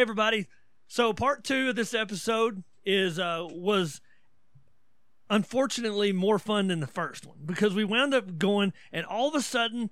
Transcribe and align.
Everybody. 0.00 0.46
So 0.88 1.12
part 1.12 1.44
two 1.44 1.68
of 1.68 1.76
this 1.76 1.92
episode 1.92 2.64
is 2.86 3.18
uh 3.18 3.46
was 3.50 4.00
unfortunately 5.28 6.10
more 6.10 6.38
fun 6.38 6.68
than 6.68 6.80
the 6.80 6.86
first 6.86 7.26
one 7.26 7.36
because 7.44 7.74
we 7.74 7.84
wound 7.84 8.14
up 8.14 8.38
going 8.38 8.72
and 8.90 9.04
all 9.04 9.28
of 9.28 9.34
a 9.34 9.42
sudden 9.42 9.90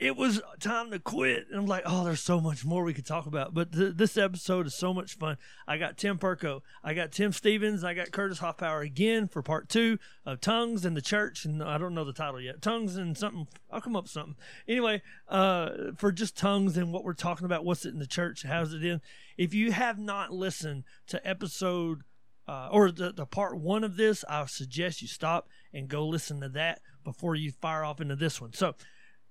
it 0.00 0.16
was 0.16 0.40
time 0.60 0.90
to 0.90 0.98
quit. 0.98 1.46
And 1.50 1.60
I'm 1.60 1.66
like, 1.66 1.82
oh, 1.84 2.04
there's 2.04 2.22
so 2.22 2.40
much 2.40 2.64
more 2.64 2.82
we 2.82 2.94
could 2.94 3.04
talk 3.04 3.26
about. 3.26 3.52
But 3.52 3.72
th- 3.72 3.96
this 3.96 4.16
episode 4.16 4.66
is 4.66 4.74
so 4.74 4.94
much 4.94 5.18
fun. 5.18 5.36
I 5.68 5.76
got 5.76 5.98
Tim 5.98 6.18
Perko, 6.18 6.62
I 6.82 6.94
got 6.94 7.12
Tim 7.12 7.32
Stevens, 7.32 7.84
I 7.84 7.92
got 7.92 8.10
Curtis 8.10 8.38
Hoffpower 8.38 8.80
again 8.80 9.28
for 9.28 9.42
part 9.42 9.68
two 9.68 9.98
of 10.24 10.40
Tongues 10.40 10.86
and 10.86 10.96
the 10.96 11.02
Church. 11.02 11.44
And 11.44 11.62
I 11.62 11.76
don't 11.76 11.94
know 11.94 12.04
the 12.04 12.14
title 12.14 12.40
yet. 12.40 12.62
Tongues 12.62 12.96
and 12.96 13.16
something. 13.16 13.46
I'll 13.70 13.82
come 13.82 13.94
up 13.94 14.04
with 14.04 14.12
something. 14.12 14.36
Anyway, 14.66 15.02
uh, 15.28 15.70
for 15.98 16.10
just 16.10 16.34
tongues 16.36 16.78
and 16.78 16.92
what 16.92 17.04
we're 17.04 17.12
talking 17.12 17.44
about, 17.44 17.66
what's 17.66 17.84
it 17.84 17.92
in 17.92 18.00
the 18.00 18.06
church, 18.06 18.42
how's 18.42 18.72
it 18.72 18.82
in. 18.82 19.02
If 19.40 19.54
you 19.54 19.72
have 19.72 19.98
not 19.98 20.34
listened 20.34 20.84
to 21.06 21.26
episode 21.26 22.02
uh, 22.46 22.68
or 22.70 22.92
the, 22.92 23.10
the 23.10 23.24
part 23.24 23.56
one 23.56 23.84
of 23.84 23.96
this, 23.96 24.22
I 24.28 24.44
suggest 24.44 25.00
you 25.00 25.08
stop 25.08 25.48
and 25.72 25.88
go 25.88 26.06
listen 26.06 26.42
to 26.42 26.50
that 26.50 26.82
before 27.04 27.34
you 27.34 27.50
fire 27.50 27.82
off 27.82 28.02
into 28.02 28.16
this 28.16 28.38
one. 28.38 28.52
So, 28.52 28.74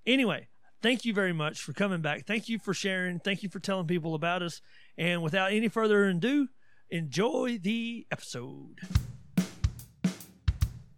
anyway, 0.07 0.47
thank 0.81 1.05
you 1.05 1.13
very 1.13 1.31
much 1.31 1.61
for 1.61 1.73
coming 1.73 2.01
back. 2.01 2.25
Thank 2.25 2.49
you 2.49 2.57
for 2.57 2.73
sharing. 2.73 3.19
Thank 3.19 3.43
you 3.43 3.49
for 3.49 3.59
telling 3.59 3.85
people 3.85 4.15
about 4.15 4.41
us. 4.41 4.63
And 4.97 5.21
without 5.21 5.51
any 5.53 5.67
further 5.67 6.07
ado, 6.07 6.47
enjoy 6.89 7.59
the 7.61 8.07
episode. 8.11 8.79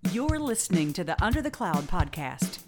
You're 0.10 0.40
listening 0.40 0.94
to 0.94 1.04
the 1.04 1.22
Under 1.22 1.42
the 1.42 1.52
Cloud 1.52 1.84
podcast. 1.88 2.60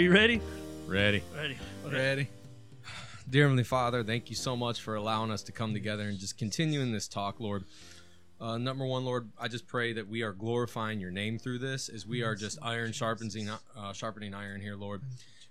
You 0.00 0.10
ready? 0.10 0.40
Ready. 0.86 1.22
Ready. 1.36 1.58
Okay. 1.84 1.94
Ready? 1.94 2.28
Dear 3.28 3.44
Heavenly 3.44 3.64
Father, 3.64 4.02
thank 4.02 4.30
you 4.30 4.34
so 4.34 4.56
much 4.56 4.80
for 4.80 4.94
allowing 4.94 5.30
us 5.30 5.42
to 5.42 5.52
come 5.52 5.74
together 5.74 6.04
and 6.04 6.18
just 6.18 6.38
continuing 6.38 6.90
this 6.90 7.06
talk, 7.06 7.38
Lord. 7.38 7.64
Uh, 8.40 8.56
number 8.56 8.86
one, 8.86 9.04
Lord, 9.04 9.30
I 9.38 9.48
just 9.48 9.66
pray 9.66 9.92
that 9.92 10.08
we 10.08 10.22
are 10.22 10.32
glorifying 10.32 11.00
your 11.00 11.10
name 11.10 11.38
through 11.38 11.58
this 11.58 11.90
as 11.90 12.06
we 12.06 12.22
are 12.22 12.34
just 12.34 12.58
iron 12.62 12.92
sharpening, 12.92 13.50
uh, 13.50 13.92
sharpening 13.92 14.32
iron 14.32 14.62
here, 14.62 14.74
Lord. 14.74 15.02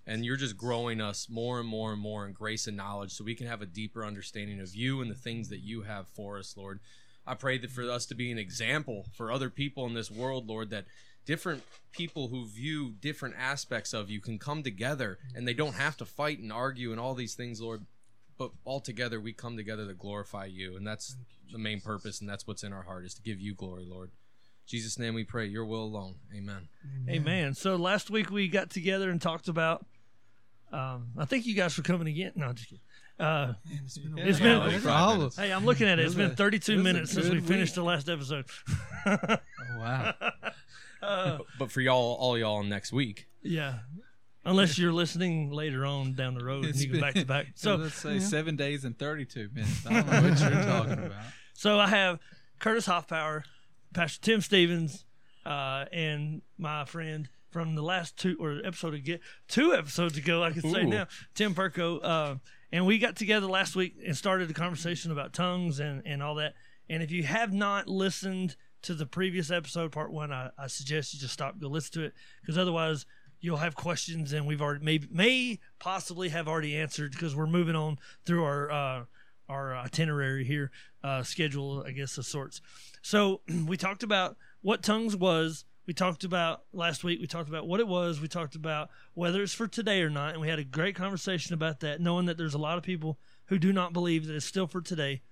And 0.08 0.26
you're 0.26 0.36
just 0.36 0.58
growing 0.58 1.00
us 1.00 1.30
more 1.30 1.60
and 1.60 1.70
more 1.70 1.94
and 1.94 2.02
more 2.02 2.26
in 2.26 2.34
grace 2.34 2.66
and 2.66 2.76
knowledge 2.76 3.12
so 3.12 3.24
we 3.24 3.36
can 3.36 3.46
have 3.46 3.62
a 3.62 3.68
deeper 3.68 4.04
understanding 4.04 4.60
of 4.62 4.76
you 4.76 5.02
and 5.02 5.12
the 5.12 5.16
things 5.16 5.50
that 5.50 5.60
you 5.60 5.84
have 5.84 6.08
for 6.08 6.40
us, 6.40 6.58
Lord. 6.58 6.80
I 7.28 7.36
pray 7.36 7.60
that 7.60 7.70
for 7.70 7.84
us 7.84 8.08
to 8.08 8.16
be 8.16 8.32
an 8.32 8.40
example 8.40 9.06
for 9.14 9.32
other 9.32 9.52
people 9.52 9.86
in 9.86 9.94
this 9.94 10.10
world, 10.10 10.48
Lord, 10.48 10.72
that 10.72 10.86
different 11.26 11.64
people 11.92 12.28
who 12.30 12.46
view 12.48 12.92
different 13.00 13.36
aspects 13.38 13.94
of 13.94 14.10
you 14.10 14.20
can 14.22 14.38
come 14.40 14.64
together 14.64 15.18
and 15.36 15.48
they 15.48 15.54
don't 15.54 15.76
have 15.76 15.98
to 15.98 16.06
fight 16.06 16.40
and 16.40 16.52
argue 16.52 16.92
and 16.92 17.00
all 17.00 17.14
these 17.16 17.36
things, 17.36 17.62
Lord. 17.62 17.86
But 18.38 18.52
all 18.64 18.80
together, 18.80 19.20
we 19.20 19.34
come 19.34 19.58
together 19.58 19.86
to 19.88 19.94
glorify 19.94 20.46
you, 20.46 20.78
and 20.78 20.88
that's 20.88 21.18
the 21.52 21.58
main 21.58 21.82
purpose, 21.82 22.22
and 22.22 22.30
that's 22.30 22.48
what's 22.48 22.64
in 22.64 22.72
our 22.72 22.84
heart 22.84 23.04
is 23.06 23.14
to 23.16 23.22
give 23.22 23.40
you 23.42 23.54
glory, 23.54 23.86
Lord. 23.86 24.12
Jesus' 24.66 24.98
name, 24.98 25.14
we 25.14 25.26
pray. 25.26 25.46
Your 25.48 25.66
will 25.66 25.84
alone. 25.84 26.16
Amen. 26.34 26.70
Amen. 27.10 27.54
So 27.54 27.76
last 27.76 28.10
week 28.10 28.30
we 28.32 28.48
got 28.48 28.70
together 28.70 29.10
and 29.10 29.22
talked 29.22 29.50
about. 29.50 29.86
Um, 30.72 31.08
I 31.18 31.26
think 31.26 31.48
you 31.48 31.56
guys 31.56 31.76
were 31.76 31.84
coming 31.84 32.08
again. 32.08 32.32
No, 32.36 32.54
just 32.54 32.70
kidding. 32.70 32.82
Uh, 33.20 33.56
it's 33.84 33.98
been, 33.98 34.18
It's 34.20 34.40
a 34.40 34.44
been- 34.44 34.84
while. 34.84 35.18
no 35.18 35.30
hey, 35.36 35.52
I'm 35.52 35.66
looking 35.66 35.88
at 35.88 36.00
it. 36.00 36.06
It's 36.06 36.16
been 36.16 36.36
32 36.36 36.74
it 36.80 36.84
minutes 36.84 37.12
since 37.12 37.26
good 37.26 37.34
we 37.34 37.42
finished 37.42 37.72
week. 37.72 37.76
the 37.76 37.84
last 37.84 38.08
episode. 38.10 38.46
Oh, 39.72 39.80
wow. 39.80 40.14
Uh, 41.02 41.38
But, 41.38 41.46
but 41.58 41.72
for 41.72 41.82
y'all, 41.82 42.16
all 42.20 42.38
y'all 42.38 42.64
next 42.64 42.92
week, 42.92 43.28
yeah. 43.42 43.80
Unless 44.46 44.78
you're 44.78 44.94
listening 44.94 45.52
later 45.52 45.86
on 45.86 46.14
down 46.14 46.34
the 46.34 46.44
road 46.44 46.64
and 46.64 46.74
It's 46.74 46.84
you 46.84 46.94
go 46.94 47.02
back 47.02 47.14
to 47.14 47.26
back. 47.26 47.48
So 47.56 47.76
So 47.76 47.84
let's 47.84 47.96
say 47.96 48.20
seven 48.20 48.56
days 48.56 48.86
and 48.86 48.98
32 48.98 49.50
minutes. 49.54 49.86
I 49.86 49.94
don't 49.94 50.08
know 50.08 50.30
what 50.30 50.40
you're 50.40 50.64
talking 50.64 51.06
about. 51.06 51.24
So 51.54 51.78
I 51.78 51.88
have 51.88 52.20
Curtis 52.58 52.86
Hoffpower, 52.86 53.44
Pastor 53.94 54.22
Tim 54.22 54.42
Stevens, 54.42 55.06
uh, 55.46 55.86
and 55.92 56.42
my 56.58 56.86
friend 56.86 57.28
from 57.52 57.76
the 57.76 57.82
last 57.82 58.18
two 58.18 58.38
or 58.40 58.62
episode 58.64 58.94
ago, 58.94 59.18
two 59.48 59.74
episodes 59.74 60.18
ago, 60.18 60.44
I 60.44 60.52
can 60.52 60.62
say 60.62 60.84
Ooh. 60.84 60.88
now, 60.88 61.08
Tim 61.36 61.54
Perko. 61.54 62.00
Uh, 62.04 62.36
and 62.72 62.86
we 62.86 62.98
got 63.00 63.16
together 63.16 63.48
last 63.48 63.76
week 63.76 63.96
and 64.06 64.16
started 64.16 64.50
a 64.50 64.54
conversation 64.54 65.12
about 65.12 65.34
tongues 65.34 65.80
and, 65.80 66.04
and 66.06 66.22
all 66.22 66.36
that. 66.36 66.54
And 66.88 67.04
if 67.04 67.12
you 67.12 67.24
have 67.24 67.52
not 67.52 67.88
listened 67.88 68.56
to 68.84 68.94
the 68.94 69.06
previous 69.06 69.52
episode, 69.52 69.92
part 69.92 70.12
one, 70.12 70.32
I, 70.32 70.50
I 70.58 70.68
suggest 70.68 71.14
you 71.14 71.20
just 71.20 71.34
stop, 71.34 71.60
go 71.60 71.68
listen 71.68 71.94
to 71.94 72.04
it, 72.04 72.14
because 72.42 72.58
otherwise 72.58 73.06
you'll 73.42 73.58
have 73.58 73.76
questions 73.76 74.34
and 74.34 74.46
we've 74.46 74.62
already 74.62 74.84
may 74.84 75.00
may 75.12 75.60
possibly 75.80 76.30
have 76.30 76.48
already 76.48 76.76
answered 76.78 77.12
because 77.12 77.36
we're 77.36 77.48
moving 77.48 77.76
on 77.76 77.98
through 78.26 78.44
our 78.44 78.72
uh, 78.72 79.04
our 79.50 79.76
itinerary 79.76 80.46
here, 80.46 80.72
uh, 81.04 81.24
schedule, 81.24 81.84
I 81.86 81.92
guess, 81.92 82.18
of 82.18 82.26
sorts. 82.26 82.62
So 83.02 83.42
we 83.66 83.78
talked 83.78 84.04
about 84.04 84.38
what 84.62 84.84
tongues 84.84 85.16
was. 85.16 85.66
We 85.88 85.94
talked 85.94 86.24
about 86.24 86.66
last 86.72 87.04
week. 87.04 87.20
We 87.20 87.26
talked 87.26 87.50
about 87.50 87.68
what 87.68 87.80
it 87.80 87.88
was. 87.88 88.22
We 88.22 88.28
talked 88.28 88.54
about 88.54 88.90
whether 89.16 89.42
it's 89.42 89.56
for 89.56 89.68
today 89.68 90.04
or 90.04 90.10
not, 90.10 90.34
and 90.34 90.42
we 90.42 90.48
had 90.48 90.60
a 90.60 90.64
great 90.64 90.96
conversation 90.96 91.56
about 91.56 91.80
that. 91.80 92.00
Knowing 92.00 92.28
that 92.28 92.38
there's 92.38 92.54
a 92.54 92.60
lot 92.60 92.78
of 92.78 92.84
people 92.84 93.18
who 93.46 93.58
do 93.58 93.74
not 93.74 93.92
believe 93.92 94.28
that 94.28 94.36
it's 94.36 94.46
still 94.46 94.68
for 94.68 94.82
today. 94.82 95.24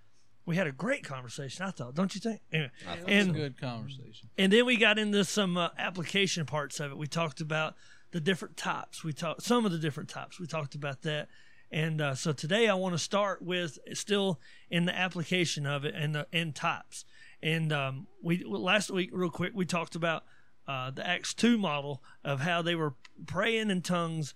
We 0.48 0.56
had 0.56 0.66
a 0.66 0.72
great 0.72 1.04
conversation. 1.04 1.66
I 1.66 1.72
thought, 1.72 1.94
don't 1.94 2.16
you 2.16 2.22
think? 2.22 2.40
Anyway, 2.54 2.72
and 3.06 3.30
a 3.32 3.34
good 3.34 3.60
conversation. 3.60 4.30
and 4.38 4.52
then 4.52 4.66
we 4.66 4.78
got 4.78 4.98
into 4.98 5.24
some 5.26 5.58
uh, 5.58 5.70
application 5.78 6.46
parts 6.46 6.80
of 6.80 6.92
it. 6.92 6.98
We 6.98 7.06
talked 7.06 7.42
about 7.42 7.76
the 8.12 8.22
different 8.22 8.56
types. 8.56 9.04
We 9.04 9.12
talked 9.12 9.44
some 9.44 9.66
of 9.66 9.74
the 9.74 9.78
different 9.78 10.08
types. 10.10 10.40
We 10.40 10.48
talked 10.48 10.74
about 10.74 11.02
that. 11.02 11.28
And 11.70 12.00
uh, 12.00 12.16
so 12.16 12.32
today 12.32 12.70
I 12.70 12.76
want 12.76 12.94
to 12.96 13.00
start 13.00 13.42
with 13.42 13.78
still 13.94 14.40
in 14.70 14.86
the 14.86 14.98
application 14.98 15.66
of 15.66 15.84
it 15.84 15.94
and 15.94 16.16
the 16.16 16.26
and 16.32 16.56
types. 16.56 17.04
And 17.44 17.74
um, 17.74 18.08
we 18.24 18.42
last 18.46 18.90
week, 18.90 19.10
real 19.12 19.30
quick, 19.30 19.52
we 19.54 19.66
talked 19.66 19.96
about 19.96 20.24
uh, 20.66 20.92
the 20.92 21.06
Acts 21.06 21.34
two 21.34 21.58
model 21.58 22.02
of 22.24 22.40
how 22.40 22.62
they 22.62 22.76
were 22.76 22.94
praying 23.26 23.70
in 23.70 23.82
tongues, 23.82 24.34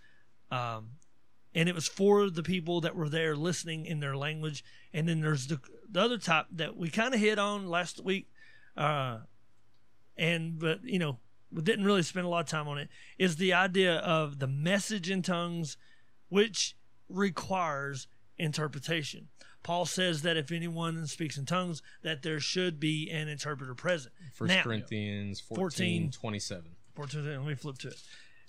um, 0.52 0.92
and 1.56 1.70
it 1.70 1.76
was 1.76 1.88
for 1.88 2.30
the 2.30 2.44
people 2.44 2.82
that 2.82 2.96
were 2.96 3.10
there 3.10 3.36
listening 3.36 3.86
in 3.86 4.02
their 4.02 4.16
language. 4.16 4.64
And 4.94 5.08
then 5.08 5.22
there's 5.22 5.48
the 5.48 5.60
the 5.91 6.02
other 6.02 6.18
type 6.18 6.46
that 6.52 6.78
we 6.78 6.90
kind 6.90 7.13
of 7.13 7.19
hit 7.19 7.38
on 7.38 7.68
last 7.68 8.03
week. 8.03 8.28
Uh, 8.78 9.19
and 10.18 10.59
but 10.59 10.84
you 10.84 11.00
know 11.00 11.18
we 11.52 11.62
didn't 11.62 11.85
really 11.85 12.03
spend 12.03 12.25
a 12.25 12.29
lot 12.29 12.41
of 12.41 12.47
time 12.47 12.68
on 12.68 12.78
it 12.78 12.90
is 13.18 13.35
the 13.38 13.53
idea 13.53 13.96
of 13.97 14.40
the 14.40 14.47
message 14.47 15.09
in 15.09 15.22
tongues 15.22 15.78
which 16.30 16.75
requires 17.09 18.07
interpretation 18.38 19.28
paul 19.63 19.85
says 19.85 20.22
that 20.22 20.38
if 20.38 20.51
anyone 20.51 21.06
speaks 21.07 21.38
in 21.38 21.46
tongues 21.46 21.81
that 22.03 22.24
there 22.24 22.40
should 22.40 22.80
be 22.80 23.09
an 23.09 23.28
interpreter 23.28 23.74
present 23.75 24.13
First 24.34 24.53
Now- 24.53 24.63
Corinthians 24.63 25.40
14, 25.40 25.57
14. 25.59 26.12
27. 26.12 26.63
14, 26.96 27.25
let 27.25 27.46
me 27.46 27.56
flip 27.56 27.78
to 27.80 27.88
it 27.90 28.01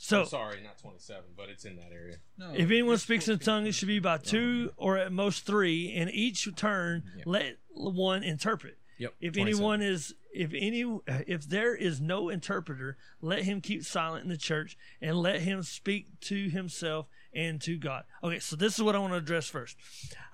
so 0.04 0.22
Oh, 0.22 0.24
sorry, 0.24 0.60
not 0.64 0.78
27, 0.78 1.22
but 1.36 1.48
it's 1.48 1.64
in 1.64 1.76
that 1.76 1.92
area. 1.92 2.16
No, 2.36 2.50
if 2.52 2.66
anyone 2.70 2.98
speaks 2.98 3.28
in 3.28 3.38
tongues, 3.38 3.68
it 3.68 3.72
should 3.76 3.86
be 3.86 4.00
by 4.00 4.18
two 4.18 4.72
or 4.76 4.98
at 4.98 5.12
most 5.12 5.46
three 5.46 5.92
and 5.94 6.10
each 6.10 6.48
turn 6.56 7.04
Yeah. 7.16 7.22
let 7.26 7.58
one 7.70 8.24
interpret 8.24 8.78
Yep. 8.98 9.14
if 9.20 9.36
anyone 9.36 9.80
is 9.80 10.14
if 10.34 10.52
any 10.54 10.84
if 11.06 11.48
there 11.48 11.74
is 11.74 12.00
no 12.00 12.28
interpreter 12.28 12.96
let 13.20 13.42
him 13.44 13.60
keep 13.60 13.84
silent 13.84 14.24
in 14.24 14.28
the 14.30 14.36
church 14.36 14.76
and 15.00 15.16
let 15.18 15.40
him 15.42 15.62
speak 15.62 16.20
to 16.22 16.48
himself 16.50 17.06
and 17.32 17.60
to 17.62 17.76
god 17.78 18.04
okay 18.22 18.38
so 18.38 18.54
this 18.56 18.74
is 18.76 18.82
what 18.82 18.94
i 18.94 18.98
want 18.98 19.12
to 19.12 19.16
address 19.16 19.46
first 19.48 19.76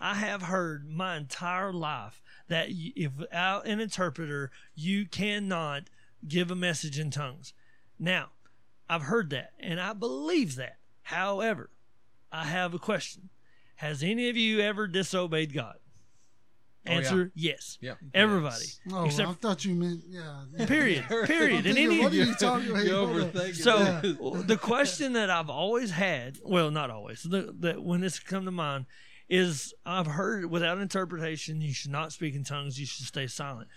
i 0.01 0.15
have 0.15 0.43
heard 0.43 0.89
my 0.91 1.17
entire 1.17 1.73
life 1.73 2.21
that 2.49 2.67
if 2.71 3.17
without 3.17 3.67
an 3.67 3.81
interpreter 3.81 4.51
you 4.75 5.07
cannot 5.07 5.85
give 6.27 6.51
a 6.51 6.55
message 6.57 6.99
in 6.99 7.11
tongues 7.11 7.53
now 7.99 8.29
i've 8.89 9.03
heard 9.03 9.31
that 9.31 9.53
and 9.61 9.81
i 9.81 9.93
believe 9.93 10.57
that 10.57 10.77
however 11.03 11.71
i 12.33 12.45
have 12.45 12.75
a 12.75 12.79
question 12.79 13.29
has 13.77 14.03
any 14.03 14.29
of 14.29 14.37
you 14.37 14.61
ever 14.61 14.87
disobeyed 14.87 15.53
god 15.55 15.77
Oh, 16.87 16.93
yeah. 16.93 16.97
answer 16.99 17.33
yes 17.35 17.77
Yeah. 17.83 17.95
everybody 18.15 18.65
Oh, 18.93 19.05
Except- 19.07 19.29
I 19.29 19.33
thought 19.35 19.65
you 19.65 19.75
meant 19.75 20.05
yeah. 20.09 20.45
yeah. 20.57 20.67
Period. 20.67 21.05
Period. 21.05 21.67
And 21.67 21.77
any 21.77 21.99
what 22.01 22.13
are 22.13 22.17
you 22.17 22.35
talking 22.35 22.71
about? 22.71 22.85
You're 22.85 23.07
Hold 23.07 23.55
so 23.57 23.79
that. 23.79 24.45
the 24.47 24.57
question 24.57 25.13
that 25.15 25.29
I've 25.29 25.51
always 25.51 25.91
had, 25.91 26.39
well, 26.45 26.71
not 26.71 26.89
always, 26.91 27.25
the, 27.25 27.53
that 27.61 27.83
when 27.83 28.01
this 28.01 28.19
come 28.21 28.47
to 28.47 28.51
mind, 28.53 28.87
is 29.29 29.75
I've 29.85 30.07
heard 30.07 30.47
without 30.47 30.79
interpretation, 30.79 31.61
you 31.61 31.75
should 31.75 31.91
not 31.91 32.13
speak 32.13 32.35
in 32.35 32.45
tongues. 32.45 32.81
You 32.81 32.87
should 32.87 33.05
stay 33.07 33.27
silent. 33.27 33.69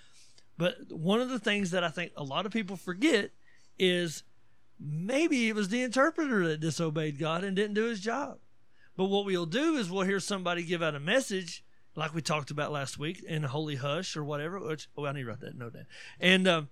But 0.57 0.75
one 0.91 1.19
of 1.19 1.27
the 1.29 1.39
things 1.39 1.71
that 1.71 1.83
I 1.83 1.89
think 1.89 2.13
a 2.15 2.23
lot 2.23 2.45
of 2.45 2.53
people 2.53 2.77
forget 2.77 3.31
is 3.77 4.23
maybe 4.81 5.47
it 5.47 5.55
was 5.55 5.69
the 5.69 5.83
interpreter 5.83 6.47
that 6.47 6.59
disobeyed 6.59 7.19
God 7.19 7.43
and 7.43 7.55
didn't 7.55 7.75
do 7.75 7.85
his 7.85 7.99
job. 7.99 8.39
But 8.97 9.05
what 9.05 9.25
we'll 9.25 9.45
do 9.45 9.75
is 9.75 9.89
we'll 9.89 10.05
hear 10.05 10.19
somebody 10.19 10.63
give 10.63 10.81
out 10.81 10.95
a 10.95 10.99
message, 10.99 11.63
like 11.95 12.13
we 12.13 12.21
talked 12.21 12.51
about 12.51 12.71
last 12.71 12.97
week, 12.97 13.23
in 13.23 13.43
holy 13.43 13.75
hush 13.75 14.17
or 14.17 14.23
whatever. 14.23 14.59
Which 14.59 14.89
oh, 14.97 15.05
I 15.05 15.13
need 15.13 15.21
to 15.21 15.27
write 15.27 15.39
that 15.41 15.57
note 15.57 15.73
down. 15.73 15.85
And 16.19 16.47
um, 16.47 16.69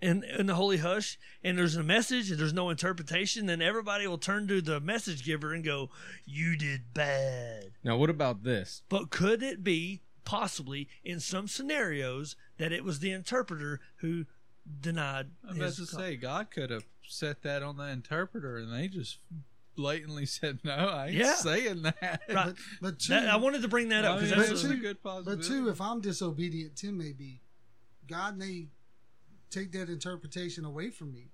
in 0.00 0.22
in 0.22 0.46
the 0.46 0.54
holy 0.54 0.78
hush, 0.78 1.18
and 1.42 1.58
there's 1.58 1.76
a 1.76 1.82
message, 1.82 2.30
and 2.30 2.38
there's 2.38 2.52
no 2.52 2.70
interpretation. 2.70 3.46
Then 3.46 3.62
everybody 3.62 4.06
will 4.06 4.18
turn 4.18 4.46
to 4.48 4.60
the 4.60 4.80
message 4.80 5.24
giver 5.24 5.52
and 5.52 5.64
go, 5.64 5.90
"You 6.24 6.56
did 6.56 6.94
bad." 6.94 7.72
Now, 7.82 7.96
what 7.96 8.10
about 8.10 8.44
this? 8.44 8.82
But 8.88 9.10
could 9.10 9.42
it 9.42 9.64
be 9.64 10.02
possibly 10.24 10.88
in 11.02 11.20
some 11.20 11.48
scenarios 11.48 12.36
that 12.58 12.72
it 12.72 12.84
was 12.84 13.00
the 13.00 13.10
interpreter 13.10 13.80
who 13.96 14.26
denied? 14.80 15.30
I'm 15.48 15.56
about 15.56 15.74
to 15.74 15.86
call? 15.86 16.00
say 16.00 16.16
God 16.16 16.50
could 16.50 16.70
have 16.70 16.84
set 17.06 17.42
that 17.42 17.62
on 17.62 17.76
the 17.76 17.84
interpreter, 17.88 18.56
and 18.58 18.72
they 18.72 18.88
just 18.88 19.18
blatantly 19.76 20.26
said, 20.26 20.58
"No, 20.64 20.72
I 20.74 21.06
ain't 21.08 21.14
Yeah. 21.16 21.34
saying 21.34 21.82
that." 21.82 22.20
Right. 22.28 22.46
But, 22.46 22.56
but 22.80 22.98
two, 22.98 23.14
That- 23.14 23.28
I 23.28 23.36
wanted 23.36 23.62
to 23.62 23.68
bring 23.68 23.88
that 23.90 24.04
up 24.04 24.16
oh, 24.16 24.18
I 24.18 24.22
mean, 24.22 24.30
that's 24.30 24.50
it's 24.50 24.64
a- 24.64 24.70
a 24.72 24.76
good 24.76 25.02
possibility. 25.02 25.42
but 25.42 25.48
two, 25.48 25.68
if 25.68 25.80
I'm 25.80 26.00
disobedient, 26.00 26.76
Tim 26.76 26.96
may 26.98 27.12
be. 27.12 27.40
God 28.06 28.36
may 28.36 28.66
take 29.50 29.72
that 29.72 29.88
interpretation 29.88 30.64
away 30.64 30.90
from 30.90 31.12
me, 31.12 31.30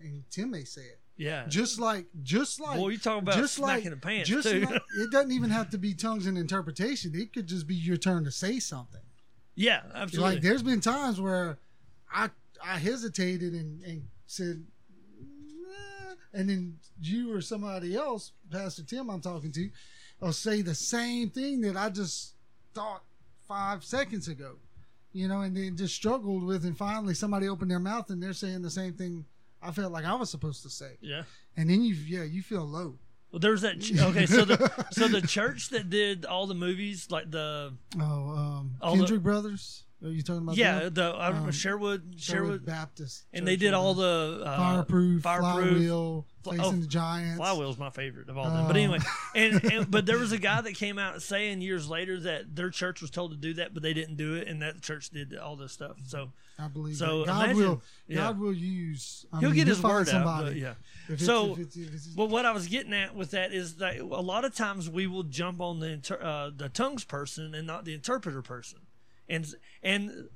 and 0.00 0.24
Tim 0.30 0.50
may 0.50 0.64
say 0.64 0.80
it. 0.82 1.00
yeah. 1.16 1.46
Just 1.46 1.78
like, 1.78 2.06
just 2.22 2.58
like, 2.60 2.78
Boy, 2.78 2.88
you 2.88 2.98
talking 2.98 3.22
about 3.22 3.36
just 3.36 3.58
like, 3.58 3.76
smacking 3.82 3.90
the 3.90 3.96
pants 3.96 4.28
just 4.28 4.48
too. 4.48 4.60
like, 4.62 4.82
it 4.98 5.10
doesn't 5.12 5.30
even 5.32 5.50
have 5.50 5.70
to 5.70 5.78
be 5.78 5.94
tongues 5.94 6.26
and 6.26 6.36
interpretation. 6.38 7.12
It 7.14 7.32
could 7.32 7.46
just 7.46 7.66
be 7.66 7.74
your 7.76 7.96
turn 7.98 8.24
to 8.24 8.30
say 8.32 8.58
something. 8.58 9.00
yeah, 9.54 9.82
absolutely. 9.94 10.34
Like, 10.36 10.42
there's 10.42 10.62
been 10.62 10.80
times 10.80 11.20
where 11.20 11.58
I 12.12 12.30
I 12.64 12.78
hesitated 12.78 13.52
and, 13.54 13.80
and 13.82 14.08
said, 14.26 14.56
"Nah," 14.56 14.64
and 16.32 16.48
then 16.48 16.76
you 17.00 17.34
or 17.34 17.40
somebody 17.40 17.96
else, 17.96 18.32
Pastor 18.50 18.82
Tim, 18.82 19.10
I'm 19.10 19.20
talking 19.20 19.52
to, 19.52 19.68
will 20.20 20.32
say 20.32 20.62
the 20.62 20.74
same 20.74 21.30
thing 21.30 21.60
that 21.62 21.76
I 21.76 21.90
just 21.90 22.34
thought 22.74 23.02
five 23.48 23.82
seconds 23.84 24.28
ago, 24.28 24.56
you 25.12 25.26
know, 25.28 25.40
and 25.40 25.56
then 25.56 25.76
just 25.76 25.94
struggled 25.94 26.44
with, 26.44 26.64
and 26.64 26.76
finally 26.76 27.14
somebody 27.14 27.48
opened 27.48 27.70
their 27.70 27.78
mouth 27.80 28.10
and 28.10 28.22
they're 28.22 28.32
saying 28.32 28.62
the 28.62 28.70
same 28.70 28.92
thing 28.94 29.24
I 29.62 29.72
felt 29.72 29.92
like 29.92 30.04
I 30.04 30.14
was 30.14 30.30
supposed 30.30 30.62
to 30.62 30.70
say, 30.70 30.92
yeah. 31.00 31.22
and 31.56 31.68
then 31.68 31.82
you, 31.82 31.94
yeah, 31.94 32.22
you 32.22 32.42
feel 32.42 32.64
low. 32.64 32.98
Well, 33.32 33.38
there's 33.40 33.60
that. 33.60 33.80
ch- 33.80 33.96
Okay, 33.98 34.26
so 34.26 34.44
the 34.44 34.86
so 34.90 35.06
the 35.06 35.20
church 35.22 35.68
that 35.68 35.88
did 35.88 36.24
all 36.24 36.46
the 36.48 36.54
movies, 36.54 37.08
like 37.10 37.30
the 37.30 37.74
Oh, 38.00 38.30
um, 38.36 38.74
All 38.82 38.96
the- 38.96 39.18
Brothers. 39.18 39.84
Are 40.02 40.08
you 40.08 40.22
talking 40.22 40.42
about? 40.42 40.56
yeah, 40.56 40.78
them? 40.80 40.94
the 40.94 41.02
I 41.04 41.28
Um, 41.28 41.50
Sherwood, 41.52 42.14
Sherwood 42.16 42.20
Sherwood, 42.20 42.66
Baptist, 42.66 43.24
and 43.34 43.46
they 43.46 43.56
did 43.56 43.74
all 43.74 43.92
the 43.94 44.42
uh, 44.46 44.56
fireproof, 44.56 45.22
fireproof, 45.22 45.68
flywheel, 45.68 46.26
Fly- 46.42 46.56
facing 46.56 46.74
oh, 46.74 46.80
the 46.80 46.86
giants. 46.86 47.38
Flywheel's 47.38 47.76
my 47.78 47.90
favorite 47.90 48.30
of 48.30 48.38
all 48.38 48.48
them. 48.50 48.66
But 48.66 48.76
Oh. 48.76 48.78
anyway, 48.78 48.98
and, 49.34 49.62
and 49.70 49.90
but 49.90 50.06
there 50.06 50.16
was 50.18 50.32
a 50.32 50.38
guy 50.38 50.62
that 50.62 50.74
came 50.74 50.98
out 50.98 51.20
saying 51.20 51.60
years 51.60 51.88
later 51.90 52.18
that 52.20 52.56
their 52.56 52.70
church 52.70 53.02
was 53.02 53.10
told 53.10 53.32
to 53.32 53.36
do 53.36 53.52
that, 53.54 53.74
but 53.74 53.82
they 53.82 53.92
didn't 53.92 54.16
do 54.16 54.34
it, 54.36 54.48
and 54.48 54.62
that 54.62 54.80
church 54.80 55.10
did 55.10 55.36
all 55.36 55.54
this 55.56 55.72
stuff. 55.72 55.98
So 56.06 56.32
I 56.58 56.68
believe 56.68 56.96
So. 56.96 57.26
God 57.26 57.44
imagine- 57.44 57.56
will. 57.62 57.82
yeah. 58.08 58.16
God 58.16 58.38
will 58.40 58.54
use. 58.54 59.26
I 59.34 59.40
he'll 59.40 59.50
mean, 59.50 59.56
get 59.56 59.66
he'll 59.66 59.76
his 59.76 59.84
word 59.84 60.00
out. 60.00 60.06
somebody. 60.08 60.46
But 60.46 60.56
yeah. 60.56 60.74
If 61.10 61.20
So- 61.20 61.52
if 61.52 61.58
it's, 61.58 61.76
if 61.76 61.92
it's, 61.94 62.08
Well, 62.16 62.28
what 62.28 62.46
I 62.46 62.52
was 62.52 62.68
getting 62.68 62.94
at 62.94 63.14
with 63.14 63.32
that 63.32 63.52
is 63.52 63.76
that 63.76 63.98
a 63.98 64.04
lot 64.04 64.46
of 64.46 64.54
times 64.54 64.88
we 64.88 65.06
will 65.06 65.24
jump 65.24 65.60
on 65.60 65.80
the 65.80 65.88
inter- 65.88 66.22
uh, 66.22 66.50
the 66.56 66.70
tongues 66.70 67.04
person 67.04 67.54
and 67.54 67.66
not 67.66 67.84
the 67.84 67.92
interpreter 67.92 68.40
person, 68.40 68.78
and 69.30 69.46
and 69.82 70.28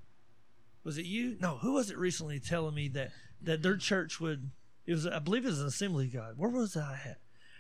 was 0.85 0.99
it 0.99 1.05
you? 1.05 1.37
No, 1.41 1.59
who 1.59 1.73
was 1.73 1.91
it 1.91 1.99
recently 1.99 2.41
telling 2.41 2.75
me 2.75 2.89
that 2.89 3.11
that 3.43 3.63
their 3.63 3.77
church 3.77 4.21
would? 4.21 4.51
It 4.87 4.93
was 4.93 5.07
I 5.07 5.19
believe 5.19 5.45
it 5.45 5.49
was 5.49 5.61
an 5.61 5.67
Assembly 5.67 6.07
God. 6.07 6.35
Where 6.37 6.51
was 6.51 6.77
I 6.77 6.99
at? 7.05 7.19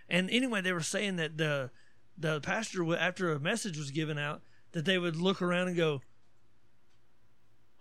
And 0.09 0.31
anyway, 0.31 0.61
they 0.61 0.73
were 0.73 0.81
saying 0.81 1.17
that 1.17 1.37
the 1.37 1.71
the 2.17 2.41
pastor 2.41 2.85
would 2.85 2.99
after 2.99 3.33
a 3.33 3.41
message 3.41 3.77
was 3.77 3.91
given 3.91 4.19
out 4.19 4.43
that 4.73 4.85
they 4.85 4.99
would 4.99 5.17
look 5.17 5.43
around 5.43 5.69
and 5.69 5.77
go. 5.77 6.01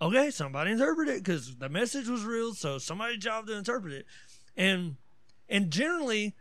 Okay, 0.01 0.31
somebody 0.31 0.71
interpret 0.71 1.07
it 1.07 1.23
because 1.23 1.57
the 1.57 1.69
message 1.69 2.07
was 2.07 2.25
real, 2.25 2.53
so 2.53 2.77
somebody's 2.77 3.23
job 3.23 3.47
to 3.47 3.55
interpret 3.55 3.93
it, 3.93 4.05
and 4.57 4.97
and 5.47 5.71
generally 5.71 6.35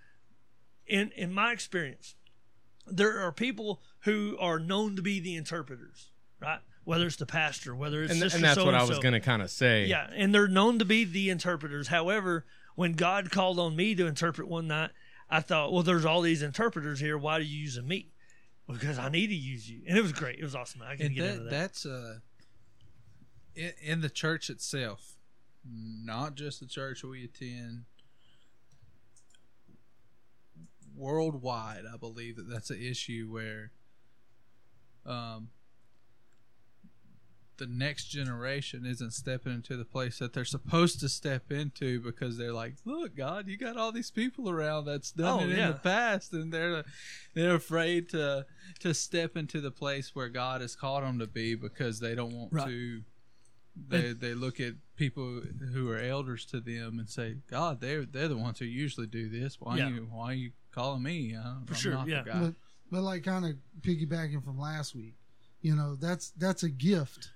in 0.87 1.12
in 1.12 1.32
my 1.32 1.53
experience 1.53 2.17
there 2.87 3.20
are 3.20 3.31
people 3.31 3.81
who 4.00 4.37
are 4.41 4.59
known 4.59 4.97
to 4.97 5.03
be 5.03 5.20
the 5.20 5.37
interpreters 5.37 6.11
right 6.41 6.61
whether 6.84 7.06
it's 7.06 7.17
the 7.17 7.26
pastor 7.26 7.75
whether 7.75 8.02
it's 8.02 8.12
And, 8.12 8.20
sister 8.20 8.37
and 8.37 8.44
that's 8.44 8.62
what 8.62 8.75
I 8.75 8.84
was 8.84 8.99
going 8.99 9.14
to 9.14 9.20
kind 9.20 9.43
of 9.43 9.50
say. 9.50 9.87
yeah 9.87 10.08
and 10.14 10.34
they're 10.34 10.49
known 10.49 10.79
to 10.79 10.84
be 10.84 11.05
the 11.05 11.31
interpreters. 11.31 11.88
However 11.88 12.44
when 12.75 12.93
god 12.94 13.31
called 13.31 13.58
on 13.58 13.76
me 13.76 13.94
to 13.94 14.06
interpret 14.06 14.49
one 14.49 14.67
night 14.67 14.90
i 15.29 15.40
thought 15.40 15.73
well 15.73 15.82
there's 15.82 16.05
all 16.05 16.20
these 16.23 16.43
interpreters 16.43 17.00
here. 17.00 17.17
Why 17.19 17.34
are 17.34 17.40
you 17.40 17.58
using 17.58 17.87
me? 17.87 18.12
Because 18.67 18.99
i 18.99 19.08
need 19.08 19.26
to 19.29 19.34
use 19.34 19.69
you. 19.70 19.82
And 19.87 19.96
it 19.99 20.02
was 20.02 20.12
great. 20.12 20.38
It 20.38 20.44
was 20.44 20.55
awesome. 20.55 20.82
I 20.82 20.96
can 20.96 21.06
and 21.06 21.14
get 21.14 21.23
that, 21.23 21.31
into 21.32 21.44
that. 21.44 21.50
that's 21.50 21.87
uh, 21.87 22.19
in, 23.55 23.73
in 23.82 24.00
the 24.00 24.08
church 24.08 24.49
itself, 24.49 25.14
not 25.70 26.35
just 26.35 26.61
the 26.61 26.67
church 26.67 27.05
we 27.05 27.25
attend. 27.25 27.85
Worldwide, 30.94 31.85
I 31.93 31.96
believe 31.96 32.37
that 32.37 32.49
that's 32.49 32.70
an 32.70 32.81
issue 32.81 33.26
where, 33.31 33.73
um, 35.06 35.49
the 37.67 37.73
next 37.73 38.06
generation 38.06 38.85
isn't 38.85 39.12
stepping 39.12 39.53
into 39.53 39.76
the 39.76 39.85
place 39.85 40.19
that 40.19 40.32
they're 40.32 40.44
supposed 40.44 40.99
to 41.00 41.09
step 41.09 41.53
into 41.53 42.00
because 42.00 42.37
they're 42.37 42.53
like, 42.53 42.75
"Look, 42.85 43.14
God, 43.17 43.47
you 43.47 43.56
got 43.56 43.76
all 43.76 43.93
these 43.93 44.11
people 44.11 44.50
around 44.50 44.87
that's 44.87 45.12
done 45.12 45.41
Oh, 45.41 45.44
it 45.44 45.50
in 45.59 45.69
the 45.69 45.75
past," 45.75 46.32
and 46.32 46.53
they're 46.53 46.85
they're 47.35 47.55
afraid 47.55 48.09
to 48.11 48.47
to 48.81 48.93
step 48.94 49.37
into 49.37 49.61
the 49.61 49.70
place 49.70 50.14
where 50.14 50.29
God 50.29 50.61
has 50.61 50.75
called 50.75 51.05
them 51.05 51.19
to 51.20 51.26
be 51.26 51.55
because 51.55 52.00
they 52.00 52.14
don't 52.14 52.32
want 52.32 52.53
Right. 52.53 52.67
to. 52.69 53.03
They 53.88 54.12
they 54.12 54.35
look 54.35 54.61
at 54.61 54.75
people 54.97 55.41
who 55.73 55.88
are 55.91 55.99
elders 55.99 56.44
to 56.47 56.61
them 56.61 56.99
and 56.99 57.09
say, 57.09 57.38
"God, 57.49 57.81
they're 57.81 58.05
they're 58.05 58.29
the 58.29 58.37
ones 58.37 58.59
who 58.59 58.64
usually 58.67 59.06
do 59.06 59.29
this. 59.29 59.61
Why 59.61 59.79
Yeah. 59.79 59.88
you 59.91 60.06
why 60.11 60.32
you 60.32 60.53
calling 60.73 61.03
me? 61.03 61.37
I, 61.37 61.43
For 61.67 61.75
I'm 61.75 61.81
sure, 61.81 61.93
not 61.93 62.06
the 62.06 62.11
yeah. 62.12 62.25
guy." 62.25 62.41
but, 62.41 62.55
but 62.91 63.03
like 63.03 63.23
kind 63.25 63.44
of 63.47 63.53
piggybacking 63.81 64.44
from 64.44 64.59
last 64.59 64.94
week, 64.94 65.17
you 65.62 65.75
know, 65.75 65.94
that's 65.97 66.31
that's 66.32 66.62
a 66.64 66.69
gift. 66.69 67.31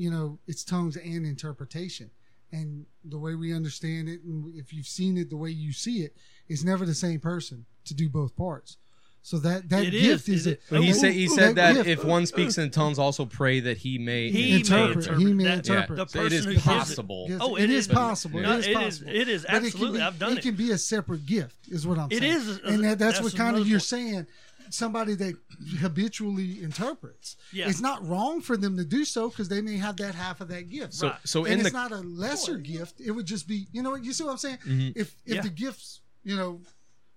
You 0.00 0.10
know, 0.10 0.38
it's 0.46 0.64
tongues 0.64 0.96
and 0.96 1.26
interpretation, 1.26 2.10
and 2.52 2.86
the 3.04 3.18
way 3.18 3.34
we 3.34 3.52
understand 3.54 4.08
it, 4.08 4.22
and 4.22 4.54
if 4.56 4.72
you've 4.72 4.86
seen 4.86 5.18
it 5.18 5.28
the 5.28 5.36
way 5.36 5.50
you 5.50 5.72
see 5.74 5.98
it, 6.06 6.16
it's 6.48 6.64
never 6.64 6.86
the 6.86 6.94
same 6.94 7.20
person 7.20 7.66
to 7.84 7.92
do 7.92 8.08
both 8.08 8.34
parts. 8.34 8.78
So 9.22 9.38
that 9.40 9.68
that 9.68 9.84
It 9.84 9.90
gift 9.90 10.26
is, 10.30 10.40
is, 10.40 10.46
it 10.46 10.60
a- 10.70 10.70
But 10.74 10.82
he 10.82 10.90
Ooh, 10.90 10.94
said 10.94 11.12
he 11.12 11.26
ooh, 11.26 11.28
said 11.28 11.54
that 11.56 11.74
gift- 11.74 11.88
if 11.90 12.02
one 12.02 12.24
speaks 12.24 12.56
in 12.56 12.70
tongues, 12.70 12.98
also 12.98 13.26
pray 13.26 13.60
that 13.60 13.76
he 13.76 13.98
may 13.98 14.30
he 14.30 14.56
Interpret. 14.56 14.96
may 14.96 15.02
interpret 15.02 15.18
He 15.28 15.32
may 15.34 15.44
that. 15.44 15.58
interpret. 15.58 15.96
the 15.98 16.06
So 16.08 16.20
it 16.20 16.22
person 16.22 16.38
is 16.38 16.44
who 16.46 16.52
gives 16.54 16.64
it. 16.66 16.68
possible. 16.70 17.26
Yes, 17.28 17.38
Oh, 17.42 17.56
it 17.56 17.64
it 17.64 17.70
is 17.70 17.86
is. 17.86 17.92
possible. 17.92 18.40
No, 18.40 18.52
it 18.54 18.58
is 18.60 18.66
it 18.66 18.70
is- 18.70 18.76
possible. 18.78 19.10
it 19.20 19.28
is 19.28 19.42
But 19.42 19.48
can 19.50 19.64
absolutely. 19.66 19.98
be- 19.98 20.02
I've 20.04 20.18
done 20.18 20.38
it. 20.38 20.42
can 20.42 20.54
be 20.56 20.70
a 20.70 20.78
separate 20.78 21.26
gift, 21.26 21.56
is 21.68 21.86
what 21.86 21.98
I'm 21.98 22.08
It 22.10 22.20
saying. 22.20 22.32
is, 22.32 22.48
and 22.64 22.82
that, 22.84 22.98
that's, 22.98 23.18
that's 23.18 23.20
what 23.22 23.36
kind 23.36 23.58
of 23.58 23.68
you're 23.68 23.78
saying. 23.80 24.26
Somebody 24.70 25.14
that 25.16 25.34
habitually 25.78 26.62
interprets. 26.62 27.36
Yeah. 27.52 27.68
It's 27.68 27.80
not 27.80 28.06
wrong 28.06 28.40
for 28.40 28.56
them 28.56 28.76
to 28.76 28.84
do 28.84 29.04
so 29.04 29.28
because 29.28 29.48
they 29.48 29.60
may 29.60 29.76
have 29.76 29.96
that 29.98 30.14
half 30.14 30.40
of 30.40 30.48
that 30.48 30.68
gift. 30.70 30.94
So 30.94 31.08
Right. 31.08 31.18
so 31.24 31.44
and 31.44 31.54
in 31.54 31.60
it's 31.60 31.70
the 31.70 31.76
not 31.76 31.92
a 31.92 31.96
lesser 31.98 32.56
gift. 32.58 33.00
It 33.00 33.10
would 33.10 33.26
just 33.26 33.46
be, 33.48 33.66
you 33.72 33.82
know, 33.82 33.94
you 33.96 34.12
see 34.12 34.24
what 34.24 34.32
I'm 34.32 34.38
saying? 34.38 34.58
Mhm. 34.64 34.92
If 34.96 35.14
if 35.26 35.34
Yeah. 35.36 35.40
the 35.42 35.50
gifts, 35.50 36.00
you 36.22 36.36
know, 36.36 36.60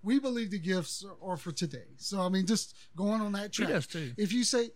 we 0.02 0.18
believe 0.18 0.50
the 0.50 0.58
gifts 0.58 1.04
are 1.22 1.36
for 1.36 1.52
today. 1.52 1.86
So 1.96 2.20
I 2.20 2.28
mean, 2.28 2.46
just 2.46 2.74
going 2.96 3.20
on 3.20 3.32
that 3.32 3.54
He 3.54 3.62
track. 3.64 3.68
does 3.70 3.86
too. 3.86 4.12
If 4.16 4.32
you 4.32 4.44
say, 4.44 4.70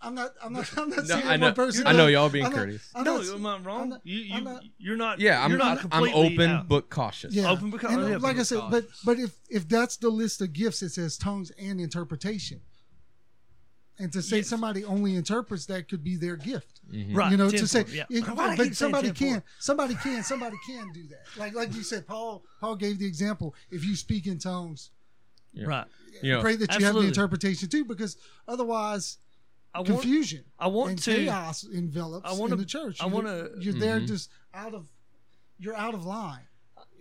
I'm 0.00 0.14
not, 0.14 0.30
I'm 0.42 0.52
not, 0.52 0.78
I'm 0.78 0.90
not 0.90 0.98
No, 0.98 1.04
saying 1.04 1.26
I 1.26 1.36
know- 1.36 1.46
one 1.46 1.54
person. 1.54 1.86
I 1.86 1.92
know 1.92 2.06
y'all 2.06 2.28
being 2.28 2.44
I'm 2.44 2.52
not- 2.52 2.58
courteous. 2.58 2.90
I'm 2.94 3.04
no, 3.04 3.16
not- 3.20 3.34
am 3.34 3.46
I 3.46 3.58
wrong? 3.58 3.80
I'm 3.82 3.88
not- 3.88 4.00
you, 4.06 4.18
you, 4.18 4.34
I'm 4.36 4.44
not- 4.44 4.62
you're 4.78 4.96
not. 4.96 5.18
yeah, 5.20 5.42
I'm 5.42 5.50
you're 5.50 5.58
not 5.58 5.84
I'm 5.90 6.08
open 6.14 6.50
out. 6.50 6.68
but 6.68 6.88
cautious. 6.88 7.34
Yeah. 7.34 7.50
Open 7.50 7.70
but 7.70 7.82
And 7.82 8.00
oh, 8.00 8.06
yeah, 8.06 8.16
like 8.18 8.24
I 8.36 8.40
open 8.40 8.44
said, 8.44 8.60
but 8.70 8.86
but 9.04 9.18
if 9.18 9.32
if 9.50 9.68
that's 9.68 9.96
the 9.96 10.08
list 10.10 10.40
of 10.40 10.52
gifts, 10.52 10.82
it 10.82 10.90
says 10.90 11.18
tongues 11.18 11.50
and 11.58 11.80
interpretation. 11.80 12.60
And 14.00 14.12
to 14.12 14.22
say 14.22 14.36
Yes. 14.38 14.46
somebody 14.46 14.84
only 14.84 15.16
interprets 15.16 15.66
that 15.66 15.88
could 15.88 16.04
be 16.04 16.14
their 16.14 16.36
gift. 16.36 16.80
Mm-hmm. 16.88 17.16
Right, 17.16 17.32
You 17.32 17.36
know, 17.36 17.50
10 17.50 17.58
to 17.60 17.66
say, 17.66 17.82
four, 17.82 17.94
yeah. 17.94 18.04
it- 18.08 18.28
Why 18.28 18.34
do 18.34 18.40
I 18.40 18.56
keep 18.56 18.68
but 18.68 18.76
somebody 18.76 19.08
10 19.08 19.14
four? 19.16 19.28
can, 19.28 19.42
somebody 19.58 19.94
can, 19.96 20.22
somebody 20.22 20.56
can 20.68 20.92
do 20.92 21.08
that. 21.08 21.22
Like 21.36 21.54
like 21.54 21.74
you 21.74 21.82
said, 21.82 22.06
Paul 22.06 22.44
Paul 22.60 22.76
gave 22.76 23.00
the 23.00 23.06
example. 23.06 23.54
If 23.72 23.84
you 23.84 23.96
speak 23.96 24.26
in 24.28 24.38
tongues, 24.38 24.90
Right. 25.60 25.86
You 26.22 26.34
know, 26.34 26.40
pray 26.40 26.54
that 26.56 26.78
you 26.78 26.84
have 26.84 26.94
the 26.94 27.00
interpretation 27.00 27.68
too, 27.68 27.84
because 27.84 28.16
otherwise 28.46 29.18
I 29.74 29.78
want. 29.80 29.88
confusion 29.88 30.44
I 30.58 30.66
want 30.68 30.90
and 30.90 30.98
to- 31.00 31.14
chaos 31.14 31.64
envelops 31.64 32.28
I 32.28 32.32
wanna- 32.32 32.54
in 32.54 32.60
the 32.60 32.66
church. 32.66 33.00
I 33.00 33.04
You're- 33.06 33.14
wanna- 33.16 33.48
You're 33.58 33.74
there 33.74 34.00
Mhm. 34.00 34.06
just 34.08 34.30
out 34.54 34.74
of, 34.74 34.86
you're 35.58 35.76
out 35.76 35.94
of 35.94 36.04
line 36.04 36.46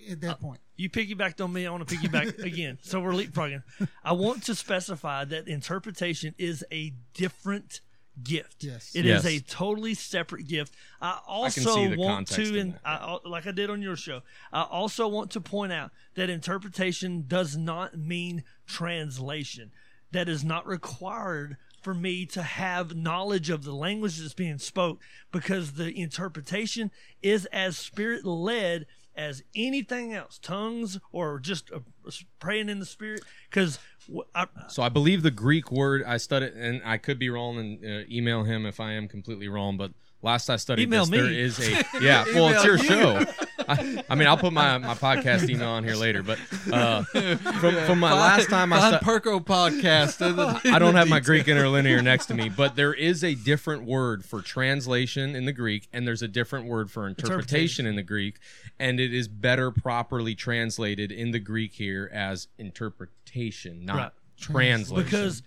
at 0.09 0.21
that 0.21 0.39
point. 0.39 0.59
You 0.75 0.89
piggybacked 0.89 1.43
on 1.43 1.51
me. 1.53 1.65
I 1.65 1.71
want 1.71 1.87
to 1.87 1.95
piggyback 1.95 2.37
again. 2.43 2.77
So 2.83 2.99
we're 2.99 3.13
leapfrogging. 3.13 3.63
I 4.03 4.11
want 4.13 4.43
to 4.43 4.53
specify 4.55 5.25
that 5.25 5.47
interpretation 5.47 6.35
is 6.37 6.63
a 6.71 6.93
different 7.13 7.81
gift. 8.23 8.63
Yes. 8.63 8.95
It 8.95 9.05
is 9.05 9.23
Yes. 9.23 9.25
a 9.25 9.39
totally 9.43 9.93
separate 9.93 10.47
gift. 10.47 10.73
I 11.01 11.19
also 11.25 11.75
see 11.75 11.87
the 11.87 11.97
want 11.97 12.27
to, 12.29 12.59
and 12.59 12.79
I, 12.83 13.17
like 13.25 13.45
I 13.47 13.51
did 13.51 13.69
on 13.69 13.81
your 13.81 13.95
show, 13.95 14.21
I 14.51 14.63
also 14.63 15.07
want 15.07 15.31
to 15.31 15.41
point 15.41 15.71
out 15.71 15.91
that 16.15 16.29
interpretation 16.29 17.25
does 17.27 17.55
not 17.55 17.95
mean 17.97 18.43
translation. 18.65 19.71
That 20.11 20.29
is 20.29 20.43
not 20.43 20.65
required 20.65 21.57
for 21.87 21.93
me 21.93 22.25
to 22.25 22.43
have 22.43 22.97
knowledge 22.97 23.49
of 23.49 23.63
the 23.63 23.71
language 23.71 24.17
that's 24.17 24.33
being 24.33 24.57
spoke 24.57 24.99
because 25.31 25.75
the 25.75 25.97
interpretation 25.97 26.91
is 27.21 27.45
as 27.45 27.77
spirit 27.77 28.25
led 28.25 28.85
as 29.15 29.41
anything 29.55 30.13
else, 30.13 30.37
tongues 30.37 30.99
or 31.13 31.39
just 31.39 31.71
uh, 31.71 31.79
praying 32.41 32.67
in 32.67 32.79
the 32.79 32.85
spirit. 32.85 33.23
Because 33.49 33.79
I, 34.35 34.47
So 34.67 34.83
I 34.83 34.89
believe 34.89 35.23
the 35.23 35.31
Greek 35.31 35.71
word 35.71 36.03
I 36.05 36.17
studied, 36.17 36.55
and 36.55 36.81
I 36.83 36.97
could 36.97 37.19
be 37.19 37.29
wrong, 37.29 37.57
and 37.57 37.85
uh, 37.85 38.05
email 38.11 38.43
him 38.43 38.65
if 38.65 38.81
I 38.81 38.91
am 38.91 39.07
completely 39.07 39.47
wrong. 39.47 39.77
But 39.77 39.91
last 40.21 40.49
I 40.49 40.55
studied 40.57 40.83
Email 40.83 41.05
this, 41.05 41.09
there 41.19 41.29
me. 41.29 41.39
is 41.39 41.59
a 41.59 41.71
yeah. 42.01 42.25
well, 42.33 42.49
it's 42.49 42.63
your 42.65 42.77
show. 42.77 43.23
I, 43.69 44.03
I 44.09 44.15
mean, 44.15 44.27
I'll 44.27 44.37
put 44.37 44.53
my, 44.53 44.77
my 44.77 44.93
podcast 44.93 45.49
email 45.49 45.67
on 45.69 45.83
here 45.83 45.95
later. 45.95 46.23
But 46.23 46.39
uh, 46.71 47.03
from 47.03 47.75
from 47.85 47.99
my 47.99 48.13
last 48.13 48.49
time 48.49 48.71
I 48.71 48.79
Find 48.79 48.95
stu- 48.97 49.05
Perko 49.05 49.43
podcast. 49.43 50.17
the- 50.19 50.71
I 50.73 50.79
don't 50.79 50.95
have 50.95 51.09
my 51.09 51.19
Greek 51.19 51.47
interlinear 51.47 52.01
next 52.01 52.27
to 52.27 52.33
me, 52.33 52.47
but 52.49 52.75
there 52.75 52.93
is 52.93 53.23
a 53.23 53.35
different 53.35 53.83
word 53.83 54.23
for 54.23 54.41
translation 54.41 55.35
in 55.35 55.45
the 55.45 55.51
Greek, 55.53 55.87
and 55.91 56.07
there's 56.07 56.21
a 56.21 56.27
different 56.29 56.67
word 56.67 56.89
for 56.89 57.07
interpretation 57.07 57.85
in 57.85 57.95
the 57.95 58.03
Greek, 58.03 58.37
and 58.79 58.99
it 58.99 59.13
is 59.13 59.27
better 59.27 59.69
properly 59.71 60.33
translated 60.35 61.11
in 61.11 61.31
the 61.31 61.39
Greek 61.39 61.73
here 61.73 62.09
as 62.13 62.47
interpretation, 62.57 63.83
not 63.85 63.95
Right. 63.97 64.11
translation. 64.39 65.03
because 65.03 65.43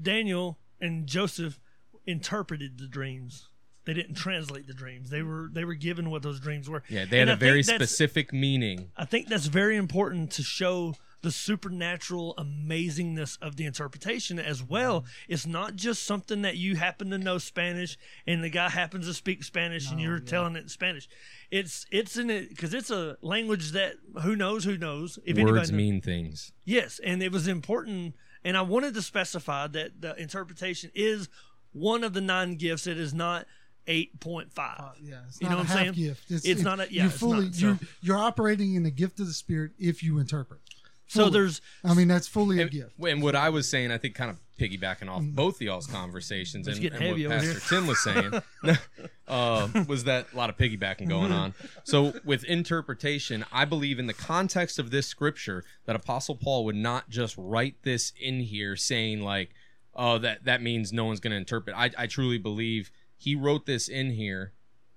Daniel 0.00 0.58
and 0.80 1.06
Joseph 1.06 1.60
interpreted 2.06 2.78
the 2.78 2.86
dreams. 2.88 3.48
They 3.84 3.94
didn't 3.94 4.14
translate 4.14 4.66
the 4.68 4.74
dreams. 4.74 5.10
They 5.10 5.22
were 5.22 5.48
they 5.52 5.64
were 5.64 5.74
given 5.74 6.10
what 6.10 6.22
those 6.22 6.38
dreams 6.40 6.68
were. 6.68 6.82
yeah, 6.88 7.04
they 7.04 7.18
had 7.18 7.28
And 7.28 7.30
a 7.30 7.32
I 7.34 7.36
very 7.36 7.62
specific 7.62 8.32
meaning. 8.32 8.90
I 8.96 9.04
think 9.04 9.28
that's 9.28 9.46
very 9.46 9.76
important 9.76 10.30
to 10.32 10.42
show 10.42 10.94
the 11.22 11.30
supernatural 11.32 12.34
amazingness 12.36 13.38
of 13.40 13.56
the 13.56 13.64
interpretation 13.64 14.38
as 14.40 14.62
well. 14.62 15.00
Mm-hmm. 15.02 15.32
It's 15.32 15.46
not 15.46 15.76
just 15.76 16.04
something 16.04 16.42
that 16.42 16.56
you 16.56 16.76
happen 16.76 17.10
to 17.10 17.18
know 17.18 17.38
Spanish 17.38 17.96
and 18.26 18.42
the 18.42 18.50
guy 18.50 18.68
happens 18.68 19.06
to 19.06 19.14
speak 19.14 19.44
Spanish 19.44 19.90
and 19.90 20.00
you're 20.00 20.18
telling 20.18 20.56
it 20.56 20.62
in 20.64 20.68
Spanish. 20.68 21.08
It's 21.50 21.86
it's 21.90 22.16
in 22.16 22.30
it 22.30 22.48
because 22.50 22.74
it's 22.74 22.90
a 22.90 23.16
language 23.22 23.72
that 23.72 23.94
who 24.22 24.34
knows 24.36 24.64
who 24.64 24.76
knows 24.76 25.18
if 25.24 25.36
anybody 25.36 25.58
Words 25.58 25.70
knows. 25.70 25.76
mean 25.76 26.00
things. 26.00 26.52
Yes, 26.64 27.00
and 27.04 27.22
it 27.22 27.30
was 27.32 27.46
important, 27.48 28.14
and 28.44 28.56
I 28.56 28.62
wanted 28.62 28.94
to 28.94 29.02
specify 29.02 29.66
that 29.68 30.00
the 30.00 30.14
interpretation 30.20 30.90
is 30.94 31.28
one 31.72 32.04
of 32.04 32.14
the 32.14 32.20
nine 32.20 32.56
gifts. 32.56 32.86
It 32.86 32.98
is 32.98 33.12
not 33.14 33.46
eight 33.86 34.18
point 34.20 34.52
five. 34.52 34.76
Uh, 34.78 34.90
yeah, 35.02 35.16
it's 35.26 35.40
You 35.40 35.48
know 35.48 35.54
a 35.54 35.56
what 35.58 35.60
I'm 35.62 35.66
half 35.66 35.78
saying? 35.78 35.92
gift. 35.92 36.24
It's 36.30 36.62
not 36.62 36.80
a- 36.80 36.92
yeah, 36.92 37.02
You're 37.02 37.10
it's 37.10 37.18
fully 37.18 37.44
not, 37.46 37.54
so- 37.54 37.66
you're 37.66 37.78
you're 38.00 38.18
operating 38.18 38.74
in 38.74 38.82
the 38.82 38.90
gift 38.90 39.20
of 39.20 39.26
the 39.26 39.32
spirit 39.32 39.72
if 39.78 40.02
you 40.02 40.18
interpret. 40.18 40.60
So 41.08 41.28
there's 41.28 41.60
I 41.84 41.92
mean, 41.92 42.08
that's 42.08 42.26
fully 42.26 42.58
a 42.58 42.62
And, 42.62 42.70
gift. 42.70 42.92
and 42.98 43.22
what 43.22 43.36
I 43.36 43.50
was 43.50 43.68
saying, 43.68 43.90
I 43.92 43.98
think, 43.98 44.14
kind 44.14 44.30
of 44.30 44.38
piggybacking 44.58 45.10
off 45.10 45.22
both 45.22 45.56
of 45.56 45.60
y'all's 45.62 45.86
conversations 45.86 46.66
and, 46.66 46.78
Mm. 46.78 46.94
and 46.94 47.20
what 47.22 47.30
Pastor 47.30 47.50
here. 47.50 47.60
Tim 47.68 47.86
was 47.86 48.02
saying, 48.02 48.42
uh, 49.28 49.68
was 49.86 50.04
that 50.04 50.28
a 50.32 50.36
lot 50.36 50.48
of 50.50 50.56
piggybacking 50.56 51.08
going 51.08 51.30
on. 51.32 51.52
So, 51.84 52.14
with 52.24 52.44
interpretation, 52.44 53.44
I 53.52 53.64
believe 53.66 53.98
in 53.98 54.06
the 54.06 54.14
context 54.14 54.78
of 54.78 54.90
this 54.90 55.06
scripture 55.06 55.64
that 55.84 55.96
Apostle 55.96 56.36
Paul 56.36 56.64
would 56.64 56.76
not 56.76 57.10
just 57.10 57.34
write 57.36 57.76
this 57.82 58.12
in 58.20 58.40
here 58.40 58.74
saying 58.76 59.20
like, 59.20 59.50
"Oh, 59.94 60.16
that 60.18 60.44
that 60.44 60.62
means 60.62 60.94
no 60.94 61.04
one's 61.04 61.20
going 61.20 61.32
to 61.32 61.36
interpret." 61.36 61.76
I, 61.76 61.90
I 61.98 62.06
truly 62.06 62.38
believe 62.38 62.90
he 63.22 63.36
wrote 63.36 63.66
this 63.66 63.88
in 63.88 64.10
here 64.10 64.52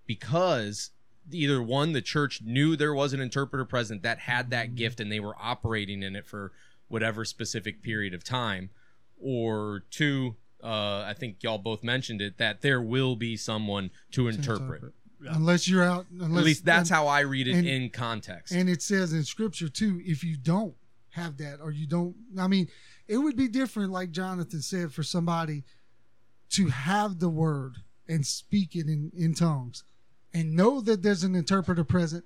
because 0.08 0.90
either 1.32 1.62
one 1.62 1.94
the 1.94 2.02
church 2.02 2.42
knew 2.44 2.76
there 2.76 2.94
was 2.94 3.14
an 3.14 3.20
interpreter 3.20 3.66
present 3.66 4.02
that 4.02 4.18
had 4.20 4.50
that 4.50 4.74
gift 4.74 5.00
and 5.00 5.12
they 5.12 5.20
were 5.20 5.36
operating 5.40 6.02
in 6.02 6.16
it 6.16 6.26
for 6.26 6.52
whatever 6.88 7.24
specific 7.24 7.84
period 7.84 8.16
of 8.16 8.24
time 8.24 8.72
or 9.22 9.84
two 9.92 10.36
uh, 10.64 11.04
i 11.08 11.14
think 11.16 11.38
y'all 11.44 11.60
both 11.60 11.84
mentioned 11.84 12.20
it 12.20 12.40
that 12.40 12.62
there 12.62 12.82
will 12.82 13.16
be 13.16 13.38
someone 13.38 13.92
to 14.12 14.28
interpret. 14.28 14.92
Unless 15.28 15.68
you're 15.68 15.84
out, 15.84 16.06
unless 16.12 16.40
at 16.40 16.46
least 16.46 16.66
that's 16.66 16.90
and, 16.90 16.96
how 16.96 17.08
i 17.08 17.20
read 17.20 17.48
it 17.48 17.56
and- 17.56 17.68
in 17.68 17.90
context. 17.90 18.54
And 18.54 18.70
it 18.70 18.82
says 18.82 19.14
in 19.14 19.24
scripture 19.24 19.70
too, 19.70 20.02
if 20.04 20.24
you 20.24 20.36
don't 20.36 20.76
have 21.12 21.38
that 21.38 21.60
or 21.62 21.72
you 21.72 21.88
don't, 21.88 22.16
I 22.38 22.48
mean, 22.48 22.68
it 23.08 23.18
would 23.18 23.36
be 23.36 23.48
different, 23.48 23.92
like 23.92 24.12
Jonathan 24.12 24.62
said, 24.62 24.92
for 24.92 25.04
somebody 25.04 25.64
to 26.50 26.68
have 26.68 27.20
the 27.20 27.30
word 27.30 27.78
and 28.08 28.26
speak 28.26 28.76
it 28.76 28.88
in, 28.88 29.12
in 29.16 29.34
tongues 29.34 29.84
and 30.34 30.54
know 30.56 30.82
that 30.82 31.02
there's 31.02 31.24
an 31.24 31.36
interpreter 31.36 31.84
present 31.84 32.26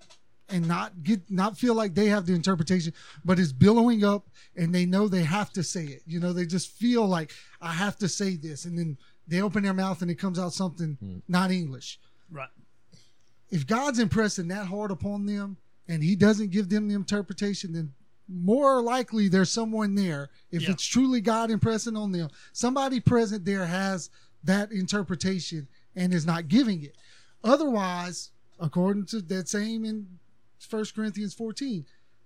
and 0.49 0.67
not 0.67 1.03
get 1.03 1.29
not 1.29 1.57
feel 1.57 1.75
like 1.75 1.93
they 1.93 2.07
have 2.07 2.25
the 2.25 2.33
interpretation 2.33 2.91
but 3.23 3.37
it's 3.39 3.51
billowing 3.51 4.03
up 4.03 4.27
and 4.55 4.73
they 4.73 4.85
know 4.85 5.07
they 5.07 5.23
have 5.23 5.51
to 5.51 5.63
say 5.63 5.83
it 5.85 6.01
you 6.07 6.19
know 6.19 6.33
they 6.33 6.45
just 6.45 6.71
feel 6.71 7.05
like 7.05 7.31
i 7.61 7.71
have 7.71 7.97
to 7.97 8.07
say 8.09 8.35
this 8.35 8.65
and 8.65 8.77
then 8.77 8.97
they 9.27 9.41
open 9.41 9.61
their 9.63 9.73
mouth 9.73 10.01
and 10.01 10.09
it 10.09 10.15
comes 10.15 10.39
out 10.39 10.51
something 10.53 10.97
hmm. 10.99 11.17
not 11.27 11.51
english 11.51 11.99
right. 12.31 12.49
if 13.51 13.65
God's 13.67 13.99
impressing 13.99 14.47
that 14.49 14.65
hard 14.67 14.91
upon 14.91 15.25
them 15.25 15.57
and 15.87 16.03
he 16.03 16.15
doesn't 16.15 16.51
give 16.51 16.69
them 16.69 16.87
the 16.87 16.95
interpretation, 16.95 17.73
then 17.73 17.93
more 18.27 18.81
likely 18.81 19.27
there's 19.27 19.49
someone 19.49 19.95
there. 19.95 20.29
If 20.51 20.61
Yeah. 20.61 20.71
it's 20.71 20.85
truly 20.85 21.19
God 21.19 21.49
impressing 21.49 21.95
on 21.95 22.11
them, 22.11 22.29
somebody 22.53 22.99
present 22.99 23.43
there 23.43 23.65
has 23.65 24.09
that 24.43 24.71
interpretation 24.71 25.67
and 25.95 26.13
is 26.13 26.25
not 26.25 26.47
giving 26.47 26.83
it. 26.83 26.95
Otherwise, 27.43 28.31
according 28.59 29.05
to 29.07 29.21
that 29.21 29.47
same 29.47 29.85
in 29.85 30.07
1 30.69 30.85
Corinthians 30.95 31.33
14, 31.33 31.85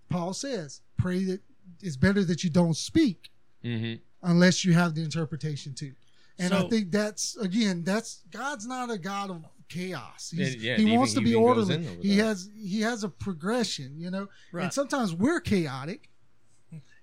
Paul 0.10 0.34
says, 0.34 0.82
pray 0.98 1.24
that 1.26 1.42
it's 1.82 1.96
better 1.98 2.24
that 2.24 2.44
you 2.44 2.50
don't 2.50 2.76
speak 2.78 3.30
hmm 3.64 3.94
unless 4.26 4.64
you 4.64 4.72
have 4.74 4.96
the 4.96 5.04
interpretation 5.04 5.74
too. 5.74 5.92
And 6.40 6.54
I 6.54 6.64
think 6.70 6.92
that's 6.92 7.36
again, 7.38 7.84
that's 7.84 8.22
God's 8.32 8.66
not 8.66 8.90
a 8.90 8.98
God 8.98 9.30
of 9.30 9.44
chaos. 9.68 10.32
He's, 10.36 10.56
yeah, 10.56 10.78
he 10.78 10.96
wants 10.98 11.12
even- 11.12 11.24
to 11.24 11.30
be 11.30 11.36
orderly. 11.36 11.84
He 12.02 12.16
that. 12.18 12.24
has 12.24 12.50
he 12.58 12.80
has 12.82 13.04
a 13.04 13.10
progression, 13.10 14.00
you 14.00 14.10
know. 14.12 14.28
Right. 14.54 14.64
And 14.64 14.74
sometimes 14.74 15.14
we're 15.14 15.42
chaotic, 15.42 16.10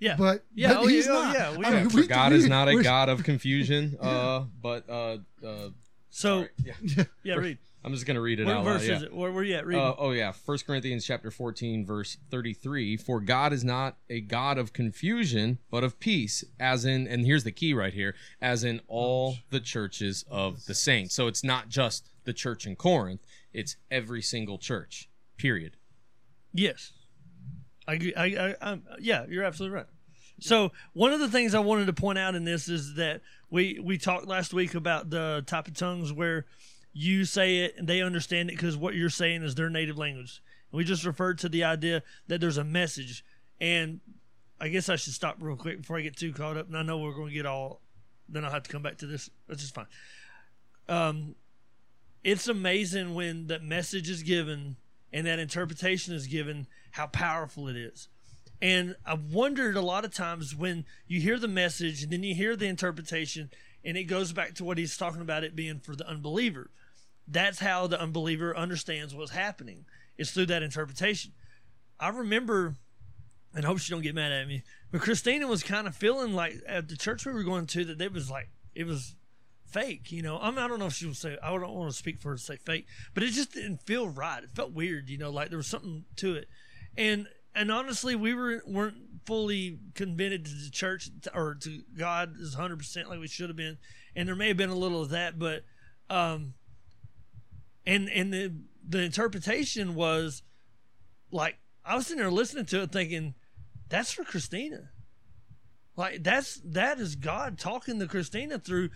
Yeah. 0.00 0.16
but 0.16 0.44
Yeah, 0.54 0.68
but 0.74 0.76
oh, 0.78 0.86
he's 0.86 1.06
yeah, 1.06 1.12
oh, 1.12 1.22
not. 1.22 1.34
yeah, 1.34 1.56
we 1.56 1.64
I 1.64 1.70
mean, 1.70 1.90
For 1.90 1.96
we- 1.98 2.06
god 2.06 2.32
we- 2.32 2.38
is 2.38 2.48
not 2.48 2.68
a 2.68 2.82
god 2.82 3.08
of 3.08 3.22
confusion 3.22 3.96
uh 4.00 4.44
but 4.62 4.88
uh 4.88 5.18
uh 5.46 5.68
so 6.10 6.46
sorry. 6.46 6.48
yeah 6.64 7.04
yeah, 7.22 7.34
read. 7.34 7.58
i'm 7.84 7.92
just 7.92 8.04
gonna 8.06 8.20
read 8.20 8.40
it 8.40 8.46
What 8.46 8.56
out 8.56 8.64
verse 8.64 8.88
loud, 8.88 9.00
yeah. 9.02 9.06
it? 9.06 9.14
Where 9.14 9.30
were 9.30 9.44
you 9.44 9.54
at? 9.54 9.66
Read. 9.66 9.78
Uh, 9.78 9.94
oh 9.98 10.10
yeah, 10.10 10.32
First 10.32 10.66
Corinthians 10.66 11.04
chapter 11.06 11.30
fourteen, 11.30 11.84
verse 11.86 12.16
thirty-three. 12.30 12.96
For 12.96 13.20
God 13.20 13.52
is 13.52 13.62
not 13.62 13.96
a 14.08 14.20
God 14.20 14.58
of 14.58 14.72
confusion, 14.72 15.58
but 15.70 15.84
of 15.84 16.00
peace, 16.00 16.42
as 16.58 16.84
in, 16.84 17.06
and 17.06 17.24
here's 17.24 17.44
the 17.44 17.52
key 17.52 17.72
right 17.74 17.92
here, 17.94 18.14
as 18.42 18.64
in 18.64 18.80
all 18.88 19.36
the 19.50 19.60
churches 19.60 20.24
of 20.30 20.64
the 20.66 20.74
saints. 20.74 21.14
So 21.14 21.26
it's 21.28 21.44
not 21.44 21.68
just 21.68 22.08
the 22.24 22.32
church 22.32 22.66
in 22.66 22.74
Corinth; 22.74 23.20
it's 23.52 23.76
every 23.90 24.20
single 24.22 24.58
church. 24.58 25.08
Period. 25.36 25.76
Yes, 26.52 26.92
I, 27.86 28.12
I, 28.16 28.24
I, 28.24 28.54
I'm, 28.60 28.82
yeah, 29.00 29.26
you're 29.28 29.44
absolutely 29.44 29.76
right. 29.76 29.86
So 30.40 30.72
one 30.94 31.12
of 31.12 31.20
the 31.20 31.28
things 31.28 31.54
I 31.54 31.60
wanted 31.60 31.86
to 31.86 31.92
point 31.92 32.18
out 32.18 32.34
in 32.34 32.44
this 32.44 32.68
is 32.68 32.94
that 32.94 33.20
we 33.50 33.78
we 33.82 33.98
talked 33.98 34.26
last 34.26 34.54
week 34.54 34.74
about 34.74 35.10
the 35.10 35.44
type 35.46 35.68
of 35.68 35.74
tongues 35.74 36.12
where 36.12 36.46
you 36.92 37.24
say 37.24 37.58
it 37.58 37.74
and 37.76 37.86
they 37.86 38.00
understand 38.00 38.48
it 38.48 38.56
because 38.56 38.76
what 38.76 38.94
you're 38.94 39.10
saying 39.10 39.42
is 39.42 39.54
their 39.54 39.70
native 39.70 39.98
language. 39.98 40.42
We 40.72 40.84
just 40.84 41.04
referred 41.04 41.38
to 41.38 41.48
the 41.48 41.64
idea 41.64 42.02
that 42.28 42.40
there's 42.40 42.56
a 42.56 42.64
message, 42.64 43.24
and 43.60 44.00
I 44.60 44.68
guess 44.68 44.88
I 44.88 44.96
should 44.96 45.12
stop 45.12 45.36
real 45.40 45.56
quick 45.56 45.78
before 45.78 45.98
I 45.98 46.02
get 46.02 46.16
too 46.16 46.32
caught 46.32 46.56
up. 46.56 46.68
And 46.68 46.76
I 46.76 46.82
know 46.82 46.98
we're 46.98 47.14
going 47.14 47.28
to 47.28 47.34
get 47.34 47.46
all, 47.46 47.80
then 48.28 48.44
I'll 48.44 48.50
have 48.50 48.62
to 48.62 48.70
come 48.70 48.82
back 48.82 48.98
to 48.98 49.06
this. 49.06 49.30
That's 49.48 49.62
just 49.62 49.74
fine. 49.74 49.86
Um, 50.88 51.34
it's 52.22 52.48
amazing 52.48 53.14
when 53.14 53.46
the 53.46 53.58
message 53.58 54.08
is 54.08 54.22
given 54.22 54.76
and 55.12 55.26
that 55.26 55.38
interpretation 55.38 56.14
is 56.14 56.26
given 56.26 56.66
how 56.92 57.06
powerful 57.06 57.68
it 57.68 57.76
is. 57.76 58.08
And 58.62 58.94
I've 59.06 59.32
wondered 59.32 59.76
a 59.76 59.80
lot 59.80 60.04
of 60.04 60.14
times 60.14 60.54
when 60.54 60.84
you 61.06 61.20
hear 61.20 61.38
the 61.38 61.48
message 61.48 62.02
and 62.02 62.12
then 62.12 62.22
you 62.22 62.34
hear 62.34 62.56
the 62.56 62.66
interpretation, 62.66 63.50
and 63.84 63.96
it 63.96 64.04
goes 64.04 64.32
back 64.32 64.54
to 64.54 64.64
what 64.64 64.78
he's 64.78 64.96
talking 64.96 65.22
about 65.22 65.44
it 65.44 65.56
being 65.56 65.80
for 65.80 65.96
the 65.96 66.06
unbeliever. 66.06 66.70
That's 67.26 67.60
how 67.60 67.86
the 67.86 68.00
unbeliever 68.00 68.56
understands 68.56 69.14
what's 69.14 69.30
happening. 69.30 69.86
It's 70.18 70.32
through 70.32 70.46
that 70.46 70.62
interpretation. 70.62 71.32
I 71.98 72.08
remember, 72.08 72.74
and 73.54 73.64
I 73.64 73.68
hope 73.68 73.78
she 73.78 73.92
don't 73.92 74.02
get 74.02 74.14
mad 74.14 74.32
at 74.32 74.46
me, 74.46 74.62
but 74.90 75.00
Christina 75.00 75.46
was 75.46 75.62
kind 75.62 75.86
of 75.86 75.96
feeling 75.96 76.34
like 76.34 76.56
at 76.66 76.88
the 76.88 76.96
church 76.96 77.24
we 77.24 77.32
were 77.32 77.42
going 77.42 77.66
to 77.68 77.84
that 77.86 78.00
it 78.00 78.12
was 78.12 78.30
like 78.30 78.50
it 78.74 78.86
was 78.86 79.14
fake. 79.70 80.12
You 80.12 80.22
know, 80.22 80.38
I 80.38 80.50
mean, 80.50 80.58
I 80.58 80.68
don't 80.68 80.78
know 80.78 80.86
if 80.86 80.94
she 80.94 81.06
will 81.06 81.14
say. 81.14 81.36
I 81.42 81.50
don't 81.50 81.74
want 81.74 81.90
to 81.90 81.96
speak 81.96 82.20
for 82.20 82.30
her 82.30 82.36
to 82.36 82.42
say 82.42 82.56
fake, 82.56 82.86
but 83.14 83.22
it 83.22 83.30
just 83.30 83.52
didn't 83.52 83.82
feel 83.86 84.08
right. 84.08 84.42
It 84.42 84.50
felt 84.50 84.72
weird. 84.72 85.08
You 85.08 85.18
know, 85.18 85.30
like 85.30 85.48
there 85.48 85.58
was 85.58 85.66
something 85.66 86.04
to 86.16 86.34
it. 86.34 86.48
And 86.96 87.26
and 87.54 87.70
honestly, 87.70 88.14
we 88.14 88.34
were 88.34 88.62
weren't 88.66 88.96
fully 89.26 89.78
committed 89.94 90.44
to 90.46 90.50
the 90.50 90.70
church 90.70 91.10
or 91.34 91.54
to 91.54 91.82
God 91.96 92.34
is 92.38 92.54
hundred 92.54 92.78
percent 92.78 93.08
like 93.08 93.20
we 93.20 93.28
should 93.28 93.48
have 93.48 93.56
been, 93.56 93.78
and 94.14 94.28
there 94.28 94.36
may 94.36 94.48
have 94.48 94.56
been 94.56 94.70
a 94.70 94.74
little 94.74 95.02
of 95.02 95.10
that, 95.10 95.38
but 95.38 95.64
um, 96.08 96.54
and 97.86 98.08
and 98.10 98.32
the 98.32 98.54
the 98.86 99.00
interpretation 99.00 99.94
was 99.94 100.42
like 101.30 101.58
I 101.84 101.96
was 101.96 102.06
sitting 102.06 102.20
there 102.20 102.30
listening 102.30 102.66
to 102.66 102.82
it, 102.82 102.92
thinking 102.92 103.34
that's 103.88 104.12
for 104.12 104.24
Christina. 104.24 104.90
Like 105.96 106.22
that's 106.22 106.60
that 106.64 106.98
is 106.98 107.16
God 107.16 107.58
talking 107.58 107.98
to 107.98 108.06
Christina 108.06 108.58
through 108.58 108.90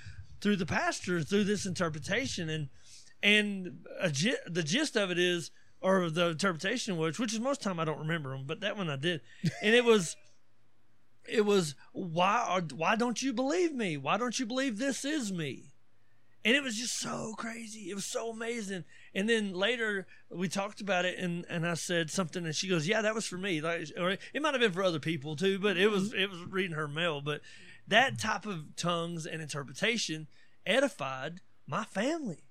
through 0.44 0.56
the 0.56 0.66
pastor 0.66 1.22
through 1.22 1.44
this 1.44 1.64
interpretation. 1.64 2.50
And 2.50 2.68
and 3.22 3.86
gi- 4.12 4.36
the 4.46 4.62
gist 4.62 4.94
of 4.94 5.10
it 5.10 5.18
is 5.18 5.50
or 5.80 6.10
the 6.10 6.28
interpretation 6.28 6.98
was 6.98 7.18
which 7.18 7.32
is 7.32 7.40
most 7.40 7.62
time 7.62 7.80
I 7.80 7.86
don't 7.86 7.98
remember 7.98 8.36
them 8.36 8.44
but 8.46 8.60
that 8.60 8.76
one 8.76 8.90
I 8.90 8.96
did. 8.96 9.22
And 9.62 9.74
it 9.74 9.84
was 9.84 10.16
it 11.26 11.46
was 11.46 11.74
why 11.92 12.44
are, 12.46 12.60
why 12.60 12.94
don't 12.94 13.22
you 13.22 13.32
believe 13.32 13.72
me? 13.72 13.96
Why 13.96 14.18
don't 14.18 14.38
you 14.38 14.44
believe 14.44 14.76
this 14.76 15.06
is 15.06 15.32
me? 15.32 15.72
And 16.44 16.54
it 16.54 16.62
was 16.62 16.76
just 16.76 16.98
so 16.98 17.32
crazy. 17.38 17.88
It 17.88 17.94
was 17.94 18.04
so 18.04 18.28
amazing. 18.28 18.84
And 19.14 19.26
then 19.26 19.54
later 19.54 20.06
we 20.30 20.48
talked 20.48 20.82
about 20.82 21.06
it 21.06 21.18
and, 21.18 21.46
and 21.48 21.66
I 21.66 21.72
said 21.72 22.10
something 22.10 22.44
and 22.44 22.54
she 22.54 22.68
goes 22.68 22.86
yeah 22.86 23.00
that 23.00 23.14
was 23.14 23.26
for 23.26 23.38
me. 23.38 23.62
Like 23.62 23.88
or 23.98 24.10
it 24.10 24.42
might 24.42 24.52
have 24.52 24.60
been 24.60 24.72
for 24.72 24.82
other 24.82 25.00
people 25.00 25.36
too 25.36 25.58
but 25.58 25.78
it 25.78 25.90
was 25.90 26.10
mm-hmm. 26.10 26.20
it 26.20 26.30
was 26.30 26.40
reading 26.50 26.76
her 26.76 26.86
mail 26.86 27.22
but 27.22 27.40
that 27.88 28.18
type 28.18 28.46
of 28.46 28.76
tongues 28.76 29.26
and 29.26 29.42
interpretation 29.42 30.26
edified 30.66 31.40
my 31.66 31.84
family 31.84 32.44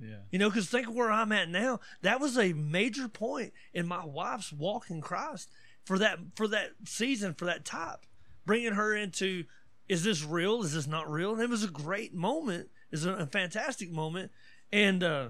Yeah. 0.00 0.18
you 0.30 0.38
know, 0.38 0.48
because 0.48 0.68
think 0.68 0.88
of 0.88 0.94
where 0.94 1.10
I'm 1.10 1.32
at 1.32 1.48
now. 1.48 1.80
That 2.02 2.20
was 2.20 2.36
a 2.38 2.52
major 2.52 3.08
point 3.08 3.52
in 3.72 3.86
my 3.86 4.04
wife's 4.04 4.52
walk 4.52 4.90
in 4.90 5.00
Christ 5.00 5.50
for 5.84 5.98
that 5.98 6.18
for 6.34 6.46
that 6.48 6.70
season 6.84 7.34
for 7.34 7.44
that 7.46 7.64
type, 7.64 8.06
bringing 8.44 8.74
her 8.74 8.94
into 8.94 9.44
is 9.88 10.02
this 10.02 10.24
real? 10.24 10.62
Is 10.62 10.74
this 10.74 10.86
not 10.86 11.10
real? 11.10 11.32
And 11.34 11.42
it 11.42 11.48
was 11.48 11.62
a 11.64 11.68
great 11.68 12.12
moment. 12.12 12.68
It's 12.90 13.04
a, 13.04 13.12
a 13.12 13.26
fantastic 13.26 13.90
moment, 13.90 14.32
and 14.72 15.02
uh, 15.02 15.28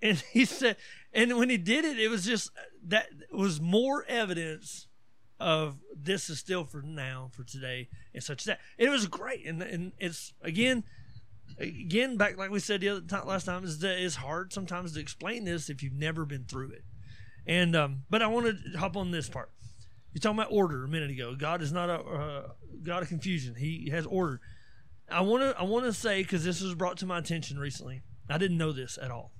and 0.00 0.18
he 0.32 0.44
said, 0.44 0.76
and 1.12 1.36
when 1.36 1.50
he 1.50 1.56
did 1.56 1.84
it, 1.84 1.98
it 1.98 2.08
was 2.08 2.24
just 2.24 2.50
that 2.86 3.08
was 3.32 3.60
more 3.60 4.04
evidence 4.08 4.86
of 5.38 5.78
this 5.94 6.30
is 6.30 6.38
still 6.38 6.64
for 6.64 6.82
now, 6.82 7.30
for 7.32 7.44
today, 7.44 7.88
and 8.14 8.22
such 8.22 8.44
that. 8.44 8.60
It 8.78 8.88
was 8.88 9.06
great, 9.06 9.46
and 9.46 9.62
and 9.62 9.92
it's 9.98 10.32
again 10.42 10.84
again, 11.58 12.16
back 12.16 12.36
like 12.36 12.50
we 12.50 12.60
said 12.60 12.80
the 12.80 12.88
other 12.90 13.00
time, 13.00 13.26
last 13.26 13.44
time, 13.44 13.64
is 13.64 13.78
that 13.80 14.02
it's 14.02 14.16
hard 14.16 14.52
sometimes 14.52 14.92
to 14.92 15.00
explain 15.00 15.44
this 15.44 15.70
if 15.70 15.82
you've 15.82 15.92
never 15.92 16.24
been 16.24 16.44
through 16.44 16.70
it. 16.70 16.84
And 17.46 17.76
um, 17.76 18.02
but 18.10 18.22
I 18.22 18.26
want 18.26 18.46
to 18.46 18.78
hop 18.78 18.96
on 18.96 19.10
this 19.10 19.28
part. 19.28 19.50
You're 20.12 20.20
talking 20.20 20.38
about 20.38 20.52
order 20.52 20.84
a 20.84 20.88
minute 20.88 21.10
ago. 21.10 21.34
God 21.34 21.62
is 21.62 21.72
not 21.72 21.90
a 21.90 22.00
uh, 22.00 22.48
God 22.82 23.02
of 23.02 23.08
confusion. 23.08 23.54
He 23.56 23.90
has 23.90 24.06
order. 24.06 24.40
I 25.08 25.20
want 25.20 25.42
to 25.42 25.60
I 25.60 25.64
want 25.64 25.84
to 25.84 25.92
say 25.92 26.22
because 26.22 26.44
this 26.44 26.60
was 26.60 26.74
brought 26.74 26.96
to 26.98 27.06
my 27.06 27.18
attention 27.18 27.58
recently. 27.58 28.02
I 28.28 28.38
didn't 28.38 28.58
know 28.58 28.72
this 28.72 28.98
at 29.00 29.10
all. 29.10 29.32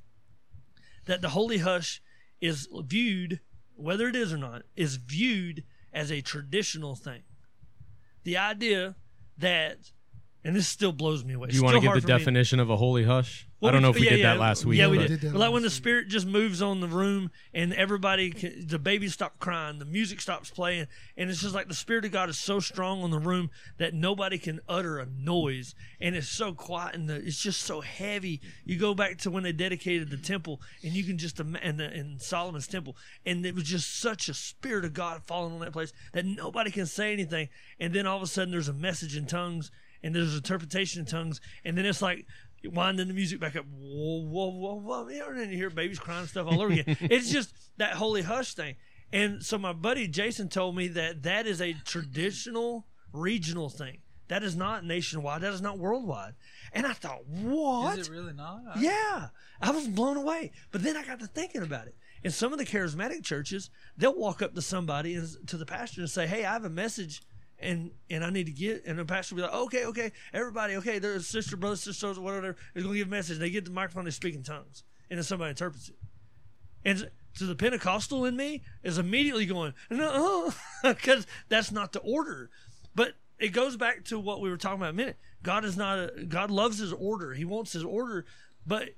That 1.07 1.23
the 1.23 1.31
holy 1.31 1.59
hush 1.59 2.03
is 2.41 2.69
viewed, 2.85 3.41
whether 3.75 4.09
it 4.09 4.17
is 4.17 4.33
or 4.33 4.39
not, 4.39 4.63
is 4.77 4.97
viewed 4.97 5.65
as 5.97 6.13
a 6.13 6.21
traditional 6.21 6.95
thing. 6.95 7.23
The 8.25 8.37
idea 8.37 8.97
that, 9.39 9.79
and 10.45 10.55
this 10.55 10.69
still 10.69 10.93
blows 10.93 11.25
me 11.25 11.35
away. 11.35 11.49
Do 11.49 11.57
you 11.57 11.63
want 11.65 11.75
to 11.77 11.81
give 11.81 11.95
the 11.95 12.01
for 12.03 12.07
me- 12.07 12.19
definition 12.19 12.61
of 12.61 12.69
a 12.71 12.77
holy 12.77 13.05
hush? 13.05 13.46
Well, 13.61 13.71
I 13.71 13.73
don't 13.73 13.83
know 13.83 13.89
if 13.89 13.97
we 13.97 14.05
yeah, 14.05 14.11
did 14.11 14.19
yeah, 14.21 14.35
that 14.35 14.41
last 14.41 14.67
week. 14.67 14.79
Yeah, 14.79 14.89
we 14.89 14.99
but- 14.99 15.09
did. 15.09 15.21
did 15.21 15.31
that 15.31 15.33
But 15.33 15.39
like 15.39 15.53
when 15.53 15.63
the 15.63 15.71
spirit 15.71 16.09
just 16.09 16.27
moves 16.27 16.61
on 16.61 16.81
the 16.81 16.89
room 16.89 17.31
and 17.55 17.73
everybody, 17.73 18.31
can, 18.31 18.67
the 18.67 18.79
babies 18.79 19.15
stop 19.15 19.39
crying, 19.39 19.79
the 19.79 19.87
music 19.87 20.21
stops 20.21 20.51
playing, 20.51 20.89
and 21.17 21.31
it's 21.31 21.41
just 21.41 21.55
like 21.55 21.69
the 21.69 21.75
spirit 21.75 22.05
of 22.05 22.13
God 22.13 22.29
is 22.29 22.39
so 22.39 22.61
strong 22.61 23.03
on 23.03 23.11
the 23.11 23.19
room 23.19 23.51
that 23.79 23.95
nobody 23.95 24.37
can 24.39 24.61
utter 24.69 24.99
a 24.99 25.07
noise, 25.07 25.75
and 26.01 26.15
it's 26.15 26.29
so 26.29 26.53
quiet 26.53 26.95
and 26.95 27.09
the, 27.09 27.17
it's 27.17 27.41
just 27.41 27.63
so 27.63 27.81
heavy. 27.81 28.43
You 28.65 28.77
go 28.79 28.95
back 28.95 29.19
to 29.19 29.31
when 29.31 29.43
they 29.43 29.53
dedicated 29.53 30.11
the 30.11 30.19
temple, 30.19 30.61
and 30.83 30.93
you 30.93 31.05
can 31.05 31.17
just 31.17 31.41
and 31.41 31.81
the, 31.81 31.93
in 31.95 32.19
Solomon's 32.19 32.67
temple, 32.67 32.97
and 33.25 33.45
it 33.47 33.55
was 33.55 33.65
just 33.65 34.01
such 34.01 34.29
a 34.29 34.35
spirit 34.35 34.85
of 34.85 34.93
God 34.93 35.23
falling 35.25 35.55
on 35.55 35.61
that 35.61 35.73
place 35.73 35.93
that 36.13 36.27
nobody 36.27 36.71
can 36.71 36.85
say 36.85 37.13
anything, 37.13 37.49
and 37.81 37.95
then 37.95 38.07
all 38.07 38.19
of 38.19 38.23
a 38.23 38.27
sudden 38.27 38.51
there's 38.51 38.69
a 38.69 38.75
message 38.75 39.17
in 39.17 39.27
tongues 39.27 39.71
and 40.03 40.15
there's 40.15 40.37
interpretation 40.37 41.01
in 41.01 41.07
tongues, 41.07 41.41
and 41.65 41.77
then 41.77 41.85
it's 41.85 42.03
like 42.03 42.27
winding 42.65 43.09
the 43.09 43.15
music 43.15 43.41
back 43.41 43.57
up, 43.57 43.65
whoa, 43.71 44.23
whoa, 44.23 44.49
whoa, 44.51 44.75
whoa, 44.75 45.07
and 45.09 45.39
then 45.39 45.51
you 45.51 45.57
hear 45.57 45.71
babies 45.71 45.99
crying 45.99 46.21
and 46.21 46.29
stuff 46.29 46.47
all 46.47 46.61
over 46.63 46.73
again. 46.73 46.85
it's 47.01 47.31
just 47.31 47.55
that 47.79 47.93
holy 47.95 48.23
hush 48.23 48.55
thing. 48.55 48.77
And 49.13 49.43
so 49.45 49.57
my 49.59 49.73
buddy 49.73 50.09
Jason 50.09 50.49
told 50.49 50.75
me 50.77 50.89
that 50.89 51.23
that 51.23 51.47
is 51.47 51.61
a 51.61 51.75
traditional 51.85 52.87
regional 53.13 53.69
thing. 53.69 53.99
That 54.29 54.43
is 54.43 54.57
not 54.57 54.85
nationwide. 54.85 55.43
That 55.43 55.53
is 55.53 55.63
not 55.63 55.79
worldwide. 55.79 56.35
And 56.73 56.85
I 56.85 56.93
thought, 56.93 57.25
what? 57.29 57.99
Is 57.99 58.09
it 58.09 58.13
really 58.13 58.33
not? 58.33 58.61
I- 58.75 58.81
Yeah, 58.81 59.29
I 59.63 59.71
was 59.71 59.87
blown 59.87 60.17
away. 60.17 60.51
But 60.73 60.83
then 60.83 60.97
I 60.97 61.05
got 61.05 61.21
to 61.21 61.27
thinking 61.29 61.63
about 61.63 61.87
it. 61.87 61.95
In 62.25 62.33
some 62.33 62.53
of 62.53 62.59
the 62.59 62.65
charismatic 62.67 63.23
churches, 63.23 63.71
they'll 63.97 64.19
walk 64.19 64.43
up 64.43 64.55
to 64.55 64.63
somebody 64.63 65.15
and 65.15 65.29
to 65.47 65.57
the 65.57 65.67
pastor 65.67 66.01
and 66.01 66.11
say, 66.11 66.27
"Hey, 66.27 66.45
I 66.45 66.53
have 66.55 66.65
a 66.65 66.71
message." 66.71 67.23
And 67.59 67.91
and 68.11 68.23
I 68.23 68.31
need 68.31 68.47
to 68.47 68.53
get 68.53 68.85
and 68.85 68.99
the 68.99 69.05
pastor 69.05 69.35
will 69.35 69.43
be 69.43 69.49
like, 69.49 69.57
okay, 69.63 69.85
okay, 69.87 70.13
everybody, 70.35 70.77
okay, 70.77 70.99
there's 70.99 71.27
sister, 71.27 71.57
brother, 71.57 71.77
sister, 71.77 72.13
whatever, 72.21 72.57
is 72.75 72.85
gonna 72.85 72.97
give 72.97 73.09
a 73.09 73.11
message. 73.11 73.39
They 73.39 73.51
get 73.51 73.65
the 73.65 73.71
microphone, 73.71 74.05
they 74.05 74.11
speak 74.11 74.35
in 74.35 74.43
tongues, 74.43 74.83
and 75.09 75.17
then 75.17 75.25
somebody 75.25 75.51
interprets 75.51 75.89
it. 75.89 75.97
And 76.85 77.11
to 77.39 77.45
the 77.45 77.55
Pentecostal 77.55 78.25
in 78.25 78.37
me 78.37 78.63
is 78.83 78.99
immediately 78.99 79.47
going, 79.47 79.75
no, 79.91 80.53
because 80.83 81.27
that's 81.49 81.73
not 81.73 81.93
the 81.93 82.01
order. 82.01 82.51
But 82.95 83.15
it 83.39 83.49
goes 83.49 83.77
back 83.77 84.05
to 84.07 84.19
what 84.19 84.41
we 84.41 84.49
were 84.49 84.57
talking 84.57 84.81
about 84.81 84.91
a 84.91 84.95
minute. 84.95 85.17
God 85.43 85.65
is 85.65 85.77
not 85.77 85.99
a 85.99 86.25
God 86.25 86.51
loves 86.51 86.79
his 86.79 86.93
order. 86.93 87.35
He 87.35 87.45
wants 87.45 87.73
his 87.73 87.85
order, 87.85 88.25
but 88.67 88.91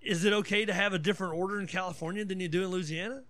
is 0.00 0.24
it 0.24 0.32
okay 0.32 0.64
to 0.64 0.72
have 0.72 0.92
a 0.92 0.98
different 0.98 1.34
order 1.34 1.60
in 1.60 1.66
California 1.66 2.24
than 2.24 2.40
you 2.40 2.48
do 2.48 2.64
in 2.64 2.70
Louisiana? 2.70 3.22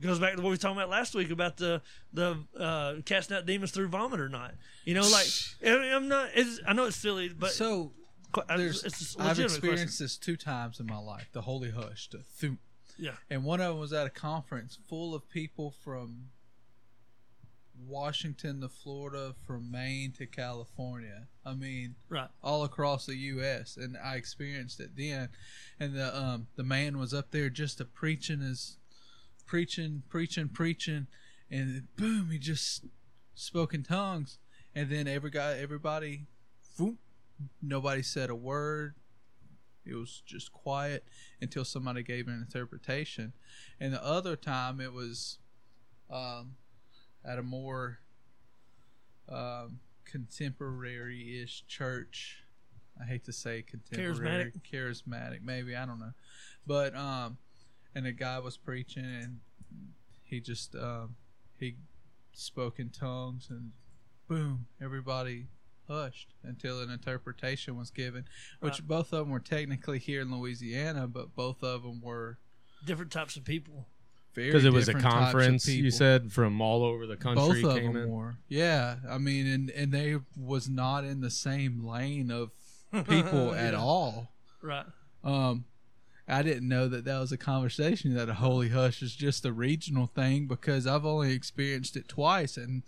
Goes 0.00 0.18
back 0.18 0.32
to 0.32 0.42
what 0.42 0.44
we 0.44 0.50
were 0.50 0.56
talking 0.58 0.76
about 0.76 0.90
last 0.90 1.14
week 1.14 1.30
about 1.30 1.56
the 1.56 1.80
the 2.12 2.36
uh, 2.58 2.96
casting 3.06 3.36
out 3.36 3.46
demons 3.46 3.70
through 3.70 3.88
vomit 3.88 4.20
or 4.20 4.28
not. 4.28 4.54
You 4.84 4.94
know, 4.94 5.08
like 5.08 5.26
I'm 5.64 6.08
not. 6.08 6.28
It's, 6.34 6.60
I 6.66 6.74
know 6.74 6.84
it's 6.84 6.96
silly, 6.96 7.30
but 7.30 7.52
So 7.52 7.92
there's, 8.48 8.84
it's 8.84 9.16
a 9.16 9.22
I've 9.22 9.40
experienced 9.40 9.84
question. 9.84 10.04
this 10.04 10.18
two 10.18 10.36
times 10.36 10.80
in 10.80 10.86
my 10.86 10.98
life. 10.98 11.28
The 11.32 11.42
holy 11.42 11.70
hush, 11.70 12.08
the 12.10 12.18
thump. 12.18 12.60
Yeah, 12.98 13.12
And 13.28 13.44
one 13.44 13.60
of 13.60 13.68
them 13.68 13.78
was 13.78 13.92
at 13.92 14.06
a 14.06 14.10
conference 14.10 14.78
full 14.88 15.14
of 15.14 15.28
people 15.28 15.70
from 15.70 16.30
Washington 17.86 18.62
to 18.62 18.70
Florida, 18.70 19.34
from 19.46 19.70
Maine 19.70 20.12
to 20.12 20.26
California. 20.26 21.26
I 21.44 21.52
mean, 21.52 21.96
right. 22.08 22.28
all 22.42 22.64
across 22.64 23.04
the 23.04 23.16
U.S. 23.16 23.76
And 23.76 23.96
I 24.02 24.16
experienced 24.16 24.80
it 24.80 24.96
then. 24.96 25.28
And 25.78 25.94
the 25.94 26.16
um, 26.16 26.46
the 26.56 26.62
man 26.62 26.98
was 26.98 27.12
up 27.12 27.30
there 27.32 27.50
just 27.50 27.80
a 27.80 27.84
preaching 27.84 28.40
his 28.40 28.78
preaching, 29.46 30.02
preaching, 30.08 30.48
preaching, 30.48 31.06
and 31.50 31.86
boom, 31.96 32.30
he 32.30 32.38
just 32.38 32.84
spoke 33.34 33.72
in 33.72 33.82
tongues. 33.82 34.38
And 34.74 34.90
then 34.90 35.08
every 35.08 35.30
guy, 35.30 35.58
everybody, 35.58 36.26
whoop, 36.78 36.96
nobody 37.62 38.02
said 38.02 38.28
a 38.28 38.34
word. 38.34 38.94
It 39.84 39.94
was 39.94 40.22
just 40.26 40.52
quiet 40.52 41.04
until 41.40 41.64
somebody 41.64 42.02
gave 42.02 42.26
an 42.26 42.34
interpretation. 42.34 43.32
And 43.78 43.92
the 43.92 44.04
other 44.04 44.34
time, 44.34 44.80
it 44.80 44.92
was 44.92 45.38
um, 46.10 46.56
at 47.24 47.38
a 47.38 47.42
more 47.42 48.00
um, 49.28 49.78
contemporary-ish 50.04 51.66
church. 51.66 52.42
I 53.00 53.04
hate 53.04 53.24
to 53.26 53.32
say 53.32 53.62
contemporary, 53.62 54.52
charismatic, 54.72 55.42
maybe 55.42 55.76
I 55.76 55.84
don't 55.84 56.00
know, 56.00 56.14
but 56.66 56.96
um, 56.96 57.36
and 57.96 58.06
a 58.06 58.12
guy 58.12 58.38
was 58.38 58.56
preaching 58.56 59.04
and 59.04 59.40
he 60.22 60.40
just 60.40 60.74
um, 60.76 61.16
he 61.58 61.76
spoke 62.32 62.78
in 62.78 62.90
tongues 62.90 63.46
and 63.50 63.72
boom, 64.28 64.66
everybody 64.82 65.46
hushed 65.88 66.34
until 66.42 66.80
an 66.82 66.90
interpretation 66.90 67.76
was 67.76 67.90
given, 67.90 68.24
which 68.60 68.80
Right. 68.80 68.88
both 68.88 69.12
of 69.12 69.20
them 69.20 69.30
were 69.30 69.40
technically 69.40 69.98
here 69.98 70.20
in 70.20 70.30
Louisiana, 70.36 71.06
but 71.06 71.34
both 71.34 71.62
of 71.62 71.82
them 71.84 72.00
were 72.00 72.38
Different 72.84 73.10
types 73.12 73.36
of 73.36 73.44
people. 73.44 73.86
because 74.34 74.64
it 74.64 74.72
was 74.72 74.84
a 74.88 74.92
different 74.92 75.04
types 75.04 75.16
of 75.16 75.22
conference 75.32 75.66
you 75.68 75.90
said 75.90 76.30
from 76.32 76.60
all 76.60 76.84
over 76.84 77.06
the 77.06 77.16
country 77.16 77.62
both 77.62 77.70
of 77.76 77.80
came 77.82 77.94
them 77.94 78.02
in 78.02 78.10
were 78.10 78.34
yeah 78.48 78.96
i 79.08 79.16
mean 79.16 79.46
and 79.46 79.70
and 79.70 79.90
they 79.92 80.18
was 80.36 80.68
not 80.68 81.04
in 81.04 81.20
the 81.22 81.30
same 81.30 81.82
lane 81.86 82.30
of 82.30 82.50
people 83.08 83.54
at 83.54 83.72
all 83.74 84.30
Right. 84.60 84.84
um 85.24 85.64
i 86.28 86.42
didn't 86.42 86.68
know 86.68 86.88
that 86.88 87.04
that 87.04 87.18
was 87.18 87.32
a 87.32 87.36
conversation 87.36 88.14
that 88.14 88.28
a 88.28 88.34
holy 88.34 88.68
hush 88.70 89.02
is 89.02 89.14
just 89.14 89.44
a 89.44 89.52
regional 89.52 90.06
thing 90.06 90.46
because 90.46 90.86
i've 90.86 91.06
only 91.06 91.32
experienced 91.32 91.96
it 91.96 92.08
twice 92.08 92.56
and 92.56 92.82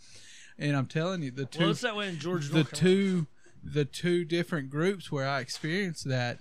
and 0.59 0.77
i'm 0.77 0.87
telling 0.87 1.23
you 1.23 1.31
the 1.31 1.45
two 1.45 1.61
Well, 1.61 1.71
it's 1.71 1.81
that 1.83 1.97
way 1.97 2.09
in 2.09 2.19
Georgia. 2.19 2.49
the 2.49 2.55
North 2.57 2.73
Carolina. 2.73 3.01
two 3.01 3.27
the 3.65 3.85
two 3.85 4.25
different 4.25 4.71
groups 4.71 5.11
where 5.13 5.27
i 5.29 5.41
experienced 5.41 6.09
that 6.09 6.41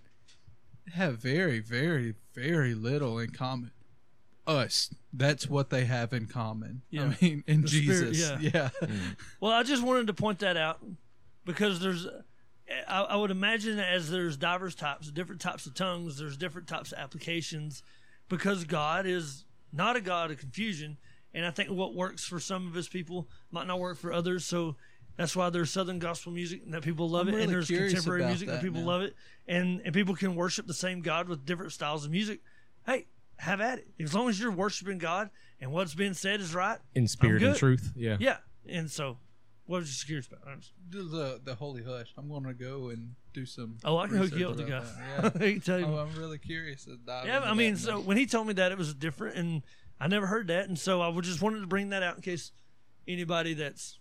have 0.94 1.18
very 1.20 1.60
very 1.60 2.14
very 2.34 2.74
little 2.74 3.20
in 3.20 3.32
common 3.32 3.72
us. 4.46 4.94
That's 5.12 5.50
what 5.50 5.70
they 5.72 5.84
have 5.84 6.14
in 6.14 6.26
common. 6.28 6.82
Yeah. 6.90 7.12
I 7.12 7.18
mean, 7.22 7.44
in 7.48 7.64
The 7.64 7.68
Spirit, 7.68 8.14
Jesus. 8.14 8.42
yeah. 8.42 8.50
yeah. 8.54 8.70
Mm. 8.88 9.18
Well, 9.42 9.52
I 9.52 9.64
just 9.64 9.84
wanted 9.84 10.08
to 10.08 10.14
point 10.14 10.40
that 10.40 10.56
out 10.56 10.80
because 11.44 11.82
there's, 11.82 12.08
I, 12.88 13.02
I 13.02 13.16
would 13.16 13.32
imagine 13.32 13.78
that 13.78 13.92
as 13.92 14.10
there's 14.10 14.38
diverse 14.38 14.76
types, 14.76 15.12
different 15.12 15.42
types 15.42 15.66
of 15.66 15.74
tongues, 15.74 16.18
there's 16.18 16.38
different 16.38 16.68
types 16.68 16.92
of 16.92 17.00
applications 17.00 17.84
because 18.30 18.64
God 18.66 19.06
is 19.06 19.46
not 19.72 19.96
a 19.96 20.02
God 20.02 20.32
of 20.32 20.38
confusion. 20.38 20.98
And 21.34 21.46
I 21.46 21.52
think 21.52 21.70
what 21.70 21.96
works 21.96 22.26
for 22.26 22.40
some 22.40 22.68
of 22.68 22.74
his 22.74 22.88
people 22.88 23.28
might 23.52 23.68
not 23.68 23.80
work 23.80 23.98
for 23.98 24.12
others. 24.12 24.46
So 24.46 24.76
that's 25.18 25.36
why 25.36 25.50
there's 25.50 25.72
Southern 25.72 26.00
gospel 26.00 26.32
music 26.32 26.64
and 26.64 26.74
that 26.74 26.84
people 26.84 27.10
love 27.10 27.28
I'm 27.28 27.30
it, 27.30 27.32
really 27.32 27.44
and 27.44 27.54
there's 27.54 27.68
contemporary 27.68 28.26
music 28.26 28.48
that 28.48 28.56
that 28.56 28.64
people 28.64 28.82
now. 28.82 28.88
love 28.88 29.02
it, 29.02 29.16
and 29.48 29.82
and 29.84 29.94
people 29.94 30.16
can 30.16 30.36
worship 30.36 30.68
the 30.68 30.74
same 30.74 31.02
God 31.02 31.28
with 31.28 31.46
different 31.46 31.72
styles 31.72 32.06
of 32.06 32.12
music. 32.12 32.42
Hey, 32.86 33.08
have 33.38 33.62
at 33.62 33.80
it. 33.80 33.88
As 34.00 34.14
long 34.14 34.30
as 34.30 34.40
you're 34.40 34.52
worshiping 34.52 34.98
God 34.98 35.30
and 35.60 35.72
what's 35.72 35.96
being 35.96 36.14
said 36.14 36.40
is 36.40 36.54
right, 36.54 36.80
In 36.96 37.08
spirit 37.08 37.44
and 37.44 37.56
truth. 37.56 37.94
Yeah. 37.96 38.18
yeah. 38.20 38.38
And 38.70 38.90
so, 38.90 39.18
what 39.68 39.80
was 39.80 40.02
you 40.02 40.08
curious 40.08 40.28
about? 40.28 40.40
I'm 40.48 40.60
just- 40.62 40.74
Do 40.90 41.04
the 41.08 41.40
the 41.44 41.56
holy 41.56 41.84
hush. 41.84 42.14
I'm 42.18 42.30
gonna 42.30 42.54
go 42.54 42.90
and 42.90 43.16
do 43.34 43.46
some. 43.46 43.78
Oh, 43.86 43.98
I 43.98 44.08
can 44.08 44.18
hook 44.18 44.34
you 44.34 44.50
up 44.50 44.58
research 44.58 44.58
with 44.58 44.66
the 44.66 44.72
guy. 44.72 45.18
about 45.20 45.34
that. 45.36 45.42
I 45.44 45.52
can 45.54 45.62
tell 45.62 45.80
Yeah. 45.80 45.86
Oh, 45.86 45.90
you. 45.92 45.96
oh, 45.98 46.02
I'm 46.02 46.16
really 46.16 46.38
curious. 46.40 46.86
To 46.86 46.98
dive 46.98 47.26
yeah, 47.28 47.38
into 47.38 47.50
I 47.50 47.54
mean, 47.54 47.74
that 47.76 47.80
so 47.80 47.92
now. 47.92 48.00
when 48.02 48.18
he 48.18 48.26
told 48.26 48.48
me 48.48 48.54
that, 48.54 48.72
it 48.72 48.78
was 48.78 48.94
different, 48.94 49.36
and 49.38 49.62
I 50.00 50.08
never 50.08 50.26
heard 50.28 50.48
that, 50.48 50.68
and 50.68 50.78
so 50.80 51.02
I 51.02 51.08
would 51.10 51.24
just 51.26 51.42
wanted 51.42 51.60
to 51.62 51.68
bring 51.68 51.90
that 51.90 52.02
out 52.04 52.16
in 52.16 52.22
case 52.22 52.52
anybody 53.08 53.54
that's 53.54 54.00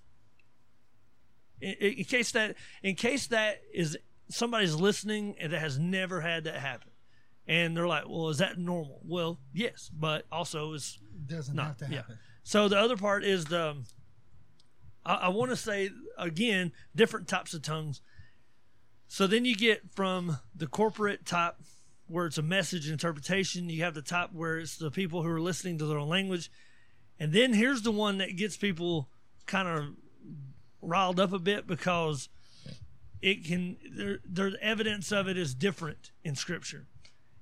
in, 1.61 1.73
in 1.75 2.05
case 2.05 2.33
that 2.33 2.57
in 2.83 2.95
case 2.95 3.27
that 3.29 3.63
is 3.73 3.97
somebody's 4.29 4.75
listening 4.75 5.37
and 5.41 5.53
that 5.53 5.61
has 5.61 5.79
never 5.79 6.21
had 6.21 6.45
that 6.45 6.57
happen, 6.61 6.91
and 7.47 7.77
they're 7.77 7.87
like, 7.89 8.09
"Well, 8.09 8.29
is 8.29 8.39
that 8.39 8.59
normal?" 8.59 9.01
Well, 9.05 9.41
yes, 9.53 9.91
but 9.93 10.27
also 10.31 10.73
is 10.75 10.99
doesn't 11.27 11.57
No, 11.57 11.63
have 11.65 11.77
to 11.79 11.87
yeah. 11.91 11.97
happen. 11.99 12.19
So 12.43 12.69
the 12.69 12.79
other 12.79 12.97
part 12.97 13.25
is 13.25 13.47
the. 13.47 13.71
Um, 13.71 13.85
I, 15.07 15.15
I 15.15 15.29
want 15.29 15.51
to 15.51 15.57
say 15.57 15.91
again, 16.19 16.73
different 16.95 17.29
types 17.29 17.55
of 17.55 17.63
tongues. 17.63 18.03
So 19.09 19.27
then 19.27 19.45
you 19.45 19.55
get 19.55 19.95
from 19.95 20.39
the 20.55 20.67
corporate 20.67 21.25
type, 21.25 21.55
where 22.09 22.27
it's 22.27 22.39
a 22.39 22.43
message 22.43 22.91
interpretation. 22.91 23.71
You 23.71 23.83
have 23.85 23.95
the 23.95 24.03
type 24.03 24.33
where 24.33 24.59
it's 24.59 24.77
the 24.77 24.91
people 24.91 25.23
who 25.23 25.31
are 25.31 25.41
listening 25.41 25.79
to 25.79 25.87
their 25.87 25.99
own 25.99 26.09
language, 26.09 26.51
and 27.19 27.33
then 27.33 27.53
here's 27.53 27.83
the 27.83 27.93
one 27.93 28.19
that 28.19 28.37
gets 28.37 28.57
people 28.57 29.09
kind 29.47 29.69
of 29.69 29.85
riled 30.83 31.21
up 31.21 31.33
a 31.33 31.39
bit 31.39 31.67
because 31.67 32.29
it 33.23 33.45
can. 33.45 33.77
There, 33.91 34.19
there's 34.25 34.57
evidence 34.61 35.13
of 35.13 35.29
it 35.29 35.39
is 35.39 35.55
different 35.55 36.11
in 36.25 36.35
Scripture, 36.35 36.87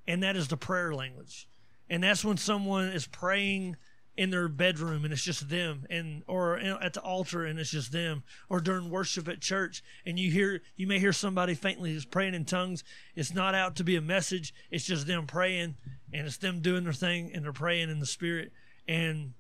and 0.06 0.22
that 0.22 0.36
is 0.36 0.48
the 0.48 0.56
prayer 0.56 0.94
language, 0.94 1.48
and 1.88 2.02
that's 2.02 2.24
when 2.24 2.36
someone 2.36 2.88
is 2.88 3.06
praying 3.06 3.76
in 4.16 4.30
their 4.30 4.46
bedroom 4.48 5.04
and 5.04 5.12
it's 5.12 5.24
just 5.24 5.48
them 5.48 5.84
and 5.90 6.22
or 6.28 6.56
at 6.58 6.92
the 6.92 7.00
altar 7.00 7.44
and 7.44 7.58
it's 7.58 7.70
just 7.70 7.90
them 7.90 8.22
or 8.48 8.60
during 8.60 8.88
worship 8.88 9.26
at 9.28 9.40
church 9.40 9.82
and 10.06 10.18
you 10.20 10.30
hear 10.30 10.62
you 10.76 10.86
may 10.86 10.98
hear 11.00 11.12
somebody 11.12 11.52
faintly 11.54 11.92
is 11.96 12.04
praying 12.04 12.32
in 12.34 12.44
tongues 12.44 12.84
it's 13.16 13.34
not 13.34 13.54
out 13.56 13.74
to 13.74 13.82
be 13.82 13.96
a 13.96 14.00
message 14.00 14.54
it's 14.70 14.84
just 14.84 15.06
them 15.08 15.26
praying 15.26 15.74
and 16.12 16.26
it's 16.28 16.36
them 16.36 16.60
doing 16.60 16.84
their 16.84 16.92
thing 16.92 17.30
and 17.34 17.44
they're 17.44 17.52
praying 17.52 17.90
in 17.90 17.98
the 17.98 18.06
spirit 18.06 18.52
and 18.86 19.32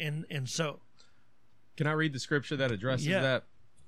and 0.00 0.24
and 0.30 0.48
so 0.48 0.80
Can 1.76 1.86
I 1.86 1.92
read 1.92 2.12
the 2.14 2.18
scripture 2.20 2.56
that 2.56 2.70
addresses 2.72 3.06
Yeah. 3.06 3.20
that? 3.20 3.44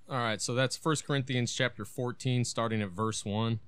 All 0.09 0.19
right, 0.19 0.41
so 0.41 0.55
that's 0.55 0.79
1 0.85 0.97
Corinthians 1.05 1.53
chapter 1.53 1.85
14, 1.85 2.45
starting 2.45 2.81
at 2.81 2.91
verse 2.91 3.25
1. 3.25 3.59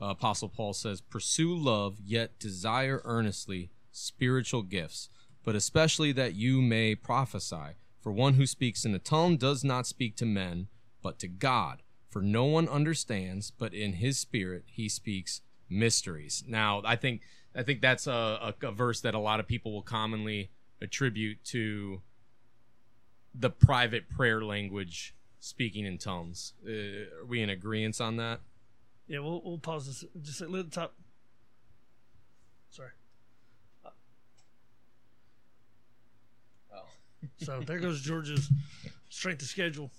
Uh, 0.00 0.04
Apostle 0.06 0.48
Paul 0.48 0.72
says, 0.72 1.00
Pursue 1.00 1.52
love, 1.56 1.96
yet 2.04 2.38
desire 2.38 3.00
earnestly 3.04 3.70
spiritual 3.90 4.62
gifts, 4.62 5.08
but 5.44 5.54
especially 5.54 6.12
that 6.12 6.34
you 6.34 6.60
may 6.60 6.94
prophesy. 6.94 7.76
For 8.00 8.12
one 8.12 8.34
who 8.34 8.46
speaks 8.46 8.84
in 8.84 8.94
a 8.94 8.98
tongue 8.98 9.36
does 9.36 9.62
not 9.62 9.86
speak 9.86 10.16
to 10.16 10.26
men, 10.26 10.68
but 11.02 11.18
to 11.20 11.28
God. 11.28 11.82
For 12.08 12.22
no 12.22 12.44
one 12.44 12.68
understands, 12.68 13.50
but 13.50 13.74
in 13.74 13.94
his 13.94 14.18
spirit 14.18 14.64
he 14.66 14.88
speaks 14.88 15.42
mysteries. 15.68 16.42
Now, 16.46 16.82
I 16.84 16.96
think 16.96 17.22
I 17.54 17.62
think 17.62 17.80
that's 17.80 18.06
a, 18.06 18.54
a, 18.62 18.66
a 18.66 18.72
verse 18.72 19.00
that 19.00 19.14
a 19.14 19.18
lot 19.18 19.40
of 19.40 19.46
people 19.46 19.72
will 19.72 19.82
commonly 19.82 20.50
attribute 20.80 21.44
to 21.44 22.00
the 23.34 23.50
private 23.50 24.08
prayer 24.08 24.42
language 24.42 25.14
speaking 25.38 25.84
in 25.84 25.98
tongues. 25.98 26.54
Uh, 26.66 27.20
are 27.22 27.26
we 27.26 27.42
in 27.42 27.50
agreement 27.50 28.00
on 28.00 28.16
that? 28.16 28.40
yeah 29.10 29.18
we'll, 29.18 29.42
we'll 29.44 29.58
pause 29.58 29.86
this 29.86 30.04
just 30.22 30.40
at 30.40 30.50
the 30.50 30.62
top 30.64 30.94
sorry 32.70 32.90
so 37.38 37.60
there 37.60 37.78
goes 37.78 38.00
george's 38.00 38.48
strength 39.08 39.42
of 39.42 39.48
schedule. 39.48 39.90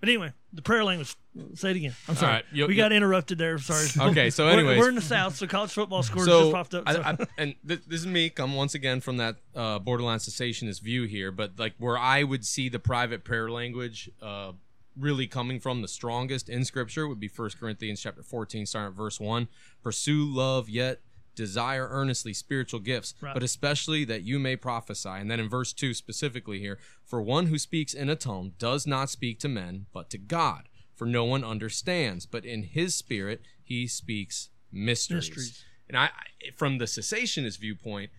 But 0.00 0.08
anyway 0.08 0.32
the 0.52 0.62
prayer 0.62 0.84
language 0.84 1.14
say 1.54 1.70
it 1.72 1.76
again. 1.76 1.94
I'm 2.08 2.14
sorry. 2.14 2.32
right, 2.52 2.68
we 2.68 2.74
got 2.74 2.92
interrupted 2.92 3.38
there 3.38 3.58
sorry. 3.58 3.86
Okay, 4.10 4.30
so 4.30 4.46
We're- 4.46 4.78
we're, 4.78 4.88
in 4.88 4.94
the 4.94 5.00
south 5.00 5.36
so 5.36 5.46
college 5.46 5.72
football 5.72 6.02
scores 6.02 6.26
So, 6.26 6.40
just 6.42 6.52
popped 6.52 6.74
up 6.74 6.88
so- 6.88 7.02
I, 7.02 7.16
and 7.36 7.54
th- 7.66 7.82
this 7.86 8.00
is 8.00 8.06
me. 8.06 8.30
Come 8.30 8.54
once 8.54 8.74
again 8.74 9.00
from 9.00 9.16
that 9.18 9.36
uh, 9.54 9.78
borderline 9.78 10.18
cessationist 10.18 10.80
view 10.82 11.04
here, 11.04 11.30
but 11.32 11.58
like 11.58 11.74
where 11.78 11.98
I 11.98 12.22
would 12.22 12.44
see 12.46 12.68
the 12.68 12.78
private 12.78 13.24
prayer 13.24 13.50
language 13.50 14.10
uh, 14.22 14.52
really 14.96 15.26
coming 15.26 15.60
from 15.60 15.82
the 15.82 15.88
strongest 15.88 16.48
in 16.48 16.64
Scripture 16.64 17.06
would 17.06 17.20
be 17.20 17.28
1 17.34 17.50
Corinthians 17.60 18.00
chapter 18.00 18.22
14, 18.22 18.66
starting 18.66 18.90
at 18.92 18.96
verse 18.96 19.20
1. 19.20 19.48
Pursue 19.82 20.24
love, 20.24 20.68
yet 20.68 21.00
desire 21.38 21.86
earnestly 21.90 22.34
spiritual 22.34 22.80
gifts, 22.80 23.14
Right. 23.20 23.32
but 23.32 23.44
especially 23.44 24.04
that 24.06 24.22
you 24.24 24.38
may 24.40 24.56
prophesy. 24.56 25.08
And 25.08 25.30
then 25.30 25.38
in 25.38 25.48
verse 25.48 25.72
2 25.72 25.94
specifically 25.94 26.58
here, 26.58 26.78
for 27.04 27.22
one 27.22 27.46
who 27.46 27.58
speaks 27.58 27.94
in 27.94 28.10
a 28.10 28.16
tongue 28.16 28.54
does 28.58 28.86
not 28.88 29.08
speak 29.08 29.38
to 29.40 29.48
men, 29.48 29.86
but 29.92 30.10
to 30.10 30.18
God. 30.18 30.68
For 30.96 31.06
no 31.06 31.24
one 31.24 31.44
understands, 31.44 32.26
but 32.26 32.44
in 32.44 32.64
his 32.64 32.96
spirit 32.96 33.40
he 33.62 33.86
speaks 33.86 34.48
mysteries. 34.72 35.28
Mysteries. 35.28 35.64
And 35.88 35.96
I, 35.96 36.10
from 36.56 36.78
the 36.78 36.86
cessationist 36.86 37.58
viewpoint, 37.60 38.10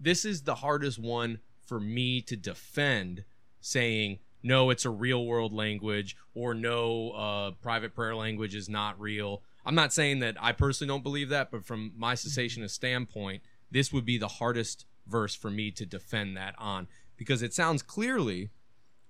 this 0.00 0.24
is 0.24 0.42
the 0.42 0.56
hardest 0.56 0.98
one 0.98 1.38
for 1.64 1.78
me 1.78 2.20
to 2.22 2.36
defend, 2.36 3.24
saying 3.60 4.18
no, 4.42 4.68
it's 4.68 4.84
a 4.84 4.90
real 4.90 5.24
world 5.24 5.52
language, 5.54 6.16
or 6.34 6.52
no, 6.52 7.12
uh, 7.12 7.50
private 7.62 7.94
prayer 7.94 8.14
language 8.16 8.54
is 8.54 8.68
not 8.68 9.00
real. 9.00 9.42
I'm 9.66 9.74
not 9.74 9.92
saying 9.92 10.20
that 10.20 10.36
I 10.40 10.52
personally 10.52 10.88
don't 10.88 11.02
believe 11.02 11.30
that, 11.30 11.50
but 11.50 11.64
from 11.64 11.92
my 11.96 12.14
cessationist 12.14 12.70
standpoint, 12.70 13.42
this 13.70 13.92
would 13.92 14.04
be 14.04 14.18
the 14.18 14.28
hardest 14.28 14.86
verse 15.06 15.34
for 15.34 15.50
me 15.50 15.70
to 15.70 15.86
defend 15.86 16.36
that 16.36 16.54
on 16.58 16.88
because 17.16 17.42
it 17.42 17.54
sounds 17.54 17.82
clearly 17.82 18.50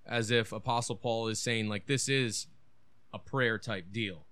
as 0.05 0.31
if 0.31 0.51
Apostle 0.51 0.95
Paul 0.95 1.27
is 1.27 1.39
saying 1.39 1.67
like 1.67 1.87
this 1.87 2.07
is 2.07 2.47
a 3.13 3.19
prayer 3.19 3.57
type 3.57 3.91
deal. 3.91 4.25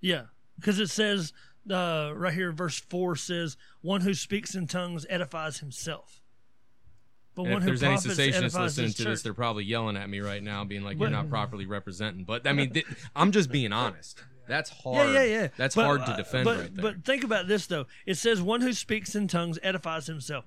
Yeah, 0.00 0.24
because 0.58 0.78
it 0.78 0.90
says 0.90 1.32
uh, 1.70 2.12
right 2.14 2.32
here, 2.32 2.52
verse 2.52 2.78
four 2.78 3.16
says, 3.16 3.56
"One 3.82 4.00
who 4.00 4.14
speaks 4.14 4.54
in 4.54 4.66
tongues 4.66 5.06
edifies 5.08 5.58
himself." 5.58 6.20
But 7.34 7.42
And 7.42 7.52
one 7.52 7.62
if 7.62 7.68
who 7.68 7.76
there's 7.76 7.82
any 7.82 7.96
cessationists 7.96 8.58
listening 8.58 8.92
to 8.92 9.04
this, 9.04 9.22
they're 9.22 9.34
probably 9.34 9.64
yelling 9.64 9.96
at 9.96 10.08
me 10.08 10.20
right 10.20 10.42
now, 10.42 10.64
being 10.64 10.82
like, 10.82 10.98
"You're 10.98 11.10
not 11.10 11.28
properly 11.28 11.66
representing." 11.66 12.24
But 12.24 12.46
I 12.46 12.52
mean, 12.52 12.70
th- 12.70 12.86
I'm 13.14 13.32
just 13.32 13.50
being 13.50 13.72
honest. 13.72 14.22
That's 14.50 14.68
hard. 14.70 14.96
Yeah, 14.96 15.12
yeah, 15.12 15.24
yeah. 15.24 15.48
That's 15.56 15.74
But, 15.74 15.84
hard 15.84 16.06
to 16.06 16.12
uh, 16.12 16.16
defend 16.16 16.44
but, 16.44 16.58
right 16.58 16.74
there. 16.74 16.82
But 16.82 17.04
think 17.04 17.24
about 17.24 17.46
this 17.48 17.66
though. 17.66 17.86
It 18.04 18.16
says, 18.16 18.42
"One 18.42 18.60
who 18.60 18.72
speaks 18.72 19.14
in 19.14 19.28
tongues 19.28 19.58
edifies 19.62 20.06
himself," 20.06 20.44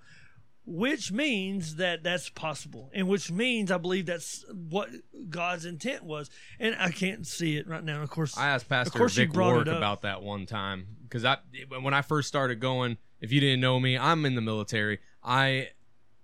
which 0.66 1.12
means 1.12 1.76
that 1.78 2.04
that's 2.04 2.30
possible, 2.30 2.92
and 2.94 3.08
which 3.08 3.32
means 3.32 3.72
I 3.72 3.78
believe 3.78 4.06
that's 4.06 4.46
what 4.52 4.90
God's 5.30 5.66
intent 5.66 6.04
was. 6.04 6.30
And 6.60 6.76
I 6.80 6.92
can't 6.92 7.26
see 7.26 7.58
it 7.58 7.68
right 7.68 7.84
now. 7.84 8.02
Of 8.02 8.10
course, 8.10 8.38
I 8.38 8.48
asked 8.50 8.70
Pastor 8.70 8.98
course 8.98 9.18
you 9.18 9.26
Vic 9.26 9.34
brought 9.34 9.50
it 9.50 9.54
Warwick 9.54 9.68
up. 9.70 9.78
about 9.78 10.02
that 10.04 10.22
one 10.22 10.46
time 10.46 10.88
because 11.04 11.26
I, 11.26 11.38
when 11.80 11.94
I 11.94 12.02
first 12.02 12.28
started 12.28 12.60
going, 12.60 12.98
if 13.22 13.32
you 13.32 13.40
didn't 13.40 13.62
know 13.62 13.80
me, 13.80 13.98
I'm 13.98 14.26
in 14.26 14.36
the 14.36 14.42
military. 14.42 15.00
I 15.24 15.70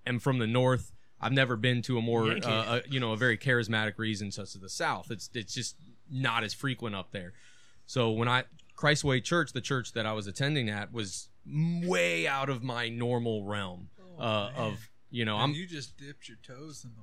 am 0.05 0.19
from 0.19 0.39
the 0.39 0.47
north. 0.47 0.91
I've 1.21 1.33
never 1.33 1.55
been 1.55 1.81
to 1.83 1.97
a 1.97 2.01
more, 2.01 2.31
uh, 2.31 2.39
a, 2.45 2.81
you 2.89 2.99
know, 2.99 3.11
a 3.11 3.17
very 3.17 3.37
charismatic 3.37 3.97
region 3.97 4.31
such 4.31 4.55
as 4.55 4.61
the 4.61 4.69
South. 4.69 5.11
It's 5.11 5.29
it's 5.33 5.53
just 5.53 5.75
not 6.09 6.43
as 6.43 6.53
frequent 6.53 6.95
up 6.95 7.11
there. 7.11 7.33
So 7.89 8.12
when 8.12 8.28
I 8.28 8.43
Christ 8.75 9.04
Way 9.04 9.19
Church, 9.19 9.52
the 9.52 9.62
church 9.62 9.93
that 9.93 10.06
I 10.06 10.13
was 10.13 10.28
attending 10.28 10.69
at, 10.69 10.93
was 10.93 11.28
way 11.47 12.28
out 12.28 12.47
of 12.47 12.62
my 12.62 12.88
normal 12.88 13.45
realm 13.45 13.89
uh, 14.19 14.52
of 14.56 14.78
you 15.10 15.25
know 15.25 15.38
I'm 15.38 15.54
you 15.54 15.65
just 15.65 15.97
dipped 15.97 16.30
your 16.30 16.38
toes 16.45 16.86
in 16.86 16.91
the 16.95 17.02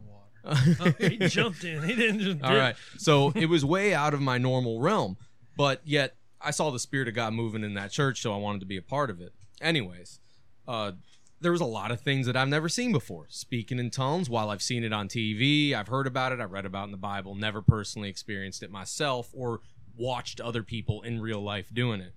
water. 0.79 1.09
he 1.09 1.17
jumped 1.29 1.65
in. 1.65 1.83
He 1.83 1.97
didn't 1.97 2.21
just. 2.21 2.41
all 2.41 2.51
dip. 2.51 2.61
right. 2.61 2.77
So 2.99 3.33
it 3.35 3.47
was 3.47 3.65
way 3.65 3.95
out 3.95 4.15
of 4.15 4.21
my 4.21 4.39
normal 4.39 4.81
realm, 4.81 5.17
but 5.57 5.81
yet 5.85 6.15
I 6.41 6.53
saw 6.53 6.71
the 6.71 6.79
spirit 6.79 7.09
of 7.09 7.15
God 7.15 7.33
moving 7.33 7.65
in 7.65 7.75
that 7.75 7.91
church, 7.91 8.23
so 8.23 8.33
I 8.33 8.37
wanted 8.37 8.61
to 8.61 8.67
be 8.67 8.77
a 8.77 8.83
part 8.83 9.11
of 9.11 9.21
it. 9.21 9.33
Anyways, 9.61 10.21
uh, 10.69 10.93
there 11.41 11.51
was 11.51 11.61
a 11.61 11.67
lot 11.67 11.91
of 11.91 12.01
things 12.01 12.27
that 12.27 12.37
I've 12.37 12.47
never 12.47 12.69
seen 12.69 12.93
before. 12.93 13.27
Speaking 13.29 13.81
in 13.81 13.91
tongues, 13.91 14.31
while 14.31 14.51
I've 14.51 14.63
seen 14.63 14.85
it 14.85 14.93
on 14.93 15.09
TV, 15.09 15.75
I've 15.75 15.89
heard 15.89 16.07
about 16.07 16.31
it, 16.31 16.39
I've 16.39 16.53
read 16.53 16.65
about 16.65 16.83
it 16.83 16.85
in 16.85 16.91
the 16.93 16.97
Bible, 16.97 17.35
never 17.35 17.61
personally 17.61 18.09
experienced 18.09 18.63
it 18.63 18.71
myself 18.71 19.31
or 19.33 19.63
watched 19.97 20.41
other 20.41 20.63
people 20.63 21.03
in 21.03 21.21
real 21.21 21.41
life 21.41 21.73
doing 21.73 22.01
it. 22.01 22.13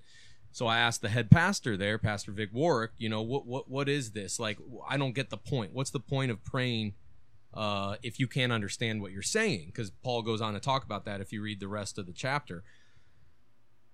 So 0.51 0.67
I 0.67 0.79
asked 0.79 1.01
the 1.01 1.09
head 1.09 1.29
pastor 1.29 1.77
there, 1.77 1.97
Pastor 1.97 2.31
Vic 2.31 2.49
Warwick, 2.51 2.91
you 2.97 3.07
know, 3.09 3.21
what 3.21 3.45
what 3.45 3.69
what 3.69 3.87
is 3.87 4.11
this? 4.11 4.39
Like, 4.39 4.57
I 4.87 4.97
don't 4.97 5.13
get 5.13 5.29
the 5.29 5.37
point. 5.37 5.73
What's 5.73 5.91
the 5.91 5.99
point 5.99 6.31
of 6.31 6.43
praying 6.43 6.95
uh, 7.53 7.95
if 8.01 8.19
you 8.19 8.27
can't 8.27 8.51
understand 8.51 9.01
what 9.01 9.11
you're 9.11 9.21
saying? 9.21 9.67
Because 9.67 9.91
Paul 10.03 10.21
goes 10.21 10.41
on 10.41 10.53
to 10.53 10.59
talk 10.59 10.83
about 10.83 11.05
that 11.05 11.21
if 11.21 11.31
you 11.31 11.41
read 11.41 11.59
the 11.59 11.67
rest 11.67 11.97
of 11.97 12.05
the 12.05 12.13
chapter. 12.13 12.63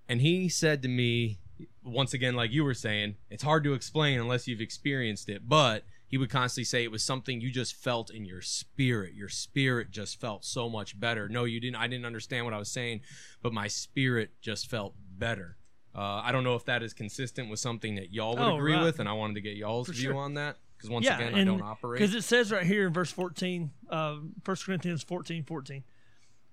And 0.08 0.21
he 0.21 0.50
said 0.50 0.82
to 0.84 0.88
me, 0.88 1.39
once 1.84 2.13
again, 2.13 2.36
like 2.36 2.52
you 2.52 2.63
were 2.63 2.74
saying, 2.74 3.15
it's 3.30 3.43
hard 3.43 3.63
to 3.63 3.74
explain 3.74 4.19
unless 4.19 4.48
you've 4.48 4.62
experienced 4.62 5.30
it. 5.30 5.50
But 5.50 5.84
he 6.08 6.18
would 6.18 6.30
constantly 6.30 6.65
say 6.65 6.84
it 6.84 6.91
was 6.91 7.04
something 7.04 7.41
you 7.41 7.52
just 7.52 7.74
felt 7.76 8.10
in 8.10 8.26
your 8.26 8.41
spirit. 8.41 9.13
Your 9.15 9.30
spirit 9.30 9.91
just 9.91 10.20
felt 10.22 10.46
so 10.46 10.70
much 10.70 11.00
better. 11.00 11.28
No, 11.28 11.44
you 11.46 11.60
didn't. 11.60 11.78
I 11.78 11.88
didn't 11.88 12.06
understand 12.06 12.46
what 12.46 12.54
I 12.54 12.58
was 12.60 12.70
saying, 12.72 13.02
but 13.41 13.54
my 13.54 13.68
spirit 13.68 14.32
just 14.41 14.70
felt 14.70 14.94
better. 15.18 15.58
Uh, 15.96 16.22
I 16.24 16.32
don't 16.32 16.44
know 16.44 16.56
if 16.56 16.65
that 16.65 16.84
is 16.84 16.94
consistent 16.94 17.50
with 17.50 17.60
something 17.60 17.96
that 17.96 18.13
y'all 18.13 18.36
would 18.36 18.41
Oh, 18.46 18.58
agree 18.58 18.74
right. 18.74 18.84
with, 18.84 19.00
and 19.00 19.08
I 19.08 19.13
wanted 19.13 19.36
to 19.36 19.41
get 19.41 19.56
y'all's 19.56 19.88
For 19.88 19.94
view 19.94 20.10
sure. 20.12 20.15
on 20.18 20.34
that 20.34 20.58
because 20.78 20.89
once 20.89 21.06
yeah, 21.06 21.18
again, 21.18 21.34
I 21.36 21.44
don't 21.46 21.62
operate. 21.62 22.00
because 22.02 22.13
it 22.13 22.24
says 22.24 22.52
right 22.52 22.65
here 22.65 22.86
in 22.88 22.91
verse 22.94 23.10
14, 23.12 23.72
uh, 23.89 24.15
1 24.44 24.58
Corinthians 24.65 25.04
14, 25.04 25.44
14, 25.46 25.84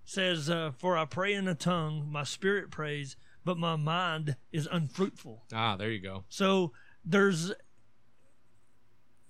says, 0.05 0.49
uh, 0.49 0.71
"For 0.79 0.97
I 0.97 1.05
pray 1.05 1.35
in 1.35 1.49
a 1.49 1.55
tongue, 1.57 2.09
my 2.11 2.23
spirit 2.25 2.71
prays, 2.71 3.17
but 3.45 3.59
my 3.59 3.77
mind 3.77 4.37
is 4.53 4.69
unfruitful." 4.71 5.45
ah, 5.53 5.77
there 5.77 5.91
you 5.91 6.01
go. 6.01 6.25
So 6.29 6.73
there's, 7.05 7.53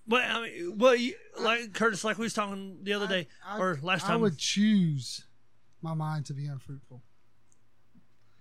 well, 0.06 0.38
I 0.38 0.42
mean, 0.42 0.78
well, 0.78 0.94
you, 0.94 1.14
like 1.40 1.72
Curtis, 1.74 2.04
like 2.04 2.18
we 2.18 2.24
was 2.24 2.34
talking 2.34 2.78
the 2.82 2.92
other 2.92 3.06
day 3.06 3.28
I- 3.46 3.58
or 3.58 3.78
last 3.82 4.02
time, 4.02 4.12
I 4.12 4.16
would 4.16 4.38
choose 4.38 5.24
my 5.80 5.94
mind 5.94 6.26
to 6.26 6.34
be 6.34 6.46
unfruitful 6.46 7.02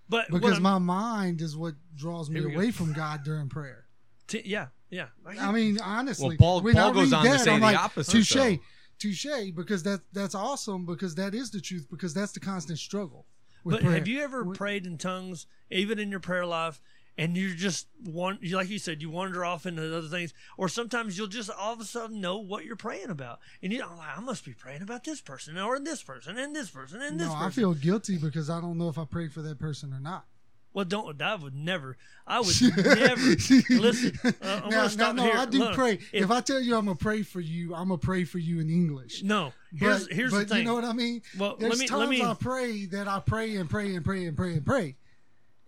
but 0.09 0.29
because 0.29 0.59
my 0.59 0.77
mind 0.77 1.41
is 1.41 1.55
what 1.55 1.75
draws 1.95 2.29
me 2.29 2.39
Here 2.39 2.49
we 2.49 2.53
go. 2.53 2.59
away 2.59 2.71
from 2.71 2.91
God 2.93 3.23
during 3.23 3.47
prayer. 3.49 3.85
t- 4.27 4.41
yeah, 4.45 4.67
yeah, 4.89 5.07
Like, 5.23 5.39
I 5.39 5.51
mean, 5.51 5.79
honestly, 5.81 6.27
Well, 6.29 6.37
Paul- 6.37 6.61
when 6.61 6.73
Paul 6.75 6.89
I 6.89 6.93
goes 6.93 7.11
read 7.11 7.17
on 7.17 7.23
to 7.25 7.29
that, 7.31 7.39
say 7.41 7.53
I'm 7.53 7.59
the 7.61 7.65
like, 7.67 7.77
opposite, 7.77 8.11
Touche, 8.11 8.33
though. 8.33 8.57
touche, 8.99 9.51
because 9.55 9.83
that 9.83 10.01
that's 10.11 10.35
awesome 10.35 10.85
because 10.85 11.15
that 11.15 11.33
is 11.33 11.49
the 11.51 11.61
truth 11.61 11.87
because 11.89 12.13
that's 12.13 12.33
the 12.33 12.39
constant 12.41 12.77
struggle. 12.79 13.25
With 13.63 13.75
But 13.75 13.81
prayer. 13.83 13.93
have 13.95 14.07
you 14.07 14.21
ever 14.21 14.45
prayed 14.53 14.85
in 14.87 14.97
tongues, 14.97 15.45
even 15.69 15.97
in 15.99 16.09
your 16.11 16.19
prayer 16.19 16.45
life, 16.45 16.81
and 17.17 17.35
you're 17.37 17.53
just 17.55 17.87
one, 18.03 18.39
like 18.51 18.69
you 18.69 18.79
said, 18.79 19.01
you 19.01 19.09
wander 19.09 19.43
off 19.45 19.65
into 19.65 19.83
other 19.97 20.07
things, 20.07 20.33
or 20.57 20.67
sometimes 20.69 21.17
you'll 21.17 21.27
just 21.27 21.49
all 21.49 21.73
of 21.73 21.79
a 21.79 21.83
sudden 21.83 22.21
know 22.21 22.37
what 22.37 22.65
you're 22.65 22.75
praying 22.75 23.09
about, 23.09 23.39
and 23.61 23.71
you, 23.73 23.83
I'm 23.83 23.97
like, 23.97 24.17
I 24.17 24.21
must 24.21 24.45
be 24.45 24.53
praying 24.53 24.81
about 24.81 25.03
this 25.03 25.21
person, 25.21 25.57
or 25.57 25.79
this 25.79 26.01
person, 26.03 26.37
and 26.37 26.55
this 26.55 26.69
person, 26.69 27.01
and 27.01 27.19
this 27.19 27.27
No, 27.27 27.33
person. 27.33 27.47
I 27.47 27.51
feel 27.51 27.73
guilty 27.73 28.17
because 28.17 28.49
I 28.49 28.61
don't 28.61 28.77
know 28.77 28.89
if 28.89 28.97
I 28.97 29.05
prayed 29.05 29.33
for 29.33 29.41
that 29.41 29.59
person 29.59 29.93
or 29.93 29.99
not. 29.99 30.25
well, 30.73 30.85
don't 30.85 31.21
I 31.21 31.35
would 31.35 31.53
never, 31.53 31.97
I 32.25 32.39
would 32.39 32.55
never 32.77 33.21
listen. 33.69 34.17
Uh, 34.41 34.61
I'm 34.63 34.69
now, 34.69 34.87
now, 34.97 35.11
no, 35.11 35.23
here. 35.23 35.35
I 35.35 35.45
do 35.45 35.59
Look, 35.59 35.73
pray. 35.75 35.93
If, 35.95 36.13
If, 36.13 36.31
I 36.31 36.39
tell 36.39 36.61
you 36.61 36.75
I'm 36.77 36.85
gonna 36.85 36.95
pray 36.95 37.23
for 37.23 37.41
you, 37.41 37.75
I'm 37.75 37.89
gonna 37.89 37.97
pray 37.97 38.23
for 38.23 38.37
you 38.39 38.61
in 38.61 38.69
English. 38.69 39.21
no, 39.23 39.51
here's 39.75 40.07
but, 40.07 40.15
here's 40.15 40.31
but 40.31 40.39
the 40.39 40.45
thing. 40.45 40.57
you 40.59 40.63
know 40.63 40.75
what 40.75 40.85
I 40.85 40.93
mean? 40.93 41.21
Well, 41.37 41.57
There's 41.59 41.71
let 41.71 41.79
me- 41.79 41.87
times 41.87 41.99
let 41.99 42.09
me- 42.09 42.23
I 42.23 42.33
pray 42.39 42.85
that 42.85 43.07
I 43.09 43.19
pray 43.19 43.57
and 43.57 43.69
pray 43.69 43.95
and 43.95 44.05
pray 44.05 44.25
and 44.25 44.37
pray 44.37 44.53
and 44.53 44.65
pray, 44.65 44.95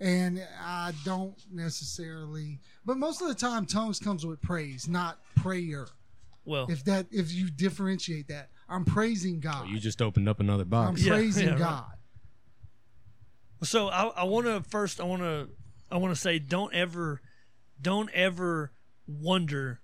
and 0.03 0.45
I 0.61 0.91
don't 1.05 1.33
necessarily. 1.49 2.59
But 2.85 2.97
most 2.97 3.21
of 3.21 3.29
the 3.29 3.35
time, 3.35 3.65
tongues 3.65 3.99
comes 3.99 4.25
with 4.25 4.41
praise, 4.41 4.87
not 4.89 5.17
prayer. 5.37 5.87
well, 6.43 6.67
If 6.69 6.83
that, 6.85 7.07
if 7.09 7.31
you 7.31 7.49
differentiate 7.49 8.27
that, 8.27 8.49
I'm 8.67 8.83
praising 8.83 9.39
God. 9.39 9.65
Oh, 9.65 9.71
you 9.71 9.79
just 9.79 10.01
opened 10.01 10.27
up 10.27 10.41
another 10.41 10.65
box. 10.65 10.99
I'm. 11.01 11.07
Yeah, 11.07 11.13
praising 11.13 11.45
yeah, 11.47 11.51
right. 11.53 11.59
God. 11.59 11.85
So 13.63 13.87
I, 13.87 14.07
I 14.07 14.23
want 14.25 14.45
to 14.45 14.61
first 14.69 14.99
I 14.99 15.05
want 15.05 15.21
to 15.21 15.47
I 15.89 15.95
want 15.95 16.13
to 16.13 16.19
say 16.19 16.37
don't 16.37 16.73
ever 16.73 17.21
don't 17.81 18.09
ever 18.13 18.73
wonder. 19.07 19.79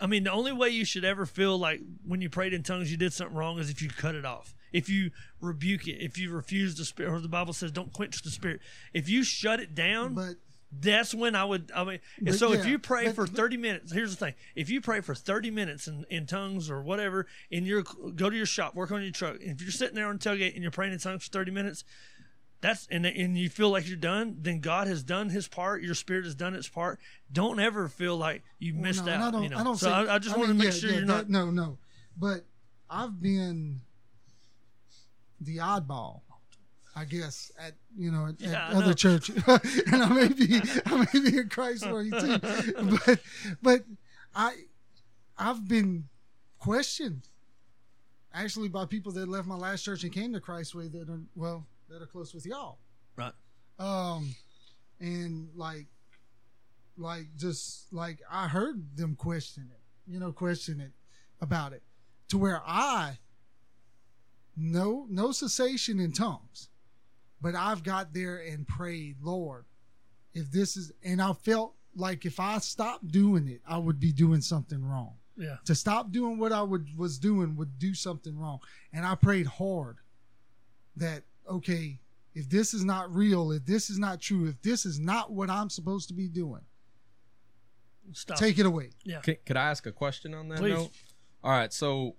I 0.00 0.06
mean, 0.06 0.22
the 0.22 0.30
only 0.30 0.52
way 0.52 0.68
you 0.68 0.84
should 0.84 1.04
ever 1.04 1.26
feel 1.26 1.58
like 1.58 1.80
when 2.06 2.20
you 2.20 2.30
prayed 2.30 2.54
in 2.54 2.62
tongues 2.62 2.92
you 2.92 2.96
did 2.96 3.12
something 3.12 3.36
wrong 3.36 3.58
is 3.58 3.70
if 3.70 3.82
you 3.82 3.88
cut 3.88 4.14
it 4.14 4.24
off. 4.24 4.54
If 4.72 4.88
you 4.88 5.10
rebuke 5.40 5.86
it, 5.88 6.02
if 6.02 6.18
you 6.18 6.30
refuse 6.32 6.74
the 6.76 6.84
spirit, 6.84 7.12
or 7.12 7.20
the 7.20 7.28
Bible 7.28 7.52
says 7.52 7.70
don't 7.72 7.92
quench 7.92 8.22
the 8.22 8.30
spirit. 8.30 8.60
If 8.92 9.08
you 9.08 9.22
shut 9.24 9.60
it 9.60 9.74
down, 9.74 10.14
But 10.14 10.34
that's 10.70 11.14
when 11.14 11.34
I 11.34 11.44
would. 11.46 11.72
I 11.74 11.82
mean, 11.84 11.98
and 12.18 12.26
But 12.26 12.34
so 12.34 12.52
if 12.52 12.66
you 12.66 12.78
pray 12.78 13.06
but- 13.06 13.14
for 13.14 13.26
thirty 13.26 13.56
minutes, 13.56 13.92
here's 13.92 14.10
the 14.14 14.24
thing: 14.26 14.34
if 14.54 14.68
you 14.68 14.80
pray 14.80 15.00
for 15.00 15.14
thirty 15.14 15.50
minutes 15.50 15.88
in, 15.88 16.04
in 16.10 16.26
tongues 16.26 16.70
or 16.70 16.82
whatever, 16.82 17.26
in 17.50 17.64
your 17.64 17.82
go 17.82 18.28
to 18.28 18.36
your 18.36 18.44
shop, 18.46 18.74
work 18.74 18.90
on 18.92 19.02
your 19.02 19.10
truck. 19.12 19.36
If 19.40 19.62
you're 19.62 19.70
sitting 19.70 19.94
there 19.94 20.06
on 20.08 20.18
the 20.18 20.28
tailgate 20.28 20.52
and 20.54 20.62
you're 20.62 20.70
praying 20.70 20.92
in 20.92 20.98
tongues 20.98 21.24
for 21.24 21.30
thirty 21.30 21.50
minutes, 21.50 21.84
that's 22.60 22.86
and 22.90 23.06
and 23.06 23.38
you 23.38 23.48
feel 23.48 23.70
like 23.70 23.88
you're 23.88 23.96
done, 23.96 24.36
then 24.40 24.60
God 24.60 24.88
has 24.88 25.02
done 25.02 25.30
His 25.30 25.48
part. 25.48 25.80
Your 25.82 25.94
spirit 25.94 26.24
has 26.26 26.34
done 26.34 26.54
its 26.54 26.68
part. 26.68 26.98
Don't 27.32 27.58
ever 27.60 27.88
feel 27.88 28.18
like 28.18 28.42
you 28.58 28.74
Well, 28.74 28.82
missed 28.82 29.06
no, 29.06 29.12
out. 29.12 29.22
I 29.22 29.30
don't, 29.30 29.42
you 29.44 29.48
know? 29.48 29.58
I 29.58 29.64
don't 29.64 29.76
so 29.78 29.86
say, 29.86 29.92
I, 29.92 30.16
I 30.16 30.18
just 30.18 30.36
want 30.36 30.48
to 30.48 30.54
make 30.54 30.64
yeah, 30.66 30.70
sure 30.72 30.90
yeah, 30.90 30.96
you're 30.98 31.06
that- 31.06 31.30
not. 31.30 31.46
No, 31.46 31.50
no. 31.50 31.78
But 32.14 32.44
I've 32.90 33.22
been 33.22 33.80
the 35.40 35.58
oddball, 35.58 36.20
I 36.96 37.04
guess, 37.04 37.50
at 37.58 37.74
you 37.96 38.10
know 38.10 38.26
at, 38.26 38.40
Yeah, 38.40 38.68
at 38.68 38.74
other 38.74 38.86
know. 38.86 38.92
churches, 38.94 39.36
and 39.46 40.02
I 40.02 40.08
may 40.08 40.28
be 40.28 40.60
I 40.86 41.06
may 41.12 41.30
be 41.30 41.38
a 41.38 41.44
Christ 41.44 41.82
story 41.82 42.10
too, 42.10 42.38
but 43.06 43.20
but 43.62 43.84
I 44.34 44.54
I've 45.36 45.66
been 45.68 46.08
questioned 46.58 47.28
actually 48.34 48.68
by 48.68 48.84
people 48.84 49.12
that 49.12 49.28
left 49.28 49.46
my 49.46 49.54
last 49.56 49.82
church 49.84 50.02
and 50.04 50.12
came 50.12 50.32
to 50.32 50.40
Christway 50.40 50.90
that 50.92 51.08
are 51.08 51.20
well 51.34 51.66
that 51.88 52.02
are 52.02 52.06
close 52.06 52.34
with 52.34 52.44
y'all 52.44 52.78
Right. 53.16 53.32
um 53.78 54.34
and 55.00 55.48
like 55.56 55.86
like 56.96 57.26
just 57.36 57.92
like 57.92 58.20
i 58.30 58.46
heard 58.48 58.96
them 58.96 59.14
question 59.16 59.68
it 59.72 59.80
you 60.12 60.18
know 60.20 60.30
question 60.32 60.80
it 60.80 60.92
about 61.40 61.72
it 61.72 61.82
to 62.28 62.36
where 62.38 62.60
i 62.66 63.16
no 64.58 65.06
no 65.08 65.30
cessation 65.32 66.00
in 66.00 66.10
tongues 66.12 66.68
but 67.40 67.54
i've 67.54 67.82
got 67.82 68.12
there 68.12 68.38
and 68.38 68.66
prayed 68.66 69.16
lord 69.22 69.64
if 70.34 70.50
this 70.50 70.76
is 70.76 70.92
and 71.04 71.22
i 71.22 71.32
felt 71.32 71.74
like 71.94 72.26
if 72.26 72.40
i 72.40 72.58
stopped 72.58 73.06
doing 73.08 73.46
it 73.48 73.60
i 73.66 73.78
would 73.78 74.00
be 74.00 74.12
doing 74.12 74.40
something 74.40 74.84
wrong 74.84 75.14
Yeah. 75.36 75.56
to 75.66 75.74
stop 75.74 76.10
doing 76.10 76.38
what 76.38 76.52
I 76.52 76.62
would 76.62 76.88
was 76.98 77.18
doing 77.18 77.54
would 77.56 77.78
do 77.78 77.94
something 77.94 78.36
wrong. 78.36 78.58
And 78.92 79.06
I 79.06 79.14
prayed 79.14 79.46
hard 79.46 79.98
that 80.96 81.22
okay, 81.48 82.00
if 82.34 82.48
this 82.50 82.74
is 82.74 82.84
not 82.84 83.14
real, 83.14 83.52
if 83.52 83.64
this 83.64 83.88
is 83.88 83.98
not 84.00 84.20
true, 84.20 84.46
if 84.48 84.60
this 84.62 84.84
is 84.84 84.98
not 84.98 85.30
what 85.30 85.48
I'm 85.48 85.70
supposed 85.70 86.08
to 86.08 86.14
be 86.14 86.26
doing, 86.28 86.62
Stop. 88.12 88.36
take 88.38 88.58
it 88.58 88.66
away. 88.66 88.90
yeah. 89.04 89.20
Can, 89.20 89.36
could 89.46 89.56
I 89.56 89.70
ask 89.70 89.86
a 89.86 89.92
question 89.92 90.34
on 90.34 90.48
that 90.48 90.58
Please. 90.58 90.74
note? 90.74 90.90
All 91.44 91.52
right, 91.52 91.72
so 91.72 92.16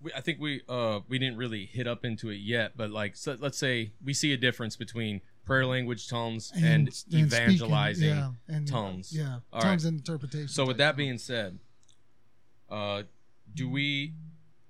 we, 0.00 0.12
I 0.12 0.20
think 0.20 0.40
we 0.40 0.62
uh 0.68 1.00
we 1.08 1.18
didn't 1.18 1.36
really 1.36 1.64
hit 1.66 1.86
up 1.86 2.04
into 2.04 2.30
it 2.30 2.36
yet, 2.36 2.72
but 2.76 2.90
like 2.90 3.16
so 3.16 3.36
let's 3.38 3.58
say 3.58 3.92
we 4.04 4.14
see 4.14 4.32
a 4.32 4.36
difference 4.36 4.76
between 4.76 5.20
prayer 5.44 5.66
language 5.66 6.08
tongues 6.08 6.52
and, 6.54 6.64
and 6.64 6.94
speaking, 6.94 7.24
evangelizing 7.24 8.08
yeah, 8.16 8.30
and 8.48 8.68
tongues. 8.68 9.12
Yeah, 9.16 9.38
All 9.52 9.60
tongues 9.60 9.84
right. 9.84 9.88
and 9.88 9.98
interpretation. 10.00 10.48
So 10.48 10.66
with 10.66 10.76
that 10.76 10.96
being 10.96 11.18
said, 11.18 11.58
uh, 12.70 13.04
do 13.54 13.68
we 13.68 14.14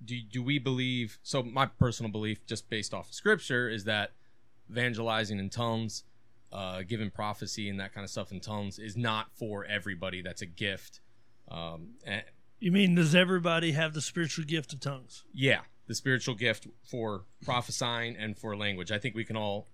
do 0.05 0.21
do 0.21 0.43
we 0.43 0.59
believe? 0.59 1.19
So 1.23 1.43
my 1.43 1.67
personal 1.67 2.13
belief, 2.13 2.47
just 2.47 2.71
based 2.71 2.95
off 2.95 3.09
of 3.09 3.15
scripture, 3.15 3.69
is 3.69 3.85
that 3.85 4.13
evangelizing 4.71 5.39
in 5.39 5.51
tongues, 5.51 6.05
uh, 6.53 6.83
giving 6.83 7.11
prophecy 7.11 7.69
and 7.69 7.81
that 7.81 7.93
kind 7.93 8.05
of 8.05 8.11
stuff 8.11 8.33
in 8.33 8.41
tongues 8.41 8.79
is 8.79 8.97
not 8.97 9.33
for 9.35 9.65
everybody. 9.65 10.23
That's 10.23 10.43
a 10.43 10.47
gift. 10.47 11.01
Um, 11.51 11.95
and 12.05 12.23
You 12.61 12.73
mean 12.73 12.95
does 12.95 13.15
everybody 13.15 13.73
have 13.73 13.95
the 13.95 14.01
spiritual 14.01 14.45
gift 14.45 14.73
of 14.73 14.81
tongues? 14.81 15.25
yeah, 15.33 15.61
the 15.87 15.95
spiritual 15.95 16.35
gift 16.35 16.67
for 16.85 17.25
prophesying 17.45 18.17
and 18.17 18.37
for 18.37 18.57
language. 18.57 18.91
I 18.93 18.99
think 18.99 19.15
we 19.15 19.25
can 19.25 19.37
all, 19.37 19.67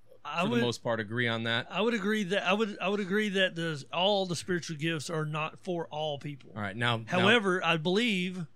for 0.43 0.49
would. 0.49 0.61
the 0.61 0.65
most 0.65 0.83
part, 0.83 1.01
agree 1.01 1.27
on 1.27 1.43
that. 1.45 1.67
I 1.71 1.81
would 1.81 1.95
agree 1.95 2.23
that 2.25 2.45
I 2.47 2.53
would 2.53 2.77
I 2.81 2.89
would 2.89 3.01
agree 3.01 3.31
that 3.31 3.55
the 3.57 3.83
all 3.93 4.27
the 4.27 4.37
spiritual 4.37 4.77
gifts 4.77 5.11
are 5.11 5.25
not 5.25 5.59
for 5.61 5.87
all 5.91 6.19
people. 6.19 6.51
All 6.55 6.63
right, 6.63 6.77
now, 6.77 6.99
now- 6.99 7.05
However, 7.07 7.65
I 7.65 7.77
believe 7.79 8.47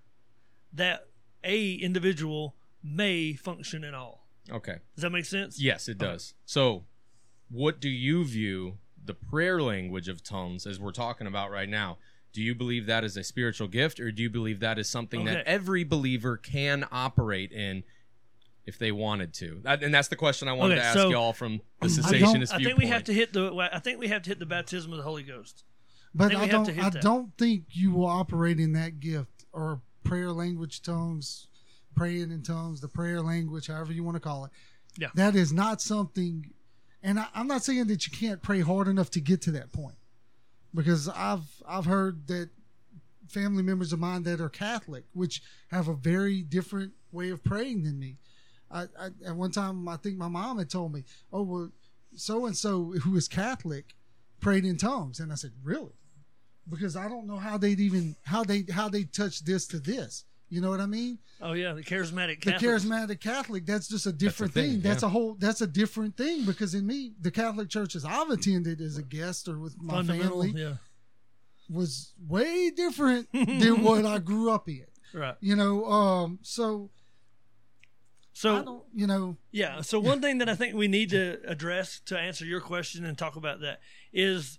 that 0.73 1.09
a 1.43 1.73
individual 1.75 2.55
may 2.83 3.33
function 3.35 3.83
in 3.85 3.95
all. 3.95 4.29
okay, 4.51 4.77
Does 4.95 5.03
that 5.03 5.11
make 5.11 5.25
sense? 5.25 5.61
Yes, 5.61 5.89
it 5.89 5.99
does. 5.99 6.35
So, 6.45 6.85
what 7.51 7.81
do 7.81 7.89
you 7.89 8.25
view 8.25 8.79
the 9.03 9.15
prayer 9.15 9.61
language 9.63 10.09
of 10.09 10.23
tongues 10.23 10.67
as 10.67 10.79
we're 10.79 10.93
talking 10.93 11.27
about 11.27 11.51
right 11.51 11.69
now? 11.69 11.99
Do 12.33 12.43
you 12.43 12.55
believe 12.55 12.87
that 12.87 13.05
is 13.05 13.17
a 13.17 13.25
spiritual 13.25 13.69
gift, 13.69 13.99
or 14.01 14.13
do 14.13 14.23
you 14.23 14.31
believe 14.31 14.61
that 14.61 14.79
is 14.79 14.89
something 14.89 15.25
that 15.25 15.47
every 15.47 15.83
believer 15.85 16.37
can 16.37 16.87
operate 16.93 17.53
in 17.53 17.83
if 18.67 18.79
they 18.79 18.93
wanted 18.93 19.33
to? 19.35 19.61
That, 19.65 19.83
and 19.83 19.93
that's 19.95 20.09
the 20.09 20.17
question 20.17 20.47
I 20.47 20.53
wanted 20.53 20.75
Okay, 20.75 20.83
to 20.83 20.87
ask 20.89 20.99
so- 20.99 21.09
y'all 21.11 21.33
from 21.33 21.61
the 21.81 21.87
I 21.87 21.87
don't- 21.87 21.91
cessationist 21.97 22.53
I 22.53 22.59
viewpoint. 22.59 22.65
think 22.65 22.79
we 22.79 22.87
have 22.87 23.05
to 23.05 23.15
hit 23.15 23.33
the. 23.33 23.71
I 23.73 23.79
think 23.79 23.99
we 23.99 24.09
have 24.09 24.23
to 24.23 24.31
hit 24.31 24.39
the 24.39 24.47
baptism 24.47 24.93
of 24.93 24.99
the 24.99 25.05
Holy 25.05 25.23
Ghost. 25.23 25.65
But 26.15 26.29
think 26.29 26.41
I, 26.41 26.45
we 26.45 26.51
have 26.51 26.67
to 26.67 26.73
don't. 26.73 26.85
I 26.85 26.91
that. 26.91 27.03
don't 27.03 27.33
think 27.39 27.65
you 27.71 27.93
will 27.93 28.07
operate 28.07 28.59
in 28.61 28.73
that 28.75 29.01
gift 29.01 29.47
or 29.53 29.81
prayer 30.05 30.31
language 30.31 30.83
tongues, 30.83 31.49
praying 31.97 32.31
in 32.31 32.43
tongues, 32.43 32.81
the 32.81 32.89
prayer 32.89 33.21
language, 33.21 33.67
however 33.69 33.93
you 33.93 34.05
want 34.05 34.17
to 34.17 34.21
call 34.21 34.45
it. 34.45 34.51
Yeah. 34.99 35.09
That 35.15 35.35
is 35.37 35.53
not 35.53 35.81
something. 35.83 36.51
And 37.03 37.21
I, 37.21 37.27
I'm 37.35 37.47
not 37.47 37.63
saying 37.63 37.87
that 37.89 38.07
you 38.07 38.13
can't 38.17 38.43
pray 38.43 38.61
hard 38.61 38.89
enough 38.89 39.11
to 39.13 39.21
get 39.21 39.41
to 39.43 39.51
that 39.53 39.71
point, 39.73 39.95
because 40.75 41.09
I've 41.09 41.47
I've 41.67 41.87
heard 41.87 42.27
that 42.29 42.51
family 43.29 43.63
members 43.63 43.93
of 43.93 43.99
mine 43.99 44.23
that 44.25 44.41
are 44.41 44.49
Catholic, 44.49 45.05
which 45.13 45.43
have 45.71 45.89
a 45.89 45.95
very 45.95 46.43
different 46.43 46.93
way 47.13 47.31
of 47.31 47.45
praying 47.45 47.85
than 47.85 47.99
me. 47.99 48.17
I, 48.71 48.83
I 48.99 49.11
at 49.27 49.37
one 49.37 49.51
time 49.51 49.89
I 49.89 49.97
think 49.97 50.17
my 50.17 50.29
mom 50.29 50.59
had 50.59 50.71
told 50.71 50.93
me, 50.93 51.05
"Oh 51.33 51.43
well, 51.43 51.71
so 52.15 52.47
and 52.47 52.57
so 52.57 52.93
who 53.03 53.17
is 53.17 53.29
Catholic 53.29 53.95
prayed 54.41 54.65
in 54.65 54.77
tongues," 54.77 55.21
and 55.21 55.33
I 55.33 55.37
said, 55.37 55.53
"Really?" 55.63 55.95
Because 56.69 56.97
I 56.97 57.09
don't 57.09 57.27
know 57.27 57.39
how 57.39 57.57
they'd 57.57 57.81
even 57.81 58.17
how 58.25 58.45
they 58.45 58.65
how 58.71 58.89
they 58.89 59.05
touch 59.05 59.45
this 59.45 59.67
to 59.69 59.79
this. 59.79 60.25
You 60.51 60.61
know 60.63 60.71
what 60.71 60.81
I 60.81 60.87
mean? 60.87 61.19
Oh 61.43 61.53
yeah, 61.53 61.73
the 61.75 61.83
charismatic. 61.83 62.43
the 62.43 62.53
charismatic 62.53 63.21
Catholic, 63.21 63.67
that's 63.67 63.87
just 63.89 64.07
a 64.07 64.13
different 64.13 64.55
thing, 64.55 64.71
thing. 64.73 64.81
That's 64.81 65.03
yeah. 65.03 65.09
a 65.09 65.11
whole 65.11 65.35
that's 65.35 65.61
a 65.61 65.67
different 65.67 66.17
thing 66.17 66.45
because 66.45 66.75
in 66.75 66.87
me, 66.87 67.13
the 67.21 67.31
Catholic 67.31 67.69
churches 67.69 68.05
I've 68.05 68.31
attended 68.31 68.81
as 68.81 68.97
a 68.97 69.03
guest 69.03 69.47
or 69.49 69.59
with 69.59 69.81
my 69.81 70.03
family 70.03 70.53
Yeah, 70.57 70.75
was 71.69 72.15
way 72.27 72.71
different 72.71 73.29
than 73.33 73.83
what 73.83 74.07
I 74.07 74.19
grew 74.19 74.51
up 74.51 74.69
in. 74.69 74.87
right. 75.13 75.37
You 75.41 75.55
know, 75.55 75.85
um 75.85 76.39
so 76.43 76.91
So 78.33 78.85
you 78.95 79.07
know 79.07 79.37
yeah, 79.51 79.83
so 79.83 79.99
one 80.01 80.21
thing 80.21 80.39
that 80.39 80.49
I 80.49 80.55
think 80.55 80.75
we 80.75 80.89
need 80.89 81.11
to 81.11 81.39
address 81.47 82.01
to 82.07 82.19
answer 82.19 82.45
your 82.45 82.61
question 82.61 83.05
and 83.05 83.19
talk 83.19 83.37
about 83.37 83.61
that 83.61 83.81
is 84.13 84.59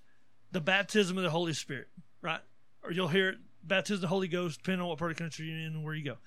the 0.52 0.62
baptism 0.62 1.18
of 1.18 1.24
the 1.24 1.30
Holy 1.30 1.54
Spirit, 1.54 1.88
right? 2.22 2.42
Or 2.84 2.92
you'll 2.92 3.08
hear 3.08 3.30
it, 3.30 3.38
baptism 3.70 3.96
of 3.96 4.02
the 4.02 4.08
Holy 4.08 4.28
Ghost, 4.28 4.60
depending 4.60 4.82
on 4.82 4.90
what 4.90 5.00
part 5.00 5.12
of 5.12 5.18
the 5.18 5.24
country 5.24 5.46
you're 5.48 5.58
in 5.58 5.66
and 5.66 5.84
where 5.84 5.96
you 5.96 6.04
go. 6.04 6.18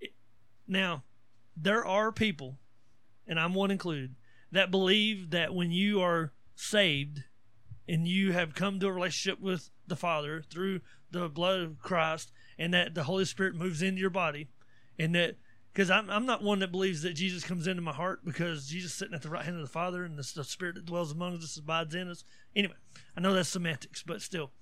It- 0.00 0.14
Now, 0.66 1.04
there 1.56 1.84
are 1.84 2.12
people, 2.12 2.58
and 3.26 3.40
I'm 3.40 3.54
one 3.54 3.70
included, 3.70 4.14
that 4.52 4.70
believe 4.70 5.30
that 5.30 5.54
when 5.54 5.70
you 5.70 6.00
are 6.00 6.32
saved 6.54 7.24
and 7.88 8.06
you 8.06 8.32
have 8.32 8.54
come 8.54 8.80
to 8.80 8.86
a 8.88 8.92
relationship 8.92 9.40
with 9.40 9.70
the 9.86 9.96
Father 9.96 10.42
through 10.42 10.80
the 11.10 11.28
blood 11.28 11.60
of 11.60 11.78
Christ, 11.78 12.32
and 12.58 12.74
that 12.74 12.94
the 12.94 13.04
Holy 13.04 13.24
Spirit 13.24 13.54
moves 13.54 13.82
into 13.82 14.00
your 14.00 14.10
body, 14.10 14.48
and 14.98 15.14
that 15.14 15.36
because 15.72 15.90
I'm, 15.90 16.08
I'm 16.08 16.24
not 16.24 16.42
one 16.42 16.60
that 16.60 16.72
believes 16.72 17.02
that 17.02 17.12
Jesus 17.12 17.44
comes 17.44 17.66
into 17.66 17.82
my 17.82 17.92
heart 17.92 18.24
because 18.24 18.66
Jesus 18.66 18.92
is 18.92 18.96
sitting 18.96 19.14
at 19.14 19.20
the 19.20 19.28
right 19.28 19.44
hand 19.44 19.56
of 19.56 19.62
the 19.62 19.68
Father 19.68 20.04
and 20.04 20.18
the, 20.18 20.32
the 20.34 20.42
Spirit 20.42 20.74
that 20.76 20.86
dwells 20.86 21.12
among 21.12 21.36
us 21.36 21.58
abides 21.58 21.94
in 21.94 22.08
us. 22.08 22.24
Anyway, 22.56 22.74
I 23.14 23.20
know 23.20 23.34
that's 23.34 23.50
semantics, 23.50 24.02
but 24.02 24.22
still, 24.22 24.52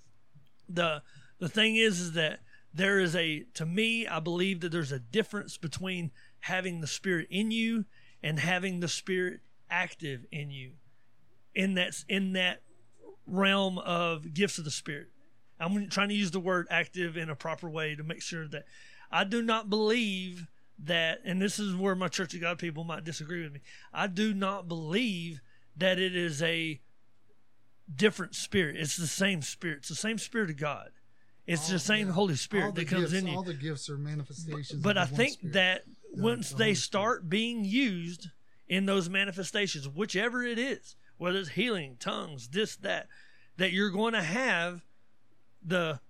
the 0.68 1.02
the 1.38 1.48
thing 1.48 1.76
is 1.76 2.00
is 2.00 2.12
that 2.12 2.40
there 2.72 2.98
is 2.98 3.14
a 3.14 3.44
to 3.54 3.66
me 3.66 4.06
I 4.06 4.20
believe 4.20 4.60
that 4.60 4.72
there's 4.72 4.92
a 4.92 4.98
difference 4.98 5.56
between 5.56 6.10
having 6.40 6.80
the 6.80 6.86
Spirit 6.86 7.28
in 7.30 7.50
you 7.50 7.84
and 8.22 8.38
having 8.38 8.80
the 8.80 8.88
Spirit 8.88 9.40
active 9.70 10.26
in 10.32 10.50
you. 10.50 10.72
In 11.54 11.74
that 11.74 12.04
in 12.08 12.32
that 12.32 12.62
realm 13.26 13.78
of 13.78 14.34
gifts 14.34 14.58
of 14.58 14.64
the 14.64 14.70
Spirit. 14.70 15.08
I'm 15.60 15.88
trying 15.88 16.08
to 16.08 16.14
use 16.14 16.32
the 16.32 16.40
word 16.40 16.66
active 16.70 17.16
in 17.16 17.30
a 17.30 17.36
proper 17.36 17.68
way 17.68 17.94
to 17.94 18.02
make 18.02 18.22
sure 18.22 18.48
that 18.48 18.64
I 19.10 19.24
do 19.24 19.40
not 19.40 19.70
believe 19.70 20.48
that, 20.80 21.20
and 21.24 21.40
this 21.40 21.58
is 21.58 21.76
where 21.76 21.94
my 21.94 22.08
Church 22.08 22.34
of 22.34 22.40
God 22.40 22.58
people 22.58 22.82
might 22.82 23.04
disagree 23.04 23.42
with 23.42 23.52
me. 23.52 23.60
I 23.92 24.08
do 24.08 24.34
not 24.34 24.66
believe 24.66 25.40
that 25.76 25.98
it 25.98 26.16
is 26.16 26.42
a 26.42 26.80
different 27.94 28.34
spirit. 28.34 28.76
It's 28.76 28.96
the 28.96 29.06
same 29.06 29.42
spirit. 29.42 29.78
It's 29.78 29.88
the 29.88 29.94
same 29.94 30.18
spirit 30.18 30.50
of 30.50 30.56
God. 30.56 30.90
It's 31.46 31.68
the 31.68 31.78
same 31.78 32.08
Holy 32.08 32.36
Spirit 32.36 32.74
that 32.74 32.88
comes 32.88 33.10
gifts, 33.10 33.14
in 33.14 33.26
you 33.26 33.36
all 33.36 33.42
the 33.42 33.54
gifts 33.54 33.90
are 33.90 33.98
manifestations. 33.98 34.82
but 34.82 34.96
of 34.96 35.12
I 35.12 35.16
think 35.16 35.32
Spirit. 35.34 35.52
that 35.54 35.82
once 36.14 36.50
the 36.50 36.56
they 36.56 36.74
start 36.74 37.28
being 37.28 37.64
used 37.64 38.28
in 38.68 38.86
those 38.86 39.10
manifestations, 39.10 39.88
whichever 39.88 40.42
it 40.42 40.58
is, 40.58 40.96
whether 41.18 41.38
it's 41.38 41.50
healing, 41.50 41.96
tongues, 42.00 42.48
this, 42.48 42.76
that, 42.76 43.08
that 43.58 43.72
you're 43.72 43.90
going 43.90 44.14
to 44.14 44.22
have 44.22 44.84
the 45.62 46.00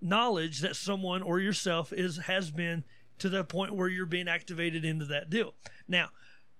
knowledge 0.00 0.60
that 0.60 0.76
someone 0.76 1.22
or 1.22 1.40
yourself 1.40 1.92
is 1.92 2.18
has 2.18 2.50
been 2.50 2.84
to 3.18 3.28
the 3.28 3.42
point 3.42 3.74
where 3.74 3.88
you're 3.88 4.06
being 4.06 4.28
activated 4.28 4.84
into 4.84 5.06
that 5.06 5.30
deal. 5.30 5.54
Now, 5.88 6.10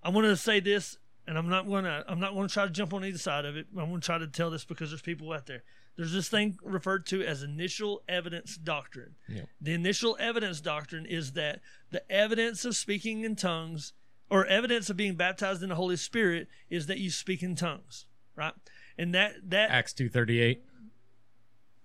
I 0.02 0.08
want 0.08 0.26
to 0.26 0.36
say 0.36 0.60
this, 0.60 0.98
and 1.26 1.38
I'm 1.38 1.48
not 1.48 1.66
going 1.66 1.84
to 1.84 2.04
I'm 2.08 2.20
not 2.20 2.34
going 2.34 2.48
to 2.48 2.52
try 2.52 2.64
to 2.64 2.70
jump 2.70 2.94
on 2.94 3.04
either 3.04 3.18
side 3.18 3.44
of 3.44 3.56
it. 3.56 3.66
I'm 3.76 3.88
going 3.88 4.00
to 4.00 4.06
try 4.06 4.18
to 4.18 4.26
tell 4.26 4.50
this 4.50 4.64
because 4.64 4.90
there's 4.90 5.02
people 5.02 5.32
out 5.32 5.46
there. 5.46 5.62
There's 5.96 6.12
this 6.12 6.28
thing 6.28 6.58
referred 6.62 7.06
to 7.06 7.22
as 7.22 7.42
initial 7.42 8.02
evidence 8.08 8.56
doctrine. 8.56 9.14
Yep. 9.28 9.48
The 9.60 9.72
initial 9.74 10.16
evidence 10.18 10.60
doctrine 10.60 11.06
is 11.06 11.32
that 11.32 11.60
the 11.90 12.02
evidence 12.10 12.64
of 12.64 12.74
speaking 12.74 13.22
in 13.24 13.36
tongues 13.36 13.92
or 14.28 14.44
evidence 14.46 14.90
of 14.90 14.96
being 14.96 15.14
baptized 15.14 15.62
in 15.62 15.68
the 15.68 15.74
Holy 15.76 15.96
Spirit 15.96 16.48
is 16.68 16.86
that 16.88 16.98
you 16.98 17.10
speak 17.10 17.42
in 17.44 17.54
tongues, 17.54 18.06
right? 18.34 18.54
And 18.98 19.14
that 19.14 19.34
that 19.50 19.70
Acts 19.70 19.92
two 19.92 20.08
thirty 20.08 20.40
eight. 20.40 20.64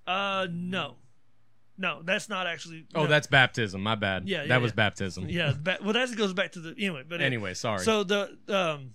uh 0.08 0.48
no. 0.52 0.96
No, 1.78 2.02
that's 2.04 2.28
not 2.28 2.46
actually 2.46 2.86
Oh, 2.94 3.04
no. 3.04 3.08
that's 3.08 3.28
baptism. 3.28 3.82
My 3.82 3.96
bad. 3.96 4.28
Yeah, 4.28 4.42
yeah, 4.42 4.48
that 4.50 4.62
was 4.62 4.74
baptism. 4.74 5.30
yeah, 5.30 5.54
well 5.82 5.94
that 5.94 6.14
goes 6.18 6.34
back 6.34 6.52
to 6.54 6.60
the 6.60 6.72
anyway, 6.78 7.04
but 7.08 7.22
Anyway, 7.22 7.54
sorry. 7.54 7.80
So 7.80 8.04
the 8.04 8.38
um 8.50 8.92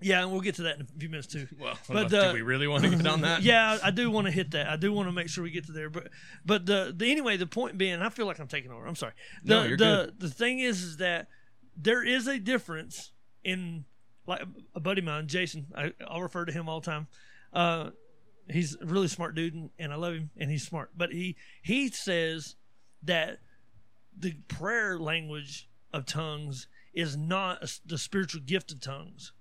yeah, 0.00 0.22
and 0.22 0.30
we'll 0.30 0.40
get 0.40 0.56
to 0.56 0.62
that 0.64 0.76
in 0.76 0.82
a 0.82 0.98
few 0.98 1.08
minutes 1.08 1.26
too. 1.26 1.46
well, 1.58 1.78
but 1.88 2.08
do 2.08 2.32
we 2.32 2.42
really 2.42 2.66
want 2.66 2.84
to 2.84 2.90
get 2.90 3.06
on 3.06 3.22
that? 3.22 3.42
Yeah, 3.42 3.78
I 3.82 3.90
do 3.90 4.10
want 4.10 4.26
to 4.26 4.30
hit 4.30 4.50
that. 4.52 4.68
I 4.68 4.76
do 4.76 4.92
want 4.92 5.08
to 5.08 5.12
make 5.12 5.28
sure 5.28 5.42
we 5.42 5.50
get 5.50 5.66
to 5.66 5.72
there. 5.72 5.88
But 5.90 6.08
but 6.44 6.66
the, 6.66 6.92
the 6.96 7.10
anyway, 7.10 7.36
the 7.36 7.46
point 7.46 7.78
being, 7.78 8.00
I 8.02 8.08
feel 8.10 8.26
like 8.26 8.38
I'm 8.38 8.48
taking 8.48 8.70
over. 8.70 8.86
I'm 8.86 8.96
sorry. 8.96 9.12
The 9.44 9.54
No, 9.54 9.62
you're 9.64 9.76
the 9.76 10.14
the 10.18 10.28
thing 10.28 10.58
is 10.58 10.82
is 10.82 10.96
that 10.98 11.28
there 11.76 12.02
is 12.02 12.26
a 12.26 12.38
difference 12.38 13.12
in 13.44 13.84
like 14.26 14.42
a 14.74 14.80
buddy 14.80 15.00
of 15.00 15.04
mine, 15.06 15.28
Jason. 15.28 15.66
I, 15.74 15.92
I'll 16.06 16.22
refer 16.22 16.44
to 16.44 16.52
him 16.52 16.68
all 16.68 16.80
the 16.80 16.86
time. 16.86 17.06
Uh, 17.52 17.90
he's 18.50 18.76
a 18.80 18.86
really 18.86 19.08
smart 19.08 19.34
dude, 19.34 19.54
and, 19.54 19.70
and 19.78 19.92
I 19.92 19.96
love 19.96 20.14
him, 20.14 20.30
and 20.36 20.50
he's 20.50 20.66
smart. 20.66 20.90
But 20.96 21.12
he 21.12 21.36
he 21.62 21.88
says 21.88 22.56
that 23.02 23.38
the 24.18 24.34
prayer 24.48 24.98
language 24.98 25.68
of 25.92 26.06
tongues 26.06 26.66
is 26.94 27.16
not 27.16 27.62
a, 27.62 27.68
the 27.86 27.98
spiritual 27.98 28.40
gift 28.40 28.72
of 28.72 28.80
tongues, 28.80 29.32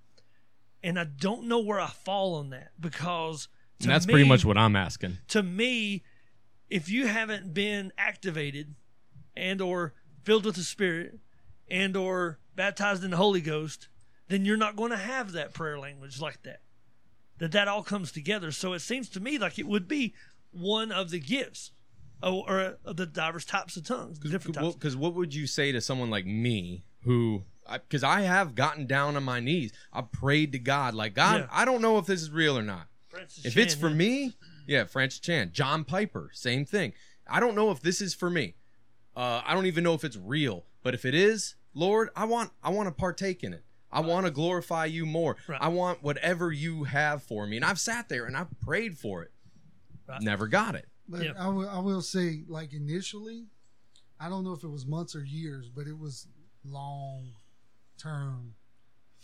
and 0.85 0.99
I 0.99 1.03
don't 1.05 1.45
know 1.47 1.59
where 1.59 1.79
I 1.79 1.87
fall 1.87 2.35
on 2.35 2.51
that 2.51 2.71
because 2.79 3.47
And 3.79 3.85
to 3.85 3.87
that's 3.89 4.05
pretty 4.05 4.27
much 4.27 4.45
what 4.45 4.57
I'm 4.57 4.75
asking. 4.75 5.17
to 5.29 5.41
me, 5.41 6.03
if 6.69 6.89
you 6.89 7.07
haven't 7.07 7.53
been 7.53 7.91
activated 7.97 8.75
and 9.35 9.61
or 9.61 9.93
filled 10.23 10.45
with 10.45 10.55
the 10.55 10.63
Spirit 10.63 11.19
and 11.69 11.97
or 11.97 12.39
baptized 12.55 13.03
in 13.03 13.11
the 13.11 13.17
Holy 13.17 13.41
Ghost, 13.41 13.87
then 14.27 14.45
you're 14.45 14.57
not 14.57 14.75
going 14.75 14.91
to 14.91 14.97
have 14.97 15.31
that 15.31 15.53
prayer 15.53 15.79
language 15.79 16.21
like 16.21 16.43
that. 16.43 16.61
That 17.39 17.51
that 17.51 17.67
all 17.67 17.83
comes 17.83 18.11
together. 18.11 18.51
So 18.51 18.73
it 18.73 18.79
seems 18.79 19.09
to 19.09 19.19
me 19.19 19.37
like 19.39 19.57
it 19.59 19.67
would 19.67 19.87
be 19.87 20.13
one 20.51 20.91
of 20.91 21.09
the 21.09 21.19
gifts 21.19 21.71
or, 22.23 22.49
or 22.49 22.77
of 22.85 22.95
the 22.95 23.05
diverse 23.07 23.43
types 23.45 23.75
of 23.75 23.85
tongues, 23.85 24.19
different 24.19 24.55
types. 24.55 24.75
Because 24.75 24.95
what 24.95 25.15
would 25.15 25.33
you 25.33 25.47
say 25.47 25.71
to 25.71 25.81
someone 25.81 26.09
like 26.09 26.25
me 26.25 26.85
who, 27.01 27.43
because 27.71 28.03
I, 28.03 28.21
have 28.21 28.55
gotten 28.55 28.85
down 28.87 29.15
on 29.15 29.23
my 29.23 29.39
knees, 29.39 29.71
I 29.91 30.01
prayed 30.01 30.51
to 30.53 30.59
God, 30.59 30.93
like 30.93 31.13
God, 31.13 31.41
Yeah. 31.41 31.47
I 31.51 31.65
don't 31.65 31.81
know 31.81 31.97
if 31.97 32.05
this 32.05 32.21
is 32.21 32.29
real 32.31 32.57
or 32.57 32.63
not. 32.63 32.87
Francis 33.07 33.45
If 33.45 33.53
Chan, 33.53 33.63
it's 33.63 33.75
for 33.75 33.89
yeah. 33.89 33.95
me, 33.95 34.33
yeah, 34.67 34.83
Francis 34.85 35.19
Chan, 35.19 35.51
John 35.53 35.83
Piper, 35.83 36.29
same 36.33 36.65
thing. 36.65 36.93
I 37.27 37.39
don't 37.39 37.55
know 37.55 37.71
if 37.71 37.81
this 37.81 38.01
is 38.01 38.13
for 38.13 38.29
me. 38.29 38.55
Uh, 39.15 39.41
I 39.45 39.53
don't 39.53 39.65
even 39.65 39.83
know 39.83 39.93
if 39.93 40.03
it's 40.03 40.17
real, 40.17 40.65
but 40.83 40.93
if 40.93 41.05
it 41.05 41.15
is, 41.15 41.55
Lord, 41.73 42.09
I 42.15 42.25
want 42.25 42.51
I 42.63 42.69
want 42.69 42.87
to 42.87 42.91
partake 42.93 43.43
in 43.43 43.53
it. 43.53 43.63
I 43.91 44.01
want 44.01 44.25
to 44.25 44.31
glorify 44.31 44.85
you 44.85 45.05
more. 45.05 45.37
Right. 45.47 45.61
I 45.61 45.69
want 45.69 46.03
whatever 46.03 46.51
you 46.51 46.83
have 46.83 47.23
for 47.23 47.47
me, 47.47 47.55
and 47.55 47.65
I've 47.65 47.79
sat 47.79 48.09
there 48.09 48.25
and 48.25 48.35
I've 48.35 48.59
prayed 48.59 48.97
for 48.97 49.23
it. 49.23 49.31
Right. 50.07 50.21
Never 50.21 50.47
got 50.47 50.75
it. 50.75 50.87
But 51.07 51.23
Yeah. 51.23 51.31
I 51.37 51.47
will 51.47 51.69
I 51.69 51.79
will 51.79 52.01
say, 52.01 52.43
like 52.47 52.73
initially, 52.73 53.45
I 54.19 54.27
don't 54.29 54.43
know 54.43 54.51
if 54.53 54.63
it 54.63 54.67
was 54.69 54.85
months 54.85 55.15
or 55.15 55.23
years, 55.23 55.69
but 55.69 55.87
it 55.87 55.97
was 55.97 56.27
long 56.65 57.31
term 57.97 58.55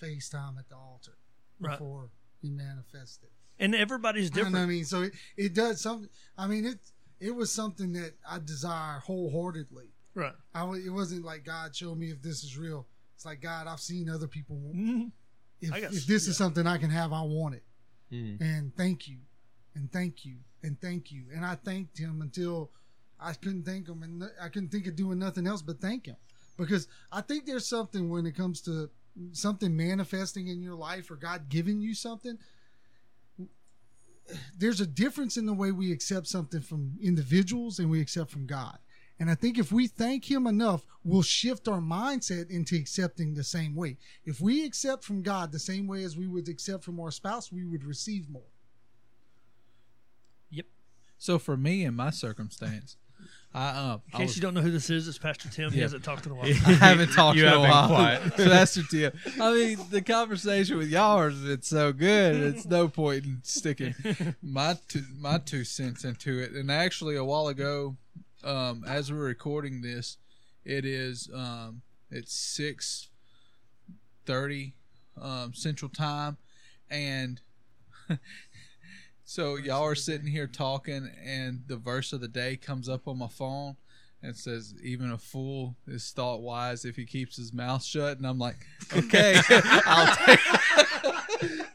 FaceTime 0.02 0.58
at 0.58 0.70
the 0.70 0.76
altar 0.76 1.18
Right. 1.60 1.78
before 1.78 2.10
he 2.42 2.50
manifested. 2.50 3.30
and 3.60 3.76
everybody's 3.76 4.26
You 4.26 4.30
know 4.32 4.36
different. 4.36 4.56
what 4.56 4.62
I 4.62 4.66
mean? 4.66 4.86
So 4.86 5.02
it, 5.04 5.14
it 5.38 5.54
does 5.54 5.80
something. 5.82 6.10
I 6.38 6.48
mean, 6.48 6.66
it 6.66 6.80
it 7.20 7.36
was 7.36 7.52
something 7.52 7.94
that 7.94 8.14
I 8.28 8.40
desire 8.40 8.98
wholeheartedly. 9.00 9.90
Right. 10.16 10.34
I 10.56 10.68
it 10.78 10.90
wasn't 10.90 11.24
like 11.24 11.46
God 11.46 11.76
showed 11.76 11.98
me 12.00 12.10
if 12.10 12.22
this 12.22 12.44
is 12.44 12.58
real. 12.58 12.88
It's 13.16 13.26
like 13.26 13.42
God, 13.42 13.68
I've 13.68 13.80
seen 13.80 14.10
other 14.10 14.28
people. 14.28 14.56
Mhm. 14.76 15.12
If, 15.62 15.72
I 15.72 15.82
got- 15.82 15.94
if 15.94 16.08
this 16.08 16.26
yeah. 16.26 16.32
is 16.32 16.38
something 16.38 16.66
I 16.66 16.80
can 16.80 16.90
have, 16.90 17.14
I 17.14 17.22
want 17.22 17.54
it. 17.56 17.64
Mhm. 18.12 18.42
And 18.42 18.76
thank 18.76 19.08
you, 19.08 19.20
and 19.76 19.92
thank 19.92 20.26
you, 20.26 20.40
and 20.64 20.82
thank 20.82 21.12
you. 21.12 21.28
And 21.32 21.46
I 21.46 21.54
thanked 21.56 22.00
him 22.00 22.22
until 22.24 22.72
I 23.20 23.34
couldn't 23.34 23.64
thank 23.66 23.88
him, 23.88 24.02
and 24.02 24.24
I 24.42 24.50
couldn't 24.50 24.70
think 24.70 24.88
of 24.88 24.96
doing 24.96 25.20
nothing 25.20 25.46
else 25.46 25.62
but 25.62 25.80
thank 25.80 26.08
him. 26.08 26.18
Because 26.66 26.88
I 27.12 27.22
think 27.22 27.46
there's 27.46 27.68
something 27.68 28.10
when 28.10 28.26
it 28.26 28.36
comes 28.36 28.62
to 28.62 28.90
something 29.34 29.76
manifesting 29.76 30.48
in 30.48 30.62
your 30.62 30.76
life 30.76 31.12
or 31.12 31.16
God 31.16 31.50
giving 31.50 31.82
you 31.82 31.94
something. 31.94 32.38
There's 34.58 34.80
a 34.80 34.88
difference 34.88 35.36
in 35.38 35.46
the 35.46 35.54
way 35.54 35.72
we 35.72 35.92
accept 35.92 36.28
something 36.28 36.62
from 36.62 36.94
individuals 37.02 37.80
and 37.80 37.90
we 37.90 38.00
accept 38.00 38.32
from 38.32 38.46
God. 38.46 38.78
And 39.20 39.30
I 39.30 39.36
think 39.36 39.60
if 39.60 39.72
we 39.72 39.88
thank 39.88 40.30
Him 40.30 40.48
enough, 40.48 40.86
we'll 41.04 41.22
shift 41.22 41.68
our 41.68 41.80
mindset 41.80 42.50
into 42.50 42.76
accepting 42.76 43.34
the 43.34 43.44
same 43.44 43.76
way. 43.76 43.98
If 44.26 44.42
we 44.42 44.66
accept 44.66 45.04
from 45.04 45.22
God 45.22 45.52
the 45.52 45.60
same 45.60 45.86
way 45.86 46.04
as 46.04 46.18
we 46.18 46.28
would 46.28 46.48
accept 46.48 46.84
from 46.84 47.00
our 47.00 47.12
spouse, 47.12 47.52
we 47.52 47.66
would 47.66 47.84
receive 47.84 48.30
more. 48.30 48.50
Yep. 50.50 50.66
So 51.18 51.38
for 51.38 51.56
me 51.56 51.84
in 51.84 51.96
my 51.96 52.10
circumstance, 52.10 52.98
I 53.54 53.70
um 53.70 54.02
In 54.08 54.16
I 54.16 54.18
case 54.20 54.28
was- 54.30 54.36
you 54.38 54.42
don't 54.42 54.54
know 54.54 54.62
who 54.62 54.72
this 54.72 54.90
is, 54.90 55.08
it's 55.08 55.18
Pastor 55.18 55.50
Tim. 55.50 55.72
He 55.72 55.82
hasn't 55.82 56.04
talked 56.04 56.26
in 56.26 56.32
a 56.32 56.36
while. 56.36 56.46
I 56.48 56.50
haven't 56.74 57.12
talked 57.12 57.38
You 57.38 57.44
in 57.44 57.50
have 57.50 57.60
a 57.60 57.62
been 57.64 57.70
while. 57.72 57.88
quiet. 57.90 58.22
Pastor 58.38 58.84
Tim. 58.90 59.12
I 59.42 59.54
mean, 59.54 59.80
the 59.90 60.02
conversation 60.02 60.78
with 60.78 60.88
y'all 60.90 61.22
has 61.22 61.40
been 61.42 61.62
so 61.62 61.92
good. 61.92 62.36
It's 62.38 62.66
no 62.66 62.88
point 62.88 63.26
in 63.26 63.40
sticking 63.44 63.94
my 64.42 64.78
two, 64.88 65.04
my 65.20 65.38
two 65.38 65.64
cents 65.66 66.06
into 66.06 66.40
it. 66.40 66.52
And 66.52 66.72
actually, 66.72 67.16
a 67.18 67.26
while 67.26 67.48
ago, 67.50 67.98
um, 68.44 68.84
as 68.88 69.12
we're 69.12 69.18
recording 69.20 69.82
this, 69.82 70.18
it 70.64 70.86
is 70.86 71.30
um, 71.34 71.82
it's 72.10 72.34
six 72.34 73.10
thirty 74.26 74.74
um, 75.22 75.54
Central 75.54 75.90
Time, 75.90 76.38
and 76.90 77.42
so 79.32 79.56
y'all 79.56 79.86
are 79.86 79.96
sitting 79.96 80.28
here 80.28 80.46
talking, 80.46 81.10
and 81.24 81.64
the 81.68 81.78
verse 81.78 82.12
of 82.12 82.20
the 82.20 82.28
day 82.28 82.58
comes 82.58 82.90
up 82.90 83.08
on 83.08 83.18
my 83.18 83.30
phone. 83.30 83.78
And 84.22 84.36
says, 84.36 84.76
even 84.84 85.10
a 85.10 85.18
fool 85.18 85.78
is 85.88 86.12
thought 86.12 86.42
wise 86.42 86.84
if 86.84 86.98
he 86.98 87.06
keeps 87.06 87.38
his 87.38 87.54
mouth 87.54 87.82
shut. 87.82 88.18
And 88.18 88.28
I'm 88.28 88.38
like, 88.38 88.58
okay, 88.96 89.40
I'll 89.50 90.16
take. 90.18 90.40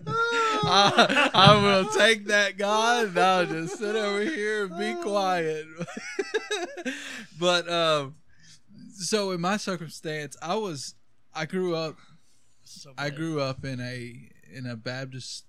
I, 0.06 1.30
I 1.32 1.62
will 1.62 1.86
take 1.86 2.26
that, 2.26 2.58
God, 2.58 3.06
and 3.06 3.18
I'll 3.18 3.46
just 3.46 3.78
sit 3.78 3.96
over 3.96 4.22
here 4.22 4.66
and 4.66 4.78
be 4.78 5.02
quiet. 5.02 5.64
but 7.40 7.68
um, 7.68 8.16
so 8.92 9.30
in 9.32 9.40
my 9.40 9.56
circumstance, 9.56 10.36
I 10.42 10.56
was, 10.56 10.94
I 11.34 11.46
grew 11.46 11.74
up 11.74 11.96
So 12.64 12.92
I 12.98 13.08
grew 13.08 13.40
up 13.40 13.64
in 13.64 13.80
a 13.80 14.28
in 14.54 14.66
a 14.66 14.76
Baptist 14.76 15.46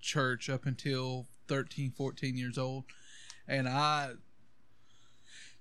church 0.00 0.48
up 0.48 0.66
until 0.66 1.26
13, 1.48 1.92
14 1.96 2.36
years 2.36 2.58
old, 2.58 2.84
and 3.48 3.68
I 3.68 4.12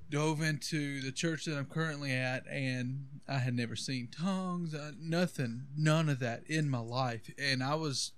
dove 0.10 0.42
into 0.42 1.02
the 1.02 1.12
church 1.12 1.46
that 1.46 1.58
I'm 1.58 1.66
currently 1.66 2.12
at, 2.12 2.46
and 2.48 3.08
I 3.28 3.40
had 3.40 3.56
never 3.56 3.76
seen 3.76 4.08
tongues, 4.08 4.74
uh, 4.74 4.92
nothing, 5.00 5.68
none 5.76 6.10
of 6.10 6.20
that 6.20 6.44
in 6.48 6.70
my 6.70 6.80
life. 6.80 7.30
And 7.40 7.64
I 7.64 7.76
was, 7.76 8.12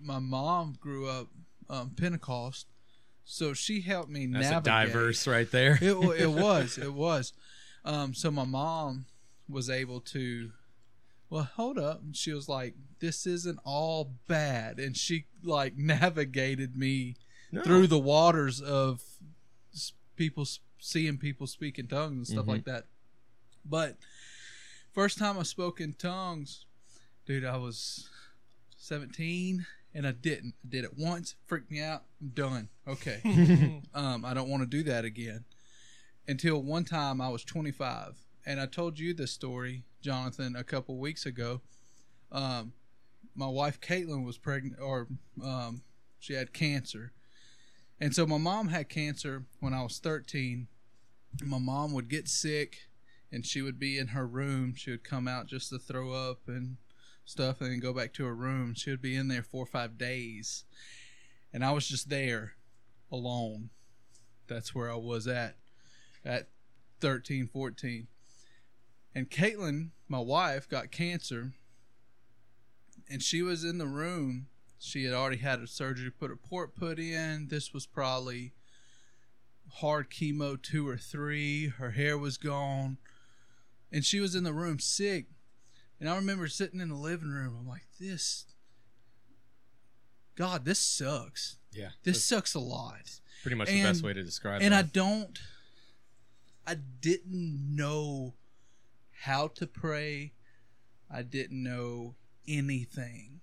my 0.00 0.18
mom 0.18 0.76
grew 0.80 1.08
up 1.08 1.28
um, 1.68 1.90
Pentecost, 1.96 2.66
so 3.24 3.52
she 3.52 3.80
helped 3.80 4.08
me 4.08 4.26
That's 4.26 4.50
navigate. 4.50 4.72
a 4.72 4.86
diverse 4.86 5.26
right 5.26 5.50
there. 5.50 5.78
It, 5.80 5.94
it 6.20 6.30
was. 6.30 6.78
It 6.78 6.92
was. 6.94 7.32
Um, 7.84 8.14
so 8.14 8.30
my 8.30 8.44
mom 8.44 9.06
was 9.48 9.68
able 9.68 10.00
to. 10.00 10.52
Well, 11.28 11.48
hold 11.56 11.76
up. 11.76 12.02
She 12.12 12.32
was 12.32 12.48
like, 12.48 12.74
"This 12.98 13.26
isn't 13.26 13.58
all 13.64 14.14
bad," 14.26 14.78
and 14.78 14.96
she 14.96 15.26
like 15.42 15.76
navigated 15.78 16.76
me 16.76 17.16
No. 17.52 17.62
through 17.62 17.86
the 17.88 17.98
waters 17.98 18.60
of 18.60 19.02
people 20.16 20.46
seeing 20.78 21.18
people 21.18 21.46
speak 21.46 21.78
in 21.78 21.86
tongues 21.88 22.16
and 22.16 22.26
stuff 22.26 22.46
Mhm. 22.46 22.48
like 22.48 22.64
that. 22.64 22.86
But 23.64 23.98
first 24.92 25.18
time 25.18 25.38
I 25.38 25.42
spoke 25.42 25.80
in 25.80 25.92
tongues, 25.94 26.64
dude, 27.26 27.44
I 27.44 27.56
was 27.56 28.08
seventeen 28.76 29.66
and 29.94 30.06
I 30.06 30.12
didn't. 30.12 30.54
I 30.64 30.68
did 30.68 30.84
it 30.84 30.96
once, 30.98 31.34
freaked 31.46 31.70
me 31.70 31.80
out. 31.80 32.04
I'm 32.20 32.28
done. 32.28 32.68
Okay 32.86 33.80
um, 33.94 34.24
I 34.24 34.34
don't 34.34 34.48
want 34.48 34.62
to 34.62 34.66
do 34.68 34.82
that 34.84 35.04
again. 35.04 35.44
Until 36.28 36.60
one 36.62 36.84
time 36.84 37.20
I 37.20 37.28
was 37.28 37.44
25, 37.44 38.16
and 38.44 38.60
I 38.60 38.66
told 38.66 38.98
you 38.98 39.14
this 39.14 39.30
story, 39.32 39.84
Jonathan, 40.02 40.56
a 40.56 40.64
couple 40.64 40.98
weeks 40.98 41.24
ago. 41.24 41.62
Um, 42.32 42.72
my 43.36 43.46
wife 43.46 43.80
Caitlin 43.80 44.24
was 44.24 44.38
pregnant, 44.38 44.80
or 44.80 45.08
um, 45.44 45.82
she 46.18 46.34
had 46.34 46.52
cancer, 46.52 47.12
and 48.00 48.14
so 48.14 48.26
my 48.26 48.38
mom 48.38 48.68
had 48.68 48.88
cancer 48.88 49.44
when 49.60 49.74
I 49.74 49.82
was 49.82 49.98
13. 49.98 50.68
My 51.44 51.58
mom 51.58 51.92
would 51.92 52.08
get 52.08 52.28
sick, 52.28 52.88
and 53.30 53.44
she 53.44 53.62
would 53.62 53.78
be 53.78 53.98
in 53.98 54.08
her 54.08 54.26
room. 54.26 54.74
She 54.74 54.90
would 54.90 55.04
come 55.04 55.28
out 55.28 55.46
just 55.46 55.70
to 55.70 55.78
throw 55.78 56.12
up 56.12 56.40
and 56.46 56.76
stuff, 57.24 57.60
and 57.60 57.70
then 57.70 57.80
go 57.80 57.92
back 57.92 58.12
to 58.14 58.24
her 58.24 58.34
room. 58.34 58.74
She 58.74 58.90
would 58.90 59.02
be 59.02 59.16
in 59.16 59.28
there 59.28 59.42
four 59.42 59.64
or 59.64 59.66
five 59.66 59.98
days, 59.98 60.64
and 61.52 61.64
I 61.64 61.72
was 61.72 61.88
just 61.88 62.08
there 62.08 62.52
alone. 63.12 63.70
That's 64.48 64.74
where 64.74 64.90
I 64.90 64.96
was 64.96 65.26
at 65.26 65.56
at 66.24 66.48
13, 67.00 67.48
14. 67.48 68.08
And 69.14 69.30
Caitlin, 69.30 69.90
my 70.08 70.18
wife, 70.18 70.68
got 70.68 70.90
cancer. 70.90 71.52
And 73.08 73.22
she 73.22 73.42
was 73.42 73.64
in 73.64 73.78
the 73.78 73.86
room. 73.86 74.46
She 74.78 75.04
had 75.04 75.14
already 75.14 75.38
had 75.38 75.60
a 75.60 75.66
surgery, 75.66 76.10
put 76.10 76.30
a 76.30 76.36
port 76.36 76.74
put 76.74 76.98
in. 76.98 77.48
This 77.48 77.72
was 77.72 77.86
probably 77.86 78.52
hard 79.74 80.10
chemo 80.10 80.60
two 80.60 80.88
or 80.88 80.96
three. 80.96 81.68
Her 81.68 81.92
hair 81.92 82.18
was 82.18 82.36
gone. 82.36 82.98
And 83.92 84.04
she 84.04 84.20
was 84.20 84.34
in 84.34 84.44
the 84.44 84.52
room 84.52 84.78
sick. 84.78 85.26
And 85.98 86.08
I 86.08 86.16
remember 86.16 86.48
sitting 86.48 86.80
in 86.80 86.88
the 86.88 86.96
living 86.96 87.30
room. 87.30 87.56
I'm 87.58 87.68
like, 87.68 87.86
this, 87.98 88.44
God, 90.34 90.64
this 90.64 90.78
sucks. 90.78 91.56
Yeah. 91.72 91.90
This 92.04 92.22
sucks 92.24 92.54
a 92.54 92.60
lot 92.60 93.20
pretty 93.46 93.54
much 93.54 93.68
the 93.68 93.82
best 93.82 94.02
way 94.02 94.12
to 94.12 94.24
describe 94.24 94.60
it. 94.60 94.64
and 94.64 94.74
I 94.74 94.82
don't 94.82 95.38
I 96.66 96.74
didn't 96.74 97.76
know 97.76 98.34
how 99.22 99.46
to 99.48 99.68
pray. 99.68 100.32
I 101.08 101.22
didn't 101.22 101.62
know 101.62 102.16
anything 102.48 103.40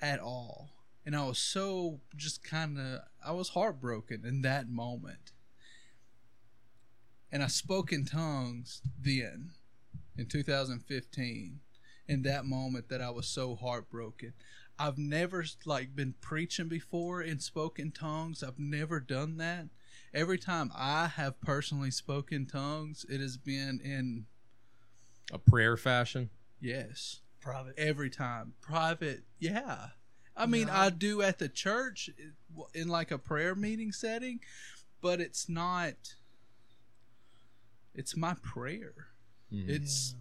at 0.00 0.20
all. 0.20 0.70
And 1.04 1.16
I 1.16 1.24
was 1.26 1.38
so 1.38 2.00
just 2.16 2.44
kind 2.44 2.78
of 2.78 3.00
I 3.24 3.32
was 3.32 3.50
heartbroken 3.50 4.24
in 4.24 4.42
that 4.42 4.68
moment. 4.68 5.32
And 7.30 7.42
I 7.42 7.46
spoke 7.46 7.92
in 7.92 8.04
tongues 8.04 8.82
then 8.98 9.50
in 10.16 10.26
2015 10.26 11.60
in 12.06 12.22
that 12.22 12.44
moment 12.46 12.88
that 12.88 13.02
I 13.02 13.10
was 13.10 13.26
so 13.26 13.54
heartbroken. 13.54 14.32
I've 14.78 14.98
never 14.98 15.44
like 15.66 15.94
been 15.94 16.14
preaching 16.20 16.68
before 16.68 17.20
and 17.20 17.42
spoken 17.42 17.90
tongues. 17.90 18.42
I've 18.42 18.58
never 18.58 19.00
done 19.00 19.36
that. 19.38 19.66
Every 20.14 20.38
time 20.38 20.70
I 20.74 21.08
have 21.08 21.40
personally 21.40 21.90
spoken 21.90 22.46
tongues, 22.46 23.04
it 23.08 23.20
has 23.20 23.36
been 23.36 23.80
in 23.82 24.26
a 25.32 25.38
prayer 25.38 25.76
fashion. 25.76 26.30
yes, 26.60 27.20
Private. 27.40 27.74
every 27.78 28.10
time 28.10 28.54
private. 28.60 29.22
Yeah, 29.38 29.88
I 30.36 30.46
mean 30.46 30.66
No. 30.66 30.72
I 30.74 30.90
do 30.90 31.22
at 31.22 31.38
the 31.38 31.48
church 31.48 32.10
in 32.74 32.88
like 32.88 33.10
a 33.10 33.18
prayer 33.18 33.54
meeting 33.54 33.92
setting, 33.92 34.40
but 35.00 35.20
it's 35.20 35.48
not. 35.48 36.14
It's 37.94 38.16
my 38.16 38.34
prayer. 38.42 39.08
Mhm. 39.52 39.68
It's 39.68 40.14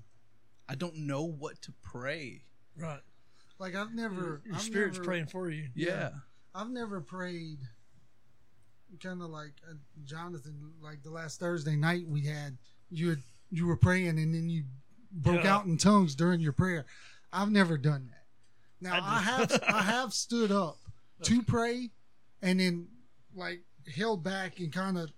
I 0.70 0.76
don't 0.76 0.97
know 0.97 1.24
what 1.24 1.61
to 1.63 1.72
pray. 1.82 2.43
Right. 2.76 3.01
Like 3.59 3.76
I've 3.76 3.93
never, 3.93 4.41
Your 4.45 4.55
I've 4.55 4.61
spirit's 4.61 4.97
never, 4.97 5.05
praying 5.05 5.26
for 5.28 5.49
you. 5.49 5.70
Yeah. 5.74 6.11
I've 6.53 6.70
never 6.70 7.01
prayed. 7.01 7.59
Kind 9.01 9.22
of 9.22 9.30
like 9.30 9.53
uh, 9.70 9.74
Jonathan, 10.05 10.74
like 10.82 11.03
the 11.03 11.09
last 11.11 11.39
Thursday 11.39 11.76
night 11.76 12.07
we 12.07 12.22
had, 12.22 12.57
you 12.89 13.09
had, 13.09 13.22
you 13.49 13.65
were 13.68 13.76
praying 13.78 14.20
and 14.20 14.34
then 14.34 14.49
you 14.49 14.63
broke 15.12 15.43
Yeah. 15.43 15.55
out 15.55 15.66
in 15.66 15.78
tongues 15.78 16.16
during 16.16 16.39
your 16.39 16.53
prayer. 16.53 16.86
I've 17.32 17.51
never 17.51 17.78
done 17.78 18.08
that. 18.08 18.26
Now 18.80 18.93
I 18.93 19.18
I, 19.18 19.22
have 19.22 19.64
I 19.68 19.82
have 19.82 20.14
stood 20.14 20.51
up 20.51 20.78
to 21.24 21.41
pray, 21.41 21.91
and 22.41 22.60
then 22.60 22.88
like 23.36 23.64
held 23.95 24.24
back 24.24 24.60
and 24.60 24.72
kind 24.72 24.97
of 24.97 25.12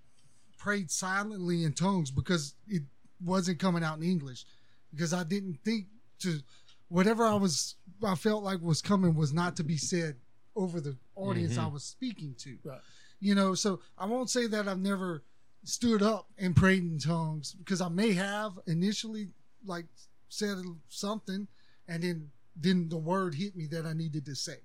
prayed 0.58 0.92
silently 0.92 1.64
in 1.64 1.74
tongues 1.74 2.12
because 2.12 2.54
it 2.68 2.84
wasn't 3.24 3.60
coming 3.60 3.84
out 3.84 3.98
in 3.98 4.04
English 4.04 4.46
because 4.92 5.14
I 5.14 5.24
didn't 5.24 5.60
think 5.64 5.88
to 6.20 6.40
whatever 6.90 7.26
I 7.26 7.36
was 7.36 7.76
I 8.04 8.16
felt 8.16 8.44
like 8.44 8.62
was 8.62 8.82
coming 8.82 9.16
was 9.16 9.34
not 9.34 9.56
to 9.58 9.64
be 9.64 9.78
said 9.78 10.16
over 10.56 10.82
the 10.82 10.98
audience 11.16 11.54
mm-hmm. 11.54 11.66
I 11.66 11.68
was 11.68 11.84
speaking 11.84 12.36
to. 12.40 12.58
Right. 12.64 12.80
You 13.20 13.36
know, 13.36 13.54
so 13.54 13.80
I 13.98 14.06
won't 14.06 14.30
say 14.30 14.48
that 14.48 14.68
I've 14.68 14.80
never 14.80 15.24
stood 15.64 16.02
up 16.02 16.28
and 16.38 16.56
prayed 16.56 16.84
in 16.84 17.00
tongues 17.00 17.54
because 17.54 17.82
I 17.82 17.90
may 17.90 18.14
have 18.14 18.54
initially 18.68 19.30
like 19.66 19.86
said 20.30 20.57
something 20.89 21.47
and 21.88 22.03
then 22.03 22.32
then 22.55 22.89
the 22.89 22.97
word 22.97 23.36
hit 23.36 23.55
me 23.55 23.68
that 23.68 23.86
I 23.86 23.93
needed 23.93 24.26
to 24.26 24.36
say. 24.36 24.57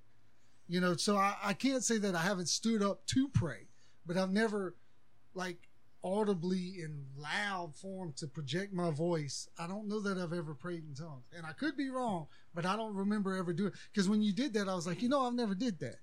You 0.66 0.80
know, 0.80 0.97
so 0.97 1.16
I, 1.16 1.36
I 1.42 1.53
can't 1.53 1.84
say 1.84 1.99
that 1.99 2.14
I 2.14 2.22
haven't 2.22 2.49
stood 2.49 2.82
up 2.82 3.07
to 3.09 3.28
pray, 3.28 3.68
but 4.07 4.16
I've 4.16 4.32
never 4.32 4.74
like 5.34 5.59
audibly 6.03 6.82
in 6.82 7.07
loud 7.16 7.74
form 7.74 8.12
to 8.16 8.26
project 8.26 8.72
my 8.72 8.90
voice. 8.90 9.49
I 9.59 9.66
don't 9.66 9.88
know 9.88 10.01
that 10.01 10.18
I've 10.18 10.32
ever 10.32 10.55
prayed 10.55 10.84
in 10.88 10.95
tongues. 10.95 11.24
And 11.36 11.47
I 11.47 11.53
could 11.53 11.76
be 11.76 11.88
wrong, 11.88 12.26
but 12.55 12.66
I 12.66 12.76
don't 12.76 12.95
remember 12.95 13.36
ever 13.36 13.53
doing 13.53 13.72
because 13.92 14.09
when 14.09 14.22
you 14.22 14.32
did 14.32 14.53
that, 14.55 14.68
I 14.68 14.74
was 14.74 14.86
like, 14.86 15.03
you 15.03 15.09
know, 15.09 15.26
I've 15.26 15.34
never 15.34 15.55
did 15.55 15.78
that. 15.80 15.97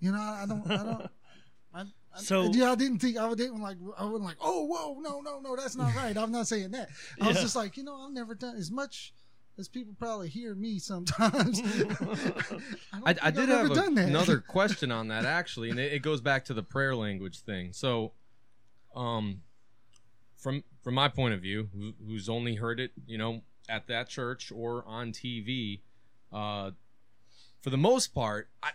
You 0.00 0.12
know, 0.12 0.18
I 0.18 0.44
don't 0.48 0.70
I 0.70 0.76
don't 0.76 1.10
I, 1.74 1.84
So 2.16 2.50
yeah, 2.52 2.72
I 2.72 2.74
didn't 2.74 2.98
think 2.98 3.16
I 3.16 3.32
didn't 3.34 3.60
like 3.60 3.76
I 3.96 4.04
wasn't 4.04 4.24
like, 4.24 4.36
oh 4.40 4.64
whoa, 4.64 4.98
no, 5.00 5.20
no, 5.20 5.40
no, 5.40 5.56
that's 5.56 5.76
not 5.76 5.94
right. 5.94 6.16
I'm 6.16 6.32
not 6.32 6.48
saying 6.48 6.72
that. 6.72 6.88
I 7.20 7.28
was 7.28 7.40
just 7.40 7.54
like, 7.56 7.76
you 7.76 7.84
know, 7.84 7.94
I've 7.94 8.12
never 8.12 8.34
done 8.34 8.56
as 8.56 8.70
much 8.70 9.12
as 9.58 9.68
people 9.68 9.94
probably 9.98 10.28
hear 10.28 10.54
me 10.54 10.78
sometimes. 10.78 11.60
don't 11.88 12.68
I, 13.04 13.14
I 13.22 13.30
did 13.30 13.50
I've 13.50 13.58
have 13.58 13.70
a- 13.70 13.74
done 13.74 13.94
that. 13.94 14.08
another 14.08 14.38
question 14.48 14.90
on 14.90 15.08
that 15.08 15.24
actually, 15.24 15.70
and 15.70 15.78
it, 15.78 15.92
it 15.92 15.98
goes 16.02 16.20
back 16.20 16.44
to 16.46 16.54
the 16.54 16.62
prayer 16.62 16.96
language 16.96 17.40
thing. 17.40 17.72
So, 17.72 18.12
um, 18.96 19.42
from 20.36 20.64
from 20.82 20.94
my 20.94 21.08
point 21.08 21.34
of 21.34 21.40
view, 21.40 21.68
who, 21.74 21.92
who's 22.06 22.28
only 22.28 22.56
heard 22.56 22.80
it, 22.80 22.92
you 23.06 23.18
know, 23.18 23.42
at 23.68 23.86
that 23.86 24.08
church 24.08 24.50
or 24.50 24.82
on 24.86 25.12
TV, 25.12 25.80
uh, 26.32 26.72
for 27.62 27.70
the 27.70 27.76
most 27.78 28.14
part, 28.14 28.48
I, 28.62 28.70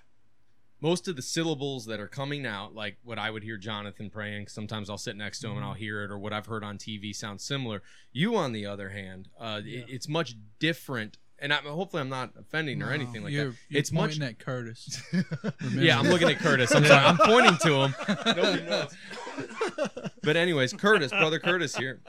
most 0.85 1.07
of 1.07 1.15
the 1.15 1.21
syllables 1.23 1.87
that 1.87 1.99
are 1.99 2.07
coming 2.07 2.45
out, 2.45 2.75
like 2.75 2.97
what 3.03 3.17
I 3.17 3.31
would 3.31 3.41
hear 3.41 3.57
Jonathan 3.57 4.11
praying, 4.11 4.49
sometimes 4.49 4.87
I'll 4.87 4.99
sit 4.99 5.15
next 5.15 5.39
to 5.39 5.47
him 5.47 5.55
and 5.57 5.65
I'll 5.65 5.73
hear 5.73 6.03
it, 6.03 6.11
or 6.11 6.19
what 6.19 6.31
I've 6.31 6.45
heard 6.45 6.63
on 6.63 6.77
TV 6.77 7.13
sounds 7.15 7.43
similar. 7.43 7.81
You, 8.13 8.35
on 8.35 8.51
the 8.51 8.67
other 8.67 8.89
hand, 8.89 9.27
uh, 9.39 9.61
it, 9.65 9.85
it's 9.89 10.07
much 10.07 10.35
different. 10.59 11.17
And 11.39 11.51
I, 11.51 11.55
hopefully, 11.55 12.01
I'm 12.01 12.09
not 12.09 12.33
offending 12.39 12.83
or 12.83 12.91
anything 12.91 13.23
like 13.23 13.33
you're, 13.33 13.49
that. 13.49 13.57
you're 13.67 13.79
it's 13.79 13.91
much 13.91 14.11
pointing 14.19 14.27
at 14.27 14.37
Curtis. 14.37 15.01
yeah, 15.71 15.97
I'm 15.97 16.07
looking 16.07 16.29
at 16.29 16.37
Curtis. 16.37 16.71
I'm 16.73 16.85
sorry. 16.85 17.03
I'm 17.03 17.17
pointing 17.17 17.57
to 17.63 17.73
him. 17.81 17.95
Nobody 18.35 18.63
knows. 18.63 18.95
But 20.21 20.37
anyways, 20.37 20.73
Curtis, 20.73 21.11
brother 21.11 21.39
Curtis 21.39 21.75
here. 21.75 22.01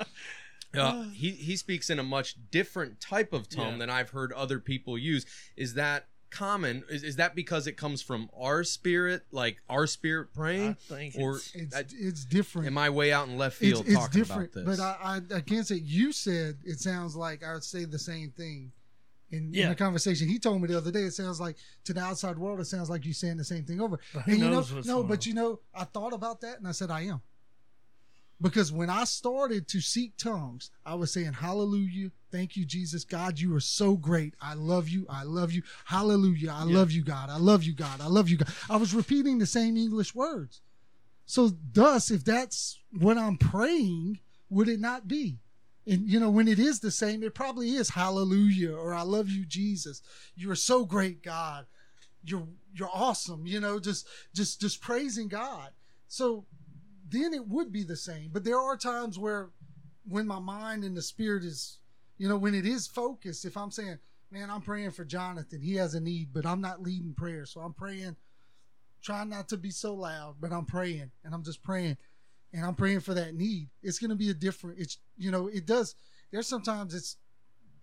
Uh, 0.74 1.04
he 1.04 1.30
he 1.30 1.56
speaks 1.56 1.88
in 1.90 1.98
a 1.98 2.02
much 2.02 2.36
different 2.50 3.00
type 3.00 3.32
of 3.32 3.48
tone 3.48 3.72
Yeah. 3.72 3.78
than 3.78 3.90
I've 3.90 4.10
heard 4.10 4.32
other 4.34 4.58
people 4.58 4.96
use. 4.98 5.24
Is 5.56 5.74
that 5.74 6.08
common? 6.30 6.84
Is, 6.90 7.02
is 7.02 7.16
that 7.16 7.34
because 7.34 7.66
it 7.66 7.72
comes 7.76 8.02
from 8.02 8.28
our 8.38 8.64
spirit, 8.64 9.24
like 9.30 9.58
our 9.68 9.86
spirit 9.86 10.28
I 10.34 10.36
praying, 10.36 10.74
think 10.88 11.14
or 11.18 11.36
it's, 11.36 11.54
it's 11.54 11.76
I- 11.76 11.84
it's 11.92 12.24
different. 12.24 12.66
am 12.68 12.78
I 12.78 12.90
way 12.90 13.12
out 13.12 13.28
in 13.28 13.36
left 13.38 13.56
field 13.56 13.84
it's 13.86 13.94
talking 13.94 14.20
different, 14.20 14.52
about 14.54 14.66
this? 14.66 14.78
but 14.78 14.82
I, 14.82 15.20
I 15.32 15.36
I 15.36 15.40
can't 15.40 15.66
say 15.66 15.76
you 15.76 16.12
said 16.12 16.58
it 16.64 16.80
sounds 16.80 17.16
like 17.16 17.44
I 17.44 17.54
would 17.54 17.64
say 17.64 17.84
the 17.84 17.98
same 17.98 18.30
thing. 18.30 18.72
In, 19.32 19.52
in 19.52 19.68
the 19.70 19.74
conversation 19.74 20.28
he 20.28 20.38
told 20.38 20.62
me 20.62 20.68
the 20.68 20.78
other 20.78 20.92
day, 20.92 21.00
it 21.02 21.12
sounds 21.12 21.40
like 21.40 21.56
to 21.84 21.92
the 21.92 22.00
outside 22.00 22.38
world, 22.38 22.60
it 22.60 22.66
sounds 22.66 22.88
like 22.88 23.04
you're 23.04 23.12
saying 23.12 23.36
the 23.38 23.42
same 23.44 23.64
thing 23.64 23.80
over. 23.80 23.98
But 24.14 24.26
And 24.28 24.38
you 24.38 24.44
know, 24.44 24.50
knows 24.52 24.72
what's 24.72 24.86
no, 24.86 24.98
going 24.98 25.08
but 25.08 25.18
on. 25.26 25.28
you 25.28 25.34
know, 25.34 25.58
I 25.74 25.82
thought 25.82 26.12
about 26.12 26.40
that 26.42 26.58
and 26.58 26.68
I 26.68 26.70
said 26.72 26.92
I 26.92 27.02
am. 27.06 27.20
Because 28.40 28.70
when 28.70 28.90
I 28.90 29.04
started 29.04 29.66
to 29.68 29.80
seek 29.80 30.16
tongues, 30.18 30.70
I 30.84 30.94
was 30.94 31.10
saying, 31.12 31.32
Hallelujah. 31.32 32.10
Thank 32.36 32.54
you, 32.54 32.66
Jesus. 32.66 33.02
God, 33.02 33.38
you 33.38 33.56
are 33.56 33.60
so 33.60 33.96
great. 33.96 34.34
I 34.42 34.52
love 34.52 34.90
you. 34.90 35.06
I 35.08 35.22
love 35.22 35.52
you. 35.52 35.62
Hallelujah. 35.86 36.52
I 36.52 36.64
love 36.64 36.90
you, 36.90 37.02
God. 37.02 37.30
I 37.30 37.38
love 37.38 37.62
you, 37.62 37.72
God. 37.72 38.02
I 38.02 38.08
love 38.08 38.28
you, 38.28 38.36
God. 38.36 38.52
I 38.68 38.76
was 38.76 38.92
repeating 38.92 39.38
the 39.38 39.46
same 39.46 39.78
English 39.78 40.14
words. 40.14 40.60
So, 41.24 41.52
thus, 41.72 42.10
if 42.10 42.26
that's 42.26 42.78
what 42.92 43.16
I'm 43.16 43.38
praying, 43.38 44.20
would 44.50 44.68
it 44.68 44.80
not 44.80 45.08
be? 45.08 45.38
And, 45.86 46.06
you 46.06 46.20
know, 46.20 46.28
when 46.28 46.46
it 46.46 46.58
is 46.58 46.80
the 46.80 46.90
same, 46.90 47.22
it 47.22 47.34
probably 47.34 47.70
is 47.70 47.88
Hallelujah 47.88 48.76
or 48.76 48.92
I 48.92 49.00
love 49.00 49.30
you, 49.30 49.46
Jesus. 49.46 50.02
You 50.36 50.50
are 50.50 50.56
so 50.56 50.84
great, 50.84 51.22
God. 51.22 51.64
You're, 52.22 52.48
you're 52.74 52.90
awesome. 52.92 53.46
You 53.46 53.60
know, 53.60 53.80
just, 53.80 54.06
just, 54.34 54.60
just 54.60 54.82
praising 54.82 55.28
God. 55.28 55.70
So, 56.06 56.44
then 57.08 57.32
it 57.32 57.48
would 57.48 57.72
be 57.72 57.82
the 57.82 57.96
same. 57.96 58.28
But 58.30 58.44
there 58.44 58.60
are 58.60 58.76
times 58.76 59.18
where 59.18 59.48
when 60.06 60.26
my 60.26 60.38
mind 60.38 60.84
and 60.84 60.94
the 60.94 61.02
spirit 61.02 61.42
is, 61.42 61.78
you 62.18 62.28
know, 62.28 62.36
when 62.36 62.54
it 62.54 62.66
is 62.66 62.86
focused, 62.86 63.44
if 63.44 63.56
I'm 63.56 63.70
saying, 63.70 63.98
man, 64.30 64.50
I'm 64.50 64.62
praying 64.62 64.92
for 64.92 65.04
Jonathan, 65.04 65.60
he 65.60 65.74
has 65.74 65.94
a 65.94 66.00
need, 66.00 66.32
but 66.32 66.46
I'm 66.46 66.60
not 66.60 66.82
leading 66.82 67.14
prayer. 67.14 67.46
So 67.46 67.60
I'm 67.60 67.72
praying, 67.74 68.16
trying 69.02 69.28
not 69.28 69.48
to 69.50 69.56
be 69.56 69.70
so 69.70 69.94
loud, 69.94 70.36
but 70.40 70.52
I'm 70.52 70.64
praying 70.64 71.10
and 71.24 71.34
I'm 71.34 71.44
just 71.44 71.62
praying 71.62 71.96
and 72.52 72.64
I'm 72.64 72.74
praying 72.74 73.00
for 73.00 73.14
that 73.14 73.34
need. 73.34 73.68
It's 73.82 73.98
going 73.98 74.10
to 74.10 74.16
be 74.16 74.30
a 74.30 74.34
different, 74.34 74.78
it's, 74.78 74.98
you 75.16 75.30
know, 75.30 75.46
it 75.48 75.66
does, 75.66 75.94
there's 76.30 76.46
sometimes 76.48 76.94
it's 76.94 77.16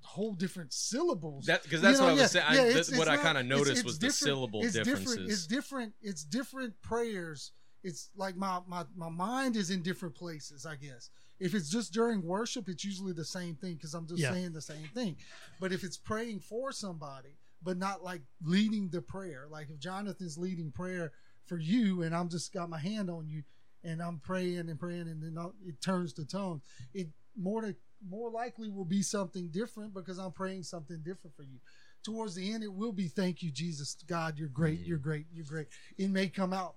whole 0.01 0.33
different 0.33 0.73
syllables. 0.73 1.45
That 1.45 1.63
because 1.63 1.81
that's 1.81 1.99
You 1.99 2.05
know, 2.05 2.11
what 2.13 2.19
I 2.19 2.21
was 2.23 2.31
saying. 2.31 2.45
I, 2.47 2.55
yeah, 2.55 2.73
that's 2.73 2.89
it's- 2.89 2.99
what 2.99 3.07
I 3.07 3.17
kind 3.17 3.37
of 3.37 3.45
noticed 3.45 3.77
it's 3.77 3.83
was 3.83 3.99
the 3.99 4.09
syllable 4.11 4.63
it's 4.63 4.73
differences. 4.73 5.07
Different, 5.15 5.31
it's 5.31 5.47
different. 5.47 5.93
It's 6.01 6.23
different 6.23 6.81
prayers. 6.81 7.51
It's 7.83 8.09
like 8.15 8.35
my, 8.35 8.59
my 8.67 8.83
my 8.95 9.09
mind 9.09 9.55
is 9.55 9.69
in 9.69 9.81
different 9.81 10.15
places. 10.15 10.65
I 10.65 10.75
guess 10.75 11.09
if 11.43 11.53
it's 11.53 11.69
just 11.69 11.91
during 11.91 12.21
worship, 12.21 12.69
it's 12.69 12.85
usually 12.85 13.11
the 13.11 13.25
same 13.25 13.55
thing 13.55 13.75
because 13.75 13.93
I'm 13.93 14.07
just 14.07 14.21
Yeah. 14.21 14.31
saying 14.31 14.53
the 14.53 14.61
same 14.61 14.87
thing. 14.93 15.17
But 15.59 15.73
if 15.73 15.83
it's 15.83 15.97
praying 15.97 16.39
for 16.39 16.71
somebody, 16.71 17.37
but 17.61 17.77
not 17.77 18.01
like 18.01 18.21
leading 18.41 18.87
the 18.89 19.01
prayer, 19.01 19.47
like 19.49 19.69
if 19.69 19.77
Jonathan's 19.77 20.37
leading 20.37 20.71
prayer 20.71 21.11
for 21.45 21.57
you, 21.57 22.03
and 22.03 22.15
I'm 22.15 22.29
just 22.29 22.53
got 22.53 22.69
my 22.69 22.79
hand 22.79 23.09
on 23.09 23.27
you, 23.27 23.43
and 23.83 24.01
I'm 24.01 24.19
praying 24.19 24.69
and 24.69 24.79
praying, 24.79 25.09
and 25.09 25.21
then 25.21 25.37
I'll- 25.37 25.55
it 25.65 25.81
turns 25.81 26.13
to 26.13 26.25
tongues. 26.25 26.61
It 26.93 27.11
more 27.35 27.61
to 27.61 27.75
more 28.01 28.31
likely 28.31 28.69
will 28.69 28.85
be 28.85 29.01
something 29.01 29.49
different 29.49 29.93
because 29.93 30.17
I'm 30.19 30.31
praying 30.31 30.63
something 30.63 31.01
different 31.03 31.35
for 31.35 31.43
you. 31.43 31.59
Towards 32.03 32.35
the 32.35 32.51
end, 32.51 32.63
it 32.63 32.73
will 32.73 32.93
be 32.93 33.09
thank 33.09 33.41
you, 33.41 33.51
Jesus, 33.51 33.95
God, 34.07 34.37
you're 34.37 34.49
great, 34.49 34.79
you're 34.79 34.97
mm. 34.97 35.03
great, 35.03 35.25
you're 35.31 35.45
great. 35.45 35.67
It 35.97 36.09
may 36.09 36.29
come 36.29 36.53
out 36.53 36.75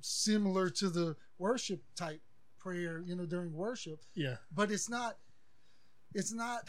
similar 0.00 0.70
to 0.70 0.88
the 0.88 1.16
worship 1.38 1.82
type 1.94 2.22
prayer, 2.60 3.02
you 3.04 3.16
know, 3.16 3.26
during 3.26 3.52
worship, 3.52 4.00
yeah. 4.14 4.36
but 4.54 4.70
it's 4.70 4.88
not. 4.88 5.16
It's 6.14 6.32
not. 6.32 6.68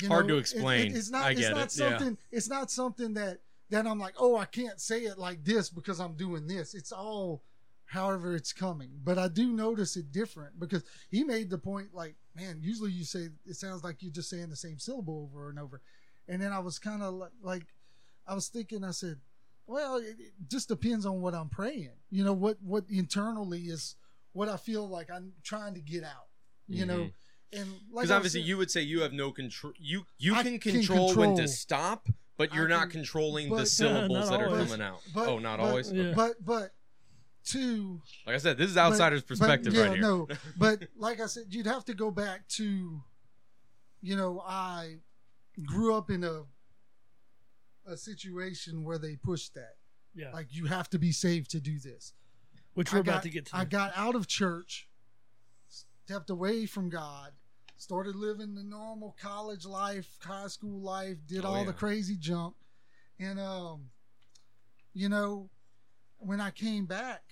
you 0.00 0.08
Hard 0.08 0.28
to 0.28 0.34
it- 0.34 0.38
it- 0.38 0.40
explain. 0.40 0.96
it's 0.96 1.10
not. 1.10 1.24
I 1.24 1.30
it's 1.32 1.40
not 1.40 1.50
it, 1.50 1.78
yeah. 1.78 1.98
something. 1.98 2.18
It's 2.32 2.48
not 2.48 2.70
something 2.70 3.14
that 3.14 3.38
that 3.70 3.86
I'm 3.86 3.98
like, 3.98 4.14
oh, 4.18 4.36
I 4.36 4.46
can't 4.46 4.80
say 4.80 5.00
it 5.02 5.18
like 5.18 5.44
this 5.44 5.68
because 5.70 6.00
I'm 6.00 6.14
doing 6.14 6.46
this. 6.46 6.74
It's 6.74 6.92
all 6.92 7.42
however 7.84 8.34
it's 8.36 8.52
coming. 8.52 8.90
But 9.02 9.18
I 9.18 9.28
do 9.28 9.52
notice 9.52 9.96
it 9.96 10.12
different 10.12 10.58
because 10.60 10.84
he 11.10 11.24
made 11.24 11.50
the 11.50 11.58
point 11.58 11.88
like, 11.92 12.14
man, 12.36 12.58
usually 12.60 12.92
you 12.92 13.04
say 13.04 13.28
it 13.46 13.54
sounds 13.54 13.82
like 13.82 13.96
you're 14.00 14.12
just 14.12 14.30
saying 14.30 14.48
the 14.48 14.56
same 14.56 14.78
syllable 14.78 15.28
over 15.30 15.50
and 15.50 15.58
over. 15.58 15.80
And 16.28 16.40
then 16.40 16.52
I 16.52 16.60
was 16.60 16.78
kind 16.78 17.02
of 17.02 17.14
like, 17.14 17.32
like, 17.42 17.66
I 18.26 18.34
was 18.34 18.46
thinking, 18.48 18.84
I 18.84 18.92
said, 18.92 19.16
well, 19.66 19.96
it, 19.96 20.16
it 20.20 20.32
just 20.48 20.68
depends 20.68 21.04
on 21.04 21.20
what 21.20 21.34
I'm 21.34 21.48
praying. 21.48 21.90
You 22.10 22.24
know, 22.24 22.32
what 22.32 22.58
what 22.62 22.84
internally 22.88 23.62
is 23.62 23.96
what 24.32 24.48
I 24.48 24.56
feel 24.56 24.88
like 24.88 25.10
I'm 25.10 25.32
trying 25.42 25.74
to 25.74 25.80
get 25.80 26.04
out. 26.04 26.28
You 26.68 26.86
know, 26.86 26.98
mm-hmm. 26.98 27.60
and 27.60 27.68
like 27.90 28.02
Because 28.02 28.10
I 28.12 28.16
obviously, 28.16 28.40
saying- 28.40 28.48
you 28.48 28.56
would 28.58 28.70
say 28.70 28.82
you 28.82 29.00
have 29.02 29.12
no 29.12 29.32
control. 29.32 29.72
You 29.78 30.06
you 30.18 30.34
I 30.36 30.42
can 30.44 30.58
can 30.58 30.72
control, 30.72 31.14
when 31.14 31.36
to 31.36 31.48
stop, 31.48 32.08
but 32.36 32.54
you're 32.54 32.68
not 32.68 32.82
can- 32.82 33.00
controlling 33.00 33.48
the 33.48 33.62
uh, 33.62 33.64
syllables 33.64 34.30
not 34.30 34.38
that 34.38 34.46
are 34.46 34.56
coming 34.56 34.80
out. 34.80 35.00
But- 35.12 35.28
oh, 35.28 35.38
not 35.40 35.58
but- 35.58 35.66
always. 35.66 35.90
Yeah. 35.90 36.12
but 36.14 36.34
but 36.44 36.72
to 37.46 38.00
Like 38.26 38.36
I 38.36 38.38
said, 38.38 38.56
this 38.56 38.70
is 38.70 38.76
outsider's 38.76 39.22
but- 39.22 39.28
perspective 39.28 39.72
but, 39.72 39.78
yeah, 39.78 39.84
right 39.86 39.92
here. 39.94 40.00
No, 40.02 40.28
but 40.56 40.84
like 40.96 41.20
I 41.20 41.26
said, 41.26 41.44
you'd 41.48 41.66
have 41.66 41.84
to 41.86 41.94
go 41.94 42.10
back 42.12 42.46
to, 42.50 43.02
you 44.02 44.16
know, 44.16 44.40
I 44.46 44.98
grew 45.64 45.94
up 45.94 46.08
in 46.10 46.22
a 46.22 46.42
a 47.86 47.96
situation 47.96 48.84
where 48.84 48.98
they 48.98 49.16
pushed 49.16 49.54
that. 49.54 49.74
Yeah. 50.14 50.30
Like 50.32 50.48
you 50.50 50.66
have 50.66 50.88
to 50.90 50.98
be 50.98 51.10
saved 51.10 51.50
to 51.50 51.60
do 51.60 51.80
this. 51.80 52.12
Which 52.74 52.92
we're 52.92 52.98
I 52.98 53.00
about 53.02 53.22
to 53.24 53.30
get 53.30 53.46
to. 53.46 53.56
I 53.56 53.64
got 53.64 53.92
out 53.96 54.14
of 54.14 54.26
church, 54.26 54.88
stepped 55.68 56.30
away 56.30 56.66
from 56.66 56.88
God, 56.88 57.32
started 57.76 58.14
living 58.16 58.54
the 58.54 58.62
normal 58.62 59.16
college 59.20 59.64
life, 59.66 60.08
high 60.22 60.46
school 60.48 60.80
life, 60.80 61.16
did 61.26 61.44
Oh, 61.44 61.48
all 61.48 61.58
yeah. 61.60 61.66
the 61.66 61.72
crazy 61.72 62.16
junk. 62.16 62.54
And 63.18 63.38
um 63.40 63.90
you 64.92 65.08
know, 65.08 65.50
when 66.18 66.40
I 66.40 66.50
came 66.50 66.84
back, 66.86 67.22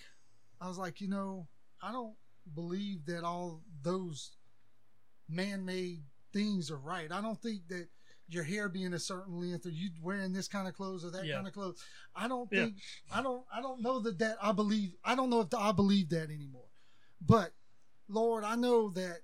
I 0.61 0.69
was 0.69 0.79
like, 0.79 1.01
you 1.01 1.09
know, 1.09 1.49
I 1.83 1.91
don't 1.93 2.15
believe 2.55 3.05
that 3.07 3.25
all 3.25 3.63
those 3.83 4.37
man-made 5.29 6.03
things 6.33 6.71
are 6.71 6.79
right. 6.79 7.11
I 7.11 7.21
don't 7.21 7.41
think 7.41 7.67
that 7.69 7.89
your 8.29 8.45
hair 8.45 8.69
being 8.69 8.93
a 8.93 8.99
certain 8.99 9.41
length 9.41 9.67
or 9.67 9.71
you 9.71 9.91
wearing 10.03 10.33
this 10.33 10.49
kind 10.49 10.69
of 10.69 10.75
clothes 10.75 11.05
or 11.05 11.11
that 11.11 11.25
Yeah. 11.25 11.37
kind 11.37 11.47
of 11.47 11.53
clothes. 11.55 11.83
I 12.15 12.29
don't 12.29 12.49
Yeah. 12.53 12.65
think 12.67 12.77
I 13.11 13.23
don't 13.23 13.45
I 13.53 13.61
don't 13.61 13.81
know 13.83 14.01
that 14.01 14.19
that 14.19 14.37
I 14.43 14.53
believe 14.53 14.95
I 15.05 15.15
don't 15.15 15.31
know 15.31 15.41
if 15.41 15.53
I 15.55 15.73
believe 15.73 16.11
that 16.11 16.31
anymore. 16.31 16.69
But 17.21 17.53
Lord, 18.09 18.45
I 18.45 18.55
know 18.57 18.91
that 18.91 19.21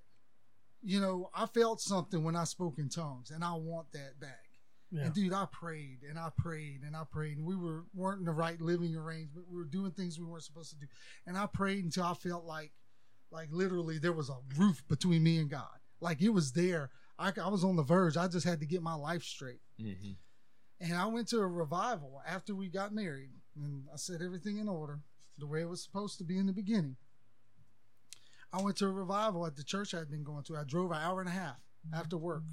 you 0.87 0.99
know, 0.99 1.31
I 1.33 1.47
felt 1.47 1.81
something 1.81 2.23
when 2.23 2.35
I 2.35 2.43
spoke 2.43 2.77
in 2.77 2.89
tongues 2.89 3.31
and 3.31 3.43
I 3.43 3.53
want 3.53 3.91
that 3.93 4.19
back. 4.19 4.45
yeah. 4.91 5.05
And 5.05 5.13
dude, 5.15 5.33
I 5.33 5.47
prayed 5.51 5.99
and 6.07 6.19
I 6.19 6.29
prayed 6.37 6.81
and 6.83 6.95
I 6.95 7.03
prayed 7.09 7.37
and 7.37 7.45
we 7.45 7.55
were 7.55 7.85
weren't 7.95 8.19
in 8.19 8.25
the 8.25 8.31
right 8.31 8.61
living 8.61 8.95
arrangement. 8.95 9.47
We 9.49 9.57
were 9.57 9.65
doing 9.65 9.91
things 9.91 10.19
we 10.19 10.25
weren't 10.25 10.43
supposed 10.43 10.69
to 10.71 10.77
do. 10.79 10.85
And 11.25 11.37
I 11.37 11.47
prayed 11.47 11.83
until 11.85 12.03
I 12.03 12.13
felt 12.13 12.45
like 12.45 12.71
like 13.31 13.49
literally 13.51 13.97
there 13.97 14.13
was 14.13 14.29
a 14.29 14.37
roof 14.57 14.83
between 14.87 15.23
me 15.23 15.39
and 15.39 15.49
God. 15.49 15.79
Like 15.99 16.21
it 16.21 16.29
was 16.29 16.51
there. 16.51 16.91
I, 17.17 17.31
I 17.41 17.47
was 17.49 17.63
on 17.63 17.75
the 17.75 17.83
verge. 17.83 18.17
I 18.17 18.27
just 18.27 18.45
had 18.45 18.59
to 18.59 18.65
get 18.65 18.81
my 18.83 18.93
life 18.95 19.23
straight. 19.23 19.61
Mhm. 19.79 20.17
And 20.81 20.93
I 20.93 21.05
went 21.05 21.27
to 21.29 21.39
a 21.39 21.47
revival 21.47 22.21
after 22.27 22.53
we 22.53 22.67
got 22.69 22.93
married, 22.93 23.31
and 23.55 23.87
I 23.93 23.95
set 23.97 24.21
everything 24.21 24.57
in 24.57 24.67
order 24.67 24.99
the 25.37 25.47
way 25.47 25.61
it 25.61 25.69
was 25.69 25.81
supposed 25.83 26.17
to 26.17 26.23
be 26.23 26.37
in 26.37 26.45
the 26.45 26.53
beginning. 26.53 26.97
I 28.51 28.61
went 28.61 28.77
to 28.77 28.85
a 28.87 28.91
revival 28.91 29.45
at 29.45 29.55
the 29.55 29.63
church 29.63 29.93
I'd 29.93 30.09
been 30.09 30.23
going 30.23 30.43
to. 30.43 30.57
I 30.57 30.63
drove 30.63 30.91
an 30.91 30.97
hour 31.01 31.19
and 31.19 31.29
a 31.29 31.33
half 31.33 31.59
after 31.93 32.17
work 32.17 32.43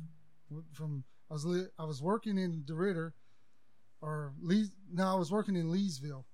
from 0.73 1.05
I 1.31 1.35
was 1.35 1.45
li- 1.47 1.69
I 1.79 1.85
was 1.85 2.03
working 2.03 2.39
in 2.39 2.63
DeRidder 2.65 3.13
or 4.01 4.33
Lee. 4.41 4.67
No, 4.93 5.07
I 5.07 5.15
was 5.15 5.31
working 5.33 5.57
in 5.57 5.69
Leesville, 5.69 6.25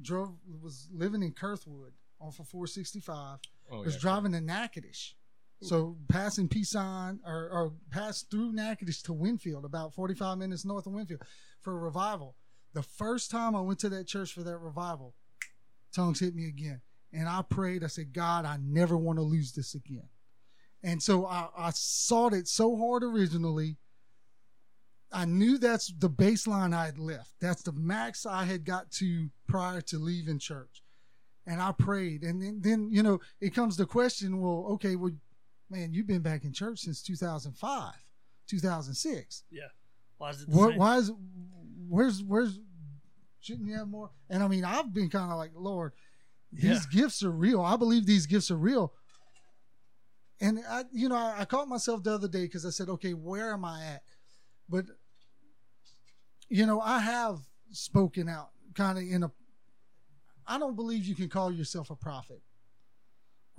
drove 0.00 0.34
was 0.60 0.88
living 0.92 1.22
in 1.22 1.32
Kurthwood 1.32 1.92
off 2.20 2.38
of 2.40 2.48
465. 2.48 3.38
Oh, 3.70 3.82
was 3.82 3.94
yeah. 3.94 4.00
driving 4.00 4.32
to 4.32 4.40
Natchitoches. 4.40 5.14
So 5.62 5.96
passing 6.08 6.48
Peason 6.48 7.20
or, 7.24 7.50
or 7.50 7.72
passed 7.90 8.30
through 8.30 8.52
Natchitoches 8.52 9.02
to 9.02 9.12
Winnfield, 9.12 9.64
about 9.64 9.94
45 9.94 10.38
minutes 10.38 10.64
north 10.64 10.86
of 10.86 10.92
Winnfield 10.92 11.22
for 11.60 11.72
a 11.72 11.78
revival. 11.78 12.34
The 12.72 12.82
first 12.82 13.30
time 13.30 13.54
I 13.54 13.60
went 13.60 13.78
to 13.80 13.88
that 13.90 14.06
church 14.06 14.32
for 14.32 14.42
that 14.42 14.56
revival, 14.56 15.14
tongues 15.94 16.20
hit 16.20 16.34
me 16.34 16.48
again. 16.48 16.80
And 17.12 17.28
I 17.28 17.42
prayed, 17.42 17.84
I 17.84 17.88
said, 17.88 18.12
God, 18.12 18.44
I 18.44 18.56
never 18.62 18.96
want 18.96 19.18
to 19.18 19.22
lose 19.22 19.52
this 19.52 19.74
again. 19.74 20.08
And 20.82 21.02
so 21.02 21.26
I, 21.26 21.48
I 21.56 21.70
sought 21.70 22.32
it 22.32 22.48
so 22.48 22.76
hard 22.76 23.02
originally. 23.02 23.76
I 25.12 25.24
knew 25.24 25.58
that's 25.58 25.92
the 25.92 26.08
baseline 26.08 26.72
I 26.72 26.86
had 26.86 26.98
left. 26.98 27.32
That's 27.40 27.62
the 27.62 27.72
max 27.72 28.24
I 28.24 28.44
had 28.44 28.64
got 28.64 28.90
to 28.92 29.28
prior 29.48 29.80
to 29.82 29.98
leaving 29.98 30.38
church. 30.38 30.82
And 31.46 31.60
I 31.60 31.72
prayed. 31.72 32.22
And 32.22 32.40
then, 32.40 32.60
then 32.60 32.88
you 32.92 33.02
know, 33.02 33.18
it 33.40 33.54
comes 33.54 33.76
the 33.76 33.86
question 33.86 34.40
well, 34.40 34.68
okay, 34.70 34.94
well, 34.94 35.10
man, 35.70 35.92
you've 35.92 36.06
been 36.06 36.22
back 36.22 36.44
in 36.44 36.52
church 36.52 36.80
since 36.80 37.02
2005, 37.02 37.94
2006. 38.48 39.44
Yeah. 39.50 39.62
Why 40.18 40.30
is 40.30 40.42
it 40.42 40.52
same? 40.52 40.76
why 40.76 40.96
is, 40.98 41.08
it, 41.08 41.14
where's, 41.88 42.22
where's, 42.22 42.58
shouldn't 43.40 43.68
you 43.68 43.76
have 43.76 43.88
more? 43.88 44.10
And 44.28 44.42
I 44.42 44.48
mean, 44.48 44.64
I've 44.64 44.92
been 44.92 45.08
kind 45.08 45.30
of 45.30 45.38
like, 45.38 45.52
Lord, 45.54 45.92
these 46.52 46.84
gifts 46.86 47.22
are 47.22 47.30
real. 47.30 47.62
I 47.62 47.76
believe 47.76 48.06
these 48.06 48.26
gifts 48.26 48.50
are 48.50 48.56
real. 48.56 48.92
And 50.40 50.60
I, 50.68 50.84
you 50.92 51.08
know, 51.08 51.16
I, 51.16 51.40
I 51.40 51.44
caught 51.44 51.68
myself 51.68 52.02
the 52.02 52.12
other 52.12 52.28
day 52.28 52.42
because 52.42 52.66
I 52.66 52.70
said, 52.70 52.88
okay, 52.88 53.12
where 53.12 53.52
am 53.52 53.64
I 53.64 53.84
at? 53.84 54.02
But, 54.68 54.86
you 56.48 56.66
know, 56.66 56.80
I 56.80 56.98
have 56.98 57.38
spoken 57.70 58.28
out 58.28 58.50
kind 58.74 58.98
of 58.98 59.04
in 59.04 59.22
a, 59.22 59.30
I 60.46 60.58
don't 60.58 60.76
believe 60.76 61.04
you 61.04 61.14
can 61.14 61.28
call 61.28 61.52
yourself 61.52 61.90
a 61.90 61.96
prophet. 61.96 62.42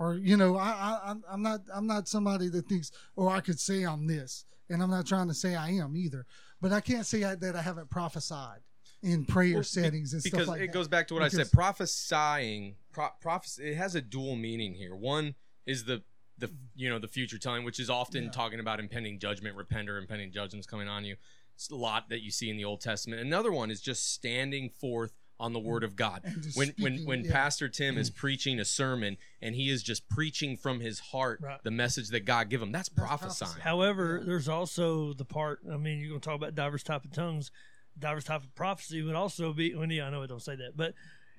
Or, 0.02 0.14
you 0.16 0.36
know, 0.36 0.56
I, 0.56 0.70
I, 0.70 1.00
I'm- 1.06 1.24
I'm 1.30 1.42
not, 1.42 1.60
I'm 1.72 1.86
not 1.86 2.08
somebody 2.08 2.48
that 2.48 2.66
thinks, 2.68 2.90
oh, 3.16 3.28
I 3.28 3.40
could 3.40 3.60
say 3.60 3.84
I'm 3.84 4.06
this. 4.08 4.44
And 4.68 4.82
I'm 4.82 4.90
not 4.90 5.06
trying 5.06 5.28
to 5.28 5.34
say 5.34 5.54
I 5.54 5.70
am 5.70 5.96
either. 5.96 6.26
But 6.60 6.72
I 6.72 6.80
can't 6.80 7.06
say 7.06 7.22
I, 7.24 7.34
that 7.36 7.54
I 7.54 7.62
haven't 7.62 7.88
prophesied 7.90 8.60
in 9.02 9.24
prayer 9.24 9.54
Well, 9.54 9.62
settings 9.62 10.12
and 10.14 10.22
because 10.22 10.38
stuff 10.44 10.48
like 10.48 10.60
it 10.62 10.66
that. 10.68 10.72
goes 10.72 10.88
back 10.88 11.06
to 11.08 11.14
what 11.14 11.22
I 11.22 11.28
said. 11.28 11.52
Prophesying, 11.52 12.76
pro- 12.92 13.10
prophecy, 13.20 13.70
it 13.70 13.76
has 13.76 13.94
a 13.94 14.00
dual 14.00 14.34
meaning 14.36 14.74
here. 14.74 14.94
One 14.96 15.34
is 15.66 15.84
the 15.84 16.02
the 16.38 16.50
you 16.74 16.88
know 16.88 16.98
the 16.98 17.08
future 17.08 17.36
telling, 17.38 17.64
which 17.64 17.78
is 17.78 17.90
often 17.90 18.24
Yeah. 18.24 18.30
talking 18.30 18.60
about 18.60 18.80
impending 18.80 19.18
judgment, 19.18 19.56
repent 19.56 19.88
or 19.90 19.98
impending 19.98 20.32
judgments 20.32 20.66
coming 20.66 20.88
on 20.88 21.04
you. 21.04 21.16
It's 21.54 21.68
a 21.70 21.76
lot 21.76 22.08
that 22.08 22.22
you 22.22 22.30
see 22.30 22.48
in 22.48 22.56
the 22.56 22.64
Old 22.64 22.80
Testament. 22.80 23.20
Another 23.20 23.52
one 23.52 23.70
is 23.70 23.80
just 23.80 24.12
standing 24.14 24.70
forth 24.70 25.12
on 25.42 25.52
the 25.52 25.58
word 25.58 25.84
of 25.84 25.96
God. 25.96 26.22
And 26.24 26.42
just 26.42 26.56
When 26.56 26.72
when 26.78 27.04
when 27.04 27.24
yeah. 27.24 27.32
Pastor 27.32 27.68
Tim 27.68 27.98
is 27.98 28.10
mm. 28.10 28.14
preaching 28.14 28.60
a 28.60 28.64
sermon 28.64 29.16
and 29.42 29.54
he 29.54 29.68
is 29.68 29.82
just 29.82 30.08
preaching 30.08 30.56
from 30.56 30.80
his 30.80 30.98
heart 31.00 31.40
Right. 31.42 31.62
the 31.64 31.70
message 31.70 32.08
that 32.10 32.24
God 32.24 32.48
give 32.48 32.62
him, 32.62 32.72
that's, 32.72 32.88
That's 32.88 32.98
prophesying. 33.08 33.48
prophesying. 33.50 33.62
However, 33.64 34.18
Yeah. 34.20 34.26
there's 34.26 34.48
also 34.48 35.12
the 35.12 35.24
part. 35.24 35.60
I 35.70 35.76
mean, 35.76 35.98
you're 35.98 36.08
going 36.10 36.20
to 36.20 36.24
talk 36.24 36.36
about 36.36 36.54
diverse 36.54 36.82
type 36.84 37.04
of 37.04 37.12
tongues, 37.12 37.50
diverse 37.98 38.24
type 38.24 38.42
of 38.44 38.54
prophecy 38.54 39.02
would 39.02 39.14
also 39.16 39.52
be. 39.52 39.74
Well, 39.74 39.90
yeah, 39.90 40.06
I 40.06 40.10
know 40.10 40.22
I 40.22 40.26
don't 40.26 40.40
say 40.42 40.56
that, 40.56 40.76
but 40.76 40.94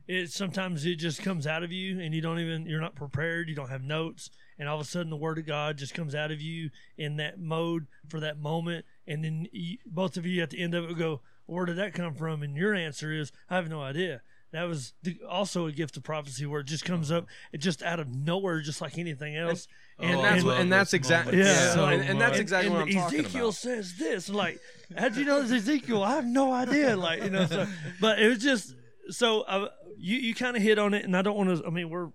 it 0.08 0.32
sometimes 0.32 0.86
it 0.86 0.96
just 0.96 1.22
comes 1.22 1.48
out 1.48 1.64
of 1.64 1.72
you, 1.72 2.00
and 2.00 2.14
you 2.14 2.22
don't 2.22 2.40
even 2.40 2.66
you're 2.66 2.82
not 2.82 2.96
prepared. 2.96 3.50
You 3.50 3.56
don't 3.56 3.70
have 3.70 3.84
notes, 3.84 4.30
and 4.60 4.68
all 4.68 4.76
of 4.76 4.82
a 4.82 4.90
sudden 4.90 5.10
the 5.10 5.16
word 5.16 5.38
of 5.38 5.46
God 5.46 5.78
just 5.78 5.94
comes 5.94 6.14
out 6.16 6.32
of 6.32 6.42
you 6.42 6.70
in 6.98 7.18
that 7.18 7.40
mode 7.40 7.88
for 8.10 8.20
that 8.20 8.38
moment, 8.40 8.86
and 9.08 9.24
then 9.24 9.48
you, 9.52 9.78
both 9.86 10.18
of 10.18 10.26
you 10.26 10.42
at 10.44 10.50
the 10.50 10.62
end 10.62 10.74
of 10.76 10.90
it 10.90 10.98
go, 10.98 11.22
"Where 11.46 11.66
did 11.66 11.78
that 11.78 11.94
come 11.94 12.16
from?" 12.16 12.44
And 12.44 12.56
your 12.58 12.74
answer 12.74 13.12
is, 13.14 13.32
"I 13.50 13.56
have 13.56 13.70
no 13.70 13.82
idea." 13.82 14.22
That 14.52 14.68
was 14.68 14.94
the, 15.02 15.18
also 15.28 15.66
a 15.66 15.72
gift 15.72 15.98
of 15.98 16.04
prophecy 16.04 16.46
where 16.46 16.62
it 16.62 16.68
just 16.68 16.86
comes 16.86 17.12
up, 17.12 17.26
it 17.52 17.58
just 17.58 17.82
out 17.82 18.00
of 18.00 18.14
nowhere, 18.14 18.62
just 18.62 18.82
like 18.82 19.00
anything 19.00 19.36
else. 19.36 19.68
And 19.98 20.20
Oh, 20.20 20.22
that's 20.22 20.46
I 20.46 20.60
and 20.60 20.72
that's 20.72 20.94
exactly 20.94 21.38
moments 21.38 21.60
yeah, 21.60 21.74
so 21.74 21.86
and, 21.86 22.04
and 22.04 22.22
that's 22.22 22.38
exactly 22.38 22.68
and 22.68 22.76
what 22.76 22.88
I'm 22.88 22.94
talking 22.94 23.20
Ezekiel 23.22 23.46
about. 23.46 23.56
says 23.56 23.96
this. 23.98 24.30
Like, 24.30 24.60
how'd 24.96 25.16
you 25.16 25.26
know 25.26 25.42
it's 25.42 25.52
Ezekiel? 25.52 26.04
I 26.04 26.14
have 26.16 26.26
no 26.26 26.54
idea. 26.54 26.96
Like, 26.96 27.24
you 27.24 27.32
know, 27.32 27.48
so, 27.48 27.66
but 28.00 28.20
it 28.20 28.28
was 28.28 28.38
just 28.44 28.76
so 29.10 29.42
uh, 29.42 29.70
you 29.98 30.18
you 30.18 30.36
kind 30.36 30.56
of 30.56 30.64
hit 30.64 30.80
on 30.80 30.94
it, 30.94 31.06
and 31.06 31.16
I 31.16 31.22
don't 31.22 31.38
want 31.38 31.58
to. 31.58 31.66
I 31.66 31.70
mean, 31.70 31.90
we're 31.90 32.10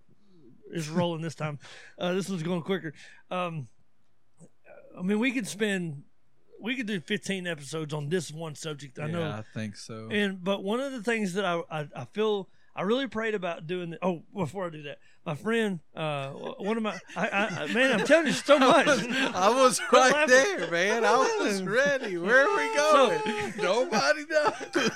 it's 0.72 0.88
rolling 0.88 1.22
this 1.22 1.34
time. 1.34 1.58
Uh, 1.98 2.12
this 2.12 2.28
one's 2.28 2.44
going 2.44 2.62
quicker. 2.62 2.92
Um, 3.28 3.66
I 4.96 5.02
mean, 5.02 5.18
we 5.18 5.32
could 5.32 5.48
spend 5.48 6.04
we 6.60 6.76
could 6.76 6.86
do 6.86 7.00
15 7.00 7.46
episodes 7.48 7.92
on 7.92 8.08
this 8.08 8.30
one 8.30 8.54
subject. 8.54 9.00
I 9.00 9.06
yeah, 9.06 9.12
know 9.12 9.22
I 9.22 9.42
think 9.52 9.76
so. 9.76 10.08
and 10.12 10.42
but 10.44 10.62
one 10.62 10.78
of 10.78 10.92
the 10.92 11.02
things 11.02 11.34
that 11.34 11.44
I 11.44 11.60
I, 11.70 11.88
I 11.96 12.04
feel 12.04 12.48
I 12.78 12.82
really 12.82 13.08
prayed 13.08 13.34
about 13.34 13.66
doing. 13.66 13.90
The, 13.90 13.98
oh, 14.02 14.22
before 14.32 14.66
I 14.66 14.70
do 14.70 14.82
that, 14.84 14.98
my 15.26 15.34
friend, 15.34 15.80
uh, 15.96 16.28
one 16.30 16.76
of 16.76 16.82
my, 16.84 16.96
I, 17.16 17.26
I, 17.28 17.46
I- 17.64 17.66
man, 17.74 17.98
I'm 18.00 18.06
telling 18.06 18.28
you 18.28 18.32
so 18.32 18.56
much. 18.58 18.86
I 18.86 19.48
was 19.50 19.80
Quit 19.80 20.00
right 20.00 20.12
laughing. 20.12 20.28
there, 20.60 20.70
man. 20.70 21.04
I 21.04 21.16
was 21.40 21.60
ready. 21.64 22.16
Where 22.16 22.48
are 22.48 22.56
we 22.56 22.76
going? 22.76 23.52
Nobody 23.60 24.24
knows. 24.30 24.90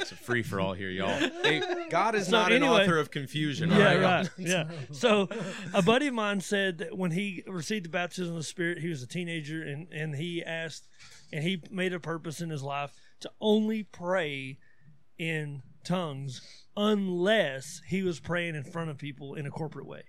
It's 0.00 0.10
a 0.12 0.16
free 0.16 0.42
for 0.42 0.60
all 0.60 0.72
here, 0.72 0.90
y'all. 0.90 1.08
Hey, 1.42 1.62
God 1.88 2.16
is 2.16 2.26
So 2.26 2.32
not 2.32 2.50
an 2.52 2.64
author 2.64 2.98
of 2.98 3.10
confusion. 3.12 3.70
Yeah, 3.70 3.92
all 3.94 3.98
right. 4.00 4.30
Yeah. 4.38 4.68
So, 4.90 5.28
a 5.72 5.82
buddy 5.82 6.08
of 6.08 6.14
mine 6.14 6.40
said 6.40 6.78
that 6.78 6.98
when 6.98 7.12
he 7.12 7.44
received 7.46 7.84
the 7.84 7.90
baptism 7.90 8.34
of 8.34 8.38
the 8.40 8.44
Spirit, 8.44 8.78
he 8.78 8.88
was 8.88 9.02
a 9.02 9.06
teenager, 9.06 9.62
and 9.62 9.86
and 9.92 10.16
he 10.16 10.42
asked, 10.44 10.88
and 11.32 11.44
he 11.44 11.62
made 11.70 11.92
a 11.92 12.00
purpose 12.00 12.40
in 12.40 12.50
his 12.50 12.62
life 12.64 12.92
to 13.20 13.30
only 13.40 13.84
pray 13.84 14.58
in 15.18 15.62
tongues 15.88 16.40
unless 16.76 17.80
he 17.86 18.02
was 18.02 18.20
praying 18.20 18.54
in 18.54 18.62
front 18.62 18.90
of 18.90 18.98
people 18.98 19.34
in 19.34 19.46
a 19.46 19.50
corporate 19.50 19.86
way. 19.86 20.02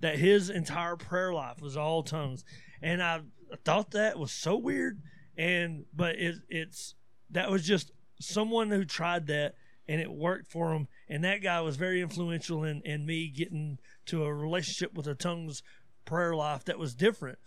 That 0.00 0.18
his 0.18 0.50
entire 0.50 0.96
prayer 0.96 1.32
life 1.32 1.60
was 1.60 1.76
all 1.76 2.02
tongues, 2.02 2.44
and 2.82 3.02
I 3.02 3.22
thought 3.64 3.92
that 3.92 4.18
was 4.18 4.32
so 4.32 4.56
weird. 4.56 5.00
And 5.36 5.86
but 5.94 6.16
it, 6.16 6.36
it's 6.48 6.94
that 7.30 7.50
was 7.50 7.66
just 7.66 7.90
someone 8.20 8.70
who 8.70 8.84
tried 8.84 9.26
that 9.26 9.54
and 9.88 10.00
it 10.00 10.10
worked 10.10 10.50
for 10.50 10.72
him. 10.72 10.88
And 11.08 11.24
that 11.24 11.42
guy 11.42 11.60
was 11.60 11.76
very 11.76 12.00
influential 12.00 12.64
in, 12.64 12.80
in 12.82 13.04
me 13.04 13.28
getting 13.28 13.78
to 14.06 14.24
a 14.24 14.32
relationship 14.32 14.94
with 14.94 15.06
a 15.06 15.14
tongues 15.14 15.62
prayer 16.04 16.34
life 16.34 16.64
that 16.64 16.78
was 16.78 16.94
different 16.94 17.38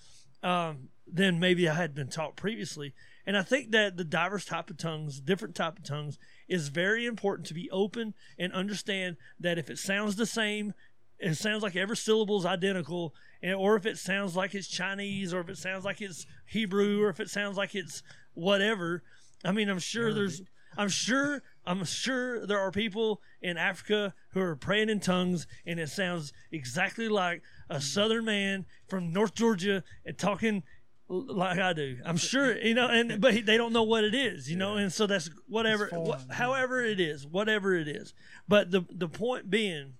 um, 0.43 0.89
than 1.11 1.39
maybe 1.39 1.67
I 1.67 1.73
had 1.73 1.95
been 1.95 2.09
taught 2.09 2.35
previously. 2.35 2.93
And 3.25 3.37
I 3.37 3.41
think 3.41 3.71
that 3.71 3.97
the 3.97 4.03
diverse 4.03 4.45
type 4.45 4.69
of 4.69 4.77
tongues, 4.77 5.19
different 5.19 5.55
type 5.55 5.77
of 5.77 5.83
tongues, 5.83 6.17
is 6.47 6.69
very 6.69 7.05
important 7.05 7.47
to 7.47 7.53
be 7.53 7.69
open 7.71 8.13
and 8.37 8.53
understand 8.53 9.17
that 9.39 9.57
if 9.57 9.69
it 9.69 9.77
sounds 9.77 10.15
the 10.15 10.25
same, 10.25 10.73
it 11.19 11.35
sounds 11.35 11.63
like 11.63 11.75
every 11.75 11.97
syllable 11.97 12.37
is 12.37 12.45
identical, 12.45 13.13
and, 13.41 13.55
or 13.55 13.75
if 13.75 13.85
it 13.85 13.97
sounds 13.97 14.35
like 14.35 14.53
it's 14.53 14.67
Chinese, 14.67 15.33
or 15.33 15.39
if 15.39 15.49
it 15.49 15.57
sounds 15.57 15.83
like 15.83 16.01
it's 16.01 16.25
Hebrew, 16.45 17.01
or 17.01 17.09
if 17.09 17.19
it 17.19 17.29
sounds 17.29 17.57
like 17.57 17.73
it's 17.75 18.03
whatever. 18.33 19.03
I 19.43 19.51
mean, 19.51 19.69
I'm 19.69 19.79
sure 19.79 20.13
there's, 20.13 20.41
I'm 20.77 20.89
sure, 20.89 21.41
I'm 21.65 21.83
sure 21.85 22.45
there 22.45 22.59
are 22.59 22.71
people 22.71 23.21
in 23.41 23.57
Africa 23.57 24.13
who 24.31 24.41
are 24.41 24.55
praying 24.55 24.89
in 24.89 24.99
tongues, 24.99 25.47
and 25.65 25.79
it 25.79 25.89
sounds 25.89 26.33
exactly 26.51 27.09
like 27.09 27.41
a 27.69 27.81
Southern 27.81 28.25
man 28.25 28.65
from 28.87 29.11
North 29.11 29.33
Georgia 29.33 29.83
and 30.05 30.17
talking 30.17 30.63
like 31.09 31.57
I 31.59 31.73
do. 31.73 31.97
I'm 32.05 32.17
sure, 32.17 32.57
you 32.57 32.73
know, 32.73 32.87
and 32.89 33.21
but 33.21 33.33
he- 33.33 33.41
they 33.41 33.55
don't 33.57 33.73
know 33.73 33.83
what 33.83 34.03
it 34.03 34.13
is, 34.13 34.49
you 34.51 34.57
know, 34.57 34.75
and 34.75 34.91
so 34.91 35.07
that's 35.07 35.29
whatever, 35.47 35.85
It's 35.85 35.93
foreign, 35.93 36.07
wha- 36.09 36.19
yeah. 36.27 36.35
however 36.35 36.83
it 36.83 36.99
is, 36.99 37.25
whatever 37.25 37.73
it 37.75 37.87
is. 37.87 38.13
But 38.47 38.71
the 38.71 38.85
the 38.91 39.07
point 39.07 39.49
being, 39.49 39.93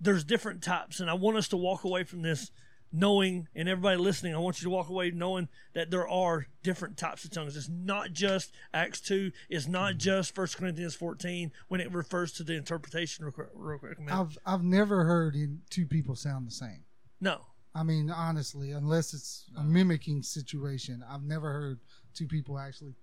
there's 0.00 0.24
different 0.24 0.62
types, 0.62 1.00
and 1.00 1.10
I 1.10 1.14
want 1.14 1.36
us 1.36 1.48
to 1.48 1.56
walk 1.56 1.84
away 1.84 2.04
from 2.04 2.22
this 2.22 2.50
knowing, 2.90 3.48
and 3.54 3.68
everybody 3.68 3.98
listening, 3.98 4.34
I 4.34 4.38
want 4.38 4.60
you 4.60 4.64
to 4.64 4.70
walk 4.70 4.88
away 4.88 5.10
knowing 5.10 5.48
that 5.74 5.90
there 5.90 6.08
are 6.08 6.46
different 6.62 6.96
types 6.96 7.24
of 7.24 7.30
tongues. 7.30 7.54
It's 7.56 7.68
not 7.68 8.12
just 8.12 8.52
Acts 8.72 9.00
two. 9.00 9.32
It's 9.50 9.66
not 9.68 9.90
Mm-hmm. 9.92 9.98
just 9.98 10.34
First 10.34 10.56
Corinthians 10.56 10.94
fourteen 10.94 11.52
when 11.68 11.80
it 11.80 11.92
refers 11.92 12.32
to 12.34 12.44
the 12.44 12.54
interpretation. 12.54 13.24
Real 13.24 13.32
quick, 13.32 13.48
real 13.54 13.78
quick. 13.78 13.98
I've 14.10 14.38
I've 14.46 14.64
never 14.64 15.04
heard 15.04 15.34
in 15.34 15.60
two 15.70 15.86
people 15.86 16.14
sound 16.16 16.46
the 16.46 16.52
same. 16.52 16.84
no, 17.20 17.42
I 17.74 17.82
mean, 17.82 18.10
honestly, 18.10 18.72
unless 18.72 19.14
it's 19.14 19.44
a 19.56 19.62
mimicking 19.62 20.22
situation, 20.22 21.04
I've 21.08 21.22
never 21.22 21.52
heard 21.52 21.78
two 22.14 22.26
people 22.26 22.58
actually 22.58 22.94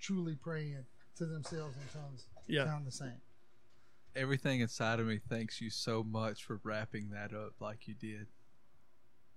truly 0.00 0.34
praying 0.34 0.84
to 1.16 1.26
themselves 1.26 1.76
in 1.76 2.00
tongues 2.00 2.24
Yeah. 2.46 2.64
sound 2.64 2.86
the 2.86 2.90
same. 2.92 3.20
Everything 4.16 4.60
inside 4.60 5.00
of 5.00 5.06
me 5.06 5.18
thanks 5.28 5.60
you 5.60 5.70
so 5.70 6.02
much 6.02 6.44
for 6.44 6.60
wrapping 6.62 7.10
that 7.10 7.32
up 7.32 7.60
like 7.60 7.86
you 7.88 7.94
did. 7.94 8.26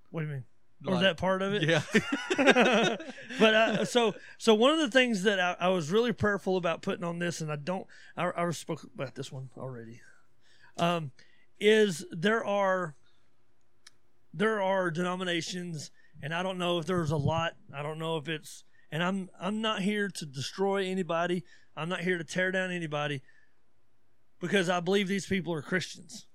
what 0.10 0.22
do 0.22 0.28
you 0.28 0.34
mean? 0.34 0.44
or 0.86 0.94
Like- 0.94 1.02
that 1.04 1.18
part 1.18 1.42
of 1.42 1.54
it? 1.54 1.64
Yeah. 1.64 1.82
but 3.40 3.54
uh, 3.54 3.86
so 3.86 4.14
so 4.38 4.54
one 4.54 4.72
of 4.72 4.80
the 4.80 4.90
things 4.92 5.24
that 5.24 5.40
I, 5.40 5.56
I 5.60 5.68
was 5.70 5.90
really 5.92 6.14
prayerful 6.14 6.56
about 6.58 6.82
putting 6.82 7.04
on 7.04 7.18
this, 7.20 7.42
and 7.42 7.52
I 7.52 7.56
don't, 7.56 7.88
I, 8.16 8.32
I 8.36 8.50
spoke 8.52 8.84
about 8.84 9.16
this 9.16 9.32
one 9.32 9.50
already, 9.58 10.02
um, 10.78 11.12
is 11.60 12.06
there 12.12 12.46
are 12.46 12.96
there 14.34 14.62
are 14.62 14.92
denominations, 14.92 15.92
and 16.22 16.34
I 16.34 16.44
don't 16.44 16.58
know 16.58 16.80
if 16.80 16.86
there's 16.86 17.12
a 17.12 17.18
lot. 17.18 17.54
I 17.74 17.82
don't 17.82 18.00
know 18.00 18.18
if 18.18 18.28
it's, 18.28 18.64
and 18.92 19.04
I'm 19.04 19.30
I'm 19.40 19.62
not 19.62 19.82
here 19.82 20.10
to 20.10 20.26
destroy 20.26 20.86
anybody. 20.86 21.44
I'm 21.76 21.90
not 21.90 22.02
here 22.02 22.18
to 22.18 22.24
tear 22.24 22.52
down 22.52 22.72
anybody. 22.72 23.22
because 24.40 24.70
I 24.70 24.80
believe 24.80 25.08
these 25.08 25.26
people 25.26 25.54
are 25.54 25.62
Christians. 25.62 26.28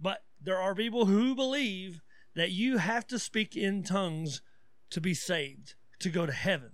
But 0.00 0.24
there 0.40 0.58
are 0.60 0.74
people 0.74 1.06
who 1.06 1.34
believe 1.34 2.00
that 2.34 2.50
you 2.50 2.78
have 2.78 3.06
to 3.08 3.18
speak 3.18 3.56
in 3.56 3.82
tongues 3.82 4.42
to 4.90 5.00
be 5.00 5.14
saved, 5.14 5.74
to 6.00 6.08
go 6.08 6.24
to 6.26 6.32
heaven. 6.32 6.70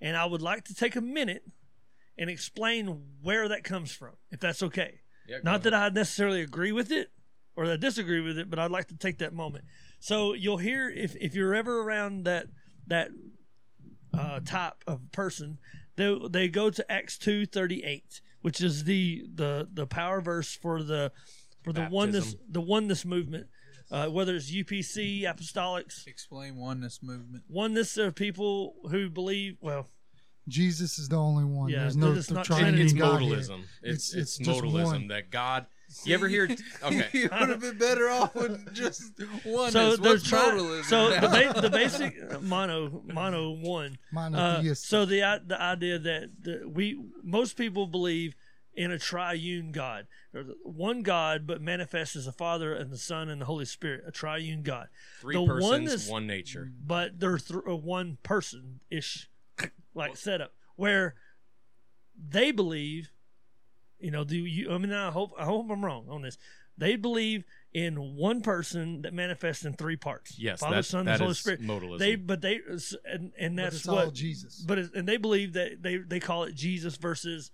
And 0.00 0.16
I 0.16 0.24
would 0.26 0.42
like 0.42 0.64
to 0.64 0.74
take 0.74 0.96
a 0.96 1.00
minute 1.00 1.42
and 2.18 2.30
explain 2.30 3.02
where 3.22 3.48
that 3.48 3.62
comes 3.64 3.92
from, 3.92 4.14
if 4.30 4.40
that's 4.40 4.62
okay. 4.62 5.00
Yeah, 5.28 5.38
Not 5.42 5.62
that 5.64 5.74
I 5.74 5.88
necessarily 5.90 6.40
agree 6.40 6.72
with 6.72 6.90
it 6.90 7.10
or 7.54 7.66
that 7.66 7.74
I 7.74 7.76
disagree 7.76 8.20
with 8.20 8.38
it, 8.38 8.48
but 8.48 8.58
I'd 8.58 8.70
like 8.70 8.88
to 8.88 8.96
take 8.96 9.18
that 9.18 9.34
moment. 9.34 9.64
So 9.98 10.34
you'll 10.34 10.58
hear 10.58 10.88
if, 10.88 11.16
if 11.16 11.34
you're 11.34 11.54
ever 11.54 11.80
around 11.82 12.24
that 12.24 12.46
that 12.86 13.08
uh, 14.16 14.40
type 14.40 14.74
of 14.86 15.10
person, 15.12 15.58
they 15.96 16.16
they 16.30 16.48
go 16.48 16.70
to 16.70 16.92
Acts 16.92 17.18
two 17.18 17.46
thirty 17.46 17.82
eight, 17.84 18.20
which 18.42 18.60
is 18.60 18.84
the 18.84 19.24
the 19.34 19.68
the 19.72 19.86
power 19.86 20.20
verse 20.20 20.54
for 20.54 20.82
the 20.82 21.12
for 21.62 21.72
the 21.72 21.88
oneness 21.90 22.26
Baptism. 22.34 22.40
the 22.52 22.60
oneness 22.60 23.04
movement, 23.04 23.46
uh, 23.90 24.06
whether 24.06 24.36
it's 24.36 24.50
UPC 24.52 25.22
apostolics. 25.22 26.06
Explain 26.06 26.56
oneness 26.56 27.00
movement. 27.02 27.44
Oneness 27.48 27.98
are 27.98 28.12
people 28.12 28.74
who 28.90 29.10
believe. 29.10 29.56
Well, 29.60 29.88
Jesus 30.48 30.98
is 30.98 31.08
the 31.08 31.16
only 31.16 31.44
one. 31.44 31.68
Yeah, 31.70 31.80
There's 31.80 31.96
no 31.96 32.12
it's 32.12 32.30
not 32.30 32.44
Trinity 32.44 32.88
Trinity. 32.90 33.32
it's 33.32 33.48
modalism. 33.48 33.62
It's 33.82 34.14
It's- 34.14 34.14
it's, 34.14 34.14
it's 34.14 34.38
just 34.38 34.60
modalism 34.62 34.84
one. 34.84 35.08
that 35.08 35.30
God. 35.30 35.66
You 36.04 36.14
ever 36.14 36.28
hear? 36.28 36.48
Okay. 36.82 37.08
you 37.12 37.22
would 37.32 37.48
have 37.48 37.60
been 37.60 37.78
better 37.78 38.08
off 38.08 38.34
with 38.34 38.74
just 38.74 39.12
one. 39.44 39.70
so 39.72 39.96
the 39.96 40.02
What's 40.10 40.22
tri- 40.28 40.38
modalism? 40.38 40.84
so 40.84 41.10
the, 41.10 41.28
ba- 41.52 41.60
the 41.60 41.70
basic 41.70 42.42
mono 42.42 43.02
mono 43.06 43.50
one 43.52 43.98
Uh, 44.12 44.14
Monotheist. 44.30 44.86
so 44.86 45.04
the 45.04 45.40
the 45.46 45.60
idea 45.60 45.98
that 45.98 46.30
the, 46.40 46.68
we 46.68 46.98
most 47.22 47.56
people 47.56 47.86
believe 47.86 48.34
in 48.74 48.90
a 48.90 48.98
triune 48.98 49.72
God, 49.72 50.06
There's 50.32 50.48
one 50.62 51.00
God, 51.00 51.46
but 51.46 51.62
manifests 51.62 52.14
as 52.14 52.26
the 52.26 52.32
Father 52.32 52.74
and 52.74 52.90
the 52.92 52.98
Son 52.98 53.30
and 53.30 53.40
the 53.40 53.46
Holy 53.46 53.64
Spirit, 53.64 54.02
a 54.06 54.10
triune 54.12 54.62
God. 54.62 54.88
Three 55.22 55.34
The 55.34 55.46
persons, 55.46 55.70
oneness- 55.70 56.08
one 56.10 56.26
nature. 56.26 56.70
But 56.84 57.18
they're 57.18 57.38
th- 57.38 57.60
one 57.64 58.18
person 58.22 58.80
ish 58.90 59.30
like 59.94 60.14
setup 60.18 60.52
where 60.76 61.14
they 62.18 62.50
believe, 62.50 63.10
you 63.98 64.10
know, 64.10 64.24
do 64.24 64.36
you? 64.36 64.72
I 64.72 64.78
mean, 64.78 64.92
I 64.92 65.10
hope 65.10 65.32
I 65.38 65.44
hope 65.44 65.70
I'm 65.70 65.84
wrong 65.84 66.06
on 66.08 66.22
this. 66.22 66.36
They 66.78 66.96
believe 66.96 67.44
in 67.72 68.16
one 68.16 68.42
person 68.42 69.00
that 69.02 69.14
manifests 69.14 69.64
in 69.64 69.72
three 69.72 69.96
parts. 69.96 70.38
Yes, 70.38 70.60
Father, 70.60 70.76
that, 70.76 70.82
Son, 70.84 71.06
that 71.06 71.12
and 71.12 71.20
Holy 71.22 71.30
is 71.32 71.38
Spirit. 71.38 71.62
modalism. 71.62 71.98
They, 71.98 72.16
but 72.16 72.42
they, 72.42 72.60
and, 73.10 73.32
and 73.38 73.56
But 73.56 73.62
that's 73.62 73.76
it's 73.76 73.86
what 73.86 74.04
all 74.04 74.10
Jesus. 74.10 74.62
but 74.66 74.78
it, 74.78 74.90
and 74.94 75.08
they 75.08 75.16
believe 75.16 75.54
that 75.54 75.82
they 75.82 75.96
they 75.96 76.20
call 76.20 76.44
it 76.44 76.54
Jesus 76.54 76.96
versus 76.96 77.50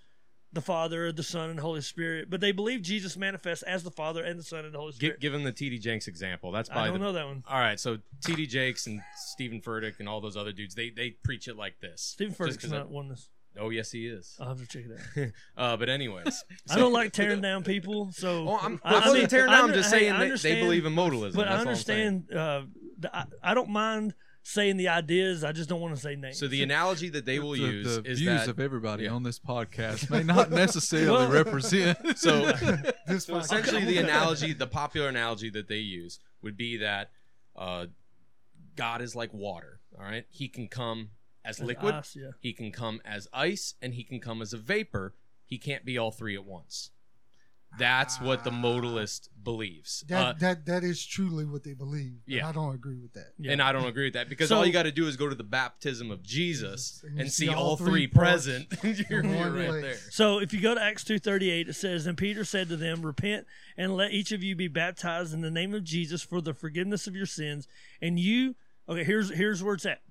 the 0.55 0.61
Father, 0.61 1.13
the 1.13 1.23
Son, 1.23 1.51
and 1.51 1.61
Holy 1.61 1.81
Spirit. 1.83 2.29
But 2.29 2.41
they 2.41 2.51
believe 2.53 2.83
Jesus 2.83 3.17
manifests 3.17 3.63
as 3.63 3.85
the 3.85 3.91
Father 3.93 4.23
and 4.25 4.39
the 4.39 4.43
Son 4.43 4.65
and 4.65 4.75
the 4.75 4.79
Holy 4.79 4.93
Gi- 4.93 4.97
Spirit. 4.99 5.21
give 5.21 5.33
him 5.33 5.45
the 5.45 5.53
TD 5.53 5.81
Jakes 5.81 6.09
example. 6.09 6.51
That's 6.51 6.69
I 6.69 6.87
don't 6.87 6.95
the, 6.95 6.99
know 6.99 7.13
that 7.13 7.25
one. 7.27 7.45
All 7.49 7.59
right, 7.61 7.79
so 7.79 7.99
TD 8.27 8.49
Jakes 8.49 8.87
and 8.89 9.01
Stephen 9.17 9.61
Furtick 9.63 10.01
and 10.01 10.09
all 10.09 10.21
those 10.21 10.37
other 10.37 10.53
dudes, 10.53 10.75
they 10.75 10.91
they 10.91 11.11
preach 11.11 11.47
it 11.47 11.57
like 11.57 11.79
this. 11.81 12.03
Stephen 12.03 12.35
Just 12.35 12.41
Furtick's 12.41 12.57
'cause 12.65 12.71
not 12.73 12.87
I- 12.89 12.91
oneness. 12.91 13.29
Oh 13.59 13.71
yes, 13.71 13.91
he 13.91 14.07
is. 14.07 14.37
I'll 14.41 14.49
have 14.49 14.61
to 14.61 14.67
check 14.67 14.85
it 14.87 15.23
out. 15.25 15.29
Uh, 15.57 15.77
but 15.77 15.89
anyways, 15.89 16.45
I 16.71 16.77
don't 16.79 16.93
like 16.93 17.13
tearing 17.13 17.41
down 17.41 17.63
people, 17.65 18.11
so 18.13 18.49
Oh, 18.49 18.59
I'm, 18.61 18.81
I- 18.83 18.95
I, 18.95 18.99
I 19.11 19.13
mean, 19.13 19.29
tearing 19.29 19.51
down. 19.51 19.71
I'm 19.71 19.75
just 19.75 19.93
hey, 19.93 20.01
saying 20.01 20.13
I 20.13 20.29
that 20.29 20.41
they 20.43 20.61
believe 20.61 20.87
in 20.87 20.95
modalism. 20.95 21.35
But 21.35 21.49
I 21.49 21.51
That's 21.51 21.63
I'm 21.63 21.69
understand. 21.69 22.33
Uh, 22.33 22.63
the, 22.99 23.15
I, 23.17 23.25
I 23.43 23.55
don't 23.55 23.69
mind 23.71 24.15
saying 24.43 24.77
the 24.77 24.89
ideas. 24.89 25.45
I 25.45 25.53
just 25.53 25.69
don't 25.69 25.81
want 25.81 25.95
to 25.95 26.01
say 26.01 26.17
names. 26.17 26.39
So 26.39 26.49
the 26.49 26.63
analogy 26.63 27.11
that 27.11 27.27
they 27.27 27.39
will 27.39 27.53
the, 27.53 27.59
use 27.59 27.97
the 27.97 28.11
is 28.11 28.19
views 28.19 28.41
that 28.41 28.49
of 28.49 28.59
everybody 28.59 29.05
yeah. 29.05 29.11
on 29.11 29.23
this 29.23 29.39
podcast 29.39 30.11
may 30.11 30.23
not 30.23 30.51
necessarily 30.51 31.11
Well- 31.11 31.31
represent. 31.31 32.19
so 32.19 32.53
this 33.07 33.27
So 33.27 33.37
essentially, 33.37 33.85
the 33.85 33.99
analogy, 33.99 34.53
the 34.53 34.67
popular 34.67 35.09
analogy 35.09 35.51
that 35.51 35.69
they 35.69 35.79
use 35.79 36.19
would 36.43 36.57
be 36.57 36.79
that 36.79 37.11
uh, 37.55 37.87
God 38.77 39.03
is 39.03 39.15
like 39.15 39.33
water. 39.33 39.81
All 39.99 40.05
right, 40.05 40.25
He 40.31 40.49
can 40.49 40.69
come 40.69 41.11
as 41.45 41.61
As 41.61 41.67
liquid, 41.67 41.95
ice, 41.95 42.17
yeah. 42.17 42.31
He 42.41 42.53
can 42.53 42.71
come 42.73 43.01
as 43.05 43.29
ice, 43.33 43.75
and 43.83 43.95
He 43.95 44.05
can 44.05 44.21
come 44.21 44.41
as 44.43 44.53
a 44.53 44.59
vapor. 44.59 45.15
He 45.45 45.59
can't 45.59 45.85
be 45.85 45.99
all 45.99 46.11
three 46.11 46.35
at 46.35 46.45
once. 46.45 46.91
That's 47.79 48.21
what 48.21 48.45
the 48.45 48.51
modalist 48.51 49.29
believes. 49.43 50.05
that, 50.09 50.27
Uh, 50.27 50.33
that 50.41 50.67
that 50.67 50.85
is 50.85 51.05
truly 51.07 51.47
what 51.47 51.65
they 51.65 51.73
believe. 51.73 52.21
Yeah. 52.27 52.47
I 52.47 52.53
don't 52.53 52.75
agree 52.75 52.99
with 52.99 53.15
that. 53.15 53.33
Yeah. 53.39 53.53
And 53.53 53.63
I 53.63 53.73
don't 53.73 53.87
agree 53.87 54.05
with 54.05 54.13
that 54.13 54.29
because 54.29 54.51
So- 54.51 54.59
all 54.59 54.67
you 54.67 54.73
got 54.75 54.83
to 54.83 54.93
do 54.93 55.07
is 55.09 55.17
go 55.17 55.29
to 55.29 55.35
the 55.35 55.43
baptism 55.43 56.11
of 56.11 56.23
Jesus 56.23 57.03
And 57.03 57.21
and 57.21 57.33
see 57.33 57.47
see 57.47 57.53
all 57.53 57.71
all 57.71 57.77
three 57.79 58.07
three 58.07 58.07
present. 58.09 58.67
you're 58.83 59.25
you're 59.25 59.51
right 59.51 59.83
there. 59.83 59.97
So 60.11 60.39
if 60.39 60.53
you 60.53 60.61
go 60.61 60.75
to 60.75 60.83
Acts 60.83 61.03
two 61.03 61.19
thirty 61.19 61.51
eight, 61.51 61.67
it 61.69 61.73
says, 61.75 62.07
"And 62.07 62.19
Peter 62.19 62.45
said 62.45 62.69
to 62.69 62.77
them, 62.77 63.01
Repent 63.07 63.47
and 63.77 63.97
let 63.97 64.13
each 64.13 64.33
of 64.33 64.43
you 64.43 64.55
be 64.55 64.69
baptized 64.69 65.33
in 65.33 65.41
the 65.41 65.51
name 65.51 65.73
of 65.73 65.83
Jesus 65.83 66.23
for 66.23 66.43
the 66.43 66.53
forgiveness 66.53 67.07
of 67.07 67.17
your 67.17 67.27
sins, 67.27 67.67
and 68.03 68.21
you." 68.21 68.55
Okay, 68.87 69.05
here's 69.05 69.31
here's 69.31 69.63
where 69.63 69.75
it's 69.75 69.87
at. 69.87 70.03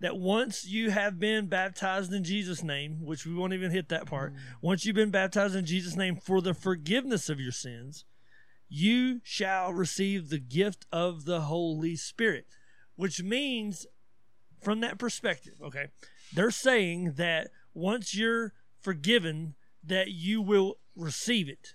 That 0.00 0.16
once 0.16 0.66
you 0.66 0.90
have 0.90 1.18
been 1.18 1.46
baptized 1.46 2.12
in 2.12 2.22
Jesus' 2.22 2.62
name, 2.62 2.98
which 3.04 3.24
we 3.24 3.34
won't 3.34 3.54
even 3.54 3.70
hit 3.70 3.88
that 3.88 4.06
part. 4.06 4.34
Mm. 4.34 4.38
Once 4.60 4.84
you've 4.84 4.96
been 4.96 5.10
baptized 5.10 5.56
in 5.56 5.64
Jesus' 5.64 5.96
name 5.96 6.16
for 6.16 6.42
the 6.42 6.52
forgiveness 6.52 7.30
of 7.30 7.40
your 7.40 7.52
sins, 7.52 8.04
you 8.68 9.20
shall 9.24 9.72
receive 9.72 10.28
the 10.28 10.38
gift 10.38 10.86
of 10.92 11.24
the 11.24 11.42
Holy 11.42 11.96
Spirit, 11.96 12.46
which 12.96 13.22
means 13.22 13.86
from 14.60 14.80
that 14.80 14.98
perspective, 14.98 15.54
okay, 15.62 15.86
they're 16.34 16.50
saying 16.50 17.12
that 17.16 17.48
once 17.72 18.14
you're 18.14 18.52
forgiven, 18.80 19.54
that 19.84 20.08
you 20.08 20.42
will 20.42 20.78
receive 20.96 21.48
it. 21.48 21.74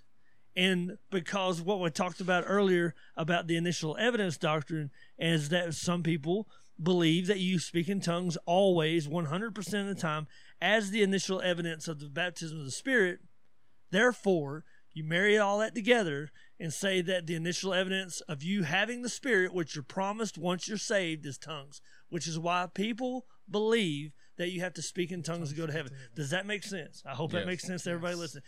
And 0.55 0.97
because 1.09 1.61
what 1.61 1.79
we 1.79 1.89
talked 1.89 2.19
about 2.19 2.43
earlier 2.45 2.93
about 3.15 3.47
the 3.47 3.55
initial 3.55 3.95
evidence 3.97 4.37
doctrine 4.37 4.91
is 5.17 5.49
that 5.49 5.73
some 5.73 6.03
people 6.03 6.47
believe 6.81 7.27
that 7.27 7.39
you 7.39 7.59
speak 7.59 7.89
in 7.89 8.01
tongues 8.01 8.37
always, 8.45 9.07
100% 9.07 9.81
of 9.81 9.87
the 9.87 9.95
time, 9.95 10.27
as 10.61 10.91
the 10.91 11.03
initial 11.03 11.41
evidence 11.41 11.87
of 11.87 11.99
the 11.99 12.09
baptism 12.09 12.59
of 12.59 12.65
the 12.65 12.71
Spirit. 12.71 13.19
Therefore, 13.91 14.63
you 14.93 15.03
marry 15.03 15.37
all 15.37 15.59
that 15.59 15.75
together 15.75 16.31
and 16.59 16.73
say 16.73 17.01
that 17.01 17.27
the 17.27 17.35
initial 17.35 17.73
evidence 17.73 18.21
of 18.21 18.43
you 18.43 18.63
having 18.63 19.01
the 19.01 19.09
Spirit, 19.09 19.53
which 19.53 19.75
you're 19.75 19.83
promised 19.83 20.37
once 20.37 20.67
you're 20.67 20.77
saved, 20.77 21.25
is 21.25 21.37
tongues, 21.37 21.81
which 22.09 22.27
is 22.27 22.37
why 22.37 22.67
people 22.73 23.25
believe 23.49 24.11
that 24.37 24.51
you 24.51 24.61
have 24.61 24.73
to 24.73 24.81
speak 24.81 25.11
in 25.11 25.23
tongues 25.23 25.49
to 25.49 25.55
go 25.55 25.67
to 25.67 25.73
heaven. 25.73 25.91
Does 26.15 26.29
that 26.31 26.45
make 26.45 26.63
sense? 26.63 27.03
I 27.05 27.11
hope 27.11 27.31
that 27.31 27.47
makes 27.47 27.63
sense 27.63 27.83
to 27.83 27.91
everybody 27.91 28.15
listening. 28.15 28.43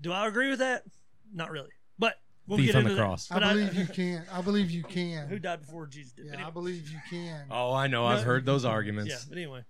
Do 0.00 0.12
I 0.12 0.26
agree 0.26 0.50
with 0.50 0.60
that? 0.60 0.84
Not 1.32 1.50
really, 1.50 1.70
but 1.98 2.14
we'll 2.48 2.58
Thief 2.58 2.74
on 2.74 2.84
the 2.84 2.96
cross. 2.96 3.30
I 3.30 3.38
believe 3.38 3.74
you 3.74 3.86
can. 3.86 4.24
I 4.32 4.40
believe 4.40 4.70
you 4.70 4.82
can. 4.82 5.28
who 5.28 5.38
died 5.38 5.60
before 5.60 5.86
Jesus 5.86 6.12
did? 6.12 6.26
Yeah, 6.26 6.32
Anyway. 6.32 6.48
I 6.48 6.50
believe 6.50 6.88
you 6.88 6.98
can. 7.10 7.44
Oh, 7.50 7.72
I 7.74 7.86
know. 7.86 8.06
I've 8.06 8.24
heard 8.24 8.44
those 8.46 8.64
arguments. 8.64 9.10
Yeah, 9.10 9.18
but 9.28 9.38
anyway. 9.38 9.64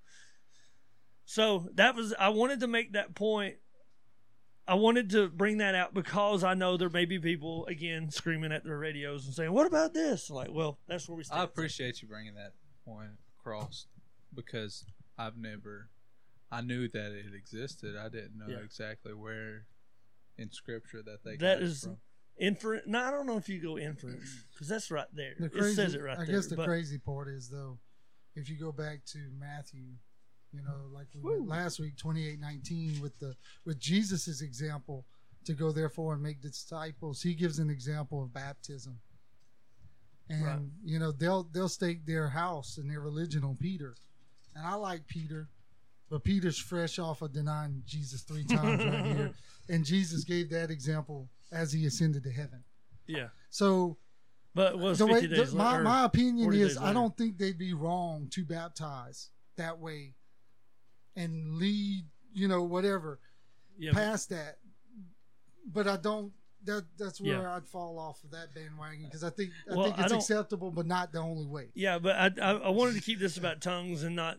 So 1.25 1.69
that 1.75 1.95
was 1.95 2.15
I 2.19 2.31
wanted 2.31 2.61
to 2.61 2.67
make 2.67 2.93
that 2.95 3.15
point. 3.15 3.57
I 4.67 4.75
wanted 4.75 5.11
to 5.11 5.29
bring 5.29 5.59
that 5.59 5.75
out 5.75 5.95
because 5.95 6.45
I 6.45 6.55
know 6.55 6.77
there 6.77 6.91
may 6.91 7.05
be 7.07 7.19
people 7.19 7.67
again 7.67 8.11
screaming 8.11 8.53
at 8.53 8.65
their 8.65 8.79
radios 8.79 9.27
and 9.27 9.35
saying, 9.35 9.53
"What 9.53 9.67
about 9.67 9.95
this?" 9.95 10.31
Like, 10.31 10.49
well, 10.51 10.79
that's 10.87 11.09
where 11.09 11.17
we 11.17 11.25
stand. 11.25 11.41
I 11.41 11.45
appreciate 11.45 12.01
you 12.03 12.09
bringing 12.09 12.35
that 12.35 12.53
point 12.85 13.11
across 13.41 13.87
because 14.35 14.85
I've 15.19 15.37
never, 15.37 15.89
I 16.53 16.61
knew 16.61 16.87
that 16.89 17.13
it 17.13 17.35
existed. 17.35 17.97
I 17.97 18.09
didn't 18.09 18.37
know 18.39 18.47
Yeah. 18.49 18.59
exactly 18.65 19.15
where 19.15 19.65
in 20.37 20.51
scripture 20.53 21.03
that 21.03 21.25
they 21.25 21.33
That 21.33 21.41
got 21.41 21.57
it 21.59 21.63
is- 21.63 21.85
from. 21.85 21.99
Inference. 22.39 22.85
No, 22.87 23.01
I 23.03 23.11
don't 23.11 23.27
know 23.27 23.37
if 23.37 23.49
you 23.49 23.61
go 23.61 23.79
inference 23.79 24.45
because 24.53 24.69
that's 24.69 24.91
right 24.91 25.07
there. 25.13 25.35
The 25.39 25.47
it 25.47 25.75
says 25.75 25.95
it 25.95 26.03
right 26.03 26.19
I 26.19 26.25
there. 26.25 26.35
guess 26.37 26.47
the 26.47 26.57
but- 26.57 26.67
crazy 26.67 26.99
part 26.99 27.29
is 27.29 27.49
though, 27.49 27.79
if 28.35 28.49
you 28.49 28.57
go 28.57 28.73
back 28.73 29.05
to 29.13 29.19
Matthew, 29.39 29.87
you 30.53 30.63
know, 30.63 30.89
like 30.93 31.07
we 31.15 31.31
went 31.33 31.49
last 31.49 31.79
week, 31.81 31.97
twenty 31.97 32.27
eight 32.29 32.41
nineteen, 32.41 33.01
with 33.01 33.19
the 33.19 33.35
with 33.65 33.79
Jesus's 33.79 34.41
example 34.43 35.05
to 35.45 35.53
go 35.55 35.73
therefore 35.73 36.15
and 36.15 36.23
make 36.23 36.41
disciples, 36.41 37.23
he 37.23 37.35
gives 37.35 37.59
an 37.59 37.71
example 37.71 38.23
of 38.23 38.33
baptism. 38.33 38.99
And 40.31 40.45
Right. 40.45 40.61
you 40.85 40.99
know 40.99 41.11
they'll 41.13 41.45
they'll 41.45 41.69
stake 41.71 42.05
their 42.05 42.29
house 42.29 42.77
and 42.79 42.91
their 42.91 43.01
religion 43.01 43.45
on 43.45 43.57
Peter, 43.57 43.95
and 44.55 44.67
I 44.67 44.75
like 44.75 45.07
Peter, 45.07 45.49
but 46.11 46.23
Peter's 46.23 46.59
fresh 46.59 46.99
off 46.99 47.23
of 47.23 47.33
denying 47.33 47.83
Jesus 47.87 48.23
three 48.23 48.45
times 48.45 48.85
right 48.85 49.07
here, 49.07 49.35
and 49.71 49.85
Jesus 49.87 50.25
gave 50.25 50.51
that 50.51 50.71
example 50.71 51.31
as 51.53 51.73
he 51.73 51.87
ascended 51.87 52.25
to 52.25 52.31
heaven. 52.31 52.65
yeah, 53.07 53.29
So 53.51 53.97
but 54.55 54.79
was 54.79 54.99
the 54.99 55.07
way, 55.07 55.21
the- 55.27 55.37
days 55.37 55.55
my, 55.55 55.73
later. 55.73 55.85
my 55.85 56.05
opinion 56.05 56.53
is 56.53 56.77
I 56.77 56.93
don't 56.93 57.17
think 57.17 57.39
they'd 57.39 57.59
be 57.59 57.73
wrong 57.75 58.29
to 58.33 58.45
baptize 58.45 59.31
that 59.57 59.79
way 59.79 60.15
and 61.17 61.55
lead, 61.57 62.05
you 62.33 62.49
know, 62.49 62.63
whatever 62.63 63.19
yeah, 63.79 63.93
past 63.93 64.31
that. 64.31 64.59
But 65.71 65.87
I 65.87 65.97
don't. 65.97 66.33
That 66.65 66.85
that's 66.99 67.21
where 67.21 67.43
Yeah. 67.43 67.55
I'd 67.57 67.67
fall 67.69 67.99
off 67.99 68.23
of 68.25 68.33
that 68.33 68.53
bandwagon 68.55 69.05
because 69.05 69.23
I 69.23 69.31
think 69.31 69.51
I 69.71 69.75
Well, 69.77 69.85
think 69.87 69.99
it's 70.01 70.13
acceptable, 70.13 70.71
but 70.73 70.87
not 70.87 71.13
the 71.13 71.21
only 71.21 71.47
way. 71.47 71.69
yeah, 71.75 71.99
but 72.01 72.17
I, 72.17 72.31
I 72.43 72.51
I 72.57 72.69
wanted 72.71 72.95
to 72.97 73.01
keep 73.01 73.21
this 73.21 73.37
about 73.37 73.61
tongues 73.61 74.03
and 74.03 74.17
not 74.17 74.39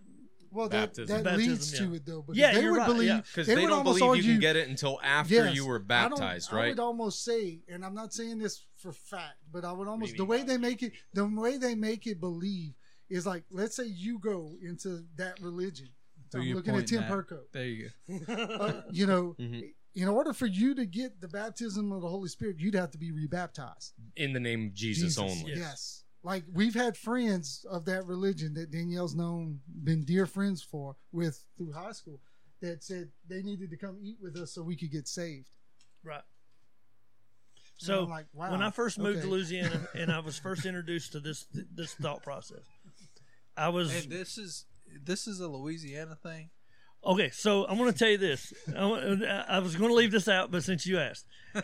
Well, 0.52 0.70
that, 0.70 0.88
baptism. 0.96 1.24
that 1.24 1.38
leads 1.38 1.72
Baptism, 1.72 1.90
to 1.90 1.96
it 1.96 2.06
though. 2.06 2.22
Because 2.22 2.38
Yeah, 2.38 2.54
they 2.54 2.62
you're 2.62 2.72
would 2.72 2.78
right, 2.80 2.88
believe 2.88 3.08
yeah. 3.10 3.22
because 3.22 3.48
they, 3.48 3.56
they, 3.56 3.62
would 3.62 3.70
don't 3.70 3.78
almost 3.80 4.00
believe 4.00 4.10
argue, 4.10 4.24
you 4.24 4.34
can 4.34 4.42
get 4.42 4.56
it 4.56 4.68
until 4.70 5.00
after 5.04 5.34
Yes, 5.36 5.56
you 5.56 5.66
were 5.66 5.80
baptized, 5.80 6.52
I, 6.52 6.56
right? 6.56 6.66
I 6.66 6.70
would 6.70 6.80
almost 6.80 7.24
say, 7.24 7.60
and 7.68 7.86
I'm 7.86 7.94
not 7.94 8.14
saying 8.14 8.40
this 8.40 8.66
for 8.78 8.92
fact, 8.92 9.38
but 9.52 9.64
I 9.66 9.72
would 9.72 9.88
almost 9.88 10.12
mean 10.14 10.18
the 10.18 10.26
way 10.26 10.40
by 10.40 10.44
they 10.46 10.58
make 10.58 10.84
it, 10.84 10.94
the 11.14 11.26
way 11.26 11.58
they 11.58 11.76
make 11.76 12.08
it 12.08 12.20
believe 12.20 12.74
is 13.10 13.26
like, 13.26 13.44
let's 13.52 13.76
say 13.76 13.86
you 13.86 14.20
go 14.20 14.54
into 14.62 15.04
that 15.18 15.40
religion. 15.42 15.90
Who 16.34 16.42
I'm 16.42 16.54
looking 16.54 16.76
at 16.76 16.86
Tim 16.88 17.04
at? 17.04 17.10
Perko. 17.12 17.40
There 17.52 17.66
you 17.66 17.90
go. 18.08 18.34
Uh, 18.38 18.82
you 18.92 19.08
know, 19.08 19.36
Mhm. 19.40 19.74
in 19.96 20.08
order 20.08 20.32
for 20.34 20.46
you 20.46 20.76
to 20.76 20.86
get 20.86 21.20
the 21.22 21.28
baptism 21.28 21.92
of 21.92 22.02
the 22.02 22.08
Holy 22.08 22.30
Spirit, 22.30 22.58
you'd 22.60 22.76
have 22.76 22.92
to 22.92 23.00
be 23.00 23.12
rebaptized. 23.12 23.94
In 24.16 24.34
the 24.34 24.40
name 24.40 24.68
of 24.68 24.74
Jesus, 24.76 25.18
only. 25.18 25.44
Yes. 25.48 25.58
Yes. 25.58 26.04
Like 26.24 26.44
we've 26.54 26.74
had 26.74 26.98
friends 26.98 27.66
of 27.70 27.86
that 27.86 28.06
religion 28.06 28.54
that 28.56 28.72
Danielle's 28.72 29.16
known, 29.16 29.60
been 29.84 30.04
dear 30.04 30.26
friends 30.26 30.62
for 30.62 30.96
with 31.12 31.44
through 31.58 31.72
high 31.72 31.94
school, 31.94 32.20
that 32.62 32.84
said 32.84 33.10
they 33.28 33.42
needed 33.42 33.70
to 33.72 33.78
come 33.78 33.98
eat 34.02 34.18
with 34.22 34.36
us 34.36 34.54
so 34.54 34.62
we 34.62 34.76
could 34.76 34.92
get 34.92 35.08
saved. 35.08 35.48
Right. 36.04 36.22
And 37.82 37.86
So 37.88 38.04
like, 38.04 38.26
wow, 38.34 38.52
when 38.52 38.62
I 38.62 38.72
first 38.72 39.00
moved 39.00 39.20
okay. 39.20 39.26
to 39.28 39.32
Louisiana 39.32 39.88
and 39.96 40.12
I 40.12 40.20
was 40.20 40.38
first 40.38 40.66
introduced 40.66 41.14
to 41.14 41.20
this 41.22 41.46
this 41.54 41.94
thought 41.94 42.22
process, 42.24 42.64
I 43.56 43.70
was 43.70 43.94
And 43.96 44.12
this 44.12 44.38
is 44.38 44.66
this 45.04 45.28
is 45.28 45.40
a 45.40 45.48
Louisiana 45.48 46.18
thing. 46.22 46.50
okay. 47.06 47.30
So 47.30 47.66
I'm 47.68 47.78
going 47.78 47.92
to 47.94 47.98
tell 47.98 48.10
you 48.10 48.18
this. 48.18 48.54
I, 48.76 49.46
I 49.48 49.60
was 49.60 49.76
going 49.78 49.90
to 49.90 49.96
leave 49.96 50.12
this 50.12 50.28
out, 50.28 50.52
but 50.52 50.64
since 50.64 50.86
you 50.86 51.00
asked, 51.00 51.26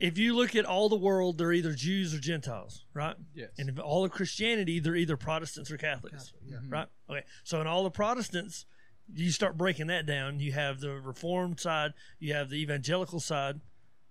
if 0.00 0.18
you 0.18 0.34
look 0.34 0.56
at 0.56 0.64
all 0.64 0.88
the 0.88 0.96
world, 0.96 1.38
they're 1.38 1.52
either 1.52 1.72
Jews 1.72 2.14
or 2.14 2.18
Gentiles, 2.18 2.84
right? 2.94 3.16
Yes. 3.34 3.50
And 3.58 3.68
if 3.68 3.78
all 3.78 4.04
of 4.04 4.10
Christianity, 4.10 4.80
they're 4.80 4.96
either 4.96 5.16
Protestants 5.16 5.70
or 5.70 5.76
Catholics, 5.76 6.32
Catholic, 6.32 6.42
yeah. 6.46 6.58
right? 6.68 6.88
Okay. 7.08 7.24
So 7.44 7.60
in 7.60 7.66
all 7.66 7.84
the 7.84 7.90
Protestants, 7.90 8.66
you 9.12 9.30
start 9.30 9.56
breaking 9.56 9.86
that 9.88 10.06
down. 10.06 10.40
You 10.40 10.52
have 10.52 10.80
the 10.80 11.00
Reformed 11.00 11.60
side, 11.60 11.92
you 12.18 12.34
have 12.34 12.50
the 12.50 12.56
evangelical 12.56 13.20
side, 13.20 13.60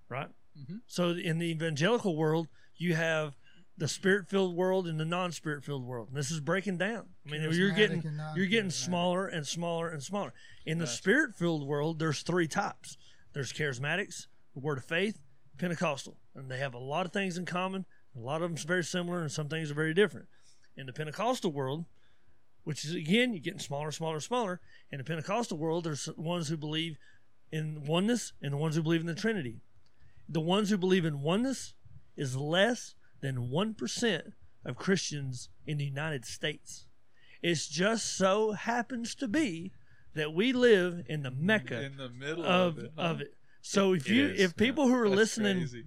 right? 0.08 0.30
Mhm. 0.58 0.82
So 0.88 1.10
in 1.10 1.40
the 1.40 1.48
evangelical 1.48 2.16
world, 2.16 2.48
you 2.78 2.96
have 2.96 3.36
the 3.76 3.88
spirit-filled 3.88 4.56
world 4.56 4.88
and 4.88 5.00
the 5.00 5.06
non-spirit-filled 5.06 5.84
world. 5.84 6.10
And 6.10 6.18
this 6.18 6.30
is 6.30 6.40
breaking 6.40 6.78
down. 6.78 7.10
I 7.26 7.32
mean, 7.32 7.42
you're 7.52 7.72
getting 7.72 8.04
you're 8.36 8.46
getting 8.46 8.70
smaller 8.70 9.28
and 9.28 9.48
smaller 9.48 9.90
and 9.90 10.02
smaller. 10.04 10.32
In 10.66 10.78
the 10.78 10.86
Gotcha. 10.86 10.98
spirit-filled 10.98 11.68
world, 11.68 11.98
there's 11.98 12.22
three 12.22 12.48
types. 12.48 12.98
There's 13.34 13.52
charismatics, 13.52 14.28
the 14.54 14.60
Word 14.60 14.78
of 14.78 14.86
Faith, 14.86 15.20
Pentecostal, 15.58 16.18
and 16.36 16.50
they 16.50 16.58
have 16.58 16.74
a 16.74 16.80
lot 16.80 17.06
of 17.06 17.14
things 17.14 17.38
in 17.38 17.46
common. 17.46 17.86
A 18.16 18.20
lot 18.20 18.42
of 18.42 18.50
them's 18.50 18.64
very 18.64 18.84
similar, 18.84 19.22
and 19.22 19.32
some 19.32 19.50
things 19.50 19.72
are 19.72 19.76
very 19.76 19.94
different. 19.94 20.28
In 20.76 20.86
the 20.86 20.94
Pentecostal 20.94 21.52
world, 21.52 21.86
which 22.64 22.86
is 22.86 22.94
again 22.94 23.34
you're 23.34 23.42
getting 23.42 23.60
smaller, 23.60 23.92
smaller, 23.92 24.20
smaller. 24.20 24.62
In 24.92 24.98
the 24.98 25.04
Pentecostal 25.04 25.58
world, 25.58 25.84
there's 25.84 26.10
ones 26.18 26.50
who 26.50 26.58
believe 26.58 26.98
in 27.52 27.86
oneness 27.86 28.34
and 28.42 28.54
the 28.54 28.58
ones 28.58 28.76
who 28.76 28.84
believe 28.84 29.02
in 29.02 29.08
the 29.08 29.16
Trinity. 29.16 29.62
The 30.28 30.42
ones 30.42 30.70
who 30.70 30.78
believe 30.78 31.06
in 31.06 31.22
oneness 31.22 31.74
is 32.16 32.36
less 32.36 32.96
than 33.22 33.50
one 33.50 33.74
percent 33.74 34.34
of 34.66 34.78
Christians 34.78 35.50
in 35.66 35.78
the 35.78 35.86
United 35.86 36.26
States. 36.26 36.86
It 37.42 37.60
just 37.70 38.18
so 38.18 38.54
happens 38.54 39.14
to 39.16 39.28
be 39.28 39.74
that 40.16 40.34
we 40.34 40.54
live 40.54 41.04
in 41.08 41.24
the 41.24 41.32
mecca 41.32 41.84
in 41.84 41.98
the 41.98 42.10
middle 42.10 42.46
of 42.46 42.78
of 42.78 42.84
it. 42.84 42.92
of 42.98 43.22
it. 43.22 43.34
So 43.66 43.94
if 43.94 44.08
It 44.10 44.14
you 44.14 44.26
is, 44.28 44.42
if 44.42 44.56
people 44.58 44.88
who 44.90 44.94
are 44.96 45.08
That's 45.08 45.18
listening 45.18 45.58
crazy. 45.60 45.86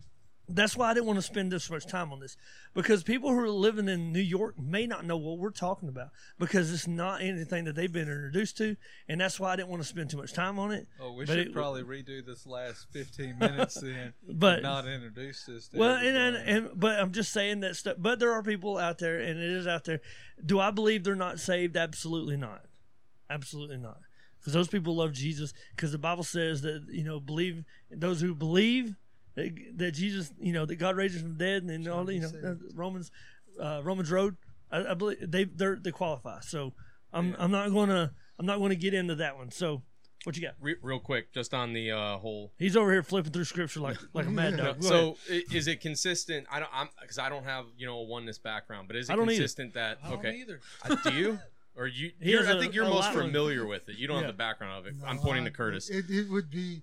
that's 0.49 0.77
why 0.79 0.91
I 0.91 0.95
didn't 0.95 1.07
want 1.07 1.19
to 1.19 1.23
spend 1.23 1.53
this 1.53 1.69
much 1.71 1.85
time 1.87 2.11
on 2.11 2.21
this 2.21 2.39
because 2.73 3.03
people 3.03 3.29
who 3.31 3.39
are 3.39 3.51
living 3.51 3.87
in 3.87 4.13
New 4.15 4.21
York 4.21 4.59
may 4.59 4.87
not 4.87 5.05
know 5.05 5.19
what 5.19 5.37
we're 5.39 5.51
talking 5.51 5.91
about 5.91 6.09
because 6.39 6.73
it's 6.73 6.87
not 6.87 7.21
anything 7.21 7.65
that 7.65 7.75
they've 7.75 7.93
been 7.93 8.09
introduced 8.09 8.57
to, 8.59 8.77
and 9.09 9.21
that's 9.21 9.39
why 9.39 9.53
I 9.53 9.57
didn't 9.57 9.69
want 9.69 9.83
to 9.83 9.89
spend 9.89 10.09
too 10.09 10.17
much 10.17 10.33
time 10.33 10.59
on 10.59 10.71
it. 10.73 10.87
Oh, 10.99 11.13
we 11.13 11.27
But 11.27 11.35
should 11.35 11.49
it- 11.49 11.53
probably 11.53 11.83
redo 11.83 12.25
this 12.25 12.47
last 12.47 12.87
15 12.93 13.39
minutes 13.39 13.75
then. 13.75 14.15
But- 14.27 14.63
not 14.63 14.89
introduce 14.89 15.45
this. 15.45 15.69
To 15.69 15.77
Well, 15.79 15.97
and, 15.97 16.17
and 16.17 16.37
and 16.37 16.71
but 16.81 16.99
I'm 16.99 17.13
just 17.13 17.31
saying 17.31 17.61
that 17.61 17.77
stuff. 17.77 17.97
But 17.99 18.21
there 18.21 18.33
are 18.33 18.43
people 18.43 18.79
out 18.79 18.97
there, 18.99 19.19
and 19.21 19.39
it 19.39 19.51
is 19.51 19.67
out 19.67 19.85
there. 19.85 20.01
Do 20.45 20.61
I 20.61 20.71
believe 20.71 21.05
they're 21.05 21.15
not 21.15 21.41
saved? 21.41 21.77
Absolutely 21.77 22.39
not. 22.39 22.65
Absolutely 23.29 23.77
not. 23.77 23.99
Because 24.47 24.55
those 24.55 24.69
people 24.69 24.95
love 24.95 25.13
Jesus. 25.13 25.53
Because 25.75 25.91
the 25.91 25.99
Bible 25.99 26.23
says 26.23 26.63
that 26.63 26.87
you 26.89 27.03
know 27.03 27.19
believe 27.19 27.65
those 27.91 28.21
who 28.21 28.33
believe 28.33 28.95
that, 29.35 29.53
that 29.75 29.91
Jesus, 29.91 30.33
you 30.39 30.53
know, 30.53 30.65
that 30.65 30.77
God 30.77 30.95
raised 30.95 31.17
him 31.17 31.23
from 31.23 31.37
the 31.37 31.45
dead, 31.45 31.65
and 31.65 31.69
then 31.85 31.93
all 31.93 32.09
you 32.09 32.21
know 32.21 32.29
saved. 32.29 32.63
Romans, 32.77 33.11
uh, 33.61 33.81
Romans 33.83 34.09
Road. 34.09 34.37
I, 34.71 34.93
I 34.93 34.95
believe 34.95 35.19
they 35.21 35.43
they're, 35.45 35.75
they 35.75 35.91
qualify. 35.91 36.39
So 36.43 36.75
I'm 37.13 37.35
I'm 37.41 37.51
not 37.51 37.73
gonna 37.73 38.13
I'm 38.39 38.47
not 38.47 38.59
gonna 38.61 38.77
get 38.77 38.95
into 38.95 39.17
that 39.17 39.37
one. 39.37 39.51
So 39.51 39.83
what 40.23 40.37
you 40.37 40.43
got? 40.43 40.55
Re- 40.61 40.77
real 40.81 41.01
quick, 41.01 41.33
just 41.35 41.53
on 41.53 41.73
the 41.73 41.91
uh, 41.91 42.19
whole. 42.19 42.53
He's 42.57 42.77
over 42.77 42.93
here 42.93 43.03
flipping 43.03 43.33
through 43.33 43.47
scripture 43.47 43.81
like 43.81 43.97
like 44.13 44.27
a 44.27 44.31
mad 44.31 44.57
dog. 44.59 44.81
Go 44.81 44.89
so 44.89 45.17
i- 45.29 45.43
is 45.53 45.67
it 45.67 45.81
consistent? 45.81 46.47
I 46.53 46.61
don't. 46.61 46.71
I'm 46.73 46.89
because 47.01 47.19
I 47.19 47.29
don't 47.29 47.45
have 47.45 47.65
you 47.77 47.87
know 47.87 47.99
a 47.99 48.05
oneness 48.05 48.39
background, 48.39 48.87
but 48.87 48.95
is 48.97 49.11
it 49.11 49.13
I 49.13 49.17
don't 49.17 49.25
either. 49.25 49.41
consistent 49.41 49.75
that 49.75 49.99
I 50.05 50.11
don't 50.11 50.19
okay? 50.21 50.37
either. 50.37 50.61
Uh, 50.89 50.95
do 51.03 51.13
you? 51.13 51.41
Or 51.77 51.87
you? 51.87 52.11
He 52.21 52.31
You're, 52.31 52.45
has 52.45 52.61
think 52.61 52.75
you're 52.75 52.85
a 52.85 52.89
most 52.89 53.07
lot 53.07 53.17
of- 53.17 53.23
familiar 53.23 53.67
with 53.67 53.89
it. 53.89 53.97
You 53.97 54.07
don't 54.07 54.17
Yeah. 54.21 54.27
have 54.27 54.35
the 54.35 54.39
background 54.39 54.79
of 54.79 54.87
it. 54.87 54.95
I'm 55.07 55.19
pointing 55.19 55.45
I- 55.45 55.49
to 55.49 55.55
Curtis. 55.55 55.91
It, 55.91 56.07
it 56.09 56.31
would 56.31 56.51
be 56.51 56.83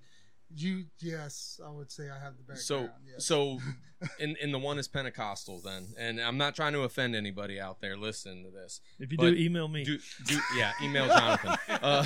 you. 0.55 0.85
Yes, 0.99 1.59
I 1.65 1.71
would 1.71 1.91
say 1.91 2.09
I 2.11 2.19
have 2.19 2.37
the 2.37 2.43
background. 2.43 2.59
So, 2.59 2.89
yes. 3.09 3.25
so 3.25 3.57
in 4.19 4.35
in 4.39 4.51
the 4.51 4.59
one 4.59 4.77
is 4.77 4.87
Pentecostal 4.87 5.59
then, 5.61 5.87
and 5.97 6.19
I'm 6.21 6.37
not 6.37 6.55
trying 6.55 6.73
to 6.73 6.81
offend 6.81 7.15
anybody 7.15 7.59
out 7.59 7.81
there 7.81 7.97
listening 7.97 8.43
to 8.43 8.51
this. 8.51 8.81
if 8.99 9.11
you 9.11 9.17
do, 9.17 9.27
email 9.29 9.67
me. 9.67 9.83
Do, 9.83 9.97
do 10.27 10.39
yeah, 10.55 10.73
email 10.81 11.07
Jonathan. 11.07 11.55
Uh, 11.83 12.05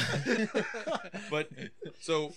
but 1.30 1.50
so, 2.00 2.34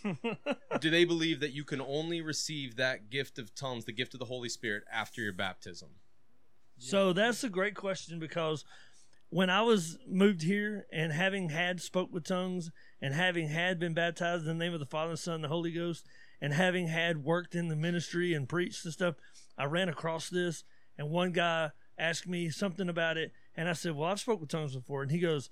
do 0.80 0.90
they 0.90 1.04
believe 1.04 1.40
that 1.40 1.52
you 1.52 1.64
can 1.64 1.80
only 1.80 2.20
receive 2.20 2.76
that 2.76 3.08
gift 3.08 3.38
of 3.38 3.54
tongues, 3.54 3.84
the 3.84 3.92
gift 3.92 4.12
of 4.14 4.20
the 4.20 4.26
Holy 4.26 4.48
Spirit, 4.48 4.82
after 4.92 5.22
your 5.22 5.32
baptism? 5.32 5.90
So 6.76 7.12
that's 7.12 7.44
a 7.44 7.48
great 7.50 7.74
question 7.74 8.18
because 8.18 8.64
when 9.30 9.48
I 9.48 9.62
was 9.62 9.96
moved 10.06 10.42
here 10.42 10.86
and 10.92 11.12
having 11.12 11.50
had 11.50 11.80
spoke 11.80 12.12
with 12.12 12.24
tongues 12.24 12.70
and 13.00 13.14
having 13.14 13.48
had 13.48 13.78
been 13.78 13.94
baptized 13.94 14.42
in 14.42 14.58
the 14.58 14.64
name 14.64 14.74
of 14.74 14.80
the 14.80 14.86
Father, 14.86 15.16
Son, 15.16 15.36
and 15.36 15.44
the 15.44 15.48
Holy 15.48 15.70
Ghost, 15.70 16.06
and 16.40 16.52
having 16.52 16.88
had 16.88 17.24
worked 17.24 17.54
in 17.54 17.68
the 17.68 17.76
ministry 17.76 18.34
and 18.34 18.48
preached 18.48 18.84
and 18.84 18.92
stuff, 18.92 19.14
I 19.56 19.64
ran 19.64 19.88
across 19.88 20.28
this 20.28 20.64
and 20.98 21.10
one 21.10 21.32
guy 21.32 21.70
asked 21.96 22.26
me 22.26 22.50
something 22.50 22.88
about 22.88 23.16
it 23.16 23.32
and 23.54 23.68
I 23.68 23.72
said, 23.72 23.94
Well, 23.94 24.10
I've 24.10 24.20
spoke 24.20 24.40
with 24.40 24.50
tongues 24.50 24.74
before 24.74 25.02
and 25.02 25.10
he 25.10 25.18
goes, 25.18 25.50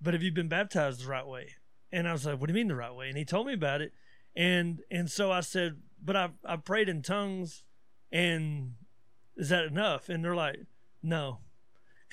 But 0.00 0.14
have 0.14 0.22
you 0.22 0.32
been 0.32 0.48
baptized 0.48 1.02
the 1.02 1.08
right 1.08 1.26
way? 1.26 1.54
And 1.90 2.06
I 2.06 2.12
was 2.12 2.26
like, 2.26 2.40
What 2.40 2.48
do 2.48 2.52
you 2.52 2.60
mean 2.60 2.68
the 2.68 2.76
right 2.76 2.94
way? 2.94 3.08
And 3.08 3.16
he 3.16 3.24
told 3.24 3.46
me 3.46 3.54
about 3.54 3.80
it 3.80 3.92
and 4.36 4.82
and 4.90 5.10
so 5.10 5.32
I 5.32 5.40
said, 5.40 5.78
But 6.02 6.16
I've 6.16 6.32
I've 6.44 6.64
prayed 6.64 6.88
in 6.88 7.02
tongues 7.02 7.64
and 8.10 8.74
is 9.36 9.48
that 9.48 9.64
enough? 9.64 10.08
And 10.08 10.24
they're 10.24 10.36
like, 10.36 10.60
no, 11.02 11.38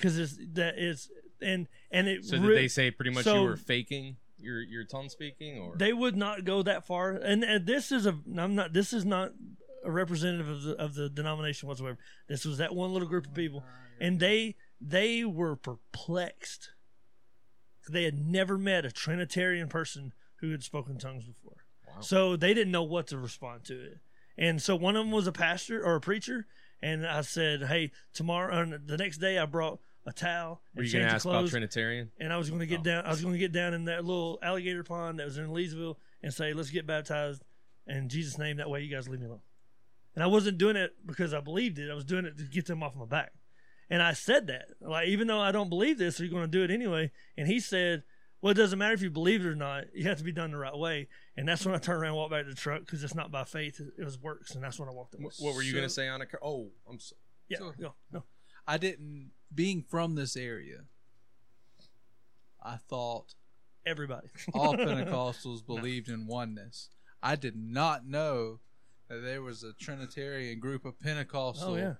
because 0.00 0.18
it's 0.18 0.38
that 0.54 0.74
it's 0.78 1.10
and 1.42 1.68
and 1.90 2.08
it. 2.08 2.24
So, 2.24 2.38
re- 2.38 2.48
did 2.48 2.56
they 2.56 2.68
say 2.68 2.90
pretty 2.90 3.10
much 3.10 3.24
so- 3.24 3.42
you 3.42 3.48
were 3.48 3.56
faking 3.56 4.16
your 4.38 4.62
your 4.62 4.84
tongue 4.84 5.08
speaking, 5.08 5.58
or 5.58 5.76
they 5.76 5.92
would 5.92 6.16
not 6.16 6.44
go 6.44 6.62
that 6.62 6.86
far. 6.86 7.10
And, 7.10 7.44
and 7.44 7.66
this 7.66 7.92
is 7.92 8.06
a 8.06 8.18
I'm 8.36 8.54
not 8.54 8.72
this 8.72 8.92
is 8.92 9.04
not 9.04 9.32
a 9.84 9.90
representative 9.90 10.48
of 10.48 10.62
the 10.62 10.76
of 10.76 10.94
the 10.94 11.08
denomination 11.08 11.68
whatsoever. 11.68 11.98
This 12.28 12.44
was 12.44 12.58
that 12.58 12.74
one 12.74 12.92
little 12.92 13.08
group 13.08 13.26
of 13.26 13.34
people, 13.34 13.64
and 14.00 14.18
they 14.18 14.56
they 14.80 15.24
were 15.24 15.56
perplexed. 15.56 16.70
They 17.88 18.04
had 18.04 18.18
never 18.18 18.56
met 18.56 18.84
a 18.84 18.92
Trinitarian 18.92 19.68
person 19.68 20.12
who 20.36 20.52
had 20.52 20.62
spoken 20.62 20.98
tongues 20.98 21.24
before. 21.24 21.56
Wow. 21.86 22.00
So 22.00 22.36
they 22.36 22.54
didn't 22.54 22.72
know 22.72 22.82
what 22.82 23.08
to 23.08 23.18
respond 23.18 23.64
to 23.64 23.74
it. 23.74 23.98
And 24.38 24.62
so 24.62 24.76
one 24.76 24.96
of 24.96 25.04
them 25.04 25.12
was 25.12 25.26
a 25.26 25.32
pastor 25.32 25.84
or 25.84 25.96
a 25.96 26.00
preacher, 26.00 26.46
and 26.80 27.06
I 27.06 27.22
said, 27.22 27.64
"Hey, 27.64 27.90
tomorrow, 28.14 28.60
or 28.60 28.78
the 28.78 28.96
next 28.96 29.18
day, 29.18 29.38
I 29.38 29.44
brought 29.44 29.80
a 30.10 30.12
towel 30.12 30.60
were 30.74 30.82
you 30.82 30.92
going 30.92 31.06
to 31.06 31.12
ask 31.14 31.24
the 31.24 31.30
about 31.30 31.48
Trinitarian? 31.48 32.10
and 32.18 32.32
I 32.32 32.36
was 32.36 32.48
going 32.50 32.60
to 32.60 32.66
get 32.66 32.80
Oh. 32.80 32.84
down. 32.84 33.04
I 33.06 33.10
was 33.10 33.20
going 33.22 33.32
to 33.34 33.38
get 33.38 33.52
down 33.52 33.72
in 33.74 33.84
that 33.86 34.04
little 34.04 34.38
alligator 34.42 34.82
pond 34.84 35.18
that 35.18 35.24
was 35.24 35.38
in 35.38 35.48
Leesville 35.48 35.96
and 36.22 36.32
say, 36.34 36.52
"Let's 36.52 36.70
get 36.70 36.86
baptized 36.86 37.42
in 37.86 38.08
Jesus' 38.08 38.36
name. 38.38 38.56
That 38.58 38.68
way, 38.70 38.82
you 38.82 38.94
guys 38.94 39.08
leave 39.08 39.20
me 39.20 39.26
alone." 39.26 39.40
And 40.14 40.22
I 40.24 40.26
wasn't 40.26 40.58
doing 40.58 40.76
it 40.76 40.92
because 41.06 41.32
I 41.32 41.40
believed 41.40 41.78
it. 41.78 41.90
I 41.90 41.94
was 41.94 42.04
doing 42.04 42.24
it 42.24 42.36
to 42.38 42.44
get 42.44 42.66
them 42.66 42.82
off 42.82 42.96
my 42.96 43.06
back. 43.06 43.32
And 43.88 44.02
I 44.02 44.12
said 44.12 44.46
that, 44.48 44.66
like, 44.80 45.08
even 45.08 45.26
though 45.28 45.40
I 45.40 45.50
don't 45.52 45.68
believe 45.68 45.98
this, 45.98 46.20
you're 46.20 46.28
going 46.28 46.42
to 46.42 46.48
do 46.48 46.62
it 46.62 46.70
anyway. 46.70 47.10
And 47.36 47.46
he 47.48 47.58
said, 47.60 48.02
"Well, 48.40 48.50
it 48.52 48.54
doesn't 48.56 48.78
matter 48.78 48.94
if 48.94 49.02
you 49.02 49.10
believe 49.10 49.44
it 49.44 49.48
or 49.48 49.54
not. 49.56 49.84
You 49.94 50.04
have 50.08 50.18
to 50.18 50.24
be 50.24 50.32
done 50.32 50.50
the 50.52 50.58
right 50.58 50.76
way." 50.76 51.08
And 51.36 51.48
that's 51.48 51.64
when 51.64 51.74
I 51.74 51.78
turned 51.78 52.00
around 52.02 52.08
and 52.10 52.16
walked 52.16 52.32
back 52.32 52.44
to 52.44 52.50
the 52.50 52.54
truck 52.56 52.80
because 52.80 53.02
it's 53.04 53.14
not 53.14 53.30
by 53.30 53.44
faith; 53.44 53.80
it 53.98 54.04
was 54.04 54.18
works. 54.18 54.54
And 54.54 54.62
that's 54.64 54.78
when 54.78 54.88
I 54.88 54.92
walked 54.92 55.14
away. 55.14 55.30
What 55.38 55.54
were 55.54 55.62
you 55.62 55.72
going 55.72 55.84
to 55.84 55.88
say 55.90 56.08
on 56.08 56.20
a? 56.20 56.26
cur- 56.26 56.38
Oh, 56.42 56.70
I'm. 56.88 56.98
So, 56.98 57.14
Yeah, 57.48 57.58
So- 57.58 57.72
go, 57.80 57.94
no. 58.12 58.24
I 58.66 58.78
didn't. 58.78 59.32
Being 59.54 59.82
from 59.88 60.14
this 60.14 60.36
area, 60.36 60.82
I 62.62 62.76
thought 62.88 63.34
everybody. 63.86 64.28
all 64.54 64.74
Pentecostals 64.76 65.64
believed 65.66 66.08
in 66.08 66.26
oneness. 66.26 66.88
I 67.22 67.36
did 67.36 67.56
not 67.56 68.06
know 68.06 68.60
that 69.08 69.18
there 69.22 69.42
was 69.42 69.62
a 69.62 69.72
Trinitarian 69.72 70.60
group 70.60 70.84
of 70.84 70.98
Pentecostal 71.00 71.72
Oh 71.72 71.76
yeah. 71.76 71.94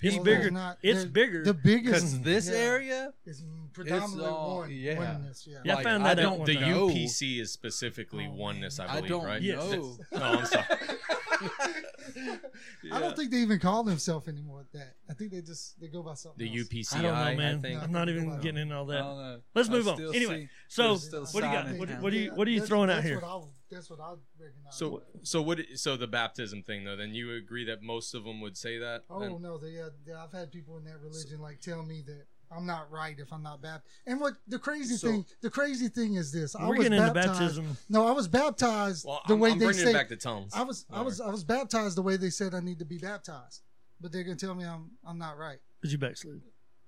It's 0.00 0.16
Well, 0.16 0.24
bigger. 0.24 0.50
not- 0.50 0.76
it's 0.82 1.04
bigger. 1.06 1.44
The 1.44 1.54
biggest 1.54 1.86
Because 2.18 2.20
this 2.20 2.48
yeah, 2.50 2.56
area, 2.56 3.12
is 3.24 3.42
predominantly 3.72 4.26
all- 4.26 4.56
one. 4.58 4.70
yeah. 4.70 4.98
oneness, 4.98 5.46
yeah. 5.48 5.58
Yeah, 5.64 5.72
I 5.72 5.76
like, 5.76 5.84
found 5.84 6.04
I 6.04 6.14
that 6.14 6.18
out 6.18 6.22
don't 6.30 6.38
one 6.40 6.46
The 6.46 6.54
time. 6.56 6.74
UPC 6.74 7.40
is 7.40 7.52
specifically 7.52 8.26
Oh, 8.30 8.34
oneness, 8.34 8.78
I 8.80 8.84
I 8.86 8.96
believe, 8.96 9.08
don't 9.08 9.24
right? 9.24 9.40
Yes. 9.40 9.56
know. 9.72 9.96
No, 10.12 10.18
I'm 10.22 10.44
sorry. 10.46 10.64
I 12.92 13.00
don't 13.00 13.16
think 13.16 13.30
they 13.30 13.38
even 13.38 13.58
call 13.58 13.82
themselves 13.84 14.28
anymore 14.28 14.64
that. 14.72 14.94
I 15.08 15.14
think 15.14 15.32
they 15.32 15.40
just 15.40 15.80
they 15.80 15.88
go 15.88 16.02
by 16.02 16.14
something. 16.14 16.44
The 16.46 16.58
else. 16.58 16.68
UPCI, 16.68 16.98
I 16.98 17.02
don't 17.02 17.14
know, 17.14 17.20
I, 17.20 17.36
man. 17.36 17.60
think. 17.60 17.82
I'm 17.82 17.92
not 17.92 18.08
even 18.08 18.40
getting 18.40 18.62
into 18.62 18.74
all 18.76 18.90
I 18.90 18.94
that. 18.94 19.00
don't 19.00 19.16
know. 19.18 19.40
Let's 19.54 19.68
I 19.68 19.72
move 19.72 19.88
on. 19.88 19.96
still 19.96 20.14
Anyway, 20.14 20.48
so 20.68 20.94
what 20.94 21.00
do 21.00 21.36
you 21.36 21.40
got? 21.42 21.66
What, 21.76 21.90
in 21.90 22.02
what 22.02 22.10
do 22.12 22.18
you 22.18 22.34
what 22.34 22.46
are 22.46 22.50
you 22.50 22.60
that's- 22.60 22.68
throwing 22.68 22.90
out 22.90 23.02
here? 23.02 23.20
What 23.20 23.48
that's 23.70 23.90
what 23.90 24.00
I 24.00 24.14
recognize. 24.38 24.76
So, 24.76 25.02
so 25.22 25.42
what? 25.42 25.58
So 25.74 25.96
the 25.96 26.06
baptism 26.06 26.62
thing, 26.62 26.84
though, 26.84 26.96
then 26.96 27.14
you 27.14 27.34
agree 27.34 27.64
that 27.66 27.82
most 27.82 28.14
of 28.14 28.24
them 28.24 28.40
would 28.40 28.56
say 28.56 28.78
that? 28.78 29.02
Oh 29.10 29.20
then? 29.20 29.42
no, 29.42 29.58
they, 29.58 29.80
uh, 29.80 29.90
they, 30.06 30.12
I've 30.12 30.32
had 30.32 30.52
people 30.52 30.76
in 30.78 30.84
that 30.84 31.00
religion 31.00 31.40
like 31.40 31.60
tell 31.60 31.82
me 31.82 32.02
that 32.06 32.26
I'm 32.56 32.66
not 32.66 32.90
right 32.90 33.18
if 33.18 33.32
I'm 33.32 33.42
not 33.42 33.60
baptized. 33.62 33.84
And 34.06 34.20
what 34.20 34.34
the 34.46 34.58
crazy 34.58 34.96
So- 34.96 35.08
thing, 35.08 35.26
the 35.40 35.50
crazy 35.50 35.88
thing 35.88 36.14
is 36.14 36.30
this: 36.32 36.54
I 36.54 36.66
was 36.68 36.88
baptized. 36.88 37.14
baptism. 37.14 37.76
No, 37.88 38.06
I 38.06 38.12
was 38.12 38.28
baptized 38.28 39.04
Well, 39.06 39.20
the 39.26 39.34
I'm, 39.34 39.40
way 39.40 39.50
I'm 39.52 39.58
they 39.58 39.66
bringing 39.66 39.84
say. 39.86 39.92
back 39.92 40.08
to 40.08 40.16
tongues. 40.16 40.52
I 40.54 40.62
was, 40.62 40.86
I 40.90 41.00
was, 41.02 41.20
I 41.20 41.28
was 41.30 41.44
baptized 41.44 41.96
the 41.96 42.02
way 42.02 42.16
they 42.16 42.30
said 42.30 42.54
I 42.54 42.60
need 42.60 42.78
to 42.78 42.84
be 42.84 42.98
baptized, 42.98 43.62
but 44.00 44.12
they're 44.12 44.24
gonna 44.24 44.36
tell 44.36 44.54
me 44.54 44.64
I'm, 44.64 44.90
I'm 45.06 45.18
not 45.18 45.36
right, 45.38 45.58
Because 45.80 45.92
you 45.92 45.98
backslid. 45.98 46.40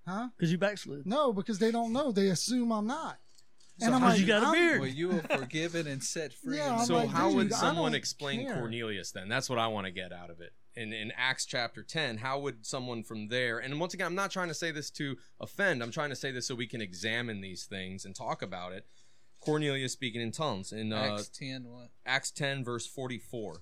huh? 0.06 0.28
Because 0.36 0.52
you 0.52 0.58
backslid. 0.58 1.06
No, 1.06 1.32
because 1.32 1.58
they 1.58 1.70
don't 1.70 1.92
know. 1.92 2.12
They 2.12 2.28
assume 2.28 2.70
I'm 2.72 2.86
not. 2.86 3.18
So 3.78 3.92
because 3.92 4.20
you 4.20 4.26
got 4.26 4.42
a 4.42 4.46
I'm- 4.46 4.54
beard. 4.54 4.80
Well, 4.80 4.88
you 4.88 5.08
were 5.08 5.20
forgiven 5.22 5.86
and 5.86 6.02
set 6.02 6.32
free. 6.32 6.56
Yeah, 6.56 6.76
I'm 6.78 6.86
so 6.86 6.94
like, 6.94 7.08
how 7.10 7.30
would 7.32 7.52
someone 7.52 7.94
explain 7.94 8.46
care. 8.46 8.54
Cornelius 8.54 9.12
then? 9.12 9.28
That's 9.28 9.50
what 9.50 9.58
I 9.58 9.66
want 9.66 9.86
to 9.86 9.92
get 9.92 10.12
out 10.12 10.30
of 10.30 10.40
it. 10.40 10.52
In 10.74 10.92
in 10.92 11.12
Acts 11.16 11.44
chapter 11.46 11.82
10, 11.82 12.18
how 12.18 12.38
would 12.40 12.64
someone 12.66 13.02
from 13.02 13.28
there 13.28 13.58
and 13.58 13.78
once 13.80 13.94
again 13.94 14.06
I'm 14.06 14.14
not 14.14 14.30
trying 14.30 14.48
to 14.48 14.54
say 14.54 14.70
this 14.70 14.90
to 14.92 15.16
offend. 15.40 15.82
I'm 15.82 15.90
trying 15.90 16.10
to 16.10 16.16
say 16.16 16.30
this 16.30 16.46
so 16.46 16.54
we 16.54 16.66
can 16.66 16.80
examine 16.80 17.40
these 17.40 17.64
things 17.64 18.04
and 18.04 18.14
talk 18.14 18.42
about 18.42 18.72
it. 18.72 18.86
Cornelius 19.40 19.92
speaking 19.92 20.20
in 20.20 20.32
tongues 20.32 20.72
in 20.72 20.92
uh, 20.92 20.96
Acts 21.18 21.28
ten 21.28 21.64
what? 21.64 21.88
Acts 22.04 22.30
10 22.30 22.64
verse 22.64 22.86
44. 22.86 23.60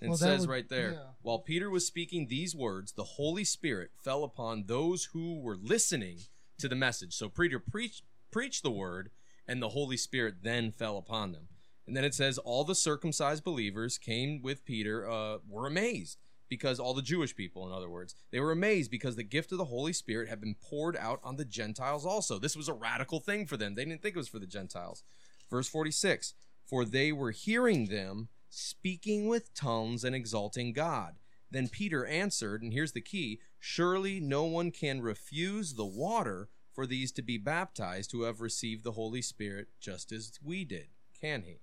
And 0.00 0.10
Well, 0.10 0.14
it 0.16 0.18
says 0.18 0.40
would- 0.42 0.50
right 0.52 0.68
there, 0.68 0.92
yeah. 0.92 0.98
while 1.22 1.38
Peter 1.38 1.70
was 1.70 1.86
speaking 1.86 2.26
these 2.28 2.54
words, 2.54 2.92
the 2.92 3.04
Holy 3.04 3.44
Spirit 3.44 3.90
fell 4.02 4.24
upon 4.24 4.64
those 4.66 5.06
who 5.12 5.40
were 5.40 5.56
listening 5.56 6.18
to 6.58 6.68
the 6.68 6.74
message. 6.76 7.14
So 7.14 7.28
Peter 7.28 7.58
preached 7.58 8.02
preached 8.30 8.62
the 8.62 8.70
word 8.70 9.10
and 9.46 9.62
the 9.62 9.70
Holy 9.70 9.96
Spirit 9.96 10.36
then 10.42 10.72
fell 10.72 10.96
upon 10.96 11.32
them. 11.32 11.48
And 11.86 11.96
then 11.96 12.04
it 12.04 12.14
says 12.14 12.38
all 12.38 12.64
the 12.64 12.74
circumcised 12.74 13.44
believers 13.44 13.98
came 13.98 14.40
with 14.42 14.64
Peter 14.64 15.08
uh, 15.08 15.38
were 15.48 15.66
amazed 15.66 16.18
because 16.48 16.78
all 16.78 16.94
the 16.94 17.02
Jewish 17.02 17.34
people 17.34 17.66
in 17.66 17.72
other 17.72 17.90
words, 17.90 18.14
they 18.30 18.40
were 18.40 18.52
amazed 18.52 18.90
because 18.90 19.16
the 19.16 19.22
gift 19.22 19.52
of 19.52 19.58
the 19.58 19.66
Holy 19.66 19.92
Spirit 19.92 20.28
had 20.28 20.40
been 20.40 20.54
poured 20.54 20.96
out 20.96 21.20
on 21.22 21.36
the 21.36 21.44
Gentiles 21.44 22.06
also. 22.06 22.38
This 22.38 22.56
was 22.56 22.68
a 22.68 22.74
radical 22.74 23.20
thing 23.20 23.46
for 23.46 23.56
them. 23.56 23.74
They 23.74 23.84
didn't 23.84 24.02
think 24.02 24.14
it 24.14 24.18
was 24.18 24.28
for 24.28 24.38
the 24.38 24.46
Gentiles. 24.46 25.02
Verse 25.50 25.68
46 25.68 26.34
For 26.64 26.84
they 26.84 27.12
were 27.12 27.32
hearing 27.32 27.86
them 27.86 28.28
speaking 28.48 29.26
with 29.28 29.54
tongues 29.54 30.04
and 30.04 30.14
exalting 30.14 30.72
God. 30.72 31.14
Then 31.50 31.68
Peter 31.68 32.06
answered, 32.06 32.62
and 32.62 32.72
here's 32.72 32.92
the 32.92 33.00
key 33.00 33.40
Surely 33.58 34.20
no 34.20 34.44
one 34.44 34.70
can 34.70 35.00
refuse 35.00 35.74
the 35.74 35.84
water 35.84 36.48
for 36.74 36.86
these 36.86 37.12
to 37.12 37.22
be 37.22 37.38
baptized 37.38 38.12
who 38.12 38.22
have 38.22 38.40
received 38.40 38.84
the 38.84 38.92
Holy 38.92 39.22
Spirit 39.22 39.68
just 39.80 40.12
as 40.12 40.32
we 40.42 40.64
did, 40.64 40.88
can 41.20 41.42
he? 41.42 41.60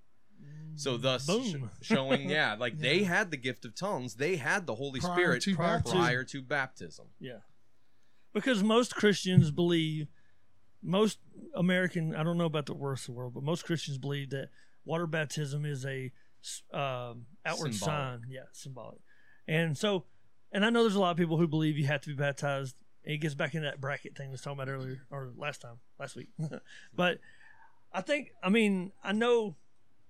So, 0.76 0.98
thus 0.98 1.26
sh- 1.30 1.56
showing, 1.82 2.30
yeah, 2.30 2.56
like 2.58 2.80
they 2.80 3.04
had 3.04 3.30
the 3.30 3.38
gift 3.38 3.66
of 3.66 3.76
tongues, 3.76 4.16
they 4.16 4.38
had 4.38 4.66
the 4.66 4.76
Holy 4.76 5.00
Prior 5.00 5.14
Spirit 5.14 5.44
to 5.44 5.56
prior, 5.56 5.78
baptism. 5.78 6.26
to 6.28 6.42
baptism. 6.42 7.06
Yeah. 7.20 7.40
Because 8.34 8.64
most 8.64 8.96
Christians 8.96 9.52
believe, 9.52 10.08
most 10.82 11.20
American, 11.54 12.16
I 12.16 12.24
don't 12.24 12.38
know 12.38 12.46
about 12.46 12.66
the 12.66 12.74
rest 12.74 13.04
of 13.04 13.08
the 13.08 13.12
world, 13.20 13.34
but 13.34 13.44
most 13.44 13.66
Christians 13.66 13.98
believe 13.98 14.30
that 14.32 14.50
water 14.86 15.06
baptism 15.06 15.66
is 15.66 15.86
a 15.86 16.12
um, 16.74 17.26
outward 17.46 17.76
Symbolic. 17.76 17.80
sign. 17.80 18.22
Yeah, 18.30 18.42
symbolic. 18.54 19.00
And 19.48 19.78
so, 19.78 20.06
and 20.52 20.66
I 20.66 20.70
know 20.70 20.82
there's 20.82 20.96
a 20.96 21.00
lot 21.00 21.12
of 21.12 21.18
people 21.18 21.38
who 21.38 21.48
believe 21.48 21.78
you 21.78 21.86
have 21.86 22.02
to 22.02 22.10
be 22.10 22.16
baptized. 22.16 22.76
It 23.04 23.18
gets 23.18 23.34
back 23.34 23.56
in 23.56 23.64
that 23.64 23.82
bracket 23.82 24.16
thing 24.16 24.28
we 24.28 24.34
was 24.34 24.42
talking 24.42 24.60
about 24.60 24.72
earlier 24.72 25.02
or 25.10 25.32
last 25.36 25.62
time, 25.62 25.80
last 26.00 26.16
week. 26.16 26.30
but 26.96 27.20
I 27.92 28.02
think, 28.02 28.32
I 28.44 28.50
mean, 28.50 28.92
I 29.04 29.12
know 29.12 29.56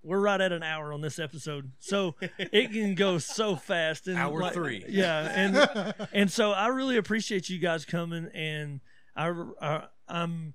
we're 0.04 0.20
right 0.20 0.42
at 0.42 0.52
an 0.52 0.64
hour 0.64 0.92
on 0.92 1.02
this 1.02 1.20
episode, 1.20 1.72
so 1.80 2.16
it 2.38 2.72
can 2.72 2.96
go 2.96 3.18
so 3.18 3.56
fast. 3.56 4.08
And 4.08 4.18
Hour 4.18 4.40
like- 4.40 4.54
three. 4.54 4.84
yeah, 4.88 5.20
and 5.34 5.94
and 6.14 6.32
so 6.32 6.52
I 6.52 6.68
really 6.68 6.98
appreciate 6.98 7.50
you 7.50 7.60
guys 7.60 7.86
coming, 7.86 8.28
and 8.34 8.82
I, 9.16 9.32
I 9.62 9.84
I'm. 10.08 10.54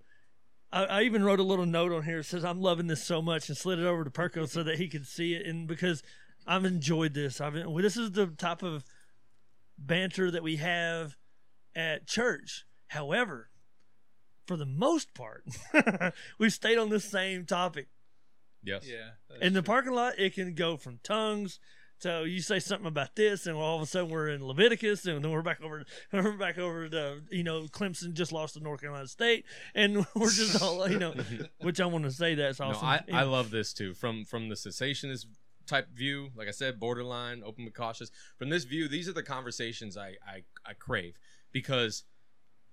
I, 0.72 0.84
I 0.84 1.02
even 1.02 1.22
wrote 1.22 1.38
a 1.38 1.44
little 1.44 1.64
note 1.64 1.92
on 1.92 2.02
here 2.02 2.18
that 2.18 2.24
says 2.24 2.44
I'm 2.44 2.60
loving 2.60 2.88
this 2.88 3.02
so 3.02 3.22
much 3.22 3.48
and 3.48 3.56
slid 3.56 3.78
it 3.78 3.86
over 3.86 4.02
to 4.02 4.10
Perko 4.10 4.48
so 4.48 4.64
that 4.64 4.78
he 4.78 4.88
could 4.88 5.06
see 5.06 5.32
it 5.34 5.46
and 5.46 5.68
because 5.68 6.02
I've 6.44 6.64
enjoyed 6.64 7.14
this. 7.14 7.40
I've 7.40 7.54
this 7.54 7.96
is 7.96 8.10
the 8.12 8.26
type 8.26 8.64
of 8.64 8.84
banter 9.78 10.28
that 10.32 10.42
we 10.42 10.56
have 10.56 11.16
at 11.76 12.06
church. 12.06 12.64
However, 12.88 13.50
for 14.46 14.56
the 14.56 14.66
most 14.66 15.14
part, 15.14 15.44
we've 16.38 16.52
stayed 16.52 16.78
on 16.78 16.88
the 16.88 17.00
same 17.00 17.44
topic. 17.44 17.88
Yes. 18.64 18.84
Yeah. 18.88 19.10
In 19.40 19.52
the 19.52 19.62
true. 19.62 19.66
parking 19.66 19.92
lot, 19.92 20.14
it 20.18 20.34
can 20.34 20.54
go 20.54 20.76
from 20.76 20.98
tongues. 21.04 21.60
So 21.98 22.24
you 22.24 22.40
say 22.40 22.58
something 22.58 22.86
about 22.86 23.16
this, 23.16 23.46
and 23.46 23.56
all 23.56 23.76
of 23.76 23.82
a 23.82 23.86
sudden 23.86 24.10
we're 24.10 24.28
in 24.28 24.46
Leviticus, 24.46 25.06
and 25.06 25.24
then 25.24 25.30
we're 25.30 25.42
back 25.42 25.62
over, 25.62 25.84
we're 26.12 26.36
back 26.36 26.58
over 26.58 26.88
to 26.88 27.22
you 27.30 27.42
know 27.42 27.62
Clemson 27.62 28.12
just 28.12 28.32
lost 28.32 28.54
to 28.54 28.60
North 28.60 28.82
Carolina 28.82 29.06
State, 29.06 29.46
and 29.74 30.04
we're 30.14 30.30
just 30.30 30.60
all 30.60 30.88
you 30.90 30.98
know, 30.98 31.14
which 31.62 31.80
I 31.80 31.86
want 31.86 32.04
to 32.04 32.10
say 32.10 32.34
that's 32.34 32.60
awesome. 32.60 32.82
No, 32.82 33.18
I, 33.18 33.20
I 33.20 33.22
love 33.22 33.50
this 33.50 33.72
too. 33.72 33.94
From 33.94 34.26
from 34.26 34.50
the 34.50 34.56
cessationist 34.56 35.24
type 35.66 35.88
view, 35.94 36.28
like 36.36 36.48
I 36.48 36.52
said, 36.52 36.78
borderline, 36.78 37.42
open 37.42 37.64
but 37.64 37.74
cautious. 37.74 38.10
From 38.36 38.50
this 38.50 38.64
view, 38.64 38.88
these 38.88 39.08
are 39.08 39.14
the 39.14 39.22
conversations 39.22 39.96
I 39.96 40.16
I, 40.26 40.42
I 40.66 40.74
crave 40.74 41.18
because 41.60 42.04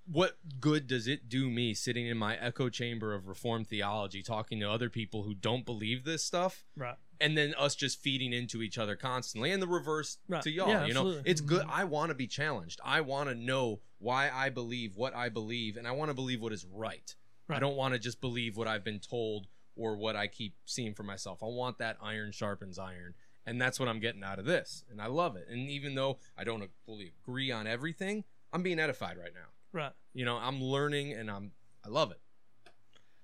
what 0.06 0.38
good 0.60 0.86
does 0.88 1.08
it 1.08 1.30
do 1.30 1.50
me 1.50 1.74
sitting 1.74 2.06
in 2.08 2.18
my 2.18 2.36
echo 2.36 2.68
chamber 2.68 3.14
of 3.14 3.28
reformed 3.28 3.68
theology 3.68 4.22
talking 4.22 4.60
to 4.60 4.70
other 4.70 4.90
people 4.90 5.24
who 5.24 5.34
don't 5.34 5.66
believe 5.66 6.04
this 6.04 6.22
stuff 6.24 6.66
right. 6.76 6.96
and 7.22 7.38
then 7.38 7.54
us 7.58 7.74
just 7.76 8.02
feeding 8.02 8.34
into 8.34 8.62
each 8.62 8.78
other 8.78 8.98
constantly 8.98 9.50
and 9.52 9.62
the 9.62 9.68
reverse 9.68 10.18
Right. 10.28 10.42
to 10.44 10.52
y'all 10.52 10.68
Yeah, 10.68 10.86
you 10.86 10.94
know? 10.94 11.02
absolutely. 11.08 11.32
it's 11.32 11.40
good. 11.42 11.62
Mm-hmm. 11.62 11.72
I 11.80 11.84
want 11.86 12.10
to 12.10 12.16
be 12.16 12.28
challenged. 12.28 12.82
I 12.84 13.00
want 13.00 13.30
to 13.30 13.36
know 13.36 13.80
why 14.00 14.30
i 14.30 14.50
believe 14.50 14.98
what 14.98 15.16
i 15.16 15.30
believe 15.30 15.78
and 15.78 15.88
i 15.88 15.92
want 15.92 16.10
to 16.10 16.14
believe 16.14 16.42
what 16.42 16.52
is 16.52 16.66
right, 16.70 17.16
i 17.50 17.58
don't 17.60 17.78
want 17.78 17.94
to 17.94 18.00
just 18.00 18.20
believe 18.20 18.58
what 18.58 18.68
i've 18.68 18.84
been 18.84 19.00
told 19.00 19.48
or 19.78 19.96
what 19.96 20.18
i 20.18 20.28
keep 20.28 20.56
seeing 20.66 20.94
for 20.94 21.04
myself. 21.04 21.42
I 21.42 21.46
want 21.46 21.78
that 21.78 21.96
iron 22.04 22.34
sharpens 22.34 22.78
iron 22.78 23.14
and 23.46 23.62
that's 23.62 23.80
what 23.80 23.88
i'm 23.88 24.02
getting 24.02 24.22
out 24.22 24.40
of 24.40 24.46
this 24.46 24.84
and 24.92 25.02
i 25.02 25.06
love 25.08 25.38
it. 25.38 25.48
And 25.50 25.70
even 25.70 25.96
though 25.96 26.18
i 26.38 26.44
don't 26.44 26.70
fully 26.86 27.14
agree 27.22 27.50
on 27.50 27.66
everything 27.66 28.26
i'm 28.54 28.64
being 28.64 28.80
edified 28.80 29.18
right 29.18 29.34
now 29.34 29.48
Right. 29.74 29.92
you 30.14 30.24
know 30.26 30.38
i'm 30.38 30.62
learning 30.62 31.12
and 31.14 31.30
i'm 31.30 31.52
i 31.86 31.90
love 31.90 32.12
it 32.12 32.20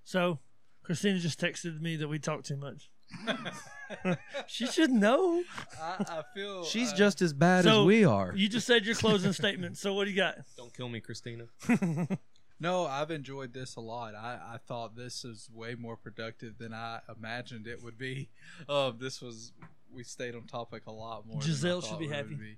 So 0.04 0.40
Christina 0.84 1.20
just 1.20 1.40
texted 1.40 1.80
me 1.80 1.96
that 1.98 2.08
we 2.08 2.18
talk 2.18 2.42
too 2.44 2.58
much. 2.58 2.90
she 4.48 4.66
should 4.66 4.90
know. 4.90 5.44
I, 5.80 6.04
I 6.08 6.24
feel 6.34 6.64
she's 6.64 6.94
uh, 6.94 6.96
just 6.96 7.22
as 7.22 7.32
bad 7.34 7.64
So, 7.66 7.82
as 7.82 7.86
we 7.86 8.06
are 8.06 8.34
You 8.36 8.50
just 8.50 8.66
said 8.66 8.86
your 8.88 8.96
closing 8.96 9.34
statement. 9.34 9.78
So 9.78 9.94
what 9.94 10.06
do 10.06 10.10
you 10.12 10.16
got? 10.18 10.36
don't 10.58 10.74
kill 10.76 10.90
me 10.90 11.00
christina 11.00 11.46
No, 12.62 12.86
I've 12.88 13.10
enjoyed 13.12 13.54
this 13.54 13.78
a 13.78 13.80
lot. 13.82 14.16
I, 14.16 14.38
I 14.56 14.58
thought 14.68 14.94
this 14.98 15.24
is 15.24 15.50
way 15.54 15.76
more 15.76 15.96
productive 15.96 16.58
than 16.58 16.74
I 16.74 17.00
imagined 17.16 17.68
it 17.68 17.82
would 17.82 17.98
be. 17.98 18.28
Um, 18.68 18.98
this 19.00 19.22
was 19.22 19.54
we 19.94 20.04
stayed 20.04 20.36
on 20.36 20.44
topic 20.44 20.86
a 20.88 20.92
lot 20.92 21.26
more. 21.26 21.40
than 21.40 21.50
I 21.50 21.54
Giselle 21.54 21.80
should 21.82 22.00
be 22.00 22.10
happy. 22.10 22.30
would 22.30 22.40
be. 22.40 22.58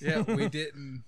Yeah, 0.00 0.22
we 0.22 0.48
didn't 0.48 1.04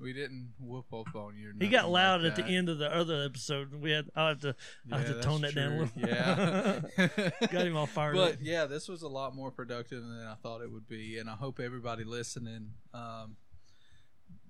we 0.00 0.12
didn't 0.12 0.54
whoop 0.58 0.92
up 0.92 1.14
on 1.14 1.36
you. 1.36 1.52
He 1.60 1.68
got 1.68 1.88
loud 1.90 2.22
like 2.22 2.32
at 2.32 2.36
the 2.36 2.44
end 2.52 2.68
of 2.68 2.78
the 2.78 2.92
other 2.94 3.22
episode. 3.24 3.72
We 3.74 3.90
had 3.92 4.06
I 4.16 4.28
have 4.28 4.40
to 4.40 4.56
I 4.90 4.98
have 4.98 5.08
Yeah, 5.08 5.14
to 5.14 5.20
tone 5.22 5.40
that 5.42 5.54
that's 5.54 5.54
down 5.54 5.72
a 5.72 5.78
little. 5.78 6.90
Yeah, 6.96 7.30
Got 7.52 7.66
him 7.66 7.76
all 7.76 7.86
fired 7.86 8.14
But 8.16 8.32
up. 8.34 8.38
yeah, 8.42 8.66
this 8.66 8.88
was 8.88 9.02
a 9.02 9.08
lot 9.08 9.34
more 9.36 9.50
productive 9.50 10.02
than 10.02 10.26
I 10.26 10.34
thought 10.34 10.62
it 10.62 10.70
would 10.72 10.88
be, 10.88 11.18
and 11.18 11.30
I 11.30 11.34
hope 11.34 11.60
everybody 11.60 12.04
listening 12.04 12.70
um, 12.92 13.36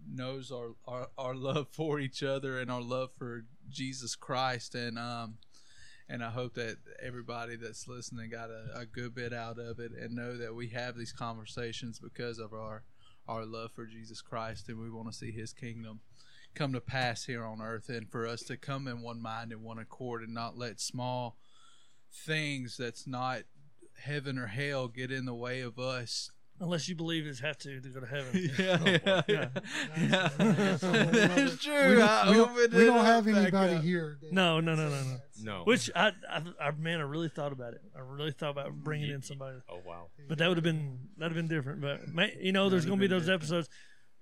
knows 0.08 0.50
our, 0.50 0.70
our 0.86 1.08
our 1.18 1.34
love 1.34 1.68
for 1.72 2.00
each 2.00 2.22
other 2.22 2.58
and 2.58 2.70
our 2.70 2.82
love 2.82 3.10
for 3.18 3.44
Jesus 3.70 4.14
Christ, 4.14 4.74
and 4.74 4.98
um, 4.98 5.36
and 6.08 6.22
I 6.24 6.30
hope 6.30 6.54
that 6.54 6.76
everybody 7.02 7.56
that's 7.56 7.88
listening 7.88 8.30
got 8.30 8.50
a, 8.50 8.80
a 8.80 8.86
good 8.86 9.14
bit 9.14 9.32
out 9.32 9.58
of 9.58 9.78
it, 9.78 9.92
and 9.92 10.14
know 10.14 10.36
that 10.36 10.54
we 10.54 10.68
have 10.68 10.96
these 10.96 11.12
conversations 11.12 11.98
because 11.98 12.38
of 12.38 12.52
our 12.52 12.82
our 13.28 13.44
love 13.44 13.72
for 13.72 13.86
Jesus 13.86 14.20
Christ, 14.20 14.68
and 14.68 14.80
we 14.80 14.90
want 14.90 15.10
to 15.10 15.16
see 15.16 15.30
His 15.30 15.52
kingdom 15.52 16.00
come 16.54 16.72
to 16.72 16.80
pass 16.80 17.24
here 17.24 17.44
on 17.44 17.60
earth, 17.60 17.88
and 17.88 18.08
for 18.10 18.26
us 18.26 18.42
to 18.44 18.56
come 18.56 18.86
in 18.86 19.02
one 19.02 19.20
mind 19.20 19.52
and 19.52 19.62
one 19.62 19.78
accord, 19.78 20.22
and 20.22 20.34
not 20.34 20.56
let 20.56 20.80
small 20.80 21.36
things 22.12 22.76
that's 22.76 23.06
not 23.06 23.42
heaven 23.98 24.38
or 24.38 24.46
hell 24.46 24.88
get 24.88 25.10
in 25.10 25.24
the 25.24 25.34
way 25.34 25.60
of 25.60 25.78
us 25.78 26.30
unless 26.60 26.88
you 26.88 26.94
believe 26.94 27.26
it's 27.26 27.40
have 27.40 27.58
to 27.58 27.80
to 27.80 27.88
go 27.88 28.00
to 28.00 28.06
heaven. 28.06 28.50
yeah, 28.58 28.78
yeah, 28.84 29.22
yeah. 29.28 29.48
yeah. 29.98 30.28
That's 30.38 30.82
a 30.82 30.86
That's 31.12 31.62
true. 31.62 31.90
We 31.90 31.96
don't, 31.96 32.28
we 32.28 32.34
don't- 32.34 32.54
we 32.72 32.84
don't 32.84 33.04
have 33.04 33.26
anybody 33.26 33.74
up. 33.74 33.82
here. 33.82 34.18
that- 34.20 34.32
No, 34.32 34.60
no, 34.60 34.74
no, 34.74 34.88
no, 34.88 35.02
no. 35.02 35.16
No. 35.42 35.62
Which 35.64 35.90
I, 35.94 36.12
I, 36.30 36.42
I, 36.60 36.70
man, 36.72 37.00
I 37.00 37.02
really 37.02 37.28
thought 37.28 37.52
about 37.52 37.74
it. 37.74 37.80
I 37.96 38.00
really 38.00 38.30
thought 38.32 38.50
about 38.50 38.72
bringing 38.72 39.10
in 39.10 39.20
somebody, 39.22 39.58
oh 39.68 39.80
wow. 39.86 40.06
but 40.28 40.38
that 40.38 40.48
would 40.48 40.56
have 40.56 40.64
been 40.64 40.98
that'd 41.18 41.36
have 41.36 41.48
been 41.48 41.54
different. 41.54 41.80
But 41.80 42.08
ma 42.12 42.26
you 42.40 42.52
know, 42.52 42.70
there's 42.70 42.86
gonna 42.86 43.00
be 43.00 43.08
those 43.08 43.26
been 43.26 43.34
episodes. 43.34 43.68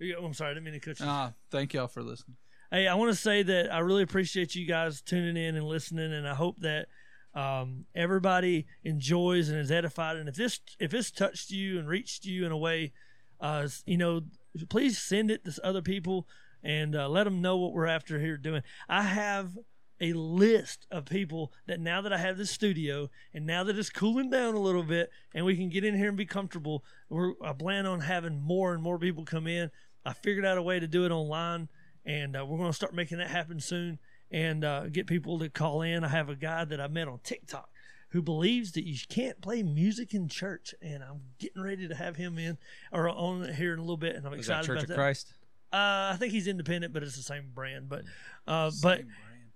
Yeah, 0.00 0.16
I'm 0.22 0.34
sorry, 0.34 0.50
I 0.50 0.54
didn't 0.54 0.64
mean 0.64 0.74
to 0.74 0.80
cut 0.80 0.98
you. 0.98 1.06
Ah, 1.08 1.32
thank 1.50 1.74
y'all 1.74 1.86
for 1.86 2.02
listening. 2.02 2.36
Hey, 2.72 2.88
I 2.88 2.94
want 2.94 3.12
to 3.12 3.16
say 3.16 3.42
that 3.42 3.72
I 3.72 3.80
really 3.80 4.02
appreciate 4.02 4.54
you 4.54 4.66
guys 4.66 5.02
tuning 5.02 5.36
in 5.36 5.54
and 5.56 5.66
listening, 5.66 6.12
and 6.12 6.26
I 6.26 6.34
hope 6.34 6.56
that 6.60 6.86
um, 7.34 7.86
everybody 7.94 8.66
enjoys 8.84 9.48
and 9.48 9.58
is 9.58 9.70
edified. 9.70 10.16
And 10.16 10.28
if 10.28 10.34
this 10.34 10.60
if 10.78 10.92
it's 10.92 11.10
touched 11.10 11.50
you 11.50 11.78
and 11.78 11.88
reached 11.88 12.24
you 12.24 12.44
in 12.44 12.52
a 12.52 12.56
way, 12.56 12.92
uh, 13.40 13.68
you 13.86 13.96
know, 13.96 14.22
please 14.68 14.98
send 14.98 15.30
it 15.30 15.44
to 15.44 15.66
other 15.66 15.82
people 15.82 16.26
and 16.62 16.94
uh, 16.94 17.08
let 17.08 17.24
them 17.24 17.40
know 17.40 17.56
what 17.56 17.72
we're 17.72 17.86
after 17.86 18.18
here 18.18 18.36
doing. 18.36 18.62
I 18.88 19.02
have 19.02 19.58
a 20.00 20.12
list 20.12 20.86
of 20.90 21.04
people 21.04 21.52
that 21.66 21.80
now 21.80 22.00
that 22.02 22.12
I 22.12 22.18
have 22.18 22.36
this 22.36 22.50
studio 22.50 23.08
and 23.32 23.46
now 23.46 23.62
that 23.64 23.78
it's 23.78 23.88
cooling 23.88 24.30
down 24.30 24.54
a 24.54 24.60
little 24.60 24.82
bit 24.82 25.10
and 25.32 25.46
we 25.46 25.56
can 25.56 25.68
get 25.68 25.84
in 25.84 25.96
here 25.96 26.08
and 26.08 26.16
be 26.16 26.26
comfortable, 26.26 26.84
we're 27.08 27.34
I 27.42 27.52
plan 27.52 27.86
on 27.86 28.00
having 28.00 28.42
more 28.42 28.74
and 28.74 28.82
more 28.82 28.98
people 28.98 29.24
come 29.24 29.46
in. 29.46 29.70
I 30.04 30.12
figured 30.12 30.44
out 30.44 30.58
a 30.58 30.62
way 30.62 30.80
to 30.80 30.88
do 30.88 31.06
it 31.06 31.12
online, 31.12 31.68
and 32.04 32.36
uh, 32.36 32.44
we're 32.44 32.58
going 32.58 32.70
to 32.70 32.76
start 32.76 32.92
making 32.92 33.18
that 33.18 33.30
happen 33.30 33.60
soon 33.60 34.00
and 34.32 34.64
uh, 34.64 34.86
get 34.86 35.06
people 35.06 35.38
to 35.38 35.48
call 35.48 35.82
in. 35.82 36.02
I 36.02 36.08
have 36.08 36.28
a 36.28 36.34
guy 36.34 36.64
that 36.64 36.80
I 36.80 36.88
met 36.88 37.06
on 37.06 37.20
TikTok 37.22 37.68
who 38.08 38.20
believes 38.22 38.72
that 38.72 38.84
you 38.86 38.96
can't 39.08 39.40
play 39.40 39.62
music 39.62 40.12
in 40.12 40.28
church, 40.28 40.74
and 40.82 41.02
I'm 41.02 41.20
getting 41.38 41.62
ready 41.62 41.86
to 41.88 41.94
have 41.94 42.16
him 42.16 42.38
in 42.38 42.58
or 42.90 43.08
on 43.08 43.52
here 43.54 43.72
in 43.72 43.78
a 43.78 43.82
little 43.82 43.96
bit, 43.96 44.16
and 44.16 44.26
I'm 44.26 44.34
Is 44.34 44.46
that 44.46 44.60
excited 44.60 44.66
Church 44.66 44.76
about 44.76 44.82
of 44.82 44.88
that. 44.88 44.94
Christ? 44.96 45.32
Uh, 45.72 46.12
I 46.12 46.16
think 46.18 46.32
he's 46.32 46.46
independent, 46.46 46.92
but 46.92 47.02
it's 47.02 47.16
the 47.16 47.22
same 47.22 47.50
brand. 47.54 47.88
But 47.88 48.02
uh, 48.46 48.70
but 48.82 48.98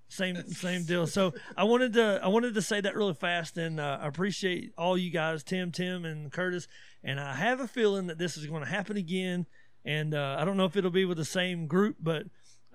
Same 0.09 0.37
same 0.37 0.49
same 0.49 0.85
deal. 0.85 1.07
So 1.07 1.35
I 1.57 1.64
wanted 1.64 1.93
to 1.95 2.20
I 2.22 2.29
wanted 2.29 2.55
to 2.55 2.62
say 2.62 2.81
that 2.81 2.95
really 2.95 3.14
fast, 3.14 3.59
and 3.59 3.79
uh, 3.81 3.99
I 4.01 4.07
appreciate 4.07 4.72
all 4.79 4.97
you 4.97 5.11
guys, 5.11 5.43
Tim, 5.43 5.72
Tim, 5.72 6.05
and 6.05 6.33
Curtis. 6.33 6.68
And 7.05 7.20
I 7.20 7.35
have 7.35 7.61
a 7.61 7.68
feeling 7.68 8.07
that 8.07 8.18
this 8.18 8.37
is 8.37 8.47
going 8.47 8.62
to 8.64 8.68
happen 8.68 8.97
again. 8.97 9.47
And 9.85 10.14
uh, 10.14 10.37
I 10.41 10.45
don't 10.45 10.57
know 10.57 10.64
if 10.64 10.77
it'll 10.77 10.91
be 10.91 11.05
with 11.05 11.18
the 11.18 11.24
same 11.24 11.66
group, 11.66 11.97
but 12.01 12.24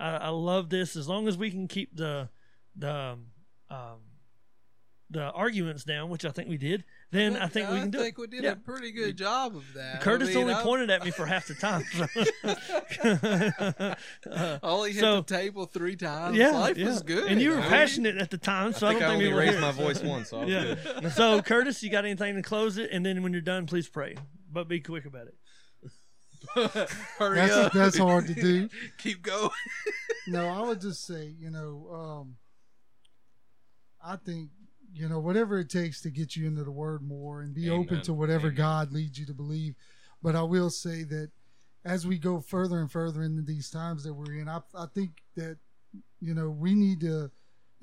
I, 0.01 0.15
I 0.17 0.29
love 0.29 0.69
this. 0.69 0.95
As 0.95 1.07
long 1.07 1.27
as 1.27 1.37
we 1.37 1.51
can 1.51 1.67
keep 1.67 1.95
the 1.95 2.29
the 2.75 3.17
um, 3.69 3.99
the 5.09 5.23
arguments 5.31 5.83
down, 5.83 6.09
which 6.09 6.23
I 6.23 6.29
think 6.31 6.47
we 6.47 6.57
did, 6.57 6.85
then 7.11 7.35
I 7.35 7.47
think 7.47 7.69
we 7.69 7.79
can 7.79 7.89
do 7.91 7.99
I 7.99 8.03
think 8.03 8.17
it. 8.17 8.21
we 8.21 8.27
did 8.27 8.43
Yeah. 8.45 8.51
a 8.51 8.55
pretty 8.55 8.91
good 8.93 9.17
job 9.17 9.55
of 9.57 9.65
that. 9.73 9.99
Curtis 9.99 10.29
I 10.29 10.31
mean, 10.35 10.41
only 10.43 10.53
I- 10.53 10.61
pointed 10.63 10.89
at 10.89 11.03
me 11.03 11.11
for 11.11 11.25
half 11.25 11.47
the 11.47 11.53
time. 11.55 11.83
So. 11.93 12.07
Uh, 14.31 14.59
Only 14.63 14.91
hit 14.93 14.99
So- 15.01 15.17
the 15.21 15.23
table 15.35 15.65
three 15.65 15.95
times. 15.95 16.37
yeah, 16.37 16.51
Life 16.51 16.77
yeah. 16.77 16.85
was 16.87 17.01
good. 17.03 17.29
and 17.31 17.41
you 17.41 17.49
were 17.51 17.57
I 17.57 17.61
mean, 17.61 17.69
passionate 17.69 18.17
at 18.17 18.29
the 18.29 18.37
time, 18.37 18.73
so 18.73 18.87
I, 18.87 18.91
I 18.91 18.93
don't 18.93 19.03
I, 19.03 19.07
think 19.09 19.17
only 19.23 19.33
we 19.33 19.39
raised 19.39 19.51
here. 19.53 19.61
my 19.61 19.71
voice 19.71 20.01
once, 20.01 20.29
so 20.29 20.43
Yeah. 20.43 20.75
good. 21.01 21.11
so 21.13 21.41
Curtis, 21.41 21.81
you 21.83 21.89
got 21.89 22.05
anything 22.05 22.35
to 22.35 22.41
close 22.41 22.77
it? 22.77 22.89
And 22.91 23.05
then 23.05 23.21
when 23.23 23.33
you're 23.33 23.41
done, 23.41 23.65
please 23.65 23.87
pray, 23.89 24.15
but 24.51 24.67
be 24.67 24.79
quick 24.79 25.05
about 25.05 25.27
it. 25.27 25.35
Hurry 27.17 27.35
That's, 27.35 27.53
up. 27.53 27.73
that's 27.73 27.97
hard 27.97 28.27
to 28.27 28.33
do. 28.33 28.69
Keep 28.97 29.23
going. 29.23 29.49
No, 30.27 30.47
I 30.47 30.61
would 30.61 30.81
just 30.81 31.05
say, 31.05 31.33
you 31.39 31.49
know, 31.49 31.87
um, 31.93 32.35
I 34.03 34.15
think, 34.15 34.49
you 34.93 35.07
know, 35.07 35.19
whatever 35.19 35.59
it 35.59 35.69
takes 35.69 36.01
to 36.01 36.09
get 36.09 36.35
you 36.35 36.47
into 36.47 36.63
the 36.63 36.71
word 36.71 37.01
more 37.01 37.41
and 37.41 37.53
be 37.53 37.69
open 37.69 38.01
to 38.03 38.13
whatever 38.13 38.47
Amen. 38.47 38.57
God 38.57 38.91
leads 38.91 39.17
you 39.19 39.25
to 39.27 39.33
believe. 39.33 39.75
But 40.21 40.35
I 40.35 40.43
will 40.43 40.69
say 40.69 41.03
that 41.03 41.31
as 41.85 42.05
we 42.05 42.17
go 42.17 42.39
further 42.39 42.79
and 42.79 42.91
further 42.91 43.23
into 43.23 43.41
these 43.41 43.69
times 43.69 44.03
that 44.03 44.13
we're 44.13 44.35
in, 44.35 44.47
I, 44.47 44.61
I 44.75 44.85
think 44.93 45.11
that, 45.35 45.57
you 46.19 46.33
know, 46.33 46.49
we 46.49 46.73
need 46.73 46.99
to, 47.01 47.31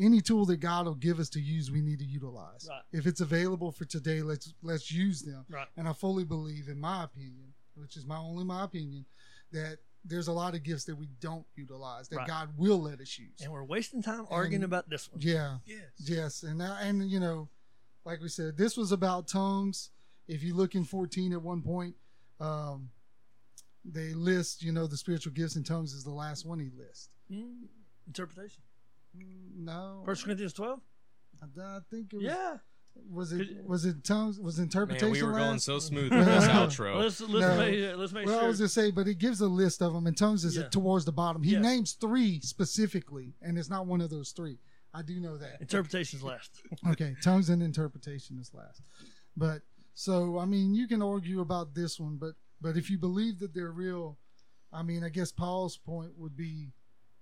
any 0.01 0.21
tool 0.21 0.45
that 0.47 0.59
God 0.59 0.87
will 0.87 0.95
give 0.95 1.19
us 1.19 1.29
to 1.31 1.41
use, 1.41 1.71
we 1.71 1.81
need 1.81 1.99
to 1.99 2.05
utilize. 2.05 2.69
Right. 2.69 2.83
If 2.93 3.07
it's 3.07 3.21
available 3.21 3.73
for 3.73 3.85
today, 3.85 4.23
let's 4.23 4.55
let's 4.63 4.93
use 4.93 5.23
them. 5.23 5.45
Right. 5.51 5.67
And 5.77 5.89
I 5.89 5.93
fully 5.93 6.23
believe, 6.25 6.69
in 6.69 6.79
my 6.79 7.05
opinion, 7.05 7.53
which 7.79 7.97
is 7.97 8.05
my 8.07 8.17
only 8.19 8.45
my 8.45 8.65
opinion, 8.65 9.05
that 9.53 9.79
there's 10.05 10.29
a 10.29 10.33
lot 10.33 10.55
of 10.55 10.63
gifts 10.63 10.85
that 10.85 10.97
we 10.97 11.09
don't 11.21 11.45
utilize 11.57 12.09
that 12.09 12.17
Right. 12.19 12.29
God 12.29 12.51
will 12.57 12.81
let 12.81 13.01
us 13.01 13.19
use. 13.19 13.41
And 13.43 13.53
we're 13.53 13.65
wasting 13.65 14.03
time 14.03 14.27
arguing 14.31 14.57
And- 14.57 14.65
about 14.65 14.89
this 14.89 15.11
one. 15.11 15.21
Yeah. 15.21 15.59
Yes. 15.67 15.81
Yes. 15.99 16.43
And 16.43 16.59
now, 16.59 16.77
and 16.81 17.11
you 17.11 17.21
know, 17.21 17.49
like 18.05 18.21
we 18.21 18.29
said, 18.29 18.57
this 18.57 18.77
was 18.77 18.93
about 18.93 19.29
tongues. 19.29 19.91
If 20.27 20.43
you 20.43 20.55
look 20.55 20.75
in 20.75 20.85
14 20.85 21.33
at 21.33 21.43
one 21.43 21.63
point, 21.63 21.97
um, 22.41 22.91
they 23.85 24.15
list, 24.15 24.63
you 24.63 24.73
know, 24.73 24.87
the 24.87 24.97
spiritual 24.97 25.33
gifts 25.33 25.57
and 25.57 25.65
tongues 25.67 25.93
is 25.93 26.05
the 26.05 26.11
last 26.11 26.45
one 26.47 26.59
he 26.61 26.71
lists. 26.71 27.09
Mm, 27.31 27.67
interpretation. 28.07 28.63
No. 29.15 30.03
First 30.05 30.25
Corinthians 30.25 30.53
twelve. 30.53 30.81
I, 31.43 31.47
I 31.61 31.81
think 31.91 32.13
it 32.13 32.17
was 32.17 32.25
Yeah. 32.25 32.59
Was 33.11 33.33
it 33.33 33.65
was 33.67 33.85
it 33.85 34.05
tongues 34.05 34.39
was 34.39 34.59
interpretation 34.59 35.11
Man, 35.11 35.13
we 35.13 35.23
were 35.23 35.33
going 35.39 35.53
last? 35.53 35.65
so 35.65 35.79
smooth 35.91 36.13
with 36.13 36.27
this 36.27 36.45
outro. 36.45 36.99
Let's 36.99 37.21
let's 37.21 37.47
No. 37.47 37.57
make 37.57 37.97
let's 37.97 38.13
make 38.13 38.27
Well, 38.27 38.37
I 38.37 38.41
sure. 38.41 38.49
was 38.49 38.59
just 38.59 38.75
say, 38.75 38.91
but 38.91 39.07
it 39.09 39.19
gives 39.19 39.41
a 39.41 39.47
list 39.49 39.81
of 39.83 39.93
them, 39.93 40.07
and 40.07 40.17
tongues 40.17 40.45
is 40.45 40.57
uh, 40.59 40.63
Yeah. 40.63 40.69
towards 40.69 41.05
the 41.05 41.13
bottom. 41.13 41.43
He 41.43 41.53
Yeah. 41.53 41.61
names 41.61 41.93
three 41.93 42.41
specifically, 42.41 43.35
and 43.43 43.59
it's 43.59 43.71
not 43.71 43.87
one 43.87 44.01
of 44.01 44.11
those 44.11 44.33
three. 44.33 44.59
I 44.95 45.03
do 45.03 45.21
know 45.21 45.37
that. 45.37 45.61
Interpretation's 45.61 46.23
last. 46.23 46.61
okay, 46.91 47.15
tongues 47.23 47.49
and 47.51 47.63
interpretation 47.63 48.39
is 48.39 48.53
last. 48.55 48.83
But 49.37 49.63
so 49.95 50.39
I 50.39 50.45
mean, 50.45 50.75
you 50.75 50.87
can 50.89 51.03
argue 51.03 51.41
about 51.41 51.75
this 51.75 51.99
one, 52.01 52.17
but 52.17 52.35
but 52.61 52.77
if 52.77 52.91
you 52.91 52.99
believe 52.99 53.39
that 53.39 53.55
they're 53.55 53.73
real, 53.73 54.19
I 54.73 54.83
mean, 54.83 55.05
I 55.05 55.09
guess 55.09 55.31
Paul's 55.33 55.77
point 55.77 56.13
would 56.19 56.37
be 56.37 56.73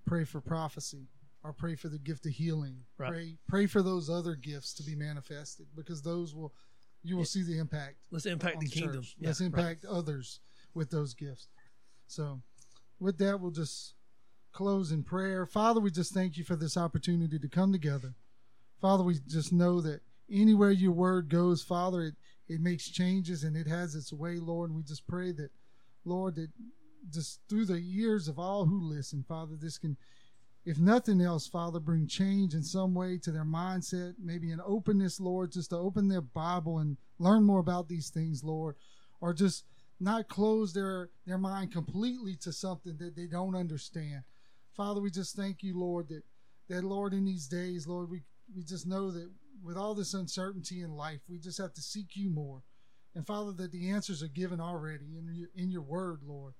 pray 0.07 0.25
for 0.25 0.41
prophecy 0.41 1.09
or 1.47 1.53
pray 1.53 1.77
for 1.77 1.89
the 1.89 1.99
gift 1.99 2.27
of 2.27 2.33
healing. 2.33 2.79
Right. 2.99 3.11
Pray 3.11 3.39
pray 3.49 3.67
for 3.67 3.83
those 3.83 4.11
other 4.11 4.35
gifts 4.35 4.75
to 4.75 4.83
be 4.83 4.95
manifested 4.95 5.67
because 5.77 6.03
those 6.03 6.35
will 6.35 6.53
you 7.03 7.17
will 7.17 7.25
see 7.25 7.43
the 7.43 7.59
impact 7.59 7.97
Let's 8.11 8.27
impact 8.27 8.57
on 8.57 8.65
the 8.65 8.71
kingdom. 8.71 9.05
Yeah, 9.19 9.29
Let's 9.29 9.41
right. 9.41 9.47
impact 9.47 9.85
others 9.85 10.41
with 10.75 10.91
those 10.91 11.15
gifts. 11.15 11.49
So, 12.09 12.41
with 12.99 13.19
that, 13.19 13.41
we'll 13.41 13.53
just 13.53 13.95
close 14.53 14.91
in 14.91 15.03
prayer. 15.03 15.47
Father, 15.47 15.81
we 15.81 15.91
just 15.91 16.13
thank 16.13 16.37
you 16.37 16.45
for 16.45 16.57
this 16.57 16.77
opportunity 16.77 17.39
to 17.39 17.49
come 17.49 17.73
together. 17.73 18.15
Father, 18.81 19.05
we 19.05 19.19
just 19.27 19.53
know 19.53 19.81
that 19.81 20.01
anywhere 20.31 20.71
your 20.71 20.93
word 20.93 21.29
goes, 21.29 21.63
Father, 21.63 22.03
it, 22.03 22.15
it 22.49 22.61
makes 22.61 22.89
changes 22.89 23.45
and 23.45 23.57
it 23.57 23.67
has 23.67 23.95
its 23.95 24.13
way, 24.13 24.39
Lord. 24.39 24.71
And 24.71 24.77
we 24.77 24.83
just 24.83 25.07
pray 25.07 25.33
that, 25.33 25.51
Lord, 26.05 26.37
that 26.37 26.49
just 27.11 27.41
through 27.49 27.67
the 27.67 27.83
ears 27.85 28.29
of 28.29 28.39
all 28.39 28.65
who 28.65 28.81
listen, 28.81 29.25
Father, 29.27 29.57
this 29.61 29.79
can, 29.79 29.97
if 30.67 30.81
nothing 30.81 31.21
else, 31.21 31.47
Father, 31.47 31.79
bring 31.79 32.09
change 32.09 32.53
in 32.53 32.65
some 32.65 32.93
way 32.93 33.19
to 33.19 33.31
their 33.31 33.45
mindset, 33.45 34.15
maybe 34.21 34.51
an 34.51 34.61
openness, 34.67 35.21
Lord, 35.21 35.53
just 35.53 35.71
to 35.71 35.77
open 35.77 36.09
their 36.09 36.21
Bible 36.21 36.79
and 36.81 36.97
learn 37.21 37.45
more 37.45 37.61
about 37.61 37.89
these 37.89 38.11
things, 38.11 38.43
Lord, 38.43 38.75
or 39.21 39.33
just 39.33 39.65
not 40.01 40.29
close 40.29 40.73
their 40.73 41.09
their 41.25 41.39
mind 41.39 41.73
completely 41.73 42.35
to 42.37 42.53
something 42.53 42.97
that 42.99 43.15
they 43.15 43.27
don't 43.27 43.55
understand. 43.55 44.25
Father, 44.77 45.01
we 45.01 45.09
just 45.09 45.37
thank 45.37 45.63
you, 45.63 45.79
Lord, 45.79 46.09
that 46.09 46.25
that 46.69 46.83
Lord 46.83 47.15
in 47.15 47.25
these 47.25 47.47
days, 47.47 47.87
Lord, 47.87 48.11
we 48.11 48.23
we 48.55 48.65
just 48.65 48.89
know 48.89 49.13
that 49.13 49.31
with 49.63 49.77
all 49.77 49.95
this 49.95 50.15
uncertainty 50.15 50.83
in 50.83 50.97
life, 50.97 51.21
we 51.29 51.39
just 51.39 51.59
have 51.59 51.75
to 51.75 51.81
seek 51.81 52.17
you 52.17 52.29
more. 52.29 52.63
And 53.15 53.25
Father, 53.25 53.53
that 53.53 53.71
the 53.71 53.89
answers 53.91 54.23
are 54.23 54.29
given 54.29 54.61
already 54.61 55.17
in 55.17 55.33
your 55.33 55.49
in 55.55 55.71
your 55.71 55.83
word, 55.83 56.23
Lord. 56.27 56.55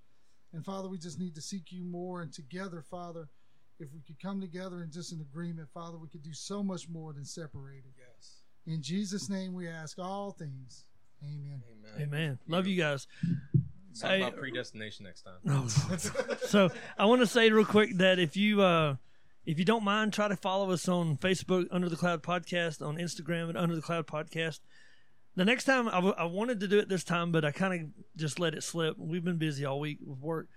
And 0.53 0.65
Father, 0.65 0.89
we 0.89 0.97
just 0.97 1.19
need 1.19 1.35
to 1.35 1.43
seek 1.43 1.73
you 1.73 1.83
more 1.83 2.23
and 2.23 2.33
together, 2.33 2.83
Father, 2.89 3.29
if 3.79 3.89
we 3.93 4.01
could 4.07 4.21
come 4.21 4.41
together 4.41 4.83
in 4.83 4.91
just 4.91 5.13
an 5.13 5.21
agreement, 5.21 5.69
Father, 5.73 5.99
we 5.99 6.09
could 6.09 6.23
do 6.23 6.33
so 6.33 6.63
much 6.63 6.89
more 6.89 7.13
than 7.13 7.25
separated. 7.25 7.93
Yes. 7.99 8.43
In 8.67 8.83
Jesus' 8.83 9.29
name 9.29 9.55
we 9.55 9.69
ask 9.69 9.99
all 9.99 10.33
things. 10.33 10.85
Amen. 11.23 11.63
Amen. 11.71 12.03
Amen. 12.09 12.39
Love 12.49 12.67
you 12.67 12.77
guys. 12.77 13.07
Talk 14.01 14.11
Hey- 14.11 14.21
about 14.23 14.37
predestination 14.37 15.05
next 15.07 15.23
time. 15.23 15.39
Oh, 15.49 15.67
so 16.47 16.71
I 16.99 17.07
want 17.07 17.21
to 17.23 17.27
say 17.27 17.51
real 17.51 17.65
quick 17.65 17.97
that 17.99 18.19
if 18.19 18.37
you 18.37 18.61
uh, 18.63 18.97
if 19.47 19.59
you 19.59 19.65
don't 19.65 19.85
mind, 19.85 20.13
try 20.13 20.29
to 20.29 20.37
follow 20.37 20.71
us 20.73 20.89
on 20.89 21.17
Facebook, 21.17 21.67
Under 21.71 21.89
the 21.89 21.97
Cloud 21.97 22.23
Podcast, 22.23 22.85
on 22.87 22.97
Instagram, 22.97 23.49
and 23.49 23.57
Under 23.57 23.75
the 23.77 23.83
Cloud 23.83 24.07
Podcast. 24.07 24.61
The 25.37 25.45
next 25.45 25.65
time 25.65 25.87
I, 25.89 25.93
w- 25.93 26.15
I 26.19 26.25
wanted 26.25 26.61
to 26.61 26.69
do 26.69 26.79
it 26.79 26.89
this 26.89 27.05
time, 27.05 27.31
but 27.31 27.45
I 27.45 27.51
kind 27.53 27.75
of 27.75 27.89
just 28.17 28.41
let 28.41 28.55
it 28.55 28.63
slip. 28.65 28.97
We've 28.99 29.25
been 29.25 29.37
busy 29.37 29.65
all 29.65 29.79
week 29.81 29.99
with 30.05 30.19
work. 30.19 30.49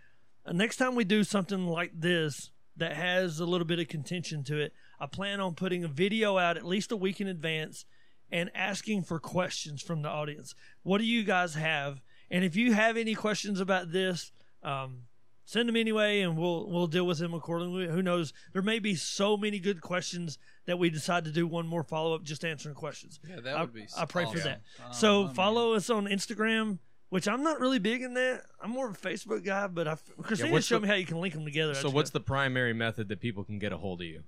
Uh, 0.45 0.53
next 0.53 0.77
time 0.77 0.95
we 0.95 1.03
do 1.03 1.23
something 1.23 1.67
like 1.67 1.91
this 1.93 2.49
that 2.79 2.95
has 2.95 3.39
a 3.39 3.45
little 3.45 3.65
bit 3.65 3.79
of 3.79 3.87
contention 3.87 4.43
to 4.45 4.59
it, 4.59 4.73
I 4.99 5.05
plan 5.05 5.39
on 5.39 5.55
putting 5.55 5.83
a 5.83 5.87
video 5.87 6.37
out 6.37 6.57
at 6.57 6.65
least 6.65 6.91
a 6.91 6.97
week 6.97 7.21
in 7.21 7.27
advance 7.27 7.85
and 8.31 8.49
asking 8.53 9.03
for 9.03 9.19
questions 9.19 9.81
from 9.81 10.01
the 10.01 10.09
audience. 10.09 10.55
What 10.83 10.99
do 10.99 11.05
you 11.05 11.23
guys 11.23 11.55
have? 11.55 12.01
And 12.29 12.43
if 12.43 12.55
you 12.55 12.73
have 12.73 12.97
any 12.97 13.15
questions 13.15 13.59
about 13.59 13.91
this, 13.91 14.31
um, 14.63 15.03
send 15.45 15.67
them 15.67 15.75
anyway, 15.75 16.21
and 16.21 16.37
we'll 16.37 16.69
we'll 16.69 16.87
deal 16.87 17.07
with 17.07 17.17
them 17.17 17.33
accordingly. 17.33 17.87
Who 17.87 18.03
knows? 18.03 18.33
There 18.53 18.61
may 18.61 18.79
be 18.79 18.93
so 18.95 19.35
many 19.35 19.59
good 19.59 19.81
questions 19.81 20.37
that 20.65 20.77
we 20.77 20.89
decide 20.89 21.25
to 21.25 21.31
do 21.31 21.47
one 21.47 21.65
more 21.65 21.83
follow 21.83 22.13
up 22.13 22.23
just 22.23 22.45
answering 22.45 22.75
questions. 22.75 23.19
Yeah, 23.27 23.39
that 23.41 23.57
I, 23.57 23.61
would 23.61 23.73
be. 23.73 23.87
I 23.97 24.05
pray 24.05 24.25
for 24.25 24.39
that. 24.39 24.61
Oh, 24.79 24.91
so 24.91 25.27
follow 25.29 25.73
us 25.73 25.89
on 25.89 26.05
Instagram 26.05 26.77
which 27.09 27.27
I'm 27.27 27.43
not 27.43 27.59
really 27.59 27.79
big 27.79 28.01
in 28.01 28.13
that. 28.15 28.43
I'm 28.61 28.71
more 28.71 28.87
of 28.89 28.95
a 28.95 28.97
Facebook 28.97 29.43
guy, 29.43 29.67
but 29.67 29.87
I 29.87 29.97
Christina 30.21 30.51
what's 30.51 30.65
showed 30.65 30.77
the- 30.77 30.81
me 30.83 30.87
how 30.89 30.95
you 30.95 31.05
can 31.05 31.19
link 31.19 31.33
them 31.33 31.45
together. 31.45 31.73
So 31.75 31.83
what's 31.87 31.93
what's 31.95 32.09
the 32.11 32.19
primary 32.21 32.73
method 32.73 33.07
that 33.09 33.19
people 33.19 33.43
can 33.43 33.59
get 33.59 33.71
a 33.73 33.77
hold 33.77 34.01
of 34.01 34.07
you? 34.07 34.23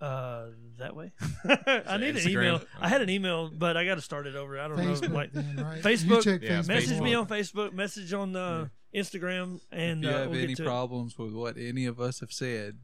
uh 0.00 0.46
that 0.78 0.94
way? 0.94 1.10
I 1.44 1.96
need 1.96 2.08
an 2.10 2.16
Instagram? 2.16 2.26
email. 2.28 2.60
I 2.78 2.88
had 2.88 3.00
an 3.00 3.08
email, 3.08 3.50
but 3.50 3.76
I 3.78 3.86
got 3.86 3.94
to 3.94 4.02
start 4.02 4.26
it 4.26 4.36
over. 4.36 4.60
I 4.60 4.68
don't 4.68 4.76
know. 4.76 4.92
Facebook, 4.92 5.12
Like 5.12 5.32
then, 5.32 5.56
right? 5.56 5.82
Facebook- 5.82 6.22
check 6.22 6.42
Yeah, 6.42 6.58
Facebook. 6.60 6.68
message 6.68 7.00
me 7.00 7.14
on 7.14 7.26
Facebook, 7.26 7.72
message 7.72 8.12
on 8.12 8.36
uh, 8.36 8.68
Instagram, 8.94 9.60
and 9.72 10.04
if 10.04 10.10
you 10.10 10.14
uh, 10.16 10.18
have 10.20 10.30
we'll 10.30 10.38
any 10.38 10.48
get 10.48 10.60
it. 10.60 10.64
problems 10.66 11.16
with 11.18 11.32
what 11.32 11.56
any 11.56 11.86
of 11.86 11.98
us 11.98 12.20
have 12.20 12.30
said, 12.32 12.76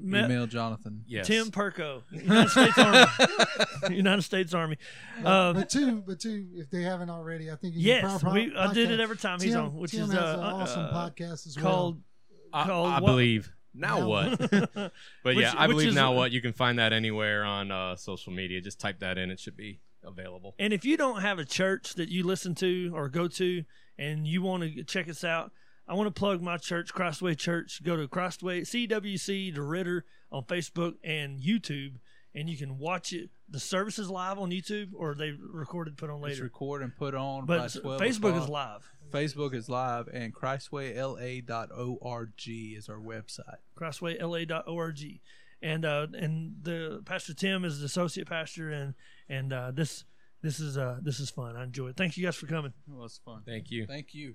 Me- 0.00 0.24
email 0.24 0.46
Jonathan. 0.46 1.02
Yes. 1.06 1.26
Tim 1.26 1.48
Perko, 1.50 2.02
United 2.12 2.50
States 2.50 2.78
Army. 2.78 3.06
United 3.96 4.22
States 4.22 4.54
Army. 4.54 4.78
Uh, 5.24 5.52
but 5.52 5.68
two, 5.70 6.02
but 6.06 6.20
two, 6.20 6.46
if 6.54 6.70
they 6.70 6.82
haven't 6.82 7.10
already, 7.10 7.50
I 7.50 7.56
think 7.56 7.74
you 7.74 7.80
yes, 7.82 8.02
can 8.02 8.18
probably 8.20 8.48
we, 8.50 8.56
I 8.56 8.72
did 8.72 8.90
it 8.90 9.00
every 9.00 9.16
time 9.16 9.40
he's 9.40 9.52
Tim, 9.52 9.66
on, 9.66 9.74
which 9.74 9.90
Tim 9.92 10.04
is 10.04 10.12
has 10.12 10.22
uh, 10.22 10.38
an 10.38 10.44
awesome 10.44 10.84
uh, 10.86 10.92
podcast 11.10 11.46
as 11.46 11.56
called 11.56 12.00
I, 12.52 12.64
called 12.64 12.88
I 12.92 13.00
what- 13.00 13.06
believe. 13.10 13.52
Now 13.74 13.98
Now 14.00 14.08
what? 14.08 14.40
But 14.50 14.92
Which- 15.24 15.38
yeah, 15.38 15.54
I 15.56 15.66
believe 15.66 15.88
is- 15.88 15.94
now 15.94 16.12
what. 16.12 16.32
You 16.32 16.40
can 16.40 16.52
find 16.52 16.78
that 16.78 16.92
anywhere 16.92 17.44
on 17.44 17.70
uh, 17.70 17.96
social 17.96 18.32
media. 18.32 18.60
Just 18.60 18.80
type 18.80 19.00
that 19.00 19.18
in; 19.18 19.30
it 19.30 19.38
should 19.38 19.56
be 19.56 19.80
available. 20.04 20.54
And 20.58 20.72
if 20.72 20.84
you 20.84 20.96
don't 20.96 21.20
have 21.20 21.38
a 21.38 21.44
church 21.44 21.94
that 21.94 22.08
you 22.08 22.24
listen 22.24 22.54
to 22.56 22.90
or 22.94 23.08
go 23.08 23.28
to 23.28 23.64
and 23.98 24.26
you 24.26 24.42
want 24.42 24.62
to 24.62 24.82
check 24.84 25.08
us 25.08 25.22
out, 25.22 25.52
I 25.88 25.94
want 25.94 26.14
to 26.14 26.18
plug 26.18 26.42
my 26.42 26.58
church, 26.58 26.92
Christway 26.92 27.34
Church. 27.38 27.82
Go 27.82 27.96
to 27.96 28.06
Christway 28.06 28.60
CWC 28.60 29.54
DeRidder 29.56 30.02
on 30.30 30.44
Facebook 30.44 30.96
and 31.02 31.40
YouTube, 31.40 31.94
and 32.34 32.50
you 32.50 32.58
can 32.58 32.76
watch 32.78 33.14
it. 33.14 33.30
The 33.48 33.58
service 33.58 33.98
is 33.98 34.10
live 34.10 34.38
on 34.38 34.50
YouTube, 34.50 34.88
or 34.94 35.14
they 35.14 35.30
recorded 35.30 35.96
put 35.96 36.10
on 36.10 36.20
later. 36.20 36.32
It's 36.32 36.40
later. 36.40 36.44
record 36.44 36.82
and 36.82 36.94
put 36.94 37.14
on 37.14 37.46
But 37.46 37.58
by 37.58 37.68
12 37.80 38.00
Facebook 38.02 38.36
is 38.42 38.48
live. 38.50 38.86
Facebook 39.10 39.54
is 39.54 39.70
live, 39.70 40.08
and 40.12 40.34
ChristwayLA.org 40.34 42.32
is 42.46 42.88
our 42.90 42.98
website. 42.98 43.56
CrosswayLA.org, 43.74 45.20
and 45.62 45.84
uh, 45.86 46.06
and 46.12 46.56
the 46.60 47.02
Pastor 47.06 47.32
Tim 47.32 47.64
is 47.64 47.80
the 47.80 47.86
associate 47.86 48.28
pastor, 48.28 48.70
and 48.70 48.92
and 49.30 49.54
uh, 49.54 49.70
this 49.70 50.04
this 50.42 50.60
is 50.60 50.76
uh 50.76 50.98
this 51.02 51.18
is 51.18 51.30
fun. 51.30 51.56
I 51.56 51.64
enjoy 51.64 51.88
it. 51.88 51.96
Thank 51.96 52.18
you 52.18 52.24
guys 52.26 52.36
for 52.36 52.46
coming. 52.46 52.74
Well, 52.86 53.06
it's 53.06 53.16
fun. 53.24 53.40
Thank 53.46 53.70
you. 53.70 53.86
Thank 53.86 54.12
you. 54.12 54.34